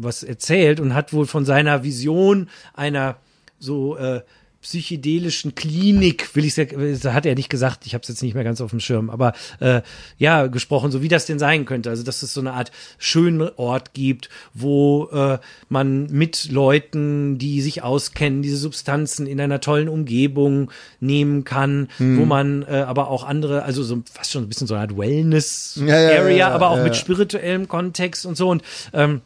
was 0.00 0.22
erzählt 0.22 0.80
und 0.80 0.94
hat 0.94 1.12
wohl 1.12 1.26
von 1.26 1.44
seiner 1.44 1.84
Vision 1.84 2.48
einer 2.72 3.16
so 3.58 3.98
äh, 3.98 4.22
psychedelischen 4.64 5.54
Klinik, 5.54 6.34
will 6.34 6.46
ich 6.46 6.54
sagen, 6.54 6.98
hat 7.12 7.26
er 7.26 7.34
nicht 7.34 7.50
gesagt, 7.50 7.84
ich 7.84 7.92
habe 7.92 8.00
es 8.00 8.08
jetzt 8.08 8.22
nicht 8.22 8.34
mehr 8.34 8.44
ganz 8.44 8.62
auf 8.62 8.70
dem 8.70 8.80
Schirm, 8.80 9.10
aber 9.10 9.34
äh, 9.60 9.82
ja, 10.16 10.46
gesprochen, 10.46 10.90
so 10.90 11.02
wie 11.02 11.08
das 11.08 11.26
denn 11.26 11.38
sein 11.38 11.66
könnte. 11.66 11.90
Also, 11.90 12.02
dass 12.02 12.22
es 12.22 12.32
so 12.32 12.40
eine 12.40 12.54
Art 12.54 12.72
schönen 12.96 13.42
Ort 13.56 13.92
gibt, 13.92 14.30
wo 14.54 15.10
äh, 15.12 15.38
man 15.68 16.06
mit 16.06 16.50
Leuten, 16.50 17.36
die 17.36 17.60
sich 17.60 17.82
auskennen, 17.82 18.40
diese 18.40 18.56
Substanzen 18.56 19.26
in 19.26 19.38
einer 19.38 19.60
tollen 19.60 19.90
Umgebung 19.90 20.70
nehmen 20.98 21.44
kann, 21.44 21.88
wo 21.98 22.24
man 22.24 22.62
äh, 22.62 22.84
aber 22.86 23.08
auch 23.08 23.24
andere, 23.24 23.64
also 23.64 23.82
so 23.82 24.02
fast 24.10 24.32
schon 24.32 24.44
ein 24.44 24.48
bisschen 24.48 24.66
so 24.66 24.74
eine 24.74 24.84
Art 24.84 24.92
Ja, 24.92 24.96
ja, 24.96 25.10
Wellness-Area, 25.10 26.28
ja, 26.28 26.28
ja, 26.30 26.48
aber 26.48 26.70
auch 26.70 26.82
mit 26.82 26.96
spirituellem 26.96 27.68
Kontext 27.68 28.24
und 28.24 28.38
so. 28.38 28.48
Und 28.48 28.62
ähm, 28.94 29.20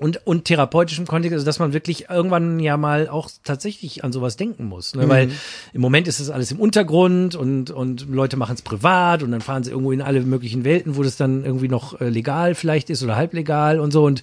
und, 0.00 0.26
und 0.26 0.44
therapeutischem 0.44 1.06
Kontext, 1.06 1.34
also 1.34 1.46
dass 1.46 1.58
man 1.58 1.72
wirklich 1.72 2.10
irgendwann 2.10 2.58
ja 2.58 2.76
mal 2.76 3.08
auch 3.08 3.30
tatsächlich 3.44 4.02
an 4.02 4.12
sowas 4.12 4.36
denken 4.36 4.64
muss. 4.64 4.94
Ne? 4.94 5.04
Mhm. 5.04 5.08
Weil 5.08 5.30
im 5.72 5.80
Moment 5.80 6.08
ist 6.08 6.20
das 6.20 6.30
alles 6.30 6.50
im 6.50 6.58
Untergrund 6.58 7.36
und, 7.36 7.70
und 7.70 8.08
Leute 8.08 8.36
machen 8.36 8.54
es 8.54 8.62
privat 8.62 9.22
und 9.22 9.30
dann 9.30 9.40
fahren 9.40 9.62
sie 9.62 9.70
irgendwo 9.70 9.92
in 9.92 10.02
alle 10.02 10.20
möglichen 10.22 10.64
Welten, 10.64 10.96
wo 10.96 11.02
das 11.02 11.16
dann 11.16 11.44
irgendwie 11.44 11.68
noch 11.68 12.00
äh, 12.00 12.08
legal 12.08 12.54
vielleicht 12.54 12.90
ist 12.90 13.02
oder 13.02 13.16
halblegal 13.16 13.78
und 13.78 13.92
so. 13.92 14.04
Und 14.04 14.22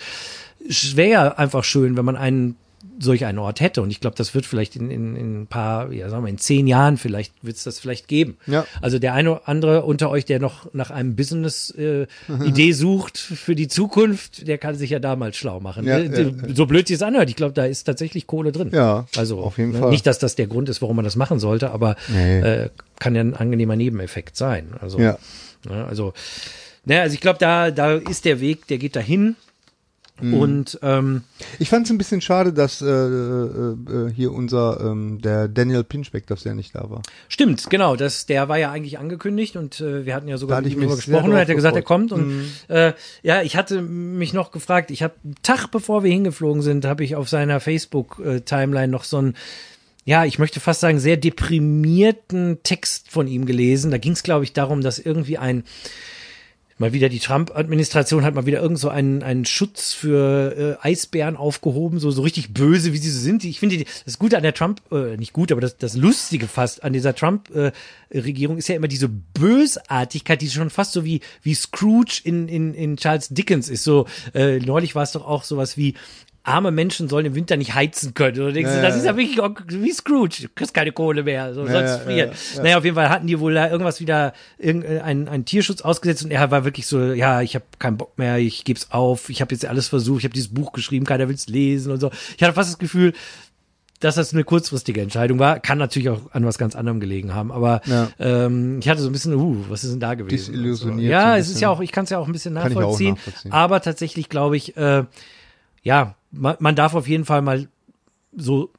es 0.68 0.98
wäre 0.98 1.38
einfach 1.38 1.64
schön, 1.64 1.96
wenn 1.96 2.06
man 2.06 2.18
einen 2.18 2.58
solch 3.00 3.26
einen 3.26 3.40
Ort 3.40 3.62
hätte. 3.62 3.82
Und 3.82 3.92
ich 3.92 4.00
glaube, 4.00 4.16
das 4.16 4.34
wird 4.34 4.46
vielleicht 4.46 4.76
in, 4.76 4.92
in, 4.92 5.16
in 5.16 5.42
ein 5.42 5.48
paar, 5.48 5.92
ja, 5.92 6.10
sagen 6.10 6.24
wir, 6.24 6.30
in 6.30 6.38
zehn 6.38 6.68
Jahren 6.68 6.98
vielleicht 6.98 7.34
wird 7.42 7.56
es 7.56 7.64
das 7.64 7.80
vielleicht 7.80 8.08
geben. 8.08 8.38
Ja. 8.48 8.66
Also 8.82 9.00
der 9.00 9.14
eine 9.14 9.32
oder 9.32 9.42
andere 9.48 9.84
unter 9.84 10.10
euch, 10.10 10.26
der 10.26 10.40
noch 10.40 10.74
nach 10.74 10.92
einem 10.92 11.16
Business-Idee 11.16 12.70
äh, 12.70 12.74
sucht 12.74 13.18
für 13.18 13.56
die 13.56 13.68
Zukunft, 13.68 14.48
der 14.48 14.58
kann 14.58 14.76
sich 14.76 14.92
ja 14.92 15.00
damals 15.00 15.38
schlau 15.38 15.60
machen. 15.60 15.86
Ja, 15.86 15.98
äh, 15.98 16.24
ja, 16.24 16.32
so 16.54 16.66
blöd 16.66 16.88
sie 16.88 16.94
es 16.94 17.02
anhört, 17.02 17.30
ich 17.30 17.36
glaube, 17.36 17.54
da 17.54 17.66
ist 17.66 17.84
tatsächlich 17.84 18.28
Kohle 18.28 18.52
drin. 18.52 18.70
Ja, 18.74 19.06
also 19.16 19.40
auf 19.40 19.58
jeden 19.58 19.72
ne, 19.72 19.80
Fall. 19.80 19.90
Nicht, 19.90 20.06
dass 20.06 20.20
das 20.20 20.36
der 20.36 20.48
Grund 20.48 20.70
ist, 20.70 20.82
warum 20.82 20.96
man 20.96 21.06
das 21.06 21.16
machen 21.16 21.40
sollte, 21.40 21.72
aber 21.72 21.96
nee. 22.08 22.40
äh, 22.40 22.70
kann 23.00 23.16
ja 23.16 23.22
ein 23.22 23.36
angenehmer 23.36 23.76
Nebeneffekt 23.76 24.36
sein. 24.36 24.70
Also, 24.80 25.00
ja. 25.00 25.18
Ne, 25.68 25.86
also, 25.86 26.14
naja, 26.86 27.04
also 27.04 27.14
ich 27.14 27.22
glaube, 27.22 27.40
da, 27.40 27.72
da 27.72 27.96
ist 27.96 28.26
der 28.26 28.40
Weg, 28.40 28.68
der 28.68 28.78
geht 28.78 28.96
dahin. 28.96 29.36
Mhm. 30.22 30.34
Und 30.34 30.80
ähm, 30.82 31.24
ich 31.60 31.70
fand 31.70 31.86
es 31.86 31.92
ein 31.92 31.98
bisschen 31.98 32.22
schade, 32.22 32.54
dass 32.54 32.82
äh, 32.82 32.86
äh, 32.86 32.90
äh, 32.90 34.14
hier 34.14 34.32
unser 34.32 34.80
ähm, 34.82 35.20
der 35.22 35.48
Daniel 35.48 35.84
Pinchbeck, 35.84 36.28
dass 36.28 36.44
der 36.44 36.54
nicht 36.54 36.76
da 36.76 36.90
war. 36.90 37.02
Stimmt, 37.28 37.70
genau. 37.70 37.96
Das, 37.96 38.26
der 38.26 38.50
war 38.50 38.58
ja 38.58 38.72
eigentlich 38.72 39.00
angekündigt 39.00 39.56
und 39.56 39.82
äh, 39.82 40.06
wir 40.06 40.16
hatten 40.16 40.28
ja 40.28 40.38
sogar 40.38 40.62
darüber 40.62 40.96
gesprochen 40.96 41.30
und 41.30 41.36
er 41.36 41.42
hat 41.42 41.50
ja 41.50 41.56
gesagt, 41.56 41.76
er 41.76 41.82
kommt. 41.82 42.12
Und 42.12 42.28
mhm. 42.28 42.52
äh, 42.68 42.94
ja, 43.24 43.42
ich 43.42 43.56
hatte 43.56 43.82
mich 43.82 44.34
noch 44.34 44.52
gefragt. 44.52 44.92
Ich 44.92 45.04
habe 45.04 45.16
einen 45.24 45.36
Tag 45.44 45.68
bevor 45.68 46.04
wir 46.04 46.12
hingeflogen 46.12 46.62
sind, 46.62 46.86
habe 46.86 47.04
ich 47.04 47.16
auf 47.16 47.30
seiner 47.30 47.60
Facebook-Timeline 47.60 48.92
noch 48.92 49.04
so 49.04 49.22
ein 49.22 49.36
ja, 50.04 50.26
ich 50.26 50.40
möchte 50.40 50.60
fast 50.60 50.80
sagen, 50.80 51.00
sehr 51.00 51.18
deprimierten 51.18 52.64
Text 52.64 53.12
von 53.12 53.28
ihm 53.28 53.46
gelesen. 53.46 53.92
Da 53.92 53.98
ging 54.00 54.14
es, 54.14 54.24
glaube 54.24 54.44
ich, 54.44 54.54
darum, 54.54 54.82
dass 54.82 54.98
irgendwie 54.98 55.38
ein 55.38 55.64
mal 56.82 56.92
wieder 56.92 57.08
die 57.08 57.20
Trump-Administration 57.20 58.26
hat 58.26 58.34
mal 58.34 58.46
wieder 58.46 58.60
irgend 58.60 58.80
so 58.80 58.90
einen, 58.90 59.24
einen 59.24 59.46
Schutz 59.46 59.94
für 59.94 60.78
äh, 60.84 60.88
Eisbären 60.88 61.38
aufgehoben, 61.38 62.00
so, 62.00 62.12
so 62.12 62.22
richtig 62.22 62.54
böse, 62.54 62.92
wie 62.92 62.98
sie 62.98 63.10
so 63.10 63.20
sind. 63.20 63.46
Ich 63.46 63.60
finde, 63.60 63.86
das 64.04 64.20
Gute 64.20 64.36
an 64.36 64.44
der 64.44 64.54
Trump, 64.54 64.82
äh, 64.92 65.16
nicht 65.16 65.32
gut, 65.32 65.52
aber 65.54 65.62
das, 65.62 65.78
das 65.78 65.96
Lustige 65.96 66.48
fast 66.48 66.84
an 66.84 66.92
dieser 66.92 67.16
Trump-Regierung 67.16 68.58
äh, 68.58 68.60
ist 68.60 68.68
ja 68.68 68.76
immer 68.76 68.90
diese 68.90 69.08
Bösartigkeit, 69.08 70.42
die 70.42 70.50
schon 70.50 70.70
fast 70.70 70.92
so 70.92 71.06
wie, 71.06 71.22
wie 71.44 71.54
Scrooge 71.54 72.20
in, 72.26 72.50
in, 72.50 72.74
in 72.74 72.98
Charles 72.98 73.30
Dickens 73.30 73.70
ist. 73.70 73.84
So, 73.84 74.08
äh, 74.34 74.60
neulich 74.60 74.96
war 74.96 75.04
es 75.04 75.14
doch 75.14 75.26
auch 75.26 75.44
sowas 75.44 75.78
wie, 75.78 75.94
arme 76.44 76.72
Menschen 76.72 77.08
sollen 77.08 77.26
im 77.28 77.36
Winter 77.36 77.56
nicht 77.56 77.76
heizen 77.76 78.14
können. 78.14 78.40
Und 78.40 78.48
du 78.48 78.54
denkst, 78.54 78.72
ja, 78.72 78.82
das 78.82 78.96
ist 78.96 79.06
ja 79.06 79.16
wirklich 79.16 79.38
wie 79.38 79.92
Scrooge. 79.92 80.44
Du 80.44 80.48
kriegst 80.56 80.74
keine 80.74 80.92
Kohle 80.92 81.24
mehr, 81.24 81.54
so, 81.54 81.66
ja, 81.66 81.72
sonst 81.72 82.04
frieren. 82.04 82.32
Ja, 82.56 82.64
naja, 82.64 82.78
auf 82.78 82.84
jeden 82.84 82.96
Fall 82.96 83.10
hatten 83.10 83.28
die 83.28 83.40
wohl 83.40 83.54
da 83.54 83.70
irgendwas 83.70 84.00
wieder, 84.00 84.34
irgendeinen 84.58 85.28
einen 85.28 85.46
Tierschutz 85.46 85.82
ausgesetzt 85.82 86.24
und 86.24 86.32
er 86.32 86.50
war 86.50 86.66
wirklich 86.66 86.88
so, 86.88 87.14
ja, 87.14 87.42
ich 87.42 87.54
habe 87.56 87.66
keinen 87.78 87.98
Bock 87.98 88.18
mehr, 88.18 88.38
ich 88.38 88.64
geb's 88.64 88.88
auf, 88.90 89.30
ich 89.30 89.42
habe 89.42 89.54
jetzt 89.54 89.66
alles 89.66 89.88
versucht, 89.88 90.20
ich 90.20 90.26
habe 90.26 90.34
dieses 90.34 90.54
Buch 90.54 90.72
geschrieben, 90.72 91.06
keiner 91.06 91.30
will's 91.30 91.48
lesen 91.48 91.92
und 91.92 92.00
so. 92.00 92.10
Ich 92.36 92.44
hatte 92.44 92.54
fast 92.54 92.72
das 92.72 92.80
Gefühl, 92.80 93.14
dass 94.00 94.16
das 94.16 94.34
eine 94.34 94.44
kurzfristige 94.44 95.00
Entscheidung 95.00 95.38
war. 95.38 95.60
Kann 95.60 95.78
natürlich 95.78 96.10
auch 96.10 96.32
an 96.32 96.44
was 96.44 96.58
ganz 96.58 96.76
anderem 96.76 97.00
gelegen 97.00 97.36
haben. 97.36 97.52
Aber 97.52 97.82
ja. 97.86 98.10
ähm, 98.20 98.80
ich 98.80 98.90
hatte 98.90 99.00
so 99.00 99.08
ein 99.08 99.12
bisschen, 99.12 99.36
uh, 99.36 99.58
was 99.70 99.84
ist 99.84 99.92
denn 99.92 100.00
da 100.00 100.16
gewesen? 100.16 100.54
Disillusioniert. 100.54 101.08
So. 101.08 101.12
Ja, 101.12 101.38
es 101.38 101.50
ist 101.50 101.62
ja 101.62 101.70
auch, 101.70 101.82
ich 101.82 101.92
kann 101.92 102.06
es 102.06 102.10
ja 102.10 102.18
auch 102.18 102.26
ein 102.26 102.34
bisschen 102.34 102.56
nachvollziehen. 102.56 103.14
nachvollziehen. 103.14 103.52
Aber 103.52 103.80
tatsächlich 103.82 104.28
glaube 104.28 104.58
ich, 104.58 104.76
äh, 104.76 105.04
ja, 105.84 106.16
man, 106.32 106.56
man 106.60 106.76
darf 106.76 106.96
auf 106.96 107.08
jeden 107.08 107.26
Fall 107.26 107.42
mal 107.42 107.68
so 108.36 108.70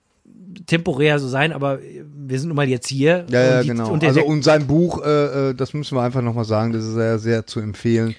temporär 0.66 1.18
so 1.18 1.28
sein, 1.28 1.52
aber 1.52 1.78
wir 1.80 2.38
sind 2.38 2.48
nun 2.48 2.56
mal 2.56 2.68
jetzt 2.68 2.88
hier. 2.88 3.26
Ja, 3.30 3.42
ja, 3.42 3.62
die, 3.62 3.68
genau. 3.68 3.90
Und 3.90 4.04
also 4.04 4.24
und 4.24 4.42
sein 4.42 4.66
Buch, 4.66 5.02
äh, 5.04 5.50
äh, 5.50 5.54
das 5.54 5.74
müssen 5.74 5.96
wir 5.96 6.02
einfach 6.02 6.22
nochmal 6.22 6.44
sagen, 6.44 6.72
das 6.72 6.84
ist 6.84 6.94
sehr, 6.94 7.18
sehr 7.18 7.46
zu 7.46 7.60
empfehlen. 7.60 8.14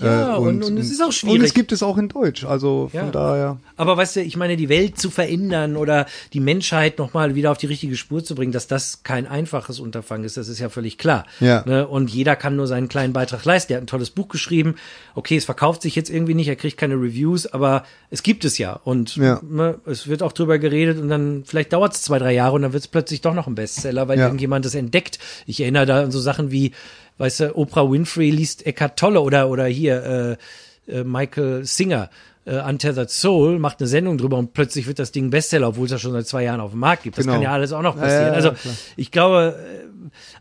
Ja, 0.00 0.36
äh, 0.36 0.38
und, 0.38 0.62
und, 0.62 0.64
und, 0.64 0.78
es 0.78 0.90
ist 0.90 1.02
auch 1.02 1.10
schwierig. 1.10 1.40
Und 1.40 1.44
es 1.44 1.54
gibt 1.54 1.72
es 1.72 1.82
auch 1.82 1.98
in 1.98 2.08
Deutsch, 2.08 2.44
also 2.44 2.88
von 2.92 3.00
ja. 3.00 3.10
daher. 3.10 3.58
Aber 3.76 3.96
weißt 3.96 4.16
du, 4.16 4.22
ich 4.22 4.36
meine, 4.36 4.56
die 4.56 4.68
Welt 4.68 4.98
zu 4.98 5.10
verändern 5.10 5.76
oder 5.76 6.06
die 6.32 6.40
Menschheit 6.40 6.98
nochmal 6.98 7.34
wieder 7.34 7.50
auf 7.50 7.58
die 7.58 7.66
richtige 7.66 7.96
Spur 7.96 8.22
zu 8.22 8.36
bringen, 8.36 8.52
dass 8.52 8.68
das 8.68 9.02
kein 9.02 9.26
einfaches 9.26 9.80
Unterfangen 9.80 10.24
ist, 10.24 10.36
das 10.36 10.48
ist 10.48 10.60
ja 10.60 10.68
völlig 10.68 10.98
klar. 10.98 11.26
Ja. 11.40 11.64
Ne? 11.66 11.86
Und 11.86 12.10
jeder 12.10 12.36
kann 12.36 12.54
nur 12.54 12.68
seinen 12.68 12.88
kleinen 12.88 13.12
Beitrag 13.12 13.44
leisten. 13.44 13.72
Der 13.72 13.78
hat 13.78 13.84
ein 13.84 13.88
tolles 13.88 14.10
Buch 14.10 14.28
geschrieben. 14.28 14.76
Okay, 15.16 15.36
es 15.36 15.44
verkauft 15.44 15.82
sich 15.82 15.96
jetzt 15.96 16.10
irgendwie 16.10 16.34
nicht, 16.34 16.48
er 16.48 16.56
kriegt 16.56 16.76
keine 16.76 16.94
Reviews, 16.94 17.46
aber 17.46 17.82
es 18.10 18.22
gibt 18.22 18.44
es 18.44 18.56
ja. 18.58 18.74
Und 18.84 19.16
ja. 19.16 19.40
Ne, 19.42 19.80
es 19.84 20.06
wird 20.06 20.22
auch 20.22 20.32
drüber 20.32 20.60
geredet 20.60 21.00
und 21.00 21.08
dann 21.08 21.42
vielleicht 21.44 21.72
dauert 21.72 21.94
es 21.94 22.02
zwei, 22.02 22.20
drei 22.20 22.34
Jahre 22.34 22.54
und 22.54 22.62
dann 22.62 22.72
wird 22.72 22.84
es 22.84 22.88
plötzlich 22.88 23.20
doch 23.20 23.34
noch 23.34 23.48
ein 23.48 23.56
Bestseller, 23.56 24.06
weil 24.06 24.18
ja. 24.18 24.26
irgendjemand 24.26 24.64
das 24.64 24.76
entdeckt. 24.76 25.18
Ich 25.46 25.60
erinnere 25.60 25.86
da 25.86 26.02
an 26.02 26.12
so 26.12 26.20
Sachen 26.20 26.52
wie 26.52 26.72
weißt 27.18 27.40
du, 27.40 27.56
Oprah 27.56 27.90
Winfrey 27.90 28.30
liest 28.30 28.66
Eckhart 28.66 28.98
Tolle 28.98 29.20
oder, 29.20 29.48
oder 29.48 29.66
hier 29.66 30.38
äh, 30.88 30.92
äh, 30.92 31.04
Michael 31.04 31.64
Singer. 31.64 32.10
Uh, 32.46 32.66
Untethered 32.66 33.10
Soul 33.10 33.58
macht 33.58 33.78
eine 33.80 33.88
Sendung 33.88 34.16
drüber 34.16 34.38
und 34.38 34.54
plötzlich 34.54 34.86
wird 34.86 34.98
das 34.98 35.12
Ding 35.12 35.28
Bestseller, 35.28 35.68
obwohl 35.68 35.84
es 35.84 35.90
ja 35.90 35.98
schon 35.98 36.12
seit 36.12 36.26
zwei 36.26 36.44
Jahren 36.44 36.60
auf 36.60 36.70
dem 36.70 36.80
Markt 36.80 37.02
gibt. 37.02 37.18
Das 37.18 37.26
genau. 37.26 37.34
kann 37.34 37.42
ja 37.42 37.52
alles 37.52 37.74
auch 37.74 37.82
noch 37.82 37.96
passieren. 37.96 38.22
Ja, 38.22 38.28
ja, 38.28 38.32
also 38.32 38.52
klar. 38.52 38.74
ich 38.96 39.10
glaube, 39.10 39.54
äh, 39.58 39.88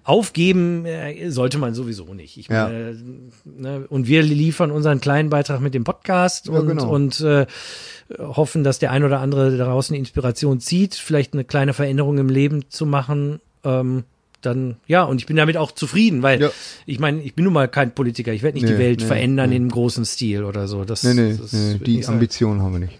aufgeben 0.05 0.85
äh, 0.85 1.29
sollte 1.31 1.57
man 1.57 1.73
sowieso 1.73 2.13
nicht. 2.13 2.37
Ich 2.37 2.49
meine, 2.49 2.95
ne, 3.43 3.85
und 3.89 4.07
wir 4.07 4.23
liefern 4.23 4.71
unseren 4.71 5.01
kleinen 5.01 5.29
Beitrag 5.29 5.59
mit 5.59 5.73
dem 5.73 5.83
Podcast 5.83 6.47
und, 6.47 6.67
genau. 6.67 6.89
und 6.89 7.19
äh, 7.19 7.45
hoffen, 8.17 8.63
dass 8.63 8.79
der 8.79 8.91
ein 8.91 9.03
oder 9.03 9.19
andere 9.19 9.57
daraus 9.57 9.89
eine 9.89 9.97
Inspiration 9.97 10.61
zieht, 10.61 10.95
vielleicht 10.95 11.33
eine 11.33 11.43
kleine 11.43 11.73
Veränderung 11.73 12.17
im 12.19 12.29
Leben 12.29 12.69
zu 12.69 12.85
machen. 12.85 13.41
Ähm, 13.65 14.05
dann 14.41 14.77
ja, 14.87 15.03
und 15.03 15.19
ich 15.19 15.25
bin 15.25 15.35
damit 15.35 15.57
auch 15.57 15.71
zufrieden, 15.71 16.21
weil 16.21 16.41
ja. 16.41 16.51
ich 16.85 16.99
meine, 16.99 17.21
ich 17.21 17.33
bin 17.33 17.45
nun 17.45 17.53
mal 17.53 17.67
kein 17.67 17.93
Politiker, 17.93 18.33
ich 18.33 18.43
werde 18.43 18.57
nicht 18.57 18.67
nee, 18.67 18.73
die 18.73 18.79
Welt 18.79 18.99
nee, 19.01 19.05
verändern 19.05 19.49
nee. 19.49 19.55
in 19.55 19.63
einem 19.63 19.71
großen 19.71 20.05
Stil 20.05 20.43
oder 20.43 20.67
so. 20.67 20.85
Das, 20.85 21.03
nee, 21.03 21.13
nee, 21.13 21.37
das 21.39 21.53
nee 21.53 21.79
die 21.79 22.05
Ambition 22.05 22.61
haben 22.61 22.73
wir 22.73 22.79
nicht. 22.79 22.99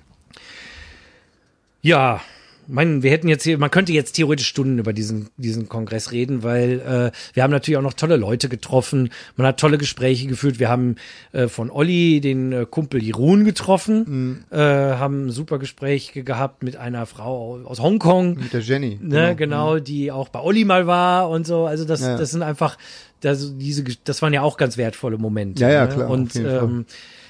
Ja, 1.82 2.22
mein, 2.68 3.04
wir 3.04 3.12
hätten 3.12 3.28
jetzt 3.28 3.44
hier, 3.44 3.58
man 3.58 3.72
könnte 3.72 3.94
jetzt 3.94 4.14
theoretisch 4.14 4.48
Stunden 4.48 4.80
über 4.80 4.94
diesen, 4.94 5.30
diesen 5.38 5.70
Kongress 5.70 6.12
reden, 6.12 6.44
weil 6.44 6.80
äh, 6.80 7.12
wir 7.34 7.44
haben 7.44 7.52
natürlich 7.52 7.78
auch 7.78 7.84
noch 7.84 7.94
tolle 7.94 8.18
Leute 8.18 8.50
getroffen. 8.50 9.10
Man 9.36 9.48
hat 9.48 9.60
tolle 9.60 9.78
Gespräche 9.78 10.28
geführt. 10.28 10.60
Wir 10.60 10.70
haben 10.70 10.96
äh, 11.32 11.48
von 11.48 11.70
Olli 11.70 12.22
den 12.22 12.52
äh, 12.52 12.66
Kumpel 12.70 13.02
Jeroen 13.02 13.46
getroffen, 13.46 14.46
mhm. 14.50 14.58
äh, 14.58 14.58
haben 14.58 15.28
ein 15.28 15.32
super 15.32 15.60
Gespräch 15.60 16.12
gehabt 16.14 16.64
mit 16.64 16.76
einer 16.76 17.06
Frau 17.06 17.60
aus 17.64 17.80
Hongkong. 17.80 18.36
Mit 18.36 18.54
der 18.54 18.62
Jenny. 18.62 19.00
Ne, 19.02 19.36
genau, 19.36 19.36
genau 19.36 19.76
mhm. 19.76 19.84
die 19.84 20.12
auch 20.12 20.30
bei 20.30 20.42
Olli 20.42 20.66
mal 20.66 20.88
war 20.88 21.30
und 21.30 21.48
so. 21.48 21.66
Also 21.66 21.86
das, 21.86 22.02
ja. 22.02 22.18
das 22.18 22.32
sind 22.32 22.42
einfach, 22.42 22.78
das, 23.22 23.58
diese, 23.58 23.84
das 24.04 24.22
waren 24.22 24.34
ja 24.34 24.42
auch 24.42 24.58
ganz 24.58 24.78
wertvolle 24.78 25.18
Momente. 25.18 25.64
Ja, 25.64 25.70
ja, 25.70 25.86
ne? 25.86 25.94
klar. 25.94 26.10
Und 26.10 26.36
ähm, 26.36 26.86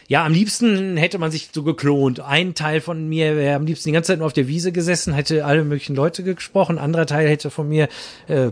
ja, 0.07 0.25
am 0.25 0.33
liebsten 0.33 0.97
hätte 0.97 1.19
man 1.19 1.31
sich 1.31 1.49
so 1.51 1.63
geklont. 1.63 2.21
Ein 2.21 2.53
Teil 2.53 2.81
von 2.81 3.07
mir 3.07 3.35
wäre 3.35 3.55
am 3.55 3.65
liebsten 3.65 3.89
die 3.89 3.93
ganze 3.93 4.07
Zeit 4.07 4.19
nur 4.19 4.27
auf 4.27 4.33
der 4.33 4.47
Wiese 4.47 4.71
gesessen, 4.71 5.13
hätte 5.13 5.45
alle 5.45 5.63
möglichen 5.63 5.95
Leute 5.95 6.23
gesprochen. 6.23 6.77
Ein 6.77 6.83
anderer 6.83 7.05
Teil 7.05 7.27
hätte 7.27 7.49
von 7.49 7.67
mir 7.67 7.89
äh, 8.27 8.51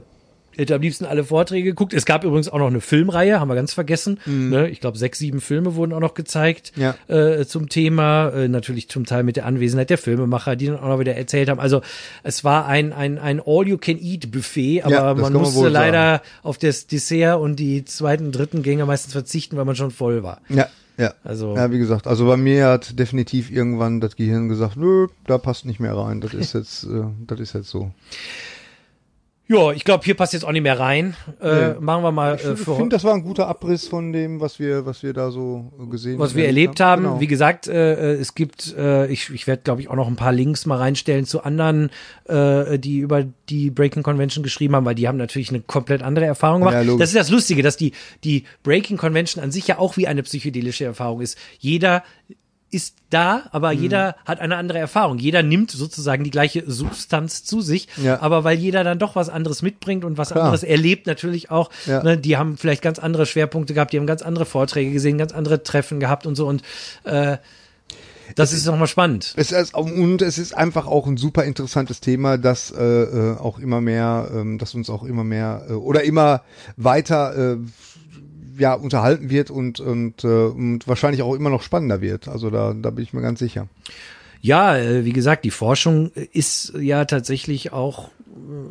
hätte 0.58 0.76
am 0.76 0.82
liebsten 0.82 1.06
alle 1.06 1.24
Vorträge 1.24 1.70
geguckt. 1.70 1.94
Es 1.94 2.06
gab 2.06 2.24
übrigens 2.24 2.50
auch 2.50 2.60
noch 2.60 2.68
eine 2.68 2.82
Filmreihe, 2.82 3.40
haben 3.40 3.48
wir 3.48 3.56
ganz 3.56 3.74
vergessen. 3.74 4.20
Mhm. 4.26 4.50
Ne? 4.50 4.70
Ich 4.70 4.80
glaube, 4.80 4.98
sechs, 4.98 5.20
sieben 5.20 5.42
Filme 5.42 5.76
wurden 5.76 5.94
auch 5.94 6.00
noch 6.00 6.14
gezeigt 6.14 6.72
ja. 6.76 6.96
äh, 7.08 7.46
zum 7.46 7.70
Thema. 7.70 8.30
Äh, 8.30 8.48
natürlich 8.48 8.90
zum 8.90 9.06
Teil 9.06 9.24
mit 9.24 9.36
der 9.36 9.46
Anwesenheit 9.46 9.90
der 9.90 9.98
Filmemacher, 9.98 10.56
die 10.56 10.68
dann 10.68 10.80
auch 10.80 10.88
noch 10.88 11.00
wieder 11.00 11.16
erzählt 11.16 11.50
haben. 11.50 11.60
Also 11.60 11.82
es 12.24 12.44
war 12.44 12.66
ein, 12.68 12.94
ein, 12.94 13.18
ein 13.18 13.42
All-You-Can-Eat-Buffet, 13.46 14.84
aber 14.84 14.94
ja, 14.94 15.14
man 15.14 15.34
musste 15.34 15.70
leider 15.70 16.22
auf 16.44 16.58
das 16.58 16.88
Dessert 16.88 17.40
und 17.40 17.58
die 17.58 17.86
zweiten, 17.86 18.32
dritten 18.32 18.64
Gänge 18.64 18.86
meistens 18.86 19.14
verzichten, 19.14 19.58
weil 19.58 19.66
man 19.66 19.76
schon 19.76 19.92
voll 19.92 20.24
war. 20.24 20.42
Ja. 20.50 20.68
Ja. 20.98 21.14
Also. 21.24 21.56
Ja, 21.56 21.72
wie 21.72 21.78
gesagt, 21.78 22.08
also 22.08 22.26
bei 22.26 22.38
mir 22.38 22.68
hat 22.68 22.98
definitiv 22.98 23.52
irgendwann 23.52 24.00
das 24.00 24.16
Gehirn 24.16 24.50
gesagt, 24.50 24.78
nö, 24.78 25.08
da 25.26 25.38
passt 25.38 25.66
nicht 25.66 25.80
mehr 25.80 25.96
rein. 25.96 26.22
Das 26.22 26.34
ist 26.34 26.54
jetzt, 26.54 26.84
äh, 26.86 27.04
das 27.26 27.40
ist 27.40 27.54
jetzt 27.54 27.70
so. 27.70 27.92
Ja, 29.48 29.72
ich 29.72 29.84
glaube, 29.84 30.04
hier 30.04 30.16
passt 30.16 30.34
jetzt 30.34 30.44
auch 30.44 30.52
nicht 30.52 30.64
mehr 30.64 30.80
rein. 30.80 31.16
Äh, 31.40 31.70
nee. 31.70 31.76
Machen 31.80 32.04
wir 32.04 32.12
mal. 32.12 32.36
Ich 32.36 32.46
äh, 32.46 32.56
finde, 32.56 32.90
das 32.90 33.04
war 33.04 33.14
ein 33.14 33.24
guter 33.24 33.48
Abriss 33.48 33.88
von 33.88 34.12
dem, 34.12 34.42
was 34.42 34.58
wir, 34.58 34.88
was 34.88 35.04
wir 35.04 35.14
da 35.14 35.30
so 35.30 35.72
gesehen 35.92 36.14
haben. 36.14 36.20
Was 36.20 36.34
wir 36.34 36.48
erlebt 36.48 36.80
haben. 36.80 37.04
Genau. 37.04 37.20
Wie 37.20 37.28
gesagt, 37.28 37.68
äh, 37.68 38.14
es 38.14 38.34
gibt, 38.34 38.76
äh, 38.76 39.06
ich, 39.08 39.30
ich 39.30 39.46
werde, 39.46 39.62
glaube 39.64 39.82
ich, 39.82 39.90
auch 39.90 39.96
noch 39.96 40.08
ein 40.08 40.16
paar 40.16 40.32
Links 40.32 40.66
mal 40.66 40.78
reinstellen 40.78 41.26
zu 41.26 41.44
anderen, 41.44 41.92
äh, 42.28 42.80
die 42.80 42.98
über 42.98 43.24
die 43.50 43.70
Breaking 43.70 44.02
Convention 44.02 44.44
geschrieben 44.44 44.76
haben, 44.76 44.86
weil 44.86 44.96
die 44.96 45.08
haben 45.08 45.18
natürlich 45.18 45.50
eine 45.50 45.62
komplett 45.62 46.02
andere 46.02 46.26
Erfahrung 46.26 46.62
gemacht. 46.62 46.84
Ja, 46.84 46.98
das 46.98 47.10
ist 47.10 47.16
das 47.16 47.30
Lustige, 47.30 47.62
dass 47.62 47.78
die, 47.78 47.92
die 48.24 48.46
Breaking 48.64 48.98
Convention 48.98 49.44
an 49.44 49.52
sich 49.52 49.68
ja 49.68 49.78
auch 49.78 49.96
wie 49.96 50.08
eine 50.08 50.24
psychedelische 50.24 50.86
Erfahrung 50.86 51.22
ist. 51.22 51.38
Jeder 51.60 52.04
ist 52.76 52.96
da, 53.10 53.44
aber 53.52 53.74
mhm. 53.74 53.82
jeder 53.82 54.16
hat 54.26 54.42
eine 54.42 54.58
andere 54.58 54.80
Erfahrung. 54.80 55.18
Jeder 55.18 55.42
nimmt 55.42 55.72
sozusagen 55.72 56.24
die 56.26 56.32
gleiche 56.32 56.64
Substanz 56.68 57.44
zu 57.44 57.62
sich, 57.62 57.88
ja. 58.04 58.22
aber 58.22 58.44
weil 58.44 58.58
jeder 58.58 58.84
dann 58.84 59.00
doch 59.00 59.16
was 59.16 59.30
anderes 59.30 59.62
mitbringt 59.62 60.04
und 60.04 60.18
was 60.18 60.32
Klar. 60.32 60.44
anderes 60.44 60.64
erlebt 60.64 61.08
natürlich 61.08 61.50
auch. 61.52 61.70
Ja. 61.86 62.04
Ne, 62.04 62.18
die 62.18 62.36
haben 62.36 62.58
vielleicht 62.58 62.82
ganz 62.82 63.00
andere 63.00 63.26
Schwerpunkte 63.26 63.74
gehabt, 63.74 63.94
die 63.94 63.98
haben 63.98 64.08
ganz 64.08 64.22
andere 64.22 64.46
Vorträge 64.46 64.92
gesehen, 64.92 65.18
ganz 65.18 65.32
andere 65.32 65.64
Treffen 65.64 66.00
gehabt 66.00 66.28
und 66.28 66.36
so 66.36 66.48
und 66.48 66.62
äh, 67.06 67.38
Das 68.36 68.54
ist 68.54 68.66
nochmal 68.66 68.88
spannend. 68.88 69.34
Es 69.38 69.52
ist, 69.52 69.76
und 69.76 70.22
es 70.22 70.38
ist 70.38 70.56
einfach 70.56 70.88
auch 70.88 71.06
ein 71.06 71.18
super 71.18 71.44
interessantes 71.44 72.02
Thema, 72.02 72.38
das 72.38 72.72
äh, 72.72 72.84
äh, 72.84 73.38
auch 73.38 73.60
immer 73.60 73.82
mehr, 73.82 74.30
ähm, 74.34 74.58
das 74.58 74.74
uns 74.74 74.90
auch 74.90 75.04
immer 75.04 75.24
mehr 75.24 75.66
äh, 75.70 75.74
oder 75.74 76.04
immer 76.04 76.42
weiter 76.76 77.54
äh, 77.54 77.58
ja 78.58 78.74
unterhalten 78.74 79.30
wird 79.30 79.52
und 79.52 79.80
und, 79.80 80.24
äh, 80.24 80.28
und 80.28 80.88
wahrscheinlich 80.88 81.22
auch 81.22 81.34
immer 81.34 81.50
noch 81.50 81.62
spannender 81.62 82.02
wird. 82.02 82.28
Also 82.28 82.50
da 82.50 82.74
da 82.74 82.90
bin 82.90 83.04
ich 83.04 83.14
mir 83.14 83.22
ganz 83.22 83.40
sicher. 83.40 83.68
Ja, 84.42 84.78
äh, 84.78 85.06
wie 85.06 85.14
gesagt, 85.14 85.44
die 85.44 85.52
Forschung 85.52 86.12
ist 86.12 86.74
ja 86.80 87.06
tatsächlich 87.06 87.74
auch 87.74 88.10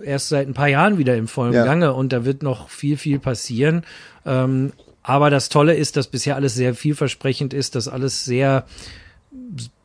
äh, 0.01 0.07
erst 0.07 0.29
seit 0.29 0.47
ein 0.47 0.55
paar 0.55 0.69
Jahren 0.69 0.99
wieder 0.99 1.17
im 1.17 1.27
vollen 1.27 1.53
Ja. 1.53 1.65
Gange 1.65 1.95
und 1.95 2.13
da 2.13 2.25
wird 2.25 2.43
noch 2.43 2.69
viel, 2.69 2.97
viel 2.97 3.19
passieren. 3.19 3.83
Ähm, 4.25 4.73
aber 5.03 5.31
das 5.31 5.49
Tolle 5.49 5.75
ist, 5.75 5.97
dass 5.97 6.07
bisher 6.07 6.37
alles 6.37 6.55
sehr 6.55 6.75
vielversprechend 6.75 7.53
ist, 7.53 7.75
dass 7.75 7.89
alles 7.89 8.25
sehr, 8.25 8.67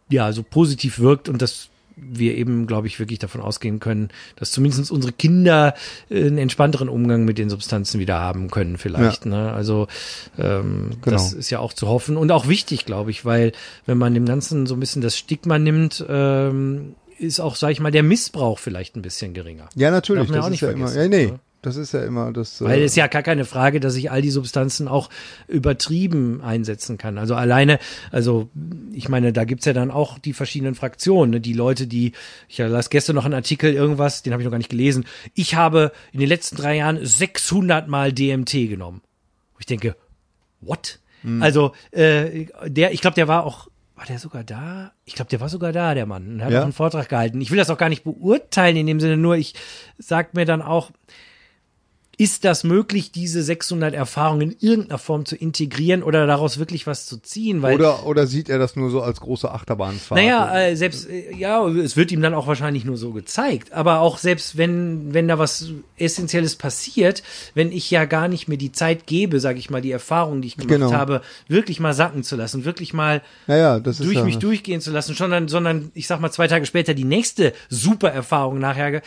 ja, 0.09 0.31
so 0.31 0.43
positiv 0.43 0.99
wirkt 0.99 1.27
und 1.27 1.41
dass 1.41 1.68
wir 2.01 2.37
eben, 2.37 2.67
glaube 2.67 2.87
ich, 2.87 2.99
wirklich 2.99 3.19
davon 3.19 3.41
ausgehen 3.41 3.79
können, 3.79 4.09
dass 4.35 4.51
zumindest 4.51 4.91
unsere 4.91 5.13
Kinder 5.13 5.73
äh, 6.09 6.27
einen 6.27 6.37
entspannteren 6.37 6.89
Umgang 6.89 7.25
mit 7.25 7.37
den 7.37 7.49
Substanzen 7.49 7.99
wieder 7.99 8.19
haben 8.19 8.49
können, 8.49 8.77
vielleicht. 8.77 9.25
Ne? 9.25 9.51
Also 9.51 9.87
ähm, 10.37 10.91
Genau. 11.01 11.15
das 11.15 11.33
ist 11.33 11.49
ja 11.49 11.59
auch 11.59 11.73
zu 11.73 11.87
hoffen 11.87 12.17
und 12.17 12.31
auch 12.31 12.47
wichtig, 12.47 12.85
glaube 12.85 13.11
ich, 13.11 13.25
weil 13.25 13.51
wenn 13.85 13.97
man 13.97 14.13
dem 14.13 14.25
Ganzen 14.25 14.65
so 14.65 14.75
ein 14.75 14.79
bisschen 14.79 15.01
das 15.01 15.17
Stigma 15.17 15.59
nimmt, 15.59 16.05
ähm, 16.07 16.95
ist 17.17 17.39
auch, 17.39 17.55
sage 17.55 17.73
ich 17.73 17.79
mal, 17.79 17.91
der 17.91 18.03
Missbrauch 18.03 18.59
vielleicht 18.59 18.95
ein 18.95 19.01
bisschen 19.01 19.33
geringer. 19.33 19.67
Ja, 19.75 19.91
natürlich. 19.91 20.29
Ja 20.29 20.35
Das 20.35 20.45
auch 20.45 20.49
nicht 20.49 20.61
ja 20.61 20.71
immer. 20.71 20.93
Ja, 20.93 21.07
nee. 21.07 21.27
ne? 21.27 21.39
Das 21.61 21.75
ist 21.75 21.93
ja 21.93 22.03
immer 22.05 22.31
das. 22.31 22.61
Weil 22.61 22.79
äh, 22.79 22.83
es 22.85 22.95
ja 22.95 23.07
gar 23.07 23.23
keine 23.23 23.43
Frage, 23.43 23.79
dass 23.79 23.95
ich 23.95 24.11
all 24.11 24.21
die 24.21 24.29
Substanzen 24.29 24.87
auch 24.87 25.09
übertrieben 25.47 26.41
einsetzen 26.41 26.97
kann. 26.97 27.17
Also 27.17 27.35
alleine, 27.35 27.79
also 28.11 28.49
ich 28.93 29.09
meine, 29.09 29.33
da 29.33 29.43
gibt's 29.43 29.65
ja 29.65 29.73
dann 29.73 29.91
auch 29.91 30.19
die 30.19 30.33
verschiedenen 30.33 30.75
Fraktionen. 30.75 31.31
Ne? 31.31 31.41
Die 31.41 31.53
Leute, 31.53 31.85
die, 31.87 32.13
ich 32.47 32.57
las 32.59 32.89
gestern 32.89 33.15
noch 33.15 33.25
einen 33.25 33.33
Artikel, 33.33 33.73
irgendwas, 33.73 34.23
den 34.23 34.31
habe 34.31 34.41
ich 34.41 34.45
noch 34.45 34.51
gar 34.51 34.57
nicht 34.57 34.69
gelesen. 34.69 35.05
Ich 35.33 35.55
habe 35.55 35.91
in 36.13 36.19
den 36.19 36.29
letzten 36.29 36.55
drei 36.55 36.77
Jahren 36.77 37.05
600 37.05 37.87
Mal 37.87 38.13
DMT 38.13 38.51
genommen. 38.69 39.01
Wo 39.53 39.57
ich 39.59 39.65
denke, 39.65 39.95
what? 40.61 40.99
Also 41.41 41.73
äh, 41.91 42.45
der, 42.65 42.93
ich 42.93 43.01
glaube, 43.01 43.15
der 43.15 43.27
war 43.27 43.43
auch 43.45 43.67
war 43.99 44.05
der 44.05 44.17
sogar 44.17 44.45
da? 44.45 44.93
Ich 45.03 45.13
glaube, 45.13 45.29
der 45.29 45.41
war 45.41 45.49
sogar 45.49 45.73
da, 45.73 45.93
der 45.93 46.05
Mann. 46.05 46.35
Und 46.35 46.41
hat 46.45 46.53
Ja. 46.53 46.59
auch 46.59 46.63
einen 46.63 46.71
Vortrag 46.71 47.09
gehalten. 47.09 47.41
Ich 47.41 47.51
will 47.51 47.57
das 47.57 47.69
auch 47.69 47.77
gar 47.77 47.89
nicht 47.89 48.05
beurteilen 48.05 48.77
in 48.77 48.87
dem 48.87 49.01
Sinne, 49.01 49.17
nur 49.17 49.35
ich 49.35 49.55
sag 49.97 50.33
mir 50.33 50.45
dann 50.45 50.61
auch, 50.61 50.91
ist 52.19 52.43
das 52.43 52.65
möglich, 52.65 53.13
diese 53.13 53.41
600 53.41 53.93
Erfahrungen 53.93 54.51
in 54.51 54.55
irgendeiner 54.59 54.97
Form 54.97 55.23
zu 55.25 55.37
integrieren 55.37 56.03
oder 56.03 56.27
daraus 56.27 56.59
wirklich 56.59 56.85
was 56.85 57.05
zu 57.05 57.15
ziehen? 57.21 57.61
Weil, 57.61 57.75
oder 57.75 58.05
oder 58.05 58.27
sieht 58.27 58.49
er 58.49 58.59
das 58.59 58.75
nur 58.75 58.89
so 58.89 59.01
als 59.01 59.21
große 59.21 59.49
Achterbahnfahrt? 59.49 60.19
naja, 60.19 60.53
äh, 60.59 60.75
selbst, 60.75 61.09
äh, 61.09 61.33
ja, 61.33 61.65
es 61.65 61.95
wird 61.95 62.11
ihm 62.11 62.21
dann 62.21 62.33
auch 62.33 62.45
wahrscheinlich 62.45 62.83
nur 62.83 62.97
so 62.97 63.13
gezeigt. 63.13 63.71
Aber 63.71 64.01
auch 64.01 64.17
selbst 64.17 64.57
wenn, 64.57 65.13
wenn 65.13 65.29
da 65.29 65.39
was 65.39 65.69
Essentielles 65.95 66.57
passiert, 66.57 67.23
wenn 67.53 67.71
ich 67.71 67.89
ja 67.89 68.03
gar 68.03 68.27
nicht 68.27 68.49
mehr 68.49 68.57
die 68.57 68.73
Zeit 68.73 69.07
gebe, 69.07 69.39
sage 69.39 69.57
ich 69.57 69.69
mal, 69.69 69.81
die 69.81 69.91
Erfahrungen, 69.91 70.41
die 70.41 70.49
ich 70.49 70.57
gemacht 70.57 70.69
Genau. 70.69 70.91
habe, 70.91 71.21
wirklich 71.47 71.79
mal 71.79 71.93
sacken 71.93 72.23
zu 72.23 72.35
lassen, 72.35 72.65
wirklich 72.65 72.93
mal 72.93 73.21
naja, 73.47 73.79
durch 73.79 73.97
ja, 73.97 74.25
mich 74.25 74.39
durchgehen 74.39 74.81
zu 74.81 74.91
lassen, 74.91 75.15
sondern, 75.15 75.47
sondern 75.47 75.89
ich 75.93 76.05
sag 76.05 76.19
mal 76.19 76.31
zwei 76.31 76.49
Tage 76.49 76.65
später 76.65 76.93
die 76.93 77.05
nächste 77.05 77.53
super 77.69 78.11
Erfahrung 78.11 78.59
nachher, 78.59 79.01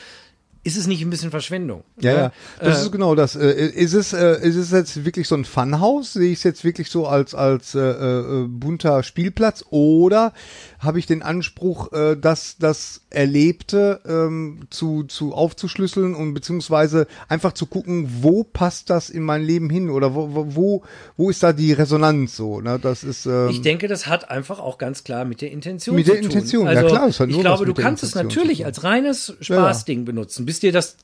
ist 0.64 0.76
es 0.76 0.86
nicht 0.86 1.02
ein 1.02 1.10
bisschen 1.10 1.30
Verschwendung? 1.30 1.82
Ja, 2.00 2.12
ne? 2.12 2.18
ja. 2.18 2.32
Das 2.60 2.78
Äh, 2.78 2.82
ist 2.82 2.92
genau 2.92 3.14
das. 3.14 3.34
Äh, 3.36 3.50
Ist 3.70 3.94
es, 3.94 4.12
äh, 4.12 4.38
ist 4.46 4.56
es 4.56 4.70
jetzt 4.70 5.04
wirklich 5.04 5.26
so 5.26 5.34
ein 5.34 5.44
Funhaus? 5.44 6.12
Sehe 6.12 6.30
ich 6.30 6.38
es 6.38 6.44
jetzt 6.44 6.62
wirklich 6.64 6.88
so 6.90 7.06
als, 7.06 7.34
als 7.34 7.74
äh, 7.74 7.80
äh, 7.80 8.46
bunter 8.48 9.02
Spielplatz? 9.02 9.64
Oder 9.70 10.32
habe 10.78 10.98
ich 11.00 11.06
den 11.06 11.22
Anspruch, 11.22 11.92
äh, 11.92 12.16
das, 12.16 12.56
das 12.58 13.00
Erlebte 13.10 14.00
ähm, 14.06 14.60
zu, 14.70 15.04
zu 15.04 15.32
aufzuschlüsseln 15.34 16.14
und 16.14 16.34
beziehungsweise 16.34 17.06
einfach 17.28 17.52
zu 17.52 17.66
gucken, 17.66 18.08
wo 18.20 18.44
passt 18.44 18.90
das 18.90 19.10
in 19.10 19.22
mein 19.22 19.42
Leben 19.42 19.68
hin? 19.70 19.90
Oder 19.90 20.14
wo, 20.14 20.28
wo- 20.54 20.82
wo, 21.16 21.30
ist 21.30 21.42
da 21.42 21.52
die 21.52 21.72
Resonanz 21.72 22.36
so? 22.36 22.60
Ne? 22.60 22.78
Das 22.80 23.02
ist 23.04 23.26
ähm, 23.26 23.48
Ich 23.50 23.62
denke, 23.62 23.88
das 23.88 24.06
hat 24.06 24.30
einfach 24.30 24.58
auch 24.60 24.78
ganz 24.78 25.02
klar 25.02 25.24
mit 25.24 25.40
der 25.40 25.50
Intention 25.50 25.96
Mit 25.96 26.06
zu 26.06 26.12
der 26.12 26.20
tun. 26.22 26.30
Intention, 26.30 26.64
ja 26.66 26.70
also, 26.70 26.86
klar, 26.86 27.08
es 27.08 27.20
hat 27.20 27.28
ich 27.30 27.40
glaube, 27.40 27.64
du 27.64 27.74
kannst 27.74 28.02
es 28.04 28.12
zu 28.12 28.22
natürlich 28.22 28.64
als 28.64 28.84
reines 28.84 29.34
Spaßding 29.40 30.04
benutzen, 30.04 30.46
bis 30.52 30.60
dir 30.60 30.70
das 30.72 30.96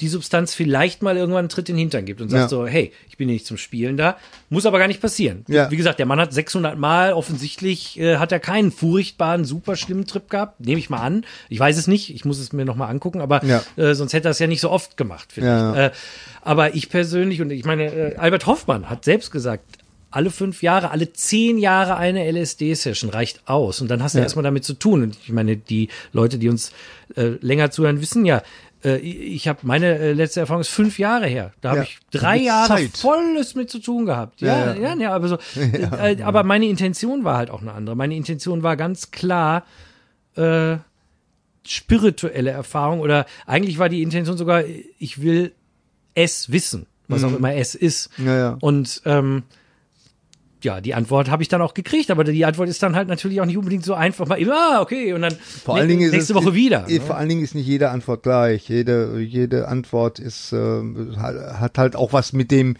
die 0.00 0.08
Substanz 0.08 0.54
vielleicht 0.54 1.02
mal 1.02 1.16
irgendwann 1.16 1.40
einen 1.40 1.48
Tritt 1.50 1.68
in 1.68 1.76
den 1.76 1.82
Hintern 1.82 2.04
gibt 2.04 2.20
und 2.20 2.28
sagt 2.30 2.40
Ja. 2.44 2.48
so, 2.48 2.66
hey, 2.66 2.90
ich 3.08 3.16
bin 3.16 3.28
hier 3.28 3.34
nicht 3.34 3.46
zum 3.46 3.58
Spielen 3.58 3.96
da, 3.96 4.16
muss 4.50 4.66
aber 4.66 4.78
gar 4.78 4.88
nicht 4.88 5.00
passieren. 5.00 5.44
Ja. 5.46 5.70
Wie 5.70 5.76
gesagt, 5.76 6.00
der 6.00 6.06
Mann 6.06 6.18
hat 6.18 6.32
600 6.32 6.76
Mal, 6.76 7.12
offensichtlich 7.12 8.00
äh, 8.00 8.16
hat 8.16 8.32
er 8.32 8.40
keinen 8.40 8.72
furchtbaren, 8.72 9.44
super 9.44 9.76
schlimmen 9.76 10.04
Trip 10.06 10.28
gehabt, 10.28 10.58
nehme 10.58 10.80
ich 10.80 10.90
mal 10.90 10.98
an. 11.00 11.24
Ich 11.48 11.60
weiß 11.60 11.76
es 11.76 11.86
nicht, 11.86 12.12
ich 12.12 12.24
muss 12.24 12.40
es 12.40 12.52
mir 12.52 12.64
noch 12.64 12.74
mal 12.76 12.88
angucken, 12.88 13.20
aber 13.20 13.44
Ja. 13.44 13.62
äh, 13.76 13.94
sonst 13.94 14.14
hätte 14.14 14.26
er 14.26 14.30
es 14.32 14.40
ja 14.40 14.48
nicht 14.48 14.62
so 14.62 14.70
oft 14.70 14.96
gemacht, 14.96 15.30
finde 15.30 15.72
ich. 15.76 15.78
Äh, 15.78 15.90
aber 16.42 16.74
ich 16.74 16.88
persönlich, 16.88 17.40
und 17.40 17.50
ich 17.50 17.64
meine, 17.64 17.84
äh, 17.84 18.16
Albert 18.16 18.46
Hoffmann 18.46 18.90
hat 18.90 19.04
selbst 19.04 19.30
gesagt, 19.30 19.64
alle 20.10 20.30
fünf 20.30 20.62
Jahre, 20.62 20.92
alle 20.92 21.12
zehn 21.12 21.58
Jahre 21.58 21.96
eine 21.96 22.24
LSD-Session 22.30 23.10
reicht 23.10 23.48
aus. 23.48 23.80
Und 23.80 23.88
dann 23.90 24.00
hast 24.00 24.14
du 24.14 24.18
Ja. 24.18 24.22
erstmal 24.22 24.44
damit 24.44 24.62
zu 24.64 24.74
tun. 24.74 25.02
Und 25.02 25.18
ich 25.20 25.32
meine, 25.32 25.56
die 25.56 25.88
Leute, 26.12 26.38
die 26.38 26.48
uns 26.48 26.70
äh, 27.16 27.32
länger 27.40 27.72
zuhören, 27.72 28.00
wissen 28.00 28.24
ja, 28.24 28.40
äh, 28.84 28.96
ich 28.98 29.48
habe 29.48 29.60
meine 29.62 29.98
äh, 29.98 30.12
letzte 30.12 30.40
Erfahrung 30.40 30.60
ist 30.60 30.68
fünf 30.68 30.98
Jahre 30.98 31.26
her. 31.26 31.52
Da 31.60 31.70
habe 31.70 31.78
Ja. 31.80 31.84
ich 31.84 31.98
drei 32.10 32.36
Mit 32.36 32.46
Jahre 32.46 32.68
Zeit. 32.68 32.96
volles 32.96 33.54
mit 33.54 33.70
zu 33.70 33.78
tun 33.78 34.06
gehabt. 34.06 34.40
Ja, 34.40 34.74
Ja, 34.74 34.74
ja, 34.74 34.94
ja. 34.96 35.12
aber 35.14 35.28
so. 35.28 35.38
Äh, 35.56 36.22
aber 36.22 36.42
meine 36.44 36.66
Intention 36.66 37.24
war 37.24 37.36
halt 37.38 37.50
auch 37.50 37.62
eine 37.62 37.72
andere. 37.72 37.96
Meine 37.96 38.14
Intention 38.16 38.62
war 38.62 38.76
ganz 38.76 39.10
klar 39.10 39.64
äh, 40.36 40.76
spirituelle 41.66 42.50
Erfahrung 42.50 43.00
oder 43.00 43.26
eigentlich 43.46 43.78
war 43.78 43.88
die 43.88 44.02
Intention 44.02 44.36
sogar, 44.36 44.64
ich 44.98 45.22
will 45.22 45.52
es 46.14 46.52
wissen, 46.52 46.86
was 47.08 47.24
auch 47.24 47.34
immer 47.34 47.54
es 47.54 47.74
ist. 47.74 48.10
Mhm. 48.18 48.26
Ja, 48.26 48.36
ja. 48.36 48.56
Und 48.60 49.02
ähm, 49.06 49.42
ja, 50.64 50.80
die 50.80 50.94
Antwort 50.94 51.30
habe 51.30 51.42
ich 51.42 51.48
dann 51.48 51.62
auch 51.62 51.74
gekriegt, 51.74 52.10
aber 52.10 52.24
die 52.24 52.44
Antwort 52.44 52.68
ist 52.68 52.82
dann 52.82 52.96
halt 52.96 53.08
natürlich 53.08 53.40
auch 53.40 53.46
nicht 53.46 53.58
unbedingt 53.58 53.84
so 53.84 53.94
einfach 53.94 54.26
mal, 54.26 54.38
ah, 54.50 54.80
okay, 54.80 55.12
und 55.12 55.22
dann 55.22 55.34
Vor 55.64 55.76
allen 55.76 55.88
Dingen 55.88 56.10
nächste 56.10 56.32
es, 56.32 56.34
Woche 56.34 56.54
wieder. 56.54 56.86
eh, 56.88 56.94
ne? 56.94 57.00
Vor 57.00 57.16
allen 57.16 57.28
Dingen 57.28 57.42
ist 57.42 57.54
nicht 57.54 57.66
jede 57.66 57.90
Antwort 57.90 58.22
gleich. 58.22 58.68
Jede, 58.68 59.20
jede 59.20 59.68
Antwort 59.68 60.18
ist, 60.18 60.52
äh, 60.52 60.82
hat 61.16 61.78
halt 61.78 61.96
auch 61.96 62.12
was 62.12 62.32
mit 62.32 62.50
dem, 62.50 62.76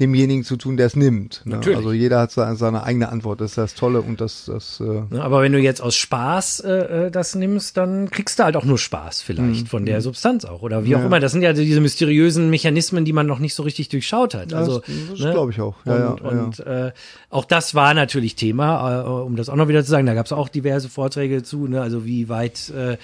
demjenigen 0.00 0.44
zu 0.44 0.56
tun, 0.56 0.76
der 0.76 0.86
es 0.86 0.96
nimmt. 0.96 1.42
Ne? 1.44 1.56
Natürlich. 1.56 1.76
Also 1.78 1.92
jeder 1.92 2.20
hat 2.20 2.30
seine, 2.30 2.56
seine 2.56 2.82
eigene 2.82 3.08
Antwort. 3.08 3.40
Das 3.40 3.52
ist 3.52 3.58
das 3.58 3.74
Tolle 3.74 4.00
und 4.02 4.20
das, 4.20 4.44
das 4.46 4.80
äh, 4.80 5.16
Aber 5.18 5.42
wenn 5.42 5.52
du 5.52 5.58
jetzt 5.58 5.80
aus 5.80 5.96
Spaß 5.96 6.60
äh, 6.60 6.70
äh, 7.06 7.10
das 7.10 7.34
nimmst, 7.34 7.76
dann 7.76 8.10
kriegst 8.10 8.38
du 8.38 8.44
halt 8.44 8.56
auch 8.56 8.64
nur 8.64 8.78
Spaß 8.78 9.22
vielleicht 9.22 9.68
von 9.68 9.86
der 9.86 10.00
Substanz 10.00 10.44
auch 10.44 10.62
oder 10.62 10.84
wie 10.84 10.94
auch 10.94 10.98
Mhm. 10.98 11.02
Ja. 11.02 11.06
immer. 11.06 11.20
Das 11.20 11.32
sind 11.32 11.42
ja 11.42 11.52
diese 11.52 11.80
mysteriösen 11.80 12.50
Mechanismen, 12.50 13.04
die 13.04 13.12
man 13.12 13.26
noch 13.26 13.38
nicht 13.38 13.54
so 13.54 13.62
richtig 13.62 13.88
durchschaut 13.88 14.34
hat. 14.34 14.52
Also, 14.54 14.80
das- 14.80 14.88
das 15.10 15.18
ne? 15.20 15.32
glaube 15.32 15.52
ich 15.52 15.60
auch. 15.60 15.74
Ja, 15.84 16.08
und 16.10 16.20
ja, 16.20 16.32
ja, 16.32 16.42
und 16.44 16.60
Äh, 16.60 16.92
auch 17.30 17.44
das 17.44 17.74
war 17.74 17.94
natürlich 17.94 18.34
Thema, 18.36 19.02
äh, 19.02 19.08
um 19.08 19.36
das 19.36 19.48
auch 19.48 19.56
noch 19.56 19.68
wieder 19.68 19.84
zu 19.84 19.90
sagen. 19.90 20.06
Da 20.06 20.14
gab 20.14 20.26
es 20.26 20.32
auch 20.32 20.48
diverse 20.48 20.88
Vorträge 20.88 21.42
zu, 21.42 21.66
ne? 21.66 21.80
also 21.80 22.04
wie 22.04 22.28
weit 22.28 22.70
äh, 22.70 22.96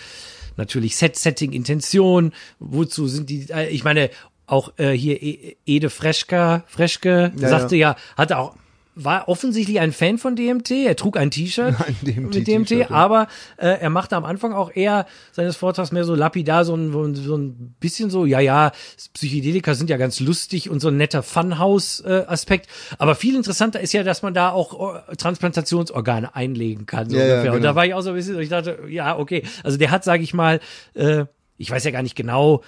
natürlich 0.57 0.97
Set, 0.97 1.17
Setting, 1.17 1.53
Intention, 1.53 2.33
wozu 2.59 3.07
sind 3.09 3.29
die, 3.31 3.47
äh, 3.51 3.69
ich 3.69 3.85
meine, 3.85 4.11
auch 4.47 4.73
äh, 4.79 4.91
hier 4.93 5.23
E- 5.23 5.57
Ede 5.67 5.91
Freschke, 5.91 6.63
Freschke 6.67 7.33
Ja, 7.37 7.49
sagte 7.49 7.77
ja. 7.77 7.97
hatte 8.17 8.39
auch 8.39 8.55
war 8.97 9.27
offensichtlich 9.27 9.81
ein 9.81 9.91
Fan 9.91 10.19
von 10.19 10.37
DMT. 10.37 10.71
Er 10.71 10.95
trug 10.95 11.17
ein 11.17 11.33
T-Shirt 11.33 11.75
mit 12.03 12.47
DMT, 12.47 12.71
ja. 12.71 12.91
aber 12.93 13.27
äh, 13.57 13.67
er 13.81 13.91
machte 13.91 14.15
am 14.15 14.25
Anfang 14.25 14.53
auch 14.53 14.71
eher 14.73 15.07
seines 15.33 15.57
Vortrags 15.57 15.91
mehr 15.91 16.05
so 16.05 16.15
lapidar, 16.15 16.65
so 16.65 16.77
ein, 16.77 16.93
so 17.17 17.37
ein- 17.37 17.75
bisschen 17.81 18.09
so, 18.09 18.25
ja, 18.25 18.39
ja, 18.39 18.71
Psychedelika 19.15 19.75
sind 19.75 19.91
ja 19.91 19.97
ganz 19.97 20.21
lustig 20.21 20.71
und 20.71 20.79
so 20.79 20.89
ein 20.89 20.97
netter 20.97 21.25
Funhouse-Aspekt. 21.25 22.69
aber 22.99 23.15
viel 23.17 23.35
interessanter 23.35 23.81
ist 23.81 23.93
ja, 23.93 24.05
dass 24.05 24.23
man 24.23 24.33
da 24.33 24.51
auch 24.51 24.95
äh, 25.09 25.17
Transplantationsorgane 25.17 26.35
einlegen 26.37 26.87
kann. 26.87 27.11
So 27.11 27.17
Ja, 27.17 27.25
ja, 27.25 27.33
ungefähr. 27.35 27.53
Und 27.53 27.59
genau. 27.63 27.71
da 27.73 27.75
war 27.77 27.87
ich 27.87 27.95
auch 27.95 28.03
so 28.03 28.11
ein 28.11 28.15
bisschen, 28.17 28.39
ich 28.41 28.49
dachte, 28.49 28.79
ja, 28.89 29.19
okay. 29.19 29.43
Also 29.63 29.77
der 29.77 29.91
hat, 29.91 30.05
sage 30.05 30.23
ich 30.23 30.35
mal, 30.35 30.61
äh, 30.95 31.25
ich 31.59 31.71
weiß 31.71 31.85
ja 31.85 31.91
gar 31.91 32.03
nicht 32.03 32.17
genau, 32.17 32.63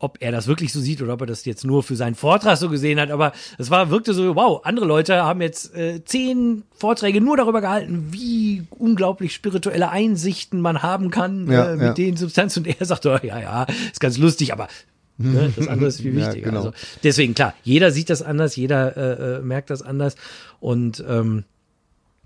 ob 0.00 0.18
er 0.20 0.30
das 0.30 0.46
wirklich 0.46 0.72
so 0.72 0.80
sieht 0.80 1.02
oder 1.02 1.14
ob 1.14 1.22
er 1.22 1.26
das 1.26 1.44
jetzt 1.44 1.64
nur 1.64 1.82
für 1.82 1.96
seinen 1.96 2.14
Vortrag 2.14 2.56
so 2.56 2.68
gesehen 2.68 3.00
hat, 3.00 3.10
aber 3.10 3.32
es 3.58 3.70
war, 3.70 3.90
wirkte 3.90 4.14
so, 4.14 4.36
wow, 4.36 4.60
andere 4.64 4.86
Leute 4.86 5.24
haben 5.24 5.40
jetzt 5.42 5.74
äh, 5.74 6.04
zehn 6.04 6.62
Vorträge 6.76 7.20
nur 7.20 7.36
darüber 7.36 7.60
gehalten, 7.60 8.08
wie 8.12 8.62
unglaublich 8.70 9.34
spirituelle 9.34 9.90
Einsichten 9.90 10.60
man 10.60 10.82
haben 10.82 11.10
kann 11.10 11.50
Ja, 11.50 11.72
äh, 11.72 11.76
mit 11.76 11.82
ja. 11.82 11.92
den 11.94 12.16
Substanzen. 12.16 12.64
Und 12.64 12.80
er 12.80 12.86
sagt, 12.86 13.06
oh, 13.06 13.18
ja, 13.22 13.40
ja, 13.40 13.66
ist 13.90 13.98
ganz 13.98 14.18
lustig, 14.18 14.52
aber 14.52 14.68
ne, 15.16 15.52
das 15.56 15.66
andere 15.66 15.88
ist 15.88 16.00
viel 16.00 16.14
Ja, 16.18 16.26
wichtiger. 16.28 16.50
genau. 16.50 16.58
also, 16.66 16.72
deswegen, 17.02 17.34
klar, 17.34 17.54
jeder 17.64 17.90
sieht 17.90 18.08
das 18.08 18.22
anders, 18.22 18.54
jeder 18.54 18.96
äh, 18.96 19.38
äh, 19.38 19.40
merkt 19.42 19.70
das 19.70 19.82
anders 19.82 20.14
und 20.60 21.02
ähm, 21.08 21.42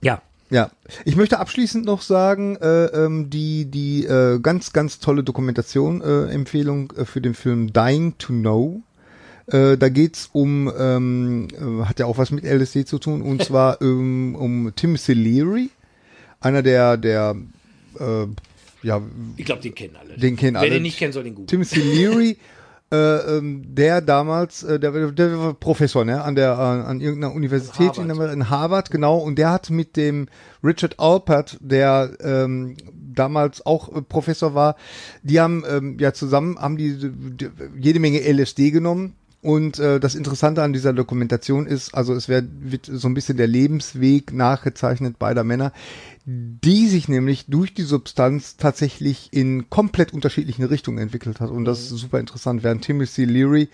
ja, 0.03 0.21
Ja, 0.53 0.71
ich 1.07 1.17
möchte 1.17 1.39
abschließend 1.39 1.87
noch 1.87 2.03
sagen, 2.03 2.57
äh, 2.57 2.85
ähm, 2.85 3.31
die 3.31 3.65
die 3.65 4.05
äh, 4.05 4.39
ganz 4.39 4.75
ganz 4.75 4.99
tolle 4.99 5.25
Dokumentation 5.25 6.03
äh, 6.03 6.27
Empfehlung 6.27 6.93
äh, 6.93 7.07
für 7.07 7.23
den 7.23 7.33
Film 7.33 7.73
Dying 7.73 8.19
to 8.19 8.35
Know. 8.35 8.83
Äh, 9.47 9.79
da 9.79 9.89
geht's 9.89 10.29
um 10.33 10.71
ähm, 10.79 11.49
äh, 11.53 11.87
hat 11.87 12.01
ja 12.01 12.05
auch 12.05 12.19
was 12.19 12.33
mit 12.33 12.45
LSD 12.45 12.85
zu 12.85 12.99
tun 12.99 13.23
und 13.23 13.43
zwar 13.47 13.81
ähm, 13.81 14.35
um 14.35 14.73
Tim 14.77 14.99
Leary. 15.09 15.71
einer 16.41 16.63
der, 16.63 16.99
der, 16.99 17.35
äh, 17.99 18.27
ja, 18.83 19.01
Ich 19.39 19.47
glaube, 19.47 19.63
den 19.63 19.75
kennen 19.75 19.97
alle. 19.97 20.19
Den 20.19 20.37
kennen 20.37 20.55
Wer 20.57 20.61
alle. 20.61 20.71
den 20.71 20.83
nicht 20.83 20.99
kennt, 20.99 21.15
soll 21.15 21.25
den 21.25 21.35
googeln. 21.35 21.47
Timothy 21.49 21.81
Leary, 21.81 22.37
äh, 22.93 23.39
ähm, 23.39 23.75
der 23.75 24.03
damals, 24.03 24.63
äh, 24.63 24.79
der, 24.79 24.93
der 25.13 25.39
war 25.39 25.55
Professor, 25.55 26.05
ne, 26.05 26.23
an 26.23 26.35
der, 26.35 26.53
äh, 26.53 26.89
an 26.89 27.01
irgendeiner 27.01 27.35
Universität 27.35 27.97
in, 27.97 28.11
Harvard. 28.11 28.35
in 28.35 28.51
Harvard, 28.51 28.91
genau, 28.91 29.17
und 29.17 29.39
der 29.39 29.51
hat 29.51 29.71
mit 29.71 29.97
dem 29.97 30.29
Richard 30.63 31.01
Alpert, 31.01 31.57
der 31.61 32.11
ähm, 32.21 32.77
damals 32.93 33.65
auch 33.65 33.97
äh, 33.97 34.03
Professor 34.03 34.55
war, 34.55 34.77
die 35.23 35.41
haben 35.41 35.65
ähm, 35.67 35.97
ja 35.99 36.13
zusammen, 36.13 36.59
haben 36.59 36.77
die, 36.77 36.99
die 36.99 37.49
jede 37.81 37.99
Menge 37.99 38.21
LSD 38.21 38.71
genommen. 38.71 39.15
Und 39.41 39.81
äh, 39.81 39.99
das 39.99 40.15
Interessante 40.15 40.63
an 40.63 40.73
dieser 40.73 40.93
Dokumentation 40.93 41.67
ist, 41.67 41.95
also 41.95 42.15
es 42.15 42.29
wird, 42.29 42.45
wird 42.61 42.87
so 42.87 43.09
ein 43.09 43.15
bisschen 43.15 43.37
der 43.37 43.49
Lebensweg 43.49 44.33
nachgezeichnet 44.33 45.19
beider 45.19 45.43
Männer, 45.43 45.73
die 46.25 46.87
sich 46.87 47.09
nämlich 47.09 47.47
durch 47.47 47.75
die 47.75 47.83
Substanz 47.83 48.57
tatsächlich 48.57 49.31
in 49.33 49.69
komplett 49.71 50.13
unterschiedlichen 50.13 50.65
Richtungen 50.65 50.99
entwickelt 50.99 51.41
hat. 51.41 51.51
Und 51.51 51.65
das 51.65 51.81
ist 51.81 51.89
super 51.89 52.21
interessant, 52.21 52.63
während 52.63 52.85
Timothy 52.85 53.25
Leary 53.25 53.69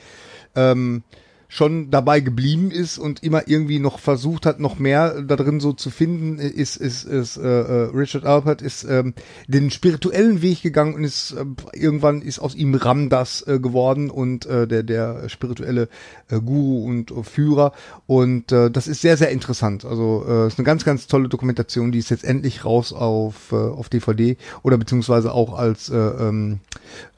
ähm, 0.54 1.02
schon 1.50 1.90
dabei 1.90 2.20
geblieben 2.20 2.70
ist 2.70 2.98
und 2.98 3.22
immer 3.22 3.48
irgendwie 3.48 3.78
noch 3.78 3.98
versucht 3.98 4.44
hat, 4.44 4.60
noch 4.60 4.78
mehr 4.78 5.22
da 5.22 5.34
drin 5.34 5.60
so 5.60 5.72
zu 5.72 5.88
finden, 5.88 6.38
ist, 6.38 6.76
ist, 6.76 7.04
ist 7.04 7.38
äh, 7.38 7.40
äh, 7.42 7.90
Richard 7.94 8.26
Alpert 8.26 8.60
ist 8.60 8.84
ähm, 8.84 9.14
den 9.46 9.70
spirituellen 9.70 10.42
Weg 10.42 10.62
gegangen 10.62 10.94
und 10.94 11.04
ist 11.04 11.32
äh, 11.32 11.46
irgendwann 11.72 12.20
ist 12.20 12.38
aus 12.38 12.54
ihm 12.54 12.74
Ramdas 12.74 13.46
äh, 13.46 13.58
geworden 13.60 14.10
und 14.10 14.44
äh, 14.44 14.68
der 14.68 14.82
der 14.82 15.30
spirituelle 15.30 15.88
äh, 16.28 16.38
Guru 16.38 16.84
und 16.84 17.10
äh, 17.10 17.22
Führer 17.22 17.72
und 18.06 18.52
äh, 18.52 18.70
das 18.70 18.86
ist 18.86 19.00
sehr 19.00 19.16
sehr 19.16 19.30
interessant. 19.30 19.86
Also 19.86 20.26
äh, 20.28 20.48
ist 20.48 20.58
eine 20.58 20.66
ganz 20.66 20.84
ganz 20.84 21.06
tolle 21.06 21.30
Dokumentation, 21.30 21.92
die 21.92 21.98
ist 21.98 22.10
jetzt 22.10 22.24
endlich 22.24 22.66
raus 22.66 22.92
auf 22.92 23.52
äh, 23.52 23.56
auf 23.56 23.88
DVD 23.88 24.36
oder 24.62 24.76
beziehungsweise 24.76 25.32
auch 25.32 25.58
als 25.58 25.88
äh, 25.88 25.96
ähm, 25.96 26.60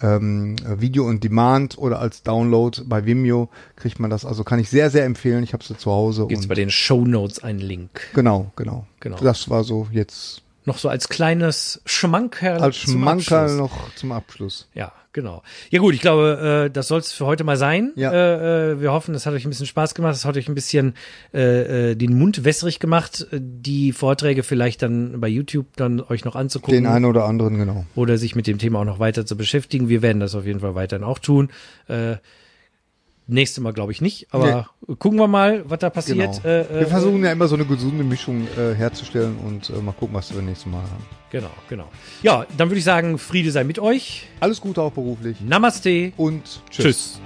ähm, 0.00 0.54
Video 0.78 1.08
on 1.08 1.18
Demand 1.18 1.78
oder 1.78 1.98
als 1.98 2.22
Download 2.22 2.80
bei 2.86 3.06
Vimeo 3.06 3.48
kriegt 3.74 3.98
man 3.98 4.10
das. 4.10 4.19
Also 4.24 4.44
kann 4.44 4.58
ich 4.58 4.68
sehr, 4.70 4.90
sehr 4.90 5.04
empfehlen. 5.04 5.42
Ich 5.42 5.52
habe 5.52 5.64
sie 5.64 5.76
zu 5.76 5.90
Hause. 5.90 6.26
Gibt's 6.26 6.46
bei 6.46 6.54
den 6.54 6.70
Show 6.70 7.04
Notes 7.04 7.42
einen 7.42 7.60
Link. 7.60 8.00
genau, 8.14 8.52
genau, 8.56 8.86
Genau. 9.00 9.16
Das 9.18 9.48
war 9.48 9.64
so 9.64 9.88
jetzt 9.92 10.42
Noch 10.66 10.78
so 10.78 10.88
als 10.88 11.08
kleines 11.08 11.80
Schmankerl. 11.86 12.58
als 12.60 12.76
Schmankerl 12.76 13.56
noch 13.56 13.94
zum 13.94 14.12
Abschluss. 14.12 14.68
Ja, 14.74 14.92
genau. 15.14 15.42
Ja 15.70 15.80
gut, 15.80 15.94
ich 15.94 16.02
glaube, 16.02 16.66
äh, 16.66 16.70
das 16.70 16.88
soll 16.88 17.00
es 17.00 17.12
für 17.12 17.24
heute 17.24 17.44
mal 17.44 17.56
sein. 17.56 17.92
Ja. 17.96 18.12
Äh, 18.12 18.72
äh, 18.72 18.80
wir 18.80 18.92
hoffen, 18.92 19.14
es 19.14 19.24
hat 19.24 19.32
euch 19.32 19.46
ein 19.46 19.48
bisschen 19.50 19.66
Spaß 19.66 19.94
gemacht, 19.94 20.14
es 20.14 20.26
hat 20.26 20.36
euch 20.36 20.48
ein 20.48 20.54
bisschen 20.54 20.94
äh, 21.32 21.92
äh, 21.92 21.94
den 21.96 22.18
Mund 22.18 22.44
wässrig 22.44 22.78
gemacht, 22.78 23.26
äh, 23.32 23.38
die 23.40 23.92
Vorträge 23.92 24.42
vielleicht 24.42 24.82
dann 24.82 25.18
bei 25.18 25.28
YouTube 25.28 25.66
dann 25.76 26.00
euch 26.02 26.26
noch 26.26 26.36
anzugucken 26.36 26.74
Den 26.74 26.86
einen 26.86 27.06
oder 27.06 27.24
anderen, 27.24 27.56
genau. 27.56 27.86
oder 27.94 28.18
sich 28.18 28.36
mit 28.36 28.46
dem 28.46 28.58
Thema 28.58 28.80
auch 28.80 28.84
noch 28.84 28.98
weiter 28.98 29.24
zu 29.24 29.36
beschäftigen. 29.38 29.88
Wir 29.88 30.02
werden 30.02 30.20
das 30.20 30.34
auf 30.34 30.44
jeden 30.44 30.60
Fall 30.60 30.74
weiterhin 30.74 31.04
auch 31.04 31.18
tun. 31.18 31.48
Äh, 31.88 32.16
nächste 33.32 33.60
Mal 33.60 33.72
glaube 33.72 33.92
ich 33.92 34.00
nicht, 34.00 34.28
aber 34.30 34.70
gucken 34.98 35.18
wir 35.18 35.28
mal, 35.28 35.64
was 35.68 35.78
da 35.78 35.90
passiert. 35.90 36.42
genau. 36.42 36.44
Äh, 36.44 36.60
äh, 36.62 36.80
wir 36.80 36.86
versuchen 36.86 37.24
ja 37.24 37.32
immer 37.32 37.48
so 37.48 37.54
eine 37.54 37.64
gesunde 37.64 38.04
Mischung 38.04 38.46
äh, 38.56 38.74
herzustellen 38.74 39.36
und 39.46 39.70
äh, 39.70 39.80
mal 39.80 39.92
gucken, 39.92 40.14
was 40.14 40.34
wir 40.34 40.42
nächstes 40.42 40.70
Mal 40.70 40.82
haben. 40.82 41.06
Genau, 41.30 41.50
genau. 41.68 41.88
Ja, 42.22 42.44
dann 42.56 42.68
würde 42.68 42.78
ich 42.78 42.84
sagen, 42.84 43.18
Friede 43.18 43.50
sei 43.50 43.64
mit 43.64 43.78
euch. 43.78 44.26
Alles 44.40 44.60
Gute 44.60 44.82
auch 44.82 44.92
beruflich 44.92 45.40
Namaste. 45.40 46.12
und 46.16 46.60
Tschüss. 46.70 47.20